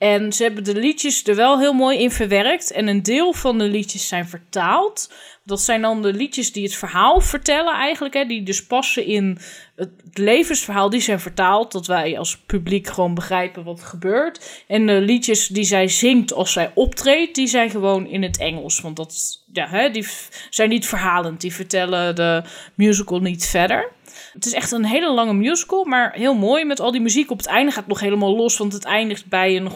En 0.00 0.32
ze 0.32 0.42
hebben 0.42 0.64
de 0.64 0.74
liedjes 0.74 1.26
er 1.26 1.36
wel 1.36 1.58
heel 1.58 1.72
mooi 1.72 1.98
in 1.98 2.10
verwerkt. 2.10 2.70
En 2.70 2.88
een 2.88 3.02
deel 3.02 3.32
van 3.32 3.58
de 3.58 3.64
liedjes 3.64 4.08
zijn 4.08 4.28
vertaald. 4.28 5.12
Dat 5.44 5.60
zijn 5.60 5.82
dan 5.82 6.02
de 6.02 6.12
liedjes 6.12 6.52
die 6.52 6.62
het 6.62 6.74
verhaal 6.74 7.20
vertellen 7.20 7.74
eigenlijk. 7.74 8.14
Hè, 8.14 8.24
die 8.24 8.42
dus 8.42 8.66
passen 8.66 9.04
in 9.04 9.38
het 9.76 9.90
levensverhaal. 10.14 10.90
Die 10.90 11.00
zijn 11.00 11.20
vertaald. 11.20 11.72
Dat 11.72 11.86
wij 11.86 12.18
als 12.18 12.38
publiek 12.38 12.86
gewoon 12.86 13.14
begrijpen 13.14 13.64
wat 13.64 13.80
er 13.80 13.86
gebeurt. 13.86 14.64
En 14.66 14.86
de 14.86 15.00
liedjes 15.00 15.46
die 15.46 15.64
zij 15.64 15.88
zingt 15.88 16.32
als 16.32 16.52
zij 16.52 16.70
optreedt. 16.74 17.34
Die 17.34 17.46
zijn 17.46 17.70
gewoon 17.70 18.06
in 18.06 18.22
het 18.22 18.38
Engels. 18.38 18.80
Want 18.80 18.96
dat, 18.96 19.44
ja, 19.52 19.68
hè, 19.68 19.90
die 19.90 20.08
zijn 20.50 20.68
niet 20.68 20.86
verhalend. 20.86 21.40
Die 21.40 21.54
vertellen 21.54 22.16
de 22.16 22.42
musical 22.74 23.18
niet 23.18 23.46
verder. 23.46 23.92
Het 24.32 24.46
is 24.46 24.52
echt 24.52 24.72
een 24.72 24.84
hele 24.84 25.12
lange 25.12 25.32
musical, 25.32 25.84
maar 25.84 26.12
heel 26.12 26.34
mooi 26.34 26.64
met 26.64 26.80
al 26.80 26.90
die 26.90 27.00
muziek. 27.00 27.30
Op 27.30 27.38
het 27.38 27.46
einde 27.46 27.70
gaat 27.70 27.80
het 27.80 27.88
nog 27.88 28.00
helemaal 28.00 28.36
los, 28.36 28.56
want 28.56 28.72
het 28.72 28.84
eindigt 28.84 29.26
bij 29.26 29.56
een, 29.56 29.68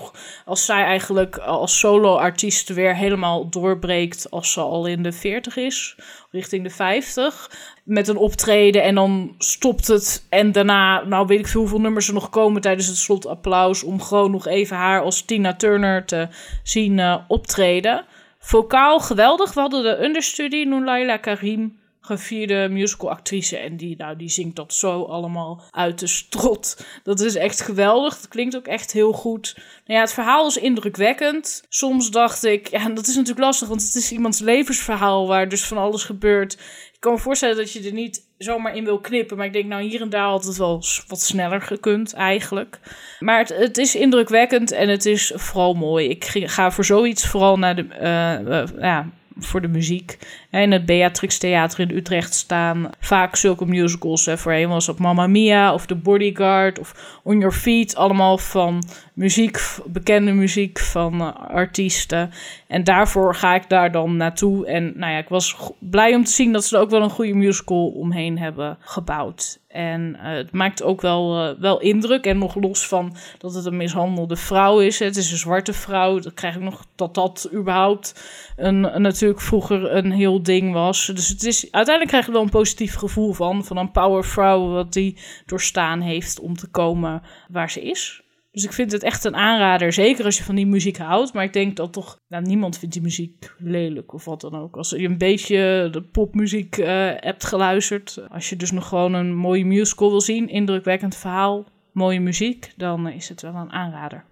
als 0.44 0.64
zij 0.64 0.84
eigenlijk 0.84 1.38
als 1.38 1.78
solo-artiest 1.78 2.68
weer 2.68 2.96
helemaal 2.96 3.48
doorbreekt 3.48 4.30
als 4.30 4.52
ze 4.52 4.60
al 4.60 4.86
in 4.86 5.02
de 5.02 5.12
40 5.12 5.56
is, 5.56 5.96
richting 6.30 6.62
de 6.62 6.70
50. 6.70 7.50
Met 7.84 8.08
een 8.08 8.16
optreden 8.16 8.82
en 8.82 8.94
dan 8.94 9.34
stopt 9.38 9.86
het. 9.86 10.26
En 10.28 10.52
daarna, 10.52 11.04
nou 11.04 11.26
weet 11.26 11.38
ik 11.38 11.46
veel 11.46 11.60
hoeveel 11.60 11.80
nummers 11.80 12.08
er 12.08 12.14
nog 12.14 12.30
komen 12.30 12.60
tijdens 12.60 12.86
het 12.86 12.96
slotapplaus. 12.96 13.82
Om 13.82 14.00
gewoon 14.00 14.30
nog 14.30 14.46
even 14.46 14.76
haar 14.76 15.02
als 15.02 15.22
Tina 15.22 15.54
Turner 15.54 16.04
te 16.04 16.28
zien 16.62 16.98
uh, 16.98 17.16
optreden. 17.28 18.04
Vokaal 18.38 19.00
geweldig. 19.00 19.54
We 19.54 19.60
hadden 19.60 19.82
de 19.82 20.04
understudy, 20.04 20.64
Noulaila 20.64 21.16
Karim 21.16 21.82
gevierde 22.04 22.68
musicalactrice. 22.70 23.56
En 23.56 23.76
die, 23.76 23.96
nou, 23.96 24.16
die 24.16 24.28
zingt 24.28 24.56
dat 24.56 24.74
zo 24.74 25.02
allemaal 25.02 25.62
uit 25.70 25.98
de 25.98 26.06
strot. 26.06 26.86
Dat 27.02 27.20
is 27.20 27.34
echt 27.34 27.60
geweldig. 27.60 28.16
Dat 28.16 28.28
klinkt 28.28 28.56
ook 28.56 28.66
echt 28.66 28.92
heel 28.92 29.12
goed. 29.12 29.52
Nou 29.56 29.98
ja, 29.98 30.00
het 30.00 30.12
verhaal 30.12 30.46
is 30.46 30.56
indrukwekkend. 30.56 31.64
Soms 31.68 32.10
dacht 32.10 32.44
ik, 32.44 32.68
ja, 32.68 32.88
dat 32.88 33.06
is 33.06 33.14
natuurlijk 33.14 33.44
lastig, 33.44 33.68
want 33.68 33.82
het 33.82 33.94
is 33.94 34.12
iemands 34.12 34.38
levensverhaal 34.38 35.26
waar 35.26 35.48
dus 35.48 35.64
van 35.64 35.78
alles 35.78 36.04
gebeurt. 36.04 36.52
Ik 36.92 37.00
kan 37.00 37.12
me 37.12 37.18
voorstellen 37.18 37.56
dat 37.56 37.72
je 37.72 37.82
er 37.82 37.92
niet 37.92 38.26
zomaar 38.38 38.76
in 38.76 38.84
wil 38.84 39.00
knippen. 39.00 39.36
Maar 39.36 39.46
ik 39.46 39.52
denk, 39.52 39.66
nou, 39.66 39.82
hier 39.82 40.00
en 40.00 40.08
daar 40.08 40.28
had 40.28 40.44
het 40.44 40.56
wel 40.56 40.82
wat 41.08 41.20
sneller 41.20 41.60
gekund, 41.60 42.12
eigenlijk. 42.12 42.78
Maar 43.18 43.38
het, 43.38 43.48
het 43.56 43.78
is 43.78 43.94
indrukwekkend 43.94 44.72
en 44.72 44.88
het 44.88 45.06
is 45.06 45.32
vooral 45.34 45.74
mooi. 45.74 46.08
Ik 46.08 46.24
ga 46.30 46.70
voor 46.70 46.84
zoiets 46.84 47.26
vooral 47.26 47.58
naar 47.58 47.76
de. 47.76 47.86
Uh, 48.00 48.52
uh, 48.52 48.64
ja, 48.80 49.10
voor 49.38 49.60
de 49.60 49.68
muziek. 49.68 50.18
In 50.50 50.72
het 50.72 50.86
Beatrix 50.86 51.38
Theater 51.38 51.80
in 51.80 51.96
Utrecht 51.96 52.34
staan 52.34 52.90
vaak 53.00 53.36
zulke 53.36 53.66
musicals. 53.66 54.28
Voorheen 54.34 54.68
was 54.68 54.86
het 54.86 54.98
Mamma 54.98 55.26
Mia 55.26 55.74
of 55.74 55.86
The 55.86 55.94
Bodyguard 55.94 56.78
of 56.78 57.20
On 57.22 57.38
Your 57.38 57.54
Feet. 57.54 57.96
Allemaal 57.96 58.38
van 58.38 58.84
muziek, 59.12 59.60
bekende 59.86 60.32
muziek 60.32 60.78
van 60.78 61.20
uh, 61.20 61.34
artiesten. 61.34 62.30
En 62.74 62.84
daarvoor 62.84 63.34
ga 63.34 63.54
ik 63.54 63.68
daar 63.68 63.92
dan 63.92 64.16
naartoe. 64.16 64.66
En 64.66 64.92
nou 64.96 65.12
ja, 65.12 65.18
ik 65.18 65.28
was 65.28 65.56
blij 65.78 66.14
om 66.14 66.24
te 66.24 66.30
zien 66.30 66.52
dat 66.52 66.64
ze 66.64 66.76
er 66.76 66.82
ook 66.82 66.90
wel 66.90 67.02
een 67.02 67.10
goede 67.10 67.34
musical 67.34 67.86
omheen 67.88 68.38
hebben 68.38 68.76
gebouwd. 68.80 69.60
En 69.68 70.16
uh, 70.16 70.22
het 70.22 70.52
maakt 70.52 70.82
ook 70.82 71.00
wel, 71.00 71.48
uh, 71.48 71.60
wel 71.60 71.80
indruk. 71.80 72.24
En 72.24 72.38
nog 72.38 72.54
los 72.54 72.88
van 72.88 73.16
dat 73.38 73.54
het 73.54 73.64
een 73.64 73.76
mishandelde 73.76 74.36
vrouw 74.36 74.80
is. 74.80 74.98
Het 74.98 75.16
is 75.16 75.30
een 75.30 75.36
zwarte 75.36 75.72
vrouw. 75.72 76.18
Dan 76.18 76.34
krijg 76.34 76.54
ik 76.54 76.62
nog 76.62 76.86
dat 76.94 77.14
dat 77.14 77.48
überhaupt 77.52 78.30
een, 78.56 78.80
natuurlijk 78.80 79.40
vroeger 79.40 79.96
een 79.96 80.12
heel 80.12 80.42
ding 80.42 80.72
was. 80.72 81.06
Dus 81.06 81.28
het 81.28 81.44
is, 81.44 81.62
uiteindelijk 81.62 82.08
krijg 82.08 82.26
je 82.26 82.32
wel 82.32 82.42
een 82.42 82.50
positief 82.50 82.94
gevoel 82.94 83.32
van. 83.32 83.64
Van 83.64 83.76
een 83.76 83.90
powervrouw 83.90 84.68
wat 84.68 84.92
die 84.92 85.18
doorstaan 85.46 86.00
heeft 86.00 86.40
om 86.40 86.56
te 86.56 86.70
komen 86.70 87.22
waar 87.48 87.70
ze 87.70 87.82
is. 87.82 88.23
Dus 88.54 88.64
ik 88.64 88.72
vind 88.72 88.92
het 88.92 89.02
echt 89.02 89.24
een 89.24 89.36
aanrader. 89.36 89.92
Zeker 89.92 90.24
als 90.24 90.36
je 90.36 90.44
van 90.44 90.54
die 90.54 90.66
muziek 90.66 90.96
houdt. 90.96 91.32
Maar 91.32 91.44
ik 91.44 91.52
denk 91.52 91.76
dat 91.76 91.92
toch... 91.92 92.16
Nou, 92.28 92.44
niemand 92.44 92.78
vindt 92.78 92.94
die 92.94 93.02
muziek 93.02 93.52
lelijk 93.58 94.12
of 94.12 94.24
wat 94.24 94.40
dan 94.40 94.54
ook. 94.54 94.76
Als 94.76 94.90
je 94.90 95.04
een 95.04 95.18
beetje 95.18 95.88
de 95.90 96.02
popmuziek 96.02 96.76
uh, 96.76 96.86
hebt 97.16 97.44
geluisterd. 97.44 98.18
Als 98.28 98.48
je 98.48 98.56
dus 98.56 98.70
nog 98.70 98.88
gewoon 98.88 99.14
een 99.14 99.34
mooie 99.34 99.64
musical 99.64 100.10
wil 100.10 100.20
zien. 100.20 100.48
Indrukwekkend 100.48 101.16
verhaal. 101.16 101.66
Mooie 101.92 102.20
muziek. 102.20 102.72
Dan 102.76 103.08
is 103.08 103.28
het 103.28 103.42
wel 103.42 103.54
een 103.54 103.72
aanrader. 103.72 104.24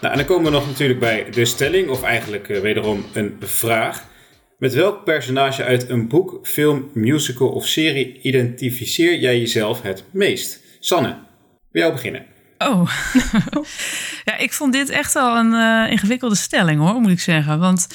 Nou, 0.00 0.12
en 0.12 0.16
dan 0.16 0.24
komen 0.24 0.44
we 0.44 0.50
nog 0.50 0.66
natuurlijk 0.66 1.00
bij 1.00 1.30
de 1.30 1.44
stelling. 1.44 1.88
Of 1.88 2.02
eigenlijk 2.02 2.48
uh, 2.48 2.60
wederom 2.60 3.04
een 3.14 3.36
vraag. 3.40 4.08
Met 4.58 4.74
welk 4.74 5.04
personage 5.04 5.64
uit 5.64 5.88
een 5.88 6.08
boek, 6.08 6.38
film, 6.42 6.90
musical 6.94 7.48
of 7.48 7.66
serie 7.66 8.20
identificeer 8.20 9.18
jij 9.18 9.38
jezelf 9.38 9.82
het 9.82 10.04
meest? 10.10 10.62
Sanne 10.80 11.16
bij 11.74 11.82
jou 11.82 11.94
beginnen. 11.94 12.26
Oh, 12.58 12.90
ja, 14.24 14.36
ik 14.36 14.52
vond 14.52 14.72
dit 14.72 14.88
echt 14.88 15.12
wel 15.12 15.36
een 15.36 15.52
uh, 15.52 15.90
ingewikkelde 15.90 16.34
stelling 16.34 16.80
hoor, 16.80 17.00
moet 17.00 17.10
ik 17.10 17.20
zeggen. 17.20 17.58
Want 17.58 17.86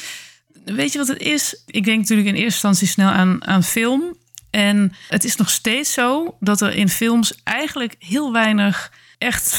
weet 0.66 0.92
je 0.92 0.98
wat 0.98 1.08
het 1.08 1.22
is? 1.22 1.64
Ik 1.66 1.84
denk 1.84 2.00
natuurlijk 2.00 2.28
in 2.28 2.34
eerste 2.34 2.68
instantie 2.68 2.88
snel 2.88 3.10
aan, 3.10 3.46
aan 3.46 3.64
film. 3.64 4.18
En 4.50 4.94
het 5.08 5.24
is 5.24 5.36
nog 5.36 5.50
steeds 5.50 5.94
zo 5.94 6.38
dat 6.40 6.62
er 6.62 6.76
in 6.76 6.90
films 6.90 7.40
eigenlijk 7.44 7.96
heel 8.00 8.32
weinig 8.32 8.92
echt 9.18 9.50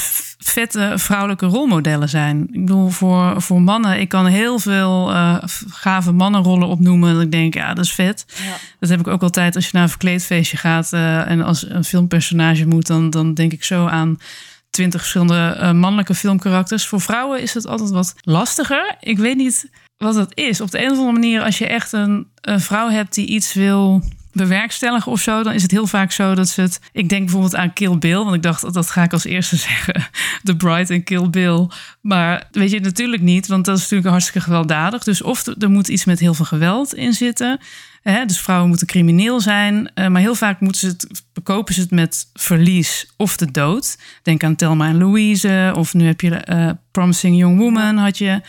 vette 0.43 0.93
vrouwelijke 0.97 1.47
rolmodellen 1.47 2.09
zijn. 2.09 2.49
Ik 2.53 2.61
bedoel, 2.61 2.89
voor, 2.89 3.43
voor 3.43 3.63
mannen, 3.63 4.01
ik 4.01 4.09
kan 4.09 4.27
heel 4.27 4.59
veel 4.59 5.11
uh, 5.11 5.37
gave 5.69 6.13
mannenrollen 6.13 6.69
opnoemen. 6.69 7.15
Dat 7.15 7.23
ik 7.23 7.33
denk, 7.33 7.55
ja, 7.55 7.75
dat 7.75 7.85
is 7.85 7.93
vet. 7.93 8.25
Ja. 8.29 8.57
Dat 8.79 8.89
heb 8.89 9.01
ik 9.01 9.07
ook 9.07 9.23
altijd 9.23 9.57
als 9.57 9.65
je 9.65 9.71
naar 9.73 9.83
een 9.83 9.89
verkleedfeestje 9.89 10.57
gaat 10.57 10.93
uh, 10.93 11.31
en 11.31 11.43
als 11.43 11.69
een 11.69 11.85
filmpersonage 11.85 12.67
moet, 12.67 12.87
dan, 12.87 13.11
dan 13.11 13.35
denk 13.35 13.53
ik 13.53 13.65
zo 13.65 13.87
aan 13.87 14.19
twintig 14.71 15.01
verschillende 15.01 15.57
uh, 15.61 15.73
mannelijke 15.73 16.15
filmkarakters. 16.15 16.87
Voor 16.87 17.01
vrouwen 17.01 17.43
is 17.43 17.55
het 17.55 17.67
altijd 17.67 17.91
wat 17.91 18.15
lastiger. 18.21 18.97
Ik 19.01 19.19
weet 19.19 19.37
niet 19.37 19.71
wat 19.97 20.15
dat 20.15 20.33
is. 20.35 20.61
Op 20.61 20.71
de 20.71 20.79
een 20.79 20.91
of 20.91 20.97
andere 20.97 21.13
manier, 21.13 21.43
als 21.43 21.59
je 21.59 21.67
echt 21.67 21.93
een, 21.93 22.27
een 22.41 22.61
vrouw 22.61 22.91
hebt 22.91 23.15
die 23.15 23.27
iets 23.27 23.55
wil 23.55 24.03
bewerkstelligen 24.33 25.13
of 25.13 25.21
zo, 25.21 25.43
dan 25.43 25.53
is 25.53 25.63
het 25.63 25.71
heel 25.71 25.87
vaak 25.87 26.13
zo 26.13 26.35
dat 26.35 26.49
ze 26.49 26.61
het. 26.61 26.81
Ik 26.93 27.09
denk 27.09 27.23
bijvoorbeeld 27.23 27.57
aan 27.57 27.73
Kill 27.73 27.99
Bill, 27.99 28.17
want 28.17 28.35
ik 28.35 28.43
dacht 28.43 28.75
dat 28.75 28.91
ga 28.91 29.03
ik 29.03 29.13
als 29.13 29.25
eerste 29.25 29.57
zeggen. 29.69 30.09
The 30.43 30.57
Bride 30.57 30.95
en 30.95 31.05
Kill 31.05 31.31
Bill. 31.31 31.69
Maar 32.01 32.49
weet 32.51 32.71
je 32.71 32.81
natuurlijk 32.81 33.23
niet, 33.23 33.47
want 33.47 33.65
dat 33.65 33.77
is 33.77 33.83
natuurlijk 33.83 34.11
hartstikke 34.11 34.41
gewelddadig. 34.41 35.05
Dus 35.05 35.23
of 35.23 35.47
er 35.47 35.71
moet 35.71 35.89
iets 35.89 36.05
met 36.05 36.21
heel 36.21 36.35
veel 36.35 36.45
geweld 36.45 36.95
in 36.95 37.13
zitten. 37.13 37.61
Hè? 38.03 38.25
Dus 38.25 38.41
vrouwen 38.41 38.69
moeten 38.69 38.87
crimineel 38.87 39.41
zijn. 39.41 39.91
Uh, 39.95 40.07
maar 40.07 40.21
heel 40.21 40.35
vaak 40.35 40.61
moeten 40.61 40.81
ze 40.81 40.87
het, 40.87 41.25
bekopen 41.33 41.75
ze 41.75 41.81
het 41.81 41.91
met 41.91 42.31
verlies 42.33 43.13
of 43.17 43.37
de 43.37 43.51
dood. 43.51 43.99
Denk 44.23 44.45
aan 44.45 44.57
Thelma 44.57 44.89
en 44.89 44.99
Louise. 44.99 45.73
Of 45.77 45.95
nu 45.95 46.07
heb 46.07 46.21
je 46.21 46.45
uh, 46.49 46.71
Promising 46.91 47.37
Young 47.37 47.59
Woman 47.59 47.97
had 47.97 48.19
je. 48.19 48.41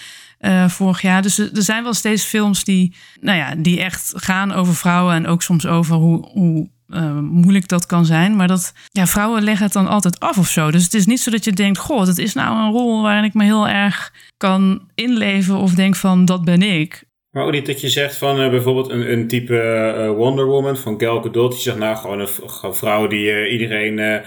Uh, 0.42 0.68
vorig 0.70 1.02
jaar. 1.02 1.22
Dus 1.22 1.38
er 1.38 1.50
zijn 1.62 1.84
wel 1.84 1.94
steeds 1.94 2.24
films 2.24 2.64
die, 2.64 2.96
nou 3.20 3.38
ja, 3.38 3.56
die 3.56 3.82
echt 3.82 4.14
gaan 4.16 4.52
over 4.52 4.76
vrouwen 4.76 5.16
en 5.16 5.28
ook 5.28 5.42
soms 5.42 5.68
over 5.68 5.96
hoe, 5.96 6.30
hoe 6.32 6.70
uh, 6.88 7.20
moeilijk 7.20 7.68
dat 7.68 7.86
kan 7.86 8.06
zijn. 8.06 8.36
Maar 8.36 8.48
dat 8.48 8.74
ja, 8.92 9.08
vrouwen 9.08 9.44
leggen 9.44 9.66
het 9.66 9.74
dan 9.74 9.88
altijd 9.88 10.20
af 10.20 10.38
of 10.38 10.48
zo. 10.48 10.72
Dus 10.72 10.84
het 10.84 10.94
is 10.94 11.06
niet 11.06 11.20
zo 11.20 11.32
dat 11.32 11.46
je 11.46 11.52
denkt: 11.52 11.78
Goh, 11.78 12.08
het 12.08 12.18
is 12.18 12.34
nou 12.34 12.58
een 12.58 12.72
rol 12.72 13.02
waarin 13.02 13.24
ik 13.24 13.34
me 13.34 13.44
heel 13.44 13.68
erg 13.68 14.14
kan 14.38 14.82
inleven 14.96 15.58
of 15.58 15.74
denk 15.74 15.96
van 15.96 16.26
dat 16.26 16.46
ben 16.46 16.62
ik. 16.62 17.04
Maar 17.32 17.46
ook 17.46 17.52
niet 17.52 17.66
dat 17.66 17.82
je 17.82 17.90
zegt 17.90 18.18
van 18.18 18.42
uh, 18.42 18.50
bijvoorbeeld 18.50 18.90
een, 18.90 19.12
een 19.12 19.28
type 19.28 20.14
Wonder 20.18 20.46
Woman 20.46 20.78
van 20.78 21.00
Gal 21.00 21.22
Gadot. 21.22 21.52
Die 21.52 21.62
zegt 21.62 21.78
nou 21.78 21.98
gewoon 21.98 22.20
een, 22.20 22.76
vrouw 22.76 23.08
die 23.08 23.50
iedereen 23.50 24.24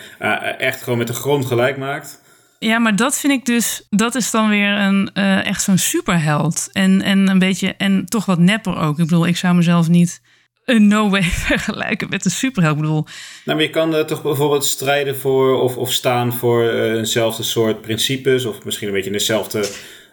echt 0.59 0.83
gewoon 0.83 0.99
met 0.99 1.07
de 1.07 1.15
grond 1.15 1.47
gelijk 1.47 1.77
maakt. 1.77 2.24
Ja, 2.59 2.79
maar 2.79 2.97
dat 2.97 3.19
vind 3.19 3.33
ik 3.33 3.45
dus, 3.45 3.87
dat 3.91 4.15
is 4.15 4.31
dan 4.31 4.49
weer 4.49 4.71
een 4.71 5.11
uh, 5.15 5.47
echt 5.47 5.63
zo'n 5.63 5.79
superheld. 5.79 6.69
En, 6.73 7.03
en 7.03 7.29
een 7.29 7.39
beetje, 7.39 7.75
en 7.75 8.07
toch 8.07 8.25
wat 8.25 8.39
nepper 8.39 8.79
ook. 8.79 8.99
Ik 8.99 9.05
bedoel, 9.07 9.27
ik 9.27 9.37
zou 9.37 9.55
mezelf 9.55 9.89
niet 9.89 10.21
in 10.65 10.87
no 10.87 11.09
way 11.09 11.23
vergelijken 11.49 12.09
met 12.09 12.25
een 12.25 12.31
superheld. 12.31 12.75
Ik 12.75 12.81
bedoel. 12.81 13.07
Nou, 13.45 13.59
maar 13.59 13.67
je 13.67 13.71
kan 13.71 13.95
uh, 13.95 14.01
toch 14.01 14.23
bijvoorbeeld 14.23 14.65
strijden 14.65 15.17
voor 15.19 15.61
of, 15.61 15.77
of 15.77 15.93
staan 15.93 16.33
voor 16.33 16.63
uh, 16.63 16.93
eenzelfde 16.93 17.43
soort 17.43 17.81
principes. 17.81 18.45
Of 18.45 18.65
misschien 18.65 18.89
een 18.89 18.95
beetje 18.95 19.11
dezelfde 19.11 19.71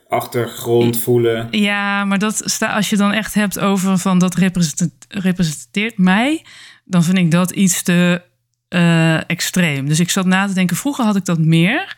achtergrond 0.10 1.00
voelen. 1.00 1.48
Ja, 1.52 2.06
maar 2.06 2.20
dat 2.20 2.42
sta, 2.46 2.74
als 2.76 2.89
je 2.89 2.98
dan 2.98 3.14
echt 3.14 3.34
hebt 3.34 3.60
over 3.60 3.98
van 3.98 4.20
dat 4.20 4.36
representeert 5.08 5.98
mij, 5.98 6.46
dan 6.86 7.04
vind 7.04 7.18
ik 7.18 7.32
dat 7.32 7.52
iets 7.52 7.84
te 7.84 8.22
extreem. 9.28 9.88
Dus 9.88 10.00
ik 10.00 10.10
zat 10.10 10.26
na 10.26 10.48
te 10.48 10.54
denken, 10.54 10.76
vroeger 10.76 11.06
had 11.06 11.16
ik 11.16 11.26
dat 11.26 11.39
meer 11.39 11.96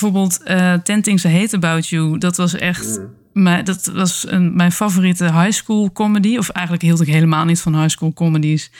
bijvoorbeeld 0.00 0.40
uh, 0.46 0.74
Ten 0.74 1.02
Things 1.02 1.24
I 1.24 1.28
Hate 1.28 1.56
About 1.56 1.88
You. 1.88 2.18
Dat 2.18 2.36
was 2.36 2.54
echt... 2.54 2.98
Mm. 2.98 3.14
Mijn, 3.32 3.64
dat 3.64 3.86
was 3.86 4.24
een, 4.28 4.56
mijn 4.56 4.72
favoriete 4.72 5.24
high 5.24 5.50
school 5.50 5.92
comedy. 5.92 6.36
Of 6.36 6.48
eigenlijk 6.48 6.84
hield 6.84 7.00
ik 7.00 7.06
helemaal 7.06 7.44
niet 7.44 7.60
van 7.60 7.74
high 7.74 7.88
school 7.88 8.12
comedies. 8.12 8.70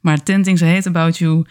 Maar 0.00 0.22
Ten 0.22 0.42
Things 0.42 0.60
I 0.60 0.66
Hate 0.66 0.88
About 0.88 1.18
You... 1.18 1.44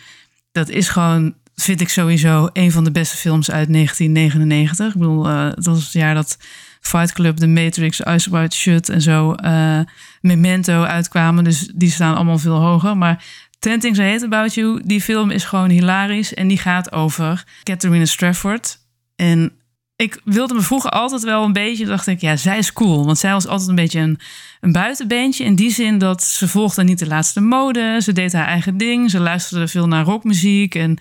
Dat 0.52 0.70
is 0.70 0.90
gewoon 0.90 1.34
vind 1.56 1.82
ik 1.82 1.90
sowieso 1.90 2.50
een 2.54 2.72
van 2.72 2.84
de 2.84 2.92
beste 2.92 3.18
films 3.18 3.52
uit 3.52 3.74
1999. 3.74 4.88
Ik 4.88 5.00
bedoel, 5.00 5.30
uh, 5.30 5.50
dat 5.50 5.66
was 5.66 5.84
het 5.84 5.94
jaar 5.94 6.14
dat 6.14 6.38
Fight 6.82 7.14
Club, 7.14 7.38
The 7.38 7.48
Matrix, 7.48 8.00
Ice 8.00 8.30
White 8.30 8.58
Shut 8.58 8.90
en 8.90 9.02
zo, 9.02 9.36
uh, 9.44 9.80
Memento 10.22 10.84
uitkwamen. 10.84 11.44
Dus 11.44 11.72
die 11.76 11.92
staan 11.92 12.16
allemaal 12.16 12.38
veel 12.38 12.60
hoger. 12.60 12.98
Maar 12.98 13.24
Ten 13.60 13.80
Things 13.80 14.00
I 14.00 14.04
Hate 14.04 14.26
About 14.26 14.54
You, 14.54 14.82
die 14.86 15.02
film 15.02 15.30
is 15.30 15.44
gewoon 15.44 15.70
hilarisch. 15.70 16.34
En 16.34 16.48
die 16.48 16.58
gaat 16.58 16.92
over 16.92 17.44
Catherine 17.64 18.06
Strafford. 18.06 18.80
En 19.16 19.52
ik 19.96 20.22
wilde 20.24 20.54
me 20.54 20.62
vroeger 20.62 20.90
altijd 20.90 21.24
wel 21.24 21.44
een 21.44 21.54
beetje, 21.54 21.86
dacht 21.86 22.08
ik, 22.08 22.22
ja, 22.22 22.36
zij 22.36 22.58
is 22.58 22.74
cool. 22.74 23.06
Want 23.06 23.18
zij 23.18 23.32
was 23.32 23.48
altijd 23.48 23.70
een 23.70 23.76
beetje 23.76 24.00
een, 24.00 24.20
een 24.62 24.72
buitenbeentje. 24.72 25.44
In 25.44 25.56
die 25.56 25.72
zin 25.72 25.98
dat 25.98 26.24
ze 26.24 26.48
volgde 26.48 26.84
niet 26.84 27.00
de 27.00 27.08
laatste 27.08 27.42
mode. 27.42 28.00
Ze 28.02 28.12
deed 28.12 28.34
haar 28.34 28.48
eigen 28.48 28.78
ding. 28.78 29.10
Ze 29.10 29.20
luisterde 29.20 29.68
veel 29.68 29.88
naar 29.88 30.04
rockmuziek 30.04 30.76
en 30.76 30.98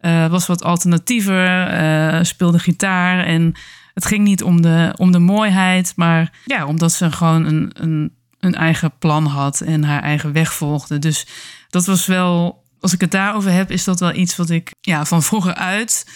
uh, 0.00 0.26
was 0.26 0.46
wat 0.46 0.64
alternatiever. 0.64 1.72
Uh, 1.82 2.22
speelde 2.22 2.58
gitaar. 2.58 3.24
En 3.24 3.54
het 3.94 4.04
ging 4.04 4.24
niet 4.24 4.42
om 4.42 4.62
de, 4.62 4.94
om 4.96 5.12
de 5.12 5.18
mooiheid, 5.18 5.92
maar 5.96 6.32
ja, 6.44 6.66
omdat 6.66 6.92
ze 6.92 7.12
gewoon 7.12 7.44
een, 7.44 7.70
een, 7.74 8.14
een 8.40 8.54
eigen 8.54 8.92
plan 8.98 9.26
had 9.26 9.60
en 9.60 9.84
haar 9.84 10.02
eigen 10.02 10.32
weg 10.32 10.52
volgde. 10.52 10.98
Dus 10.98 11.26
dat 11.68 11.86
was 11.86 12.06
wel, 12.06 12.64
als 12.80 12.92
ik 12.92 13.00
het 13.00 13.10
daarover 13.10 13.52
heb, 13.52 13.70
is 13.70 13.84
dat 13.84 14.00
wel 14.00 14.14
iets 14.14 14.36
wat 14.36 14.50
ik 14.50 14.72
ja, 14.80 15.04
van 15.04 15.22
vroeger 15.22 15.54
uit 15.54 16.06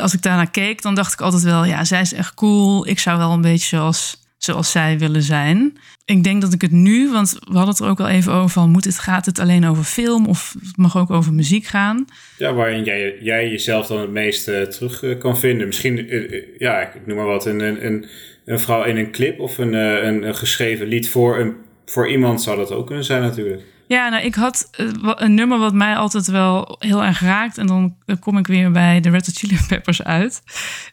als 0.00 0.14
ik 0.14 0.22
daarnaar 0.22 0.50
keek, 0.50 0.82
dan 0.82 0.94
dacht 0.94 1.12
ik 1.12 1.20
altijd 1.20 1.42
wel, 1.42 1.64
ja, 1.64 1.84
zij 1.84 2.00
is 2.00 2.12
echt 2.12 2.34
cool. 2.34 2.88
Ik 2.88 2.98
zou 2.98 3.18
wel 3.18 3.32
een 3.32 3.40
beetje 3.40 3.76
zoals, 3.76 4.26
zoals 4.38 4.70
zij 4.70 4.98
willen 4.98 5.22
zijn. 5.22 5.78
Ik 6.04 6.24
denk 6.24 6.40
dat 6.40 6.52
ik 6.52 6.60
het 6.60 6.70
nu, 6.70 7.10
want 7.10 7.30
we 7.30 7.56
hadden 7.56 7.68
het 7.74 7.78
er 7.78 7.88
ook 7.88 8.00
al 8.00 8.08
even 8.08 8.32
over 8.32 8.50
van, 8.50 8.70
moet 8.70 8.84
het, 8.84 8.98
gaat 8.98 9.26
het 9.26 9.38
alleen 9.38 9.66
over 9.66 9.84
film 9.84 10.26
of 10.26 10.54
het 10.60 10.76
mag 10.76 10.96
ook 10.96 11.10
over 11.10 11.32
muziek 11.32 11.66
gaan? 11.66 12.04
Ja, 12.38 12.52
waarin 12.52 12.84
jij, 12.84 13.18
jij 13.20 13.48
jezelf 13.48 13.86
dan 13.86 14.00
het 14.00 14.10
meeste 14.10 14.66
terug 14.70 15.02
eh, 15.02 15.18
kan 15.18 15.38
vinden. 15.38 15.66
Misschien, 15.66 16.08
eh, 16.08 16.32
eh, 16.32 16.42
ja, 16.58 16.80
ik 16.80 17.06
noem 17.06 17.16
maar 17.16 17.26
wat, 17.26 17.46
een, 17.46 17.60
een, 17.86 18.06
een 18.44 18.60
vrouw 18.60 18.84
in 18.84 18.96
een 18.96 19.10
clip 19.10 19.40
of 19.40 19.58
een, 19.58 19.72
een, 19.72 20.26
een 20.26 20.36
geschreven 20.36 20.86
lied 20.86 21.10
voor, 21.10 21.38
een, 21.38 21.54
voor 21.86 22.10
iemand 22.10 22.42
zou 22.42 22.56
dat 22.56 22.72
ook 22.72 22.86
kunnen 22.86 23.04
zijn 23.04 23.22
natuurlijk. 23.22 23.62
Ja, 23.86 24.08
nou, 24.08 24.24
ik 24.24 24.34
had 24.34 24.70
uh, 24.80 24.90
een 25.02 25.34
nummer 25.34 25.58
wat 25.58 25.74
mij 25.74 25.96
altijd 25.96 26.26
wel 26.26 26.76
heel 26.78 27.04
erg 27.04 27.20
raakt. 27.20 27.58
En 27.58 27.66
dan 27.66 27.96
kom 28.20 28.38
ik 28.38 28.46
weer 28.46 28.70
bij 28.70 29.00
de 29.00 29.10
Red 29.10 29.26
Hot 29.26 29.36
Chili 29.36 29.58
Peppers 29.68 30.02
uit. 30.02 30.42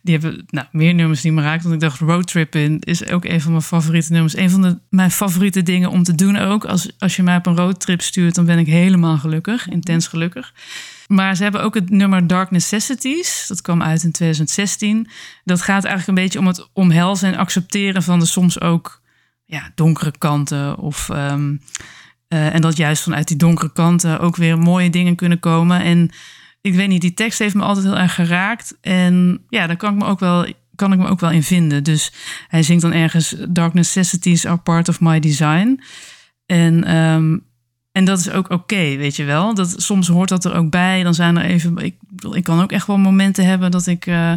Die 0.01 0.17
hebben 0.17 0.45
nou, 0.47 0.67
meer 0.71 0.93
nummers 0.93 1.21
die 1.21 1.31
me 1.31 1.41
raakt. 1.41 1.63
Want 1.63 1.75
ik 1.75 1.81
dacht, 1.81 1.99
Roadtripping 1.99 2.85
is 2.85 3.07
ook 3.07 3.25
een 3.25 3.41
van 3.41 3.51
mijn 3.51 3.63
favoriete 3.63 4.11
nummers. 4.11 4.35
Een 4.35 4.49
van 4.49 4.61
de, 4.61 4.79
mijn 4.89 5.11
favoriete 5.11 5.63
dingen 5.63 5.89
om 5.89 6.03
te 6.03 6.15
doen 6.15 6.37
ook. 6.37 6.65
Als, 6.65 6.91
als 6.99 7.15
je 7.15 7.23
mij 7.23 7.35
op 7.35 7.45
een 7.45 7.57
roadtrip 7.57 8.01
stuurt, 8.01 8.35
dan 8.35 8.45
ben 8.45 8.59
ik 8.59 8.67
helemaal 8.67 9.17
gelukkig. 9.17 9.69
Intens 9.69 10.07
gelukkig. 10.07 10.53
Maar 11.07 11.35
ze 11.35 11.43
hebben 11.43 11.63
ook 11.63 11.73
het 11.73 11.89
nummer 11.89 12.27
Dark 12.27 12.51
Necessities. 12.51 13.45
Dat 13.47 13.61
kwam 13.61 13.81
uit 13.81 14.03
in 14.03 14.11
2016. 14.11 15.09
Dat 15.43 15.61
gaat 15.61 15.83
eigenlijk 15.83 16.07
een 16.07 16.23
beetje 16.23 16.39
om 16.39 16.47
het 16.47 16.69
omhelzen 16.73 17.33
en 17.33 17.39
accepteren 17.39 18.03
van 18.03 18.19
de 18.19 18.25
soms 18.25 18.61
ook 18.61 19.01
ja, 19.45 19.71
donkere 19.75 20.13
kanten. 20.17 20.77
Of... 20.77 21.09
Um, 21.09 21.61
uh, 22.34 22.53
en 22.53 22.61
dat 22.61 22.77
juist 22.77 23.03
vanuit 23.03 23.27
die 23.27 23.38
donkere 23.38 23.71
kanten 23.71 24.19
ook 24.19 24.36
weer 24.36 24.57
mooie 24.57 24.89
dingen 24.89 25.15
kunnen 25.15 25.39
komen. 25.39 25.82
En 25.82 26.09
ik 26.61 26.73
weet 26.73 26.88
niet, 26.88 27.01
die 27.01 27.13
tekst 27.13 27.39
heeft 27.39 27.55
me 27.55 27.63
altijd 27.63 27.86
heel 27.86 27.97
erg 27.97 28.15
geraakt. 28.15 28.77
En 28.82 29.43
ja, 29.49 29.67
daar 29.67 29.77
kan 29.77 29.93
ik 29.93 29.99
me 29.99 30.05
ook 30.05 30.19
wel, 30.19 30.45
kan 30.75 30.93
ik 30.93 30.99
me 30.99 31.07
ook 31.07 31.19
wel 31.19 31.32
in 31.32 31.43
vinden. 31.43 31.84
Dus 31.84 32.11
hij 32.47 32.63
zingt 32.63 32.82
dan 32.82 32.93
ergens: 32.93 33.36
Dark 33.49 33.73
necessities 33.73 34.45
are 34.45 34.57
part 34.57 34.89
of 34.89 34.99
my 34.99 35.19
design. 35.19 35.82
En, 36.45 36.95
um, 36.95 37.43
en 37.91 38.05
dat 38.05 38.19
is 38.19 38.29
ook 38.29 38.49
oké, 38.49 38.95
weet 38.95 39.15
je 39.15 39.23
wel. 39.23 39.53
Dat, 39.53 39.73
soms 39.77 40.07
hoort 40.07 40.29
dat 40.29 40.45
er 40.45 40.55
ook 40.55 40.69
bij. 40.69 41.03
Dan 41.03 41.13
zijn 41.13 41.38
er 41.38 41.45
even. 41.45 41.77
Ik, 41.77 41.95
ik 42.32 42.43
kan 42.43 42.61
ook 42.61 42.71
echt 42.71 42.88
wel 42.88 42.97
momenten 42.97 43.45
hebben 43.45 43.71
dat 43.71 43.88
ik 43.88 44.05
uh, 44.05 44.34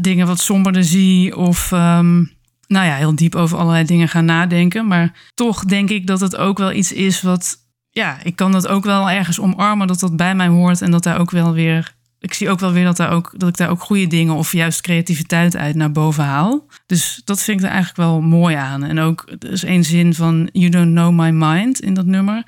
dingen 0.00 0.26
wat 0.26 0.40
somberder 0.40 0.84
zie. 0.84 1.36
Of. 1.36 1.70
Um, 1.70 2.36
nou 2.68 2.86
ja, 2.86 2.94
heel 2.94 3.14
diep 3.14 3.34
over 3.34 3.58
allerlei 3.58 3.84
dingen 3.84 4.08
gaan 4.08 4.24
nadenken. 4.24 4.86
Maar 4.86 5.12
toch 5.34 5.64
denk 5.64 5.90
ik 5.90 6.06
dat 6.06 6.20
het 6.20 6.36
ook 6.36 6.58
wel 6.58 6.72
iets 6.72 6.92
is 6.92 7.22
wat. 7.22 7.56
Ja, 7.90 8.18
ik 8.22 8.36
kan 8.36 8.52
dat 8.52 8.68
ook 8.68 8.84
wel 8.84 9.10
ergens 9.10 9.40
omarmen 9.40 9.86
dat 9.86 10.00
dat 10.00 10.16
bij 10.16 10.34
mij 10.34 10.48
hoort. 10.48 10.82
En 10.82 10.90
dat 10.90 11.02
daar 11.02 11.20
ook 11.20 11.30
wel 11.30 11.52
weer. 11.52 11.96
Ik 12.20 12.34
zie 12.34 12.50
ook 12.50 12.60
wel 12.60 12.72
weer 12.72 12.84
dat, 12.84 12.96
daar 12.96 13.10
ook, 13.10 13.34
dat 13.36 13.48
ik 13.48 13.56
daar 13.56 13.70
ook 13.70 13.80
goede 13.80 14.06
dingen 14.06 14.34
of 14.34 14.52
juist 14.52 14.80
creativiteit 14.80 15.56
uit 15.56 15.74
naar 15.74 15.92
boven 15.92 16.24
haal. 16.24 16.66
Dus 16.86 17.20
dat 17.24 17.42
vind 17.42 17.58
ik 17.58 17.66
er 17.66 17.72
eigenlijk 17.72 18.00
wel 18.00 18.20
mooi 18.20 18.54
aan. 18.54 18.84
En 18.84 18.98
ook, 18.98 19.24
er 19.38 19.52
is 19.52 19.64
één 19.64 19.84
zin 19.84 20.14
van 20.14 20.48
You 20.52 20.70
don't 20.70 20.94
know 20.94 21.12
my 21.12 21.30
mind 21.30 21.80
in 21.80 21.94
dat 21.94 22.06
nummer. 22.06 22.44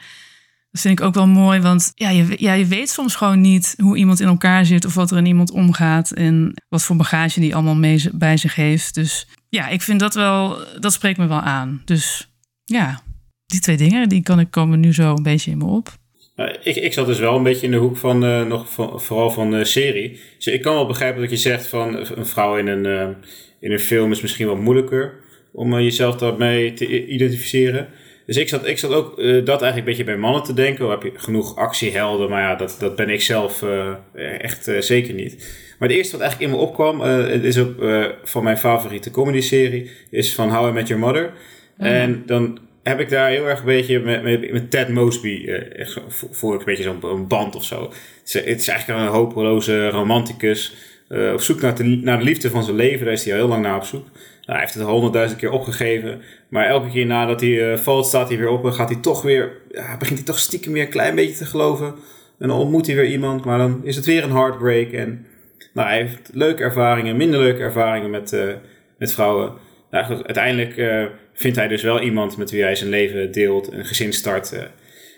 Dat 0.70 0.80
vind 0.80 0.98
ik 0.98 1.04
ook 1.04 1.14
wel 1.14 1.26
mooi, 1.26 1.60
want 1.60 1.92
ja 1.94 2.08
je, 2.08 2.34
ja, 2.38 2.52
je 2.52 2.66
weet 2.66 2.90
soms 2.90 3.14
gewoon 3.14 3.40
niet 3.40 3.74
hoe 3.82 3.96
iemand 3.96 4.20
in 4.20 4.26
elkaar 4.26 4.64
zit 4.64 4.84
of 4.84 4.94
wat 4.94 5.10
er 5.10 5.18
in 5.18 5.26
iemand 5.26 5.50
omgaat 5.50 6.10
en 6.10 6.54
wat 6.68 6.82
voor 6.82 6.96
bagage 6.96 7.40
die 7.40 7.54
allemaal 7.54 7.76
mee, 7.76 8.08
bij 8.12 8.36
zich 8.36 8.54
heeft. 8.54 8.94
Dus 8.94 9.26
ja, 9.50 9.68
ik 9.68 9.82
vind 9.82 10.00
dat 10.00 10.14
wel, 10.14 10.58
dat 10.78 10.92
spreekt 10.92 11.18
me 11.18 11.26
wel 11.26 11.40
aan. 11.40 11.82
Dus 11.84 12.30
ja, 12.64 13.02
die 13.46 13.60
twee 13.60 13.76
dingen, 13.76 14.08
die 14.08 14.22
kan 14.22 14.40
ik 14.40 14.50
komen 14.50 14.80
nu 14.80 14.94
zo 14.94 15.14
een 15.14 15.22
beetje 15.22 15.50
in 15.50 15.58
me 15.58 15.64
op. 15.64 15.88
ik, 16.62 16.76
ik 16.76 16.92
zat 16.92 17.06
dus 17.06 17.18
wel 17.18 17.36
een 17.36 17.42
beetje 17.42 17.66
in 17.66 17.72
de 17.72 17.78
hoek 17.78 17.96
van, 17.96 18.24
uh, 18.24 18.46
nog 18.46 18.68
vooral 18.94 19.30
van 19.30 19.54
uh, 19.54 19.64
serie. 19.64 20.20
Dus 20.36 20.46
ik 20.46 20.62
kan 20.62 20.74
wel 20.74 20.86
begrijpen 20.86 21.20
dat 21.20 21.30
je 21.30 21.36
zegt 21.36 21.66
van 21.66 21.96
een 21.96 22.26
vrouw 22.26 22.56
in 22.56 22.66
een, 22.66 22.86
uh, 22.86 23.08
in 23.60 23.72
een 23.72 23.80
film 23.80 24.10
is 24.10 24.20
misschien 24.20 24.46
wat 24.46 24.60
moeilijker 24.60 25.14
om 25.52 25.80
jezelf 25.80 26.16
daarmee 26.16 26.72
te 26.72 27.06
identificeren. 27.06 27.88
Dus 28.30 28.38
ik 28.38 28.48
zat, 28.48 28.66
ik 28.66 28.78
zat 28.78 28.92
ook 28.92 29.16
dat 29.16 29.62
eigenlijk 29.62 29.76
een 29.76 29.84
beetje 29.84 30.04
bij 30.04 30.16
mannen 30.16 30.42
te 30.42 30.54
denken. 30.54 30.84
Oh, 30.84 30.90
heb 30.90 31.02
je 31.02 31.12
genoeg 31.14 31.56
actiehelden? 31.56 32.30
Maar 32.30 32.42
ja, 32.42 32.54
dat, 32.54 32.76
dat 32.80 32.96
ben 32.96 33.08
ik 33.08 33.22
zelf 33.22 33.64
echt 34.14 34.70
zeker 34.78 35.14
niet. 35.14 35.36
Maar 35.78 35.88
het 35.88 35.96
eerste 35.96 36.12
wat 36.12 36.20
eigenlijk 36.20 36.52
in 36.52 36.58
me 36.58 36.64
opkwam, 36.64 37.00
uh, 37.00 37.44
is 37.44 37.58
ook 37.58 37.74
van 38.24 38.44
mijn 38.44 38.58
favoriete 38.58 39.10
comedy-serie, 39.10 39.90
is 40.10 40.34
van 40.34 40.50
How 40.50 40.68
I 40.68 40.72
Met 40.72 40.88
Your 40.88 41.02
Mother. 41.02 41.32
Mhm. 41.76 41.88
En 41.88 42.22
dan 42.26 42.58
heb 42.82 43.00
ik 43.00 43.08
daar 43.08 43.30
heel 43.30 43.48
erg 43.48 43.58
een 43.58 43.64
beetje 43.64 44.00
met, 44.00 44.22
met, 44.22 44.52
met 44.52 44.70
Ted 44.70 44.88
Mosby, 44.88 45.46
echt 45.76 46.00
voel 46.30 46.52
ik 46.54 46.58
een 46.58 46.64
beetje 46.64 46.82
zo'n 47.00 47.26
band 47.28 47.56
of 47.56 47.64
zo. 47.64 47.82
Het 47.82 47.92
is, 48.24 48.32
het 48.32 48.60
is, 48.60 48.68
eigenlijk 48.68 49.00
een 49.00 49.06
hopeloze 49.06 49.88
romanticus, 49.88 50.74
op 51.08 51.40
zoek 51.40 51.60
naar 51.60 51.76
de, 51.76 51.84
naar 51.84 52.18
de 52.18 52.24
liefde 52.24 52.50
van 52.50 52.64
zijn 52.64 52.76
leven, 52.76 53.04
daar 53.04 53.14
is 53.14 53.24
hij 53.24 53.32
al 53.32 53.38
heel 53.38 53.48
lang 53.48 53.62
naar 53.62 53.76
op 53.76 53.84
zoek. 53.84 54.06
Nou, 54.40 54.58
hij 54.58 54.60
heeft 54.60 54.74
het 54.74 54.82
honderdduizend 54.82 55.40
keer 55.40 55.50
opgegeven. 55.50 56.22
Maar 56.48 56.66
elke 56.66 56.90
keer 56.90 57.06
nadat 57.06 57.40
hij 57.40 57.78
valt, 57.78 58.06
staat 58.06 58.28
hij 58.28 58.38
weer 58.38 58.48
op 58.48 58.64
en 58.64 58.74
gaat 58.74 58.88
hij 58.88 59.00
toch 59.00 59.22
weer. 59.22 59.52
Ja, 59.70 59.96
begint 59.96 60.18
hij 60.18 60.26
toch 60.26 60.38
stiekem 60.38 60.72
weer 60.72 60.82
een 60.82 60.90
klein 60.90 61.14
beetje 61.14 61.36
te 61.36 61.46
geloven. 61.46 61.94
En 62.40 62.48
dan 62.48 62.58
ontmoet 62.58 62.86
hij 62.86 62.94
weer 62.96 63.06
iemand, 63.10 63.44
maar 63.44 63.58
dan 63.58 63.80
is 63.84 63.96
het 63.96 64.04
weer 64.04 64.24
een 64.24 64.32
heartbreak. 64.32 64.90
En 64.90 65.26
nou, 65.72 65.88
hij 65.88 65.96
heeft 65.96 66.30
leuke 66.32 66.62
ervaringen, 66.62 67.16
minder 67.16 67.40
leuke 67.40 67.60
ervaringen 67.60 68.10
met, 68.10 68.32
uh, 68.32 68.52
met 68.98 69.12
vrouwen. 69.12 69.52
Nou, 69.90 70.04
uiteindelijk 70.04 70.76
uh, 70.76 71.04
vindt 71.32 71.56
hij 71.56 71.68
dus 71.68 71.82
wel 71.82 72.00
iemand 72.00 72.36
met 72.36 72.50
wie 72.50 72.62
hij 72.62 72.74
zijn 72.74 72.90
leven 72.90 73.32
deelt, 73.32 73.72
een 73.72 73.84
gezin 73.84 74.12
start. 74.12 74.52
Uh, 74.54 74.60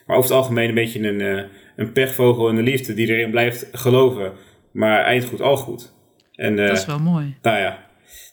maar 0.07 0.17
over 0.17 0.31
het 0.31 0.39
algemeen 0.39 0.69
een 0.69 0.75
beetje 0.75 1.09
een, 1.09 1.49
een 1.77 1.93
pechvogel 1.93 2.49
in 2.49 2.57
de 2.57 2.63
liefde 2.63 2.95
die 2.95 3.09
erin 3.09 3.31
blijft 3.31 3.69
geloven. 3.73 4.33
Maar 4.71 5.05
eind 5.05 5.25
goed, 5.25 5.41
al 5.41 5.57
goed. 5.57 5.93
En, 6.35 6.57
dat 6.57 6.77
is 6.77 6.87
wel 6.87 6.99
mooi. 6.99 7.37
Nou 7.43 7.59
ja. 7.59 7.82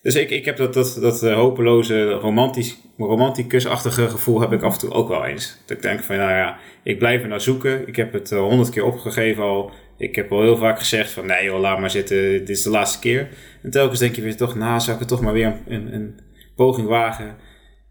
Dus 0.02 0.16
ik, 0.16 0.30
ik 0.30 0.46
heb 0.46 0.58
dat, 0.58 0.74
dat, 0.74 0.98
dat 1.02 1.22
hopeloze, 1.22 2.12
romantisch, 2.12 2.78
romanticusachtige 2.98 4.10
gevoel 4.10 4.42
heb 4.42 4.52
ik 4.52 4.62
af 4.62 4.74
en 4.74 4.80
toe 4.80 4.92
ook 4.92 5.08
wel 5.08 5.26
eens. 5.26 5.58
Dat 5.66 5.78
ik 5.78 5.84
denk 5.84 6.00
van, 6.00 6.18
nou 6.18 6.32
ja, 6.32 6.58
ik 6.84 7.00
blijf 7.00 7.22
er 7.22 7.28
naar 7.28 7.42
zoeken. 7.42 7.88
Ik 7.88 7.96
heb 7.96 8.14
het 8.14 8.30
honderd 8.30 8.70
keer 8.70 8.84
opgegeven 8.84 9.44
al 9.44 9.72
ik 10.00 10.16
heb 10.16 10.32
al 10.32 10.42
heel 10.42 10.58
vaak 10.58 10.80
gezegd 10.80 11.12
van 11.12 11.26
nee 11.26 11.44
joh, 11.44 11.60
laat 11.60 11.80
maar 11.80 11.90
zitten, 11.90 12.32
dit 12.32 12.50
is 12.50 12.64
de 12.64 12.70
laatste 12.70 13.00
keer. 13.00 13.30
En 13.62 13.72
telkens 13.72 14.00
denk 14.00 14.16
je 14.16 14.22
weer 14.22 14.36
toch, 14.36 14.56
nou 14.56 14.80
zou 14.80 14.94
ik 14.94 15.00
het 15.00 15.08
toch 15.08 15.22
maar 15.22 15.34
weer 15.34 15.58
een, 15.68 15.94
een 15.94 16.20
poging 16.56 16.88
wagen. 16.88 17.36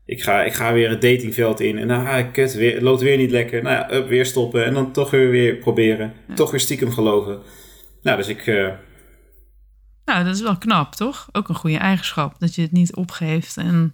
Ik 0.04 0.22
ga, 0.22 0.44
ik 0.44 0.52
ga 0.52 0.72
weer 0.72 0.90
het 0.90 1.00
datingveld 1.00 1.60
in 1.60 1.78
en 1.78 1.86
nou, 1.86 2.06
ah, 2.06 2.32
kut, 2.32 2.54
weer, 2.54 2.74
het 2.74 2.82
loopt 2.82 3.00
weer 3.00 3.16
niet 3.16 3.30
lekker. 3.30 3.62
Nou 3.62 3.74
ja, 3.74 3.96
up, 3.96 4.08
weer 4.08 4.26
stoppen 4.26 4.64
en 4.64 4.74
dan 4.74 4.92
toch 4.92 5.10
weer, 5.10 5.30
weer 5.30 5.56
proberen. 5.56 6.12
Toch 6.34 6.50
weer 6.50 6.60
stiekem 6.60 6.90
geloven. 6.90 7.42
Nou, 8.02 8.16
dus 8.16 8.28
ik... 8.28 8.46
Uh... 8.46 8.68
Nou, 10.08 10.24
dat 10.24 10.34
is 10.34 10.40
wel 10.40 10.58
knap, 10.58 10.94
toch? 10.94 11.28
Ook 11.32 11.48
een 11.48 11.54
goede 11.54 11.78
eigenschap, 11.78 12.34
dat 12.38 12.54
je 12.54 12.62
het 12.62 12.72
niet 12.72 12.94
opgeeft 12.94 13.56
en... 13.56 13.92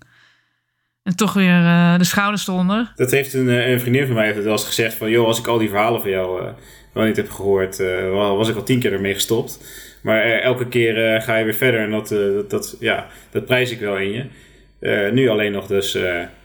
En 1.02 1.16
toch 1.16 1.32
weer 1.32 1.60
uh, 1.60 1.98
de 1.98 2.04
schouders 2.04 2.48
eronder. 2.48 2.92
Dat 2.96 3.10
heeft 3.10 3.34
een, 3.34 3.48
eh, 3.48 3.70
een 3.70 3.80
vriendin 3.80 4.06
van 4.06 4.14
mij 4.14 4.26
heeft 4.26 4.42
wel 4.42 4.52
eens 4.52 4.66
gezegd 4.66 4.94
van... 4.94 5.10
joh, 5.10 5.26
als 5.26 5.38
ik 5.38 5.46
al 5.46 5.58
die 5.58 5.68
verhalen 5.68 6.00
van 6.00 6.10
jou 6.10 6.42
uh, 6.42 6.48
wel 6.92 7.04
niet 7.04 7.16
heb 7.16 7.30
gehoord, 7.30 7.80
uh, 7.80 8.10
was 8.10 8.48
ik 8.48 8.56
al 8.56 8.62
tien 8.62 8.80
keer 8.80 8.92
ermee 8.92 9.14
gestopt. 9.14 9.60
Maar 10.02 10.22
elke 10.22 10.68
keer 10.68 11.20
ga 11.22 11.36
je 11.36 11.44
weer 11.44 11.54
verder 11.54 11.80
en 11.80 11.90
dat, 11.90 12.08
dat, 12.08 12.50
dat, 12.50 12.76
ja, 12.80 13.06
dat 13.30 13.44
prijs 13.44 13.70
ik 13.70 13.80
wel 13.80 13.96
in 13.96 14.10
je. 14.10 15.10
nu 15.12 15.28
alleen 15.28 15.52
nog 15.52 15.66
dus 15.66 15.92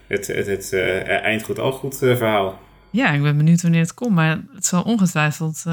het, 0.06 0.26
het, 0.26 0.46
het 0.46 0.72
eindgoed 1.06 1.58
al 1.58 1.72
goed 1.72 1.96
verhaal. 1.98 2.60
Ja, 2.90 3.10
ik 3.10 3.22
ben 3.22 3.36
benieuwd 3.36 3.62
wanneer 3.62 3.80
het 3.80 3.94
komt, 3.94 4.14
maar 4.14 4.40
het 4.54 4.66
zal 4.66 4.82
ongetwijfeld 4.82 5.64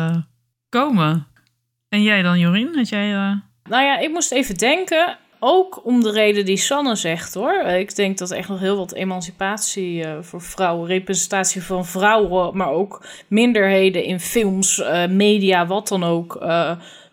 komen. 0.69 1.27
En 1.89 2.03
jij 2.03 2.21
dan, 2.21 2.39
Jorien? 2.39 2.75
Had 2.75 2.89
jij, 2.89 3.41
Nou 3.69 3.83
ja, 3.83 3.97
ik 3.97 4.11
moest 4.11 4.31
even 4.31 4.57
denken. 4.57 5.17
ook 5.39 5.85
om 5.85 6.03
de 6.03 6.11
reden 6.11 6.45
die 6.45 6.57
Sanne 6.57 6.95
zegt 6.95 7.33
hoor. 7.33 7.53
Ik 7.53 7.95
denk 7.95 8.17
dat 8.17 8.31
echt 8.31 8.49
nog 8.49 8.59
heel 8.59 8.77
wat 8.77 8.93
emancipatie 8.93 10.05
uh, 10.05 10.17
voor 10.21 10.41
vrouwen, 10.41 10.87
representatie 10.87 11.63
van 11.63 11.85
vrouwen, 11.85 12.57
maar 12.57 12.69
ook 12.69 13.05
minderheden 13.27 14.03
in 14.03 14.19
films, 14.19 14.77
uh, 14.77 15.07
media, 15.07 15.67
wat 15.67 15.87
dan 15.87 16.03
ook, 16.03 16.45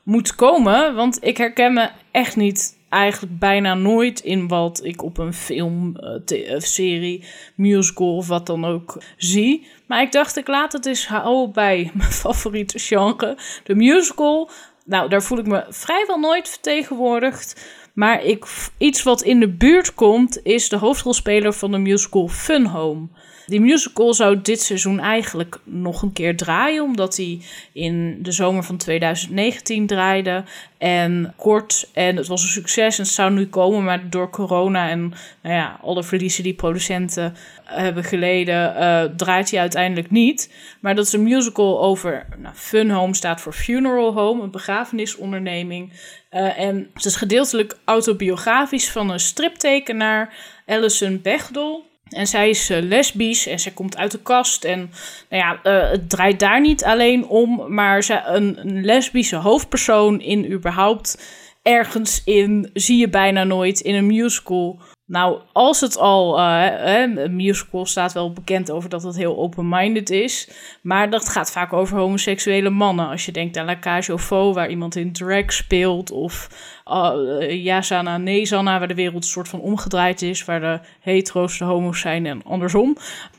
moet 0.02 0.34
komen. 0.34 0.94
Want 0.94 1.24
ik 1.24 1.36
herken 1.36 1.72
me 1.72 1.90
echt 2.10 2.36
niet 2.36 2.78
eigenlijk 2.88 3.38
bijna 3.38 3.74
nooit 3.74 4.20
in 4.20 4.48
wat 4.48 4.84
ik 4.84 5.02
op 5.02 5.18
een 5.18 5.34
film, 5.34 5.96
serie, 6.58 7.24
musical 7.54 8.16
of 8.16 8.28
wat 8.28 8.46
dan 8.46 8.64
ook 8.64 9.02
zie. 9.16 9.66
Maar 9.86 10.02
ik 10.02 10.12
dacht, 10.12 10.36
ik 10.36 10.48
laat 10.48 10.72
het 10.72 10.86
eens 10.86 11.06
houden 11.06 11.52
bij 11.52 11.90
mijn 11.94 12.12
favoriete 12.12 12.78
genre, 12.78 13.36
de 13.64 13.74
musical. 13.74 14.50
Nou, 14.84 15.08
daar 15.08 15.22
voel 15.22 15.38
ik 15.38 15.46
me 15.46 15.64
vrijwel 15.68 16.18
nooit 16.18 16.48
vertegenwoordigd. 16.48 17.66
Maar 17.94 18.24
ik, 18.24 18.46
iets 18.78 19.02
wat 19.02 19.22
in 19.22 19.40
de 19.40 19.48
buurt 19.48 19.94
komt, 19.94 20.40
is 20.42 20.68
de 20.68 20.76
hoofdrolspeler 20.76 21.52
van 21.52 21.70
de 21.70 21.78
musical 21.78 22.28
Fun 22.28 22.66
Home. 22.66 23.08
Die 23.46 23.60
musical 23.60 24.14
zou 24.14 24.40
dit 24.42 24.60
seizoen 24.60 25.00
eigenlijk 25.00 25.58
nog 25.64 26.02
een 26.02 26.12
keer 26.12 26.36
draaien, 26.36 26.82
omdat 26.82 27.16
hij 27.16 27.40
in 27.72 28.18
de 28.22 28.32
zomer 28.32 28.62
van 28.62 28.76
2019 28.76 29.86
draaide. 29.86 30.44
En 30.78 31.34
kort, 31.36 31.88
en 31.92 32.16
het 32.16 32.26
was 32.26 32.42
een 32.42 32.48
succes 32.48 32.98
en 32.98 33.04
het 33.04 33.12
zou 33.12 33.32
nu 33.32 33.46
komen, 33.46 33.84
maar 33.84 34.10
door 34.10 34.30
corona 34.30 34.88
en 34.88 35.00
nou 35.42 35.54
ja, 35.54 35.78
alle 35.82 36.02
verliezen 36.02 36.42
die 36.42 36.54
producenten 36.54 37.36
hebben 37.64 38.04
geleden, 38.04 38.74
uh, 38.76 39.02
draait 39.16 39.50
hij 39.50 39.60
uiteindelijk 39.60 40.10
niet. 40.10 40.52
Maar 40.80 40.94
dat 40.94 41.06
is 41.06 41.12
een 41.12 41.22
musical 41.22 41.82
over, 41.82 42.26
nou, 42.38 42.54
Fun 42.54 42.90
Home 42.90 43.14
staat 43.14 43.40
voor 43.40 43.52
Funeral 43.52 44.12
Home, 44.12 44.42
een 44.42 44.50
begrafenisonderneming. 44.50 45.92
Uh, 46.30 46.58
en 46.58 46.90
het 46.94 47.04
is 47.04 47.16
gedeeltelijk 47.16 47.76
autobiografisch 47.84 48.90
van 48.90 49.10
een 49.10 49.20
striptekenaar, 49.20 50.34
Alison 50.66 51.20
Bechdel. 51.22 51.92
En 52.14 52.26
zij 52.26 52.48
is 52.48 52.70
uh, 52.70 52.82
lesbisch 52.82 53.46
en 53.46 53.58
zij 53.60 53.72
komt 53.72 53.96
uit 53.96 54.10
de 54.10 54.22
kast. 54.22 54.64
En 54.64 54.90
nou 55.30 55.42
ja, 55.42 55.60
uh, 55.64 55.90
het 55.90 56.10
draait 56.10 56.40
daar 56.40 56.60
niet 56.60 56.84
alleen 56.84 57.26
om, 57.26 57.74
maar 57.74 58.02
ze, 58.02 58.22
een, 58.24 58.58
een 58.60 58.84
lesbische 58.84 59.36
hoofdpersoon 59.36 60.20
in 60.20 60.52
überhaupt 60.52 61.18
ergens 61.62 62.22
in 62.24 62.70
zie 62.74 62.98
je 62.98 63.08
bijna 63.08 63.44
nooit 63.44 63.80
in 63.80 63.94
een 63.94 64.06
musical. 64.06 64.78
Nou, 65.06 65.40
als 65.52 65.80
het 65.80 65.98
al, 65.98 66.40
uh, 66.40 67.28
musical 67.28 67.86
staat 67.86 68.12
wel 68.12 68.32
bekend 68.32 68.70
over 68.70 68.88
dat 68.88 69.02
het 69.02 69.16
heel 69.16 69.36
open-minded 69.36 70.10
is. 70.10 70.50
Maar 70.82 71.10
dat 71.10 71.28
gaat 71.28 71.52
vaak 71.52 71.72
over 71.72 71.98
homoseksuele 71.98 72.70
mannen. 72.70 73.08
Als 73.08 73.24
je 73.26 73.32
denkt 73.32 73.56
aan 73.56 73.66
La 73.66 73.78
Cage 73.78 74.10
aux 74.10 74.24
Faux, 74.24 74.54
waar 74.54 74.70
iemand 74.70 74.96
in 74.96 75.12
drag 75.12 75.52
speelt. 75.52 76.10
Of 76.10 76.48
uh, 76.86 77.80
Sanna, 77.80 78.78
waar 78.78 78.88
de 78.88 78.94
wereld 78.94 79.22
een 79.22 79.22
soort 79.22 79.48
van 79.48 79.60
omgedraaid 79.60 80.22
is. 80.22 80.44
Waar 80.44 80.60
de 80.60 80.80
hetero's 81.00 81.58
de 81.58 81.64
homo's 81.64 82.00
zijn 82.00 82.26
en 82.26 82.42
andersom. 82.44 82.96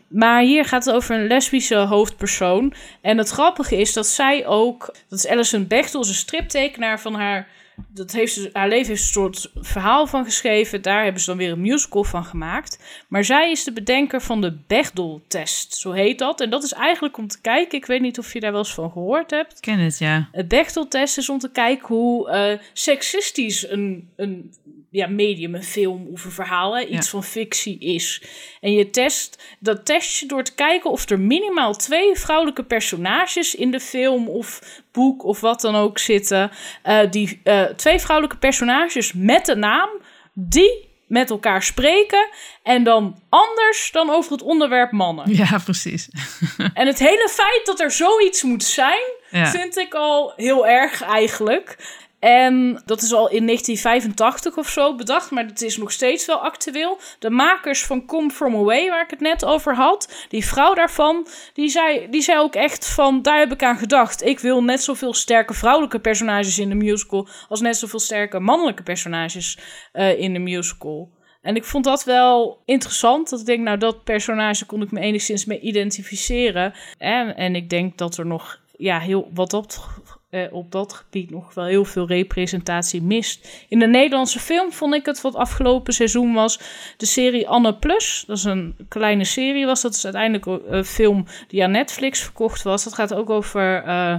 Maar 0.07 0.41
hier 0.41 0.66
gaat 0.66 0.86
het 0.86 0.95
over 0.95 1.16
een 1.16 1.28
lesbische 1.28 1.76
hoofdpersoon. 1.76 2.74
En 3.01 3.18
het 3.18 3.30
grappige 3.30 3.78
is 3.78 3.93
dat 3.93 4.07
zij 4.07 4.45
ook... 4.45 4.95
Dat 5.09 5.20
is 5.20 5.28
Alison 5.28 5.68
Bechtel, 5.68 5.99
een 5.99 6.05
striptekenaar 6.05 6.99
van 6.99 7.13
haar 7.13 7.47
dat 7.88 8.11
heeft 8.11 8.34
ze, 8.34 8.49
haar 8.53 8.67
leven 8.67 8.88
heeft 8.88 9.01
een 9.01 9.07
soort 9.07 9.51
verhaal 9.55 10.07
van 10.07 10.26
geschreven. 10.26 10.82
Daar 10.82 11.03
hebben 11.03 11.21
ze 11.21 11.30
dan 11.30 11.38
weer 11.38 11.51
een 11.51 11.61
musical 11.61 12.03
van 12.03 12.26
gemaakt. 12.26 13.03
Maar 13.07 13.23
zij 13.23 13.51
is 13.51 13.63
de 13.63 13.73
bedenker 13.73 14.21
van 14.21 14.41
de 14.41 14.57
Bechdel-test, 14.67 15.76
zo 15.76 15.91
heet 15.91 16.19
dat. 16.19 16.41
En 16.41 16.49
dat 16.49 16.63
is 16.63 16.73
eigenlijk 16.73 17.17
om 17.17 17.28
te 17.28 17.41
kijken, 17.41 17.78
ik 17.78 17.86
weet 17.86 18.01
niet 18.01 18.19
of 18.19 18.34
je 18.34 18.39
daar 18.39 18.51
wel 18.51 18.59
eens 18.59 18.73
van 18.73 18.91
gehoord 18.91 19.32
hebt. 19.32 19.51
Ik 19.51 19.61
ken 19.61 19.80
het, 19.80 19.99
ja. 19.99 20.30
Het 20.32 20.47
Bechdel-test 20.47 21.17
is 21.17 21.30
om 21.30 21.39
te 21.39 21.51
kijken 21.51 21.88
hoe 21.88 22.30
uh, 22.30 22.59
seksistisch 22.73 23.69
een, 23.69 24.09
een 24.15 24.53
ja, 24.95 25.07
medium, 25.07 25.55
een 25.55 25.63
film 25.63 26.07
of 26.11 26.26
een 26.26 26.32
verhaal, 26.32 26.78
hè, 26.78 26.86
iets 26.86 27.09
van 27.09 27.23
fictie 27.23 27.80
is. 27.80 28.23
En 28.61 28.73
je 28.73 28.89
test, 28.89 29.43
dat 29.59 29.86
test 29.86 30.19
je 30.19 30.26
door 30.26 30.43
te 30.43 30.55
kijken 30.55 30.91
of 30.91 31.09
er 31.09 31.19
minimaal 31.19 31.73
twee 31.73 32.15
vrouwelijke 32.15 32.63
personages 32.63 33.55
in 33.55 33.71
de 33.71 33.80
film 33.80 34.28
of 34.28 34.82
boek 34.96 35.24
of 35.24 35.39
wat 35.39 35.62
dan 35.62 35.76
ook 35.76 36.00
zitten. 36.00 36.52
Uh, 36.86 37.00
die 37.10 37.41
uh, 37.43 37.64
twee 37.64 38.00
vrouwelijke 38.00 38.38
personages 38.38 39.14
met 39.14 39.46
de 39.46 39.56
naam 39.56 39.89
die 40.34 40.93
met 41.08 41.30
elkaar 41.30 41.64
spreken 41.64 42.30
en 42.64 42.84
dan 42.84 43.20
anders 43.30 43.89
dan 43.91 44.10
over 44.10 44.32
het 44.32 44.41
onderwerp 44.41 44.91
mannen. 44.91 45.36
Ja, 45.36 45.60
precies. 45.64 46.10
en 46.74 46.88
het 46.88 47.00
hele 47.00 47.30
feit 47.32 47.62
dat 47.64 47.80
er 47.80 47.91
zoiets 47.91 48.43
moet 48.43 48.64
zijn, 48.64 49.02
ja. 49.30 49.46
vind 49.46 49.78
ik 49.78 49.93
al 49.93 50.34
heel 50.36 50.68
erg 50.68 51.02
eigenlijk. 51.02 51.78
En 52.26 52.82
dat 52.86 53.01
is 53.01 53.13
al 53.13 53.30
in 53.30 53.45
1985 53.45 54.57
of 54.57 54.69
zo 54.69 54.95
bedacht, 54.95 55.32
maar 55.32 55.45
het 55.45 55.61
is 55.61 55.78
nog 55.78 55.91
steeds 55.91 56.26
wel 56.26 56.38
actueel. 56.38 56.97
De 57.19 57.30
makers 57.30 57.86
van 57.86 58.05
Come 58.05 58.30
From 58.30 58.55
Away, 58.55 58.89
waar 58.89 59.03
ik 59.03 59.09
het 59.09 59.19
net 59.19 59.45
over 59.45 59.76
had, 59.76 60.26
die 60.30 60.45
vrouw 60.45 60.73
daarvan, 60.73 61.28
die 61.53 61.69
zei, 61.69 62.09
die 62.09 62.21
zei 62.21 62.39
ook 62.39 62.55
echt 62.55 62.89
van, 62.89 63.21
daar 63.21 63.39
heb 63.39 63.51
ik 63.51 63.63
aan 63.63 63.78
gedacht. 63.78 64.23
Ik 64.23 64.39
wil 64.39 64.63
net 64.63 64.84
zoveel 64.84 65.13
sterke 65.13 65.53
vrouwelijke 65.53 65.99
personages 65.99 66.59
in 66.59 66.69
de 66.69 66.76
musical 66.76 67.28
als 67.49 67.61
net 67.61 67.78
zoveel 67.78 67.99
sterke 67.99 68.39
mannelijke 68.39 68.84
personages 68.84 69.59
uh, 69.93 70.19
in 70.19 70.34
de 70.34 70.39
musical. 70.39 71.09
En 71.41 71.55
ik 71.55 71.63
vond 71.63 71.84
dat 71.84 72.03
wel 72.03 72.61
interessant. 72.65 73.30
Dat 73.30 73.39
ik 73.39 73.45
denk, 73.45 73.63
nou, 73.63 73.78
dat 73.78 74.03
personage 74.03 74.65
kon 74.65 74.82
ik 74.82 74.91
me 74.91 74.99
enigszins 74.99 75.45
mee 75.45 75.59
identificeren. 75.59 76.73
En, 76.97 77.36
en 77.36 77.55
ik 77.55 77.69
denk 77.69 77.97
dat 77.97 78.17
er 78.17 78.26
nog 78.26 78.63
ja, 78.78 78.99
heel 78.99 79.30
wat 79.34 79.49
dat 79.49 79.88
uh, 80.30 80.53
op 80.53 80.71
dat 80.71 80.93
gebied 80.93 81.32
nog 81.32 81.53
wel 81.53 81.65
heel 81.65 81.86
veel 81.86 82.07
representatie 82.07 83.01
mist. 83.01 83.65
In 83.69 83.80
de 83.80 83.88
Nederlandse 83.88 84.39
film 84.39 84.71
vond 84.71 84.93
ik 84.93 85.05
het 85.05 85.21
wat 85.21 85.36
afgelopen 85.36 85.93
seizoen 85.93 86.34
was 86.34 86.59
de 86.97 87.05
serie 87.05 87.47
Anne 87.47 87.76
Plus. 87.76 88.23
Dat 88.28 88.38
is 88.38 88.43
een 88.43 88.76
kleine 88.88 89.26
serie 89.26 89.65
was. 89.65 89.82
Dat 89.82 89.93
is 89.93 90.03
uiteindelijk 90.03 90.63
een 90.67 90.86
film 90.86 91.26
die 91.47 91.63
aan 91.63 91.71
Netflix 91.71 92.21
verkocht 92.21 92.63
was. 92.63 92.84
Dat 92.84 92.93
gaat 92.93 93.13
ook 93.13 93.30
over... 93.30 93.84
Uh, 93.88 94.15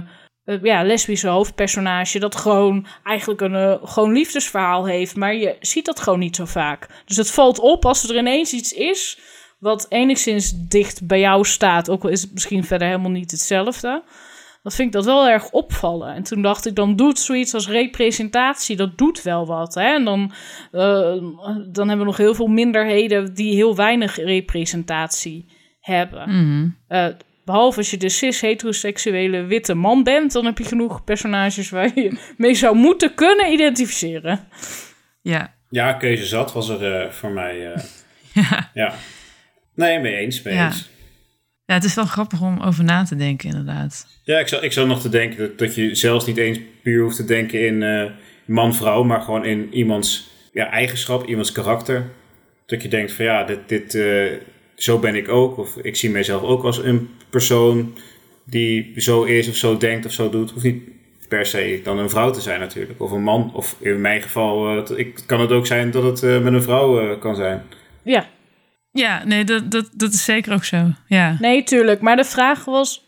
ja, 0.61 0.83
lesbische 0.83 1.27
hoofdpersonage 1.27 2.19
dat 2.19 2.35
gewoon 2.35 2.87
eigenlijk 3.03 3.41
een 3.41 3.79
gewoon 3.83 4.13
liefdesverhaal 4.13 4.85
heeft. 4.85 5.15
Maar 5.15 5.35
je 5.35 5.55
ziet 5.59 5.85
dat 5.85 5.99
gewoon 5.99 6.19
niet 6.19 6.35
zo 6.35 6.45
vaak. 6.45 6.87
Dus 7.05 7.17
het 7.17 7.31
valt 7.31 7.59
op 7.59 7.85
als 7.85 8.09
er 8.09 8.17
ineens 8.17 8.53
iets 8.53 8.73
is 8.73 9.19
wat 9.59 9.85
enigszins 9.89 10.53
dicht 10.67 11.07
bij 11.07 11.19
jou 11.19 11.45
staat. 11.45 11.89
Ook 11.89 12.03
al 12.03 12.09
is 12.09 12.21
het 12.21 12.33
misschien 12.33 12.63
verder 12.63 12.87
helemaal 12.87 13.11
niet 13.11 13.31
hetzelfde 13.31 14.03
dan 14.67 14.75
vind 14.75 14.87
ik 14.87 14.93
dat 14.93 15.05
wel 15.05 15.29
erg 15.29 15.49
opvallen. 15.51 16.13
En 16.13 16.23
toen 16.23 16.41
dacht 16.41 16.65
ik, 16.65 16.75
dan 16.75 16.95
doet 16.95 17.19
zoiets 17.19 17.53
als 17.53 17.69
representatie, 17.69 18.75
dat 18.75 18.97
doet 18.97 19.21
wel 19.21 19.45
wat. 19.45 19.73
Hè? 19.73 19.93
En 19.93 20.05
dan, 20.05 20.31
uh, 20.71 20.81
dan 21.71 21.87
hebben 21.87 21.97
we 21.97 22.03
nog 22.03 22.17
heel 22.17 22.35
veel 22.35 22.47
minderheden 22.47 23.33
die 23.33 23.55
heel 23.55 23.75
weinig 23.75 24.15
representatie 24.15 25.51
hebben. 25.79 26.29
Mm 26.29 26.77
uh, 26.89 27.07
behalve 27.45 27.77
als 27.77 27.91
je 27.91 27.97
de 27.97 28.09
cis-heteroseksuele 28.09 29.43
witte 29.43 29.73
man 29.73 30.03
bent, 30.03 30.31
dan 30.31 30.45
heb 30.45 30.57
je 30.57 30.63
genoeg 30.63 31.03
personages 31.03 31.69
waar 31.69 31.91
je 31.95 32.19
mee 32.37 32.53
zou 32.53 32.75
moeten 32.75 33.13
kunnen 33.13 33.51
identificeren. 33.51 34.47
Ja. 35.21 35.55
Ja, 35.69 35.93
keuze 35.93 36.25
zat 36.25 36.53
was 36.53 36.69
er 36.69 37.05
uh, 37.05 37.11
voor 37.11 37.31
mij. 37.31 37.57
ja. 38.33 38.69
ja. 38.73 38.93
Nee, 39.75 39.99
mee 39.99 40.15
eens, 40.15 40.41
mee 40.41 40.53
ja. 40.53 40.65
eens. 40.65 40.89
Ja, 41.67 41.73
het 41.73 41.83
is 41.83 41.93
wel 41.93 42.05
grappig 42.05 42.41
om 42.41 42.59
over 42.61 42.83
na 42.83 43.03
te 43.03 43.15
denken, 43.15 43.49
inderdaad. 43.49 44.07
Ja, 44.23 44.39
ik 44.39 44.47
zou, 44.47 44.63
ik 44.63 44.71
zou 44.71 44.87
nog 44.87 45.01
te 45.01 45.09
denken 45.09 45.37
dat, 45.37 45.57
dat 45.57 45.75
je 45.75 45.95
zelfs 45.95 46.25
niet 46.25 46.37
eens 46.37 46.59
puur 46.81 47.03
hoeft 47.03 47.15
te 47.15 47.25
denken 47.25 47.65
in 47.65 47.81
uh, 47.81 48.05
man-vrouw, 48.45 49.03
maar 49.03 49.21
gewoon 49.21 49.45
in 49.45 49.73
iemands 49.73 50.29
ja, 50.53 50.69
eigenschap, 50.69 51.27
iemands 51.27 51.51
karakter. 51.51 52.05
Dat 52.65 52.81
je 52.81 52.87
denkt 52.87 53.11
van 53.11 53.25
ja, 53.25 53.43
dit, 53.43 53.59
dit, 53.67 53.93
uh, 53.93 54.31
zo 54.75 54.99
ben 54.99 55.15
ik 55.15 55.29
ook. 55.29 55.57
Of 55.57 55.77
ik 55.77 55.95
zie 55.95 56.09
mijzelf 56.09 56.41
ook 56.41 56.63
als 56.63 56.83
een 56.83 57.09
persoon 57.29 57.93
die 58.43 58.93
zo 58.95 59.23
is 59.23 59.49
of 59.49 59.55
zo 59.55 59.77
denkt 59.77 60.05
of 60.05 60.11
zo 60.11 60.29
doet. 60.29 60.51
Hoeft 60.51 60.65
niet 60.65 60.83
per 61.27 61.45
se 61.45 61.79
dan 61.83 61.97
een 61.97 62.09
vrouw 62.09 62.31
te 62.31 62.41
zijn 62.41 62.59
natuurlijk. 62.59 63.01
Of 63.01 63.11
een 63.11 63.23
man. 63.23 63.51
Of 63.53 63.75
in 63.79 64.01
mijn 64.01 64.21
geval 64.21 64.77
uh, 64.77 64.97
ik, 64.97 65.23
kan 65.25 65.41
het 65.41 65.51
ook 65.51 65.65
zijn 65.65 65.91
dat 65.91 66.21
het 66.21 66.43
met 66.43 66.53
een 66.53 66.63
vrouw 66.63 67.17
kan 67.17 67.35
zijn. 67.35 67.63
Ja, 68.01 68.27
ja, 68.97 69.23
nee, 69.25 69.43
dat, 69.43 69.71
dat, 69.71 69.89
dat 69.93 70.13
is 70.13 70.23
zeker 70.23 70.53
ook 70.53 70.63
zo. 70.63 70.91
Ja. 71.07 71.37
Nee, 71.39 71.63
tuurlijk. 71.63 72.01
Maar 72.01 72.15
de 72.15 72.23
vraag 72.23 72.65
was 72.65 73.05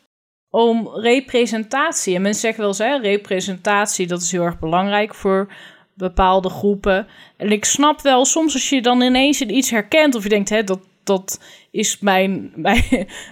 om 0.49 0.89
representatie. 0.93 2.15
En 2.15 2.21
mensen 2.21 2.41
zeggen 2.41 2.59
wel 2.59 2.69
eens, 2.69 2.77
hè, 2.77 2.97
representatie, 2.97 4.07
dat 4.07 4.21
is 4.21 4.31
heel 4.31 4.43
erg 4.43 4.59
belangrijk 4.59 5.15
voor 5.15 5.53
bepaalde 5.93 6.49
groepen. 6.49 7.07
En 7.37 7.51
ik 7.51 7.65
snap 7.65 8.01
wel, 8.01 8.26
soms 8.26 8.53
als 8.53 8.69
je 8.69 8.81
dan 8.81 9.01
ineens 9.01 9.41
iets 9.41 9.69
herkent... 9.69 10.15
of 10.15 10.23
je 10.23 10.30
denkt, 10.30 10.49
hè, 10.49 10.64
dat, 10.64 10.80
dat 11.03 11.39
is 11.72 11.99
mijn... 11.99 12.51
mijn 12.55 12.84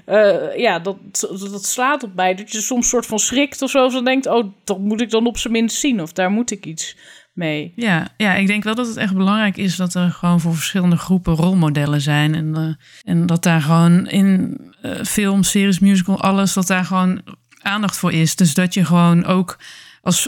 uh, 0.06 0.58
ja, 0.58 0.80
dat, 0.80 0.98
dat 1.52 1.66
slaat 1.66 2.04
op 2.04 2.16
mij. 2.16 2.36
Dat 2.36 2.52
je 2.52 2.62
soms 2.62 2.90
soort 2.90 3.06
van 3.06 3.20
schrikt 3.20 3.62
of 3.62 3.70
zo. 3.70 3.86
Of 3.86 3.94
dan 3.94 4.06
denkt, 4.06 4.26
oh, 4.26 4.48
dat 4.64 4.80
moet 4.80 5.02
ik 5.02 5.10
dan 5.10 5.28
op 5.28 5.38
zijn 5.38 5.54
minst 5.54 5.78
zien. 5.78 6.02
Of 6.02 6.14
daar 6.14 6.32
moet 6.32 6.52
ik 6.52 6.66
iets 6.66 6.96
Ja, 7.76 8.08
ja, 8.18 8.34
ik 8.34 8.48
denk 8.48 8.64
wel 8.64 8.76
dat 8.76 8.88
het 8.88 8.98
echt 8.98 9.16
belangrijk 9.16 9.58
is 9.58 9.76
dat 9.76 9.94
er 9.94 10.12
gewoon 10.12 10.40
voor 10.40 10.56
verschillende 10.56 10.98
groepen 10.98 11.34
rolmodellen 11.34 12.02
zijn. 12.02 12.36
En, 12.36 12.54
uh, 12.58 12.74
en 13.04 13.26
dat 13.26 13.44
daar 13.44 13.62
gewoon 13.62 14.08
in 14.08 14.58
uh, 14.82 15.04
film, 15.04 15.44
series, 15.44 15.80
musical, 15.80 16.22
alles, 16.22 16.54
dat 16.54 16.68
daar 16.68 16.86
gewoon 16.86 17.22
aandacht 17.62 17.98
voor 17.98 18.12
is. 18.12 18.36
Dus 18.36 18.54
dat 18.54 18.74
je 18.74 18.86
gewoon 18.86 19.26
ook 19.26 19.58
als 20.02 20.28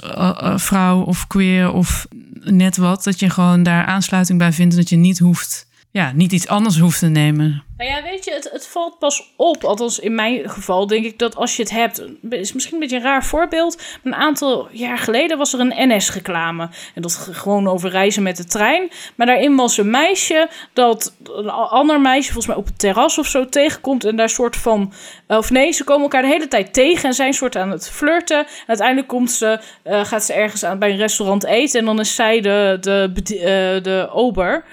vrouw 0.55 1.01
of 1.01 1.27
queer 1.27 1.71
of 1.71 2.07
net 2.43 2.77
wat, 2.77 3.03
dat 3.03 3.19
je 3.19 3.29
gewoon 3.29 3.63
daar 3.63 3.85
aansluiting 3.85 4.39
bij 4.39 4.53
vindt 4.53 4.73
en 4.73 4.79
dat 4.79 4.89
je 4.89 4.95
niet 4.95 5.19
hoeft, 5.19 5.67
ja, 5.91 6.11
niet 6.11 6.31
iets 6.31 6.47
anders 6.47 6.79
hoeft 6.79 6.99
te 6.99 7.07
nemen. 7.07 7.63
Nou 7.77 7.91
ja, 7.91 8.03
weet 8.03 8.25
je, 8.25 8.31
het, 8.31 8.49
het 8.51 8.67
valt 8.67 8.99
pas 8.99 9.33
op. 9.35 9.63
Althans, 9.63 9.99
in 9.99 10.15
mijn 10.15 10.49
geval 10.49 10.87
denk 10.87 11.05
ik 11.05 11.19
dat 11.19 11.35
als 11.35 11.55
je 11.55 11.61
het 11.61 11.71
hebt. 11.71 12.03
is 12.29 12.53
misschien 12.53 12.73
een 12.73 12.79
beetje 12.79 12.95
een 12.95 13.01
raar 13.01 13.25
voorbeeld. 13.25 13.81
Een 14.03 14.15
aantal 14.15 14.67
jaar 14.71 14.97
geleden 14.97 15.37
was 15.37 15.53
er 15.53 15.59
een 15.59 15.89
NS-reclame. 15.89 16.69
En 16.95 17.01
dat 17.01 17.13
gewoon 17.31 17.67
over 17.67 17.89
reizen 17.89 18.23
met 18.23 18.37
de 18.37 18.45
trein. 18.45 18.89
Maar 19.15 19.27
daarin 19.27 19.55
was 19.55 19.77
een 19.77 19.89
meisje 19.89 20.49
dat 20.73 21.15
een 21.23 21.49
ander 21.49 22.01
meisje, 22.01 22.31
volgens 22.31 22.47
mij 22.47 22.55
op 22.55 22.65
het 22.65 22.79
terras 22.79 23.17
of 23.17 23.27
zo, 23.27 23.45
tegenkomt. 23.45 24.05
En 24.05 24.15
daar 24.15 24.29
soort 24.29 24.55
van. 24.55 24.93
Of 25.27 25.49
nee, 25.49 25.71
ze 25.71 25.83
komen 25.83 26.03
elkaar 26.03 26.21
de 26.21 26.27
hele 26.27 26.47
tijd 26.47 26.73
tegen 26.73 27.09
en 27.09 27.13
zijn 27.13 27.33
soort 27.33 27.55
aan 27.55 27.71
het 27.71 27.89
flirten. 27.89 28.37
En 28.37 28.67
uiteindelijk 28.67 29.07
komt 29.07 29.31
ze, 29.31 29.59
uh, 29.83 30.05
gaat 30.05 30.23
ze 30.23 30.33
ergens 30.33 30.63
aan, 30.63 30.79
bij 30.79 30.91
een 30.91 30.97
restaurant 30.97 31.45
eten. 31.45 31.79
En 31.79 31.85
dan 31.85 31.99
is 31.99 32.15
zij 32.15 32.41
de, 32.41 32.77
de, 32.81 33.11
uh, 33.15 33.83
de 33.83 34.09
ober. 34.11 34.65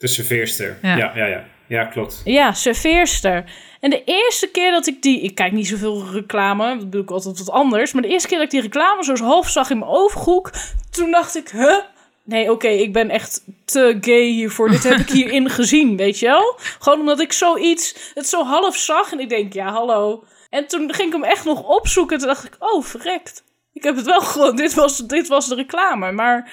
De 0.00 0.06
serveerster. 0.06 0.78
Ja, 0.82 0.96
ja, 0.96 1.12
ja. 1.14 1.26
ja. 1.26 1.44
Ja, 1.66 1.84
klopt. 1.84 2.20
Ja, 2.24 2.52
serveerster. 2.52 3.44
En 3.80 3.90
de 3.90 4.04
eerste 4.04 4.50
keer 4.50 4.70
dat 4.70 4.86
ik 4.86 5.02
die... 5.02 5.20
Ik 5.20 5.34
kijk 5.34 5.52
niet 5.52 5.66
zoveel 5.66 6.04
reclame, 6.12 6.78
dat 6.78 6.92
doe 6.92 7.02
ik 7.02 7.10
altijd 7.10 7.38
wat 7.38 7.50
anders. 7.50 7.92
Maar 7.92 8.02
de 8.02 8.08
eerste 8.08 8.28
keer 8.28 8.36
dat 8.36 8.46
ik 8.46 8.52
die 8.52 8.60
reclame 8.60 9.04
zo 9.04 9.16
half 9.16 9.48
zag 9.48 9.70
in 9.70 9.78
mijn 9.78 9.90
ooghoek... 9.90 10.50
Toen 10.90 11.10
dacht 11.10 11.36
ik, 11.36 11.50
huh? 11.50 11.78
Nee, 12.24 12.50
oké, 12.52 12.68
ik 12.68 12.92
ben 12.92 13.10
echt 13.10 13.44
te 13.64 13.98
gay 14.00 14.24
hiervoor. 14.24 14.70
Dit 14.70 14.82
heb 14.82 14.98
ik 14.98 15.10
hierin 15.10 15.50
gezien, 15.60 15.96
weet 15.96 16.18
je 16.18 16.26
wel? 16.26 16.58
Gewoon 16.78 17.00
omdat 17.00 17.20
ik 17.20 17.32
zoiets, 17.32 18.12
het 18.14 18.28
zo 18.28 18.44
half 18.44 18.76
zag. 18.76 19.12
En 19.12 19.20
ik 19.20 19.28
denk, 19.28 19.52
ja, 19.52 19.72
hallo. 19.72 20.24
En 20.50 20.66
toen 20.66 20.94
ging 20.94 21.06
ik 21.08 21.12
hem 21.12 21.24
echt 21.24 21.44
nog 21.44 21.62
opzoeken. 21.62 22.18
Toen 22.18 22.26
dacht 22.26 22.44
ik, 22.44 22.56
oh, 22.58 22.84
verrekt. 22.84 23.44
Ik 23.72 23.82
heb 23.82 23.96
het 23.96 24.06
wel 24.06 24.20
gewoon, 24.20 24.56
dit 24.56 24.74
was, 24.74 24.98
dit 24.98 25.28
was 25.28 25.48
de 25.48 25.54
reclame. 25.54 26.12
Maar 26.12 26.52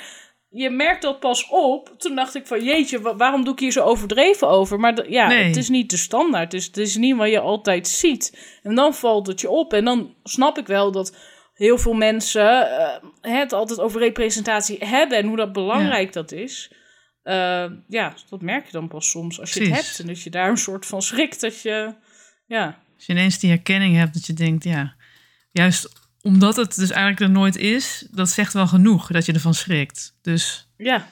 je 0.49 0.69
merkt 0.69 1.01
dat 1.01 1.19
pas 1.19 1.47
op. 1.49 1.95
Toen 1.97 2.15
dacht 2.15 2.35
ik 2.35 2.47
van 2.47 2.63
jeetje, 2.63 3.15
waarom 3.15 3.43
doe 3.43 3.53
ik 3.53 3.59
hier 3.59 3.71
zo 3.71 3.83
overdreven 3.83 4.47
over? 4.49 4.79
Maar 4.79 5.09
ja, 5.09 5.29
het 5.29 5.55
is 5.55 5.69
niet 5.69 5.89
de 5.89 5.97
standaard. 5.97 6.51
Het 6.51 6.61
is, 6.61 6.65
het 6.65 6.77
is 6.77 6.95
niet 6.95 7.15
wat 7.15 7.29
je 7.29 7.39
altijd 7.39 7.87
ziet. 7.87 8.57
En 8.63 8.75
dan 8.75 8.93
valt 8.93 9.27
het 9.27 9.41
je 9.41 9.49
op. 9.49 9.73
En 9.73 9.85
dan 9.85 10.15
snap 10.23 10.57
ik 10.57 10.67
wel 10.67 10.91
dat 10.91 11.17
heel 11.53 11.77
veel 11.77 11.93
mensen 11.93 12.43
uh, 12.43 12.95
het 13.21 13.53
altijd 13.53 13.79
over 13.79 13.99
representatie 13.99 14.85
hebben 14.85 15.17
en 15.17 15.27
hoe 15.27 15.37
dat 15.37 15.53
belangrijk 15.53 16.13
dat 16.13 16.31
is. 16.31 16.71
Uh, 17.23 17.65
ja, 17.87 18.13
dat 18.29 18.41
merk 18.41 18.65
je 18.65 18.71
dan 18.71 18.87
pas 18.87 19.09
soms 19.09 19.39
als 19.39 19.53
je 19.53 19.59
het 19.59 19.73
hebt. 19.73 19.99
En 19.99 20.07
dat 20.07 20.21
je 20.21 20.29
daar 20.29 20.49
een 20.49 20.57
soort 20.57 20.85
van 20.85 21.01
schrikt 21.01 21.41
dat 21.41 21.61
je, 21.61 21.95
ja. 22.45 22.65
Als 22.95 23.05
je 23.05 23.13
ineens 23.13 23.39
die 23.39 23.49
herkenning 23.49 23.95
hebt 23.95 24.13
dat 24.13 24.25
je 24.25 24.33
denkt, 24.33 24.63
ja, 24.63 24.95
juist 25.51 26.06
omdat 26.27 26.55
het 26.55 26.75
dus 26.75 26.89
eigenlijk 26.89 27.21
er 27.21 27.39
nooit 27.39 27.57
is, 27.57 28.07
dat 28.11 28.29
zegt 28.29 28.53
wel 28.53 28.67
genoeg 28.67 29.11
dat 29.11 29.25
je 29.25 29.33
ervan 29.33 29.53
schrikt. 29.53 30.13
Dus 30.21 30.67
ja. 30.77 31.07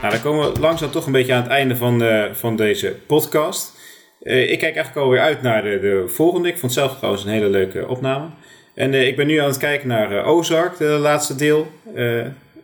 Nou, 0.00 0.12
dan 0.12 0.20
komen 0.22 0.52
we 0.52 0.60
langzaam 0.60 0.90
toch 0.90 1.06
een 1.06 1.12
beetje 1.12 1.34
aan 1.34 1.42
het 1.42 1.50
einde 1.50 1.76
van, 1.76 1.98
de, 1.98 2.30
van 2.32 2.56
deze 2.56 2.96
podcast. 3.06 3.78
Uh, 4.22 4.40
ik 4.50 4.58
kijk 4.58 4.74
eigenlijk 4.74 4.96
alweer 4.96 5.20
uit 5.20 5.42
naar 5.42 5.62
de, 5.62 5.78
de 5.80 6.04
volgende. 6.08 6.48
Ik 6.48 6.58
vond 6.58 6.74
het 6.74 6.84
zelf 6.84 6.96
trouwens 6.96 7.24
een 7.24 7.30
hele 7.30 7.48
leuke 7.48 7.88
opname. 7.88 8.28
En 8.74 8.92
uh, 8.92 9.06
ik 9.06 9.16
ben 9.16 9.26
nu 9.26 9.36
aan 9.36 9.48
het 9.48 9.56
kijken 9.56 9.88
naar 9.88 10.12
uh, 10.12 10.28
Ozark, 10.28 10.76
de 10.76 10.84
laatste 10.84 11.34
deel. 11.34 11.72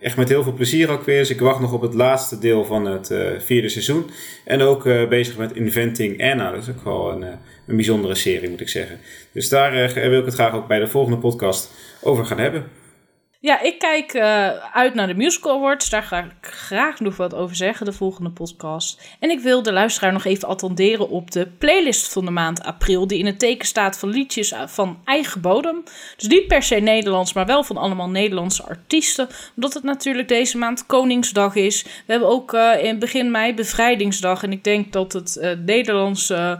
Echt 0.00 0.16
met 0.16 0.28
heel 0.28 0.42
veel 0.42 0.52
plezier 0.52 0.90
ook 0.90 1.04
weer. 1.04 1.18
Dus 1.18 1.30
ik 1.30 1.40
wacht 1.40 1.60
nog 1.60 1.72
op 1.72 1.80
het 1.80 1.94
laatste 1.94 2.38
deel 2.38 2.64
van 2.64 2.84
het 2.84 3.14
vierde 3.38 3.68
seizoen. 3.68 4.10
En 4.44 4.60
ook 4.60 4.84
bezig 5.08 5.36
met 5.36 5.52
Inventing 5.52 6.22
Anna. 6.22 6.50
Dat 6.50 6.62
is 6.62 6.68
ook 6.68 6.84
wel 6.84 7.12
een, 7.12 7.22
een 7.66 7.76
bijzondere 7.76 8.14
serie, 8.14 8.50
moet 8.50 8.60
ik 8.60 8.68
zeggen. 8.68 8.98
Dus 9.32 9.48
daar 9.48 9.92
wil 9.94 10.18
ik 10.18 10.24
het 10.24 10.34
graag 10.34 10.54
ook 10.54 10.68
bij 10.68 10.78
de 10.78 10.88
volgende 10.88 11.18
podcast 11.18 11.70
over 12.00 12.26
gaan 12.26 12.38
hebben. 12.38 12.64
Ja, 13.40 13.60
ik 13.60 13.78
kijk 13.78 14.15
uh, 14.15 14.48
uit 14.73 14.94
naar 14.94 15.06
de 15.06 15.15
Musical 15.15 15.56
Awards. 15.56 15.90
Daar 15.90 16.02
ga 16.02 16.19
ik 16.19 16.32
graag 16.40 17.01
nog 17.01 17.16
wat 17.16 17.35
over 17.35 17.56
zeggen, 17.56 17.86
de 17.86 17.93
volgende 17.93 18.31
podcast. 18.31 19.16
En 19.20 19.31
ik 19.31 19.40
wil 19.40 19.62
de 19.62 19.73
luisteraar 19.73 20.12
nog 20.12 20.24
even 20.24 20.48
attenderen 20.48 21.09
op 21.09 21.31
de 21.31 21.47
playlist 21.47 22.12
van 22.12 22.24
de 22.24 22.31
maand 22.31 22.62
april. 22.62 23.06
Die 23.06 23.19
in 23.19 23.27
het 23.27 23.39
teken 23.39 23.66
staat 23.66 23.98
van 23.98 24.09
liedjes 24.09 24.55
van 24.66 25.01
eigen 25.05 25.40
bodem. 25.40 25.85
Dus 26.16 26.28
niet 26.28 26.47
per 26.47 26.62
se 26.62 26.74
Nederlands, 26.74 27.32
maar 27.32 27.47
wel 27.47 27.65
van 27.65 27.77
allemaal 27.77 28.09
Nederlandse 28.09 28.62
artiesten. 28.62 29.28
Omdat 29.56 29.74
het 29.74 29.82
natuurlijk 29.82 30.28
deze 30.28 30.59
maand 30.59 30.86
Koningsdag 30.86 31.55
is. 31.55 31.82
We 31.82 32.12
hebben 32.12 32.28
ook 32.28 32.52
uh, 32.52 32.85
in 32.85 32.98
begin 32.98 33.31
mei 33.31 33.55
Bevrijdingsdag. 33.55 34.43
En 34.43 34.52
ik 34.52 34.65
denk 34.65 34.93
dat 34.93 35.12
het 35.12 35.39
uh, 35.40 35.51
Nederlandse 35.65 36.59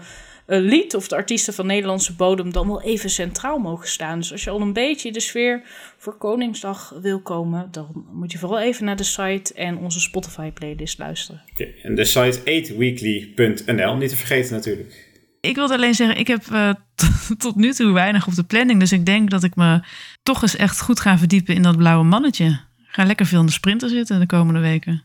lied 0.57 0.95
of 0.95 1.09
de 1.09 1.17
artiesten 1.17 1.55
van 1.55 1.67
Nederlandse 1.67 2.15
bodem 2.15 2.53
dan 2.53 2.67
wel 2.67 2.83
even 2.83 3.11
centraal 3.11 3.59
mogen 3.59 3.89
staan. 3.89 4.19
Dus 4.19 4.33
als 4.33 4.45
je 4.45 4.51
al 4.51 4.61
een 4.61 4.73
beetje 4.73 5.13
de 5.13 5.21
sfeer 5.21 5.63
voor 5.97 6.17
Koningsdag 6.17 6.95
wil 7.03 7.21
komen, 7.21 7.69
dan 7.71 8.07
moet 8.13 8.33
je 8.33 8.39
vooral 8.39 8.61
even 8.61 8.85
naar 8.85 8.97
de 8.97 9.03
site 9.03 9.55
en 9.55 9.79
onze 9.79 10.01
Spotify 10.01 10.51
playlist 10.51 10.99
luisteren. 10.99 11.43
Okay, 11.53 11.75
en 11.83 11.95
de 11.95 12.05
site 12.05 12.41
8weekly.nl, 12.41 13.97
niet 13.97 14.09
te 14.09 14.17
vergeten 14.17 14.55
natuurlijk. 14.55 15.07
Ik 15.41 15.55
wilde 15.55 15.75
alleen 15.75 15.95
zeggen, 15.95 16.19
ik 16.19 16.27
heb 16.27 16.45
uh, 16.53 16.71
tot 17.39 17.57
nu 17.57 17.73
toe 17.73 17.93
weinig 17.93 18.27
op 18.27 18.35
de 18.35 18.45
planning. 18.45 18.81
Dus 18.81 18.93
ik 18.93 19.07
denk 19.07 19.31
dat 19.31 19.43
ik 19.43 19.57
me 19.57 19.81
toch 20.23 20.43
eens 20.43 20.57
echt 20.57 20.81
goed 20.81 21.01
ga 21.01 21.19
verdiepen 21.19 21.55
in 21.55 21.63
dat 21.63 21.77
blauwe 21.77 22.05
mannetje. 22.05 22.61
Ga 22.77 23.05
lekker 23.05 23.27
veel 23.27 23.41
in 23.41 23.47
de 23.47 23.53
sprinter 23.53 23.89
zitten 23.89 24.21
de 24.21 24.27
komende 24.27 24.61
weken. 24.61 25.03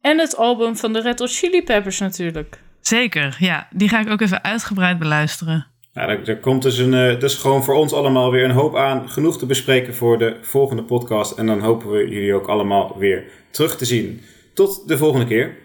En 0.00 0.18
het 0.18 0.36
album 0.36 0.76
van 0.76 0.92
de 0.92 1.00
Red 1.00 1.18
Hot 1.18 1.32
Chili 1.32 1.62
Peppers 1.62 1.98
natuurlijk. 1.98 2.64
Zeker, 2.86 3.36
ja. 3.38 3.68
Die 3.70 3.88
ga 3.88 4.00
ik 4.00 4.10
ook 4.10 4.20
even 4.20 4.44
uitgebreid 4.44 4.98
beluisteren. 4.98 5.66
Ja, 5.92 6.08
er, 6.08 6.38
komt 6.38 6.62
dus, 6.62 6.78
een, 6.78 6.92
uh, 6.92 7.28
gewoon 7.28 7.64
voor 7.64 7.74
ons 7.74 7.92
allemaal 7.92 8.30
weer 8.30 8.44
een 8.44 8.50
hoop 8.50 8.76
aan. 8.76 9.10
Genoeg 9.10 9.38
te 9.38 9.46
bespreken 9.46 9.94
voor 9.94 10.18
de 10.18 10.36
volgende 10.42 10.82
podcast. 10.82 11.38
En 11.38 11.46
dan 11.46 11.60
hopen 11.60 11.90
we 11.90 11.98
jullie 11.98 12.34
ook 12.34 12.46
allemaal 12.46 12.98
weer 12.98 13.24
terug 13.50 13.76
te 13.76 13.84
zien. 13.84 14.20
Tot 14.54 14.88
de 14.88 14.98
volgende 14.98 15.26
keer. 15.26 15.56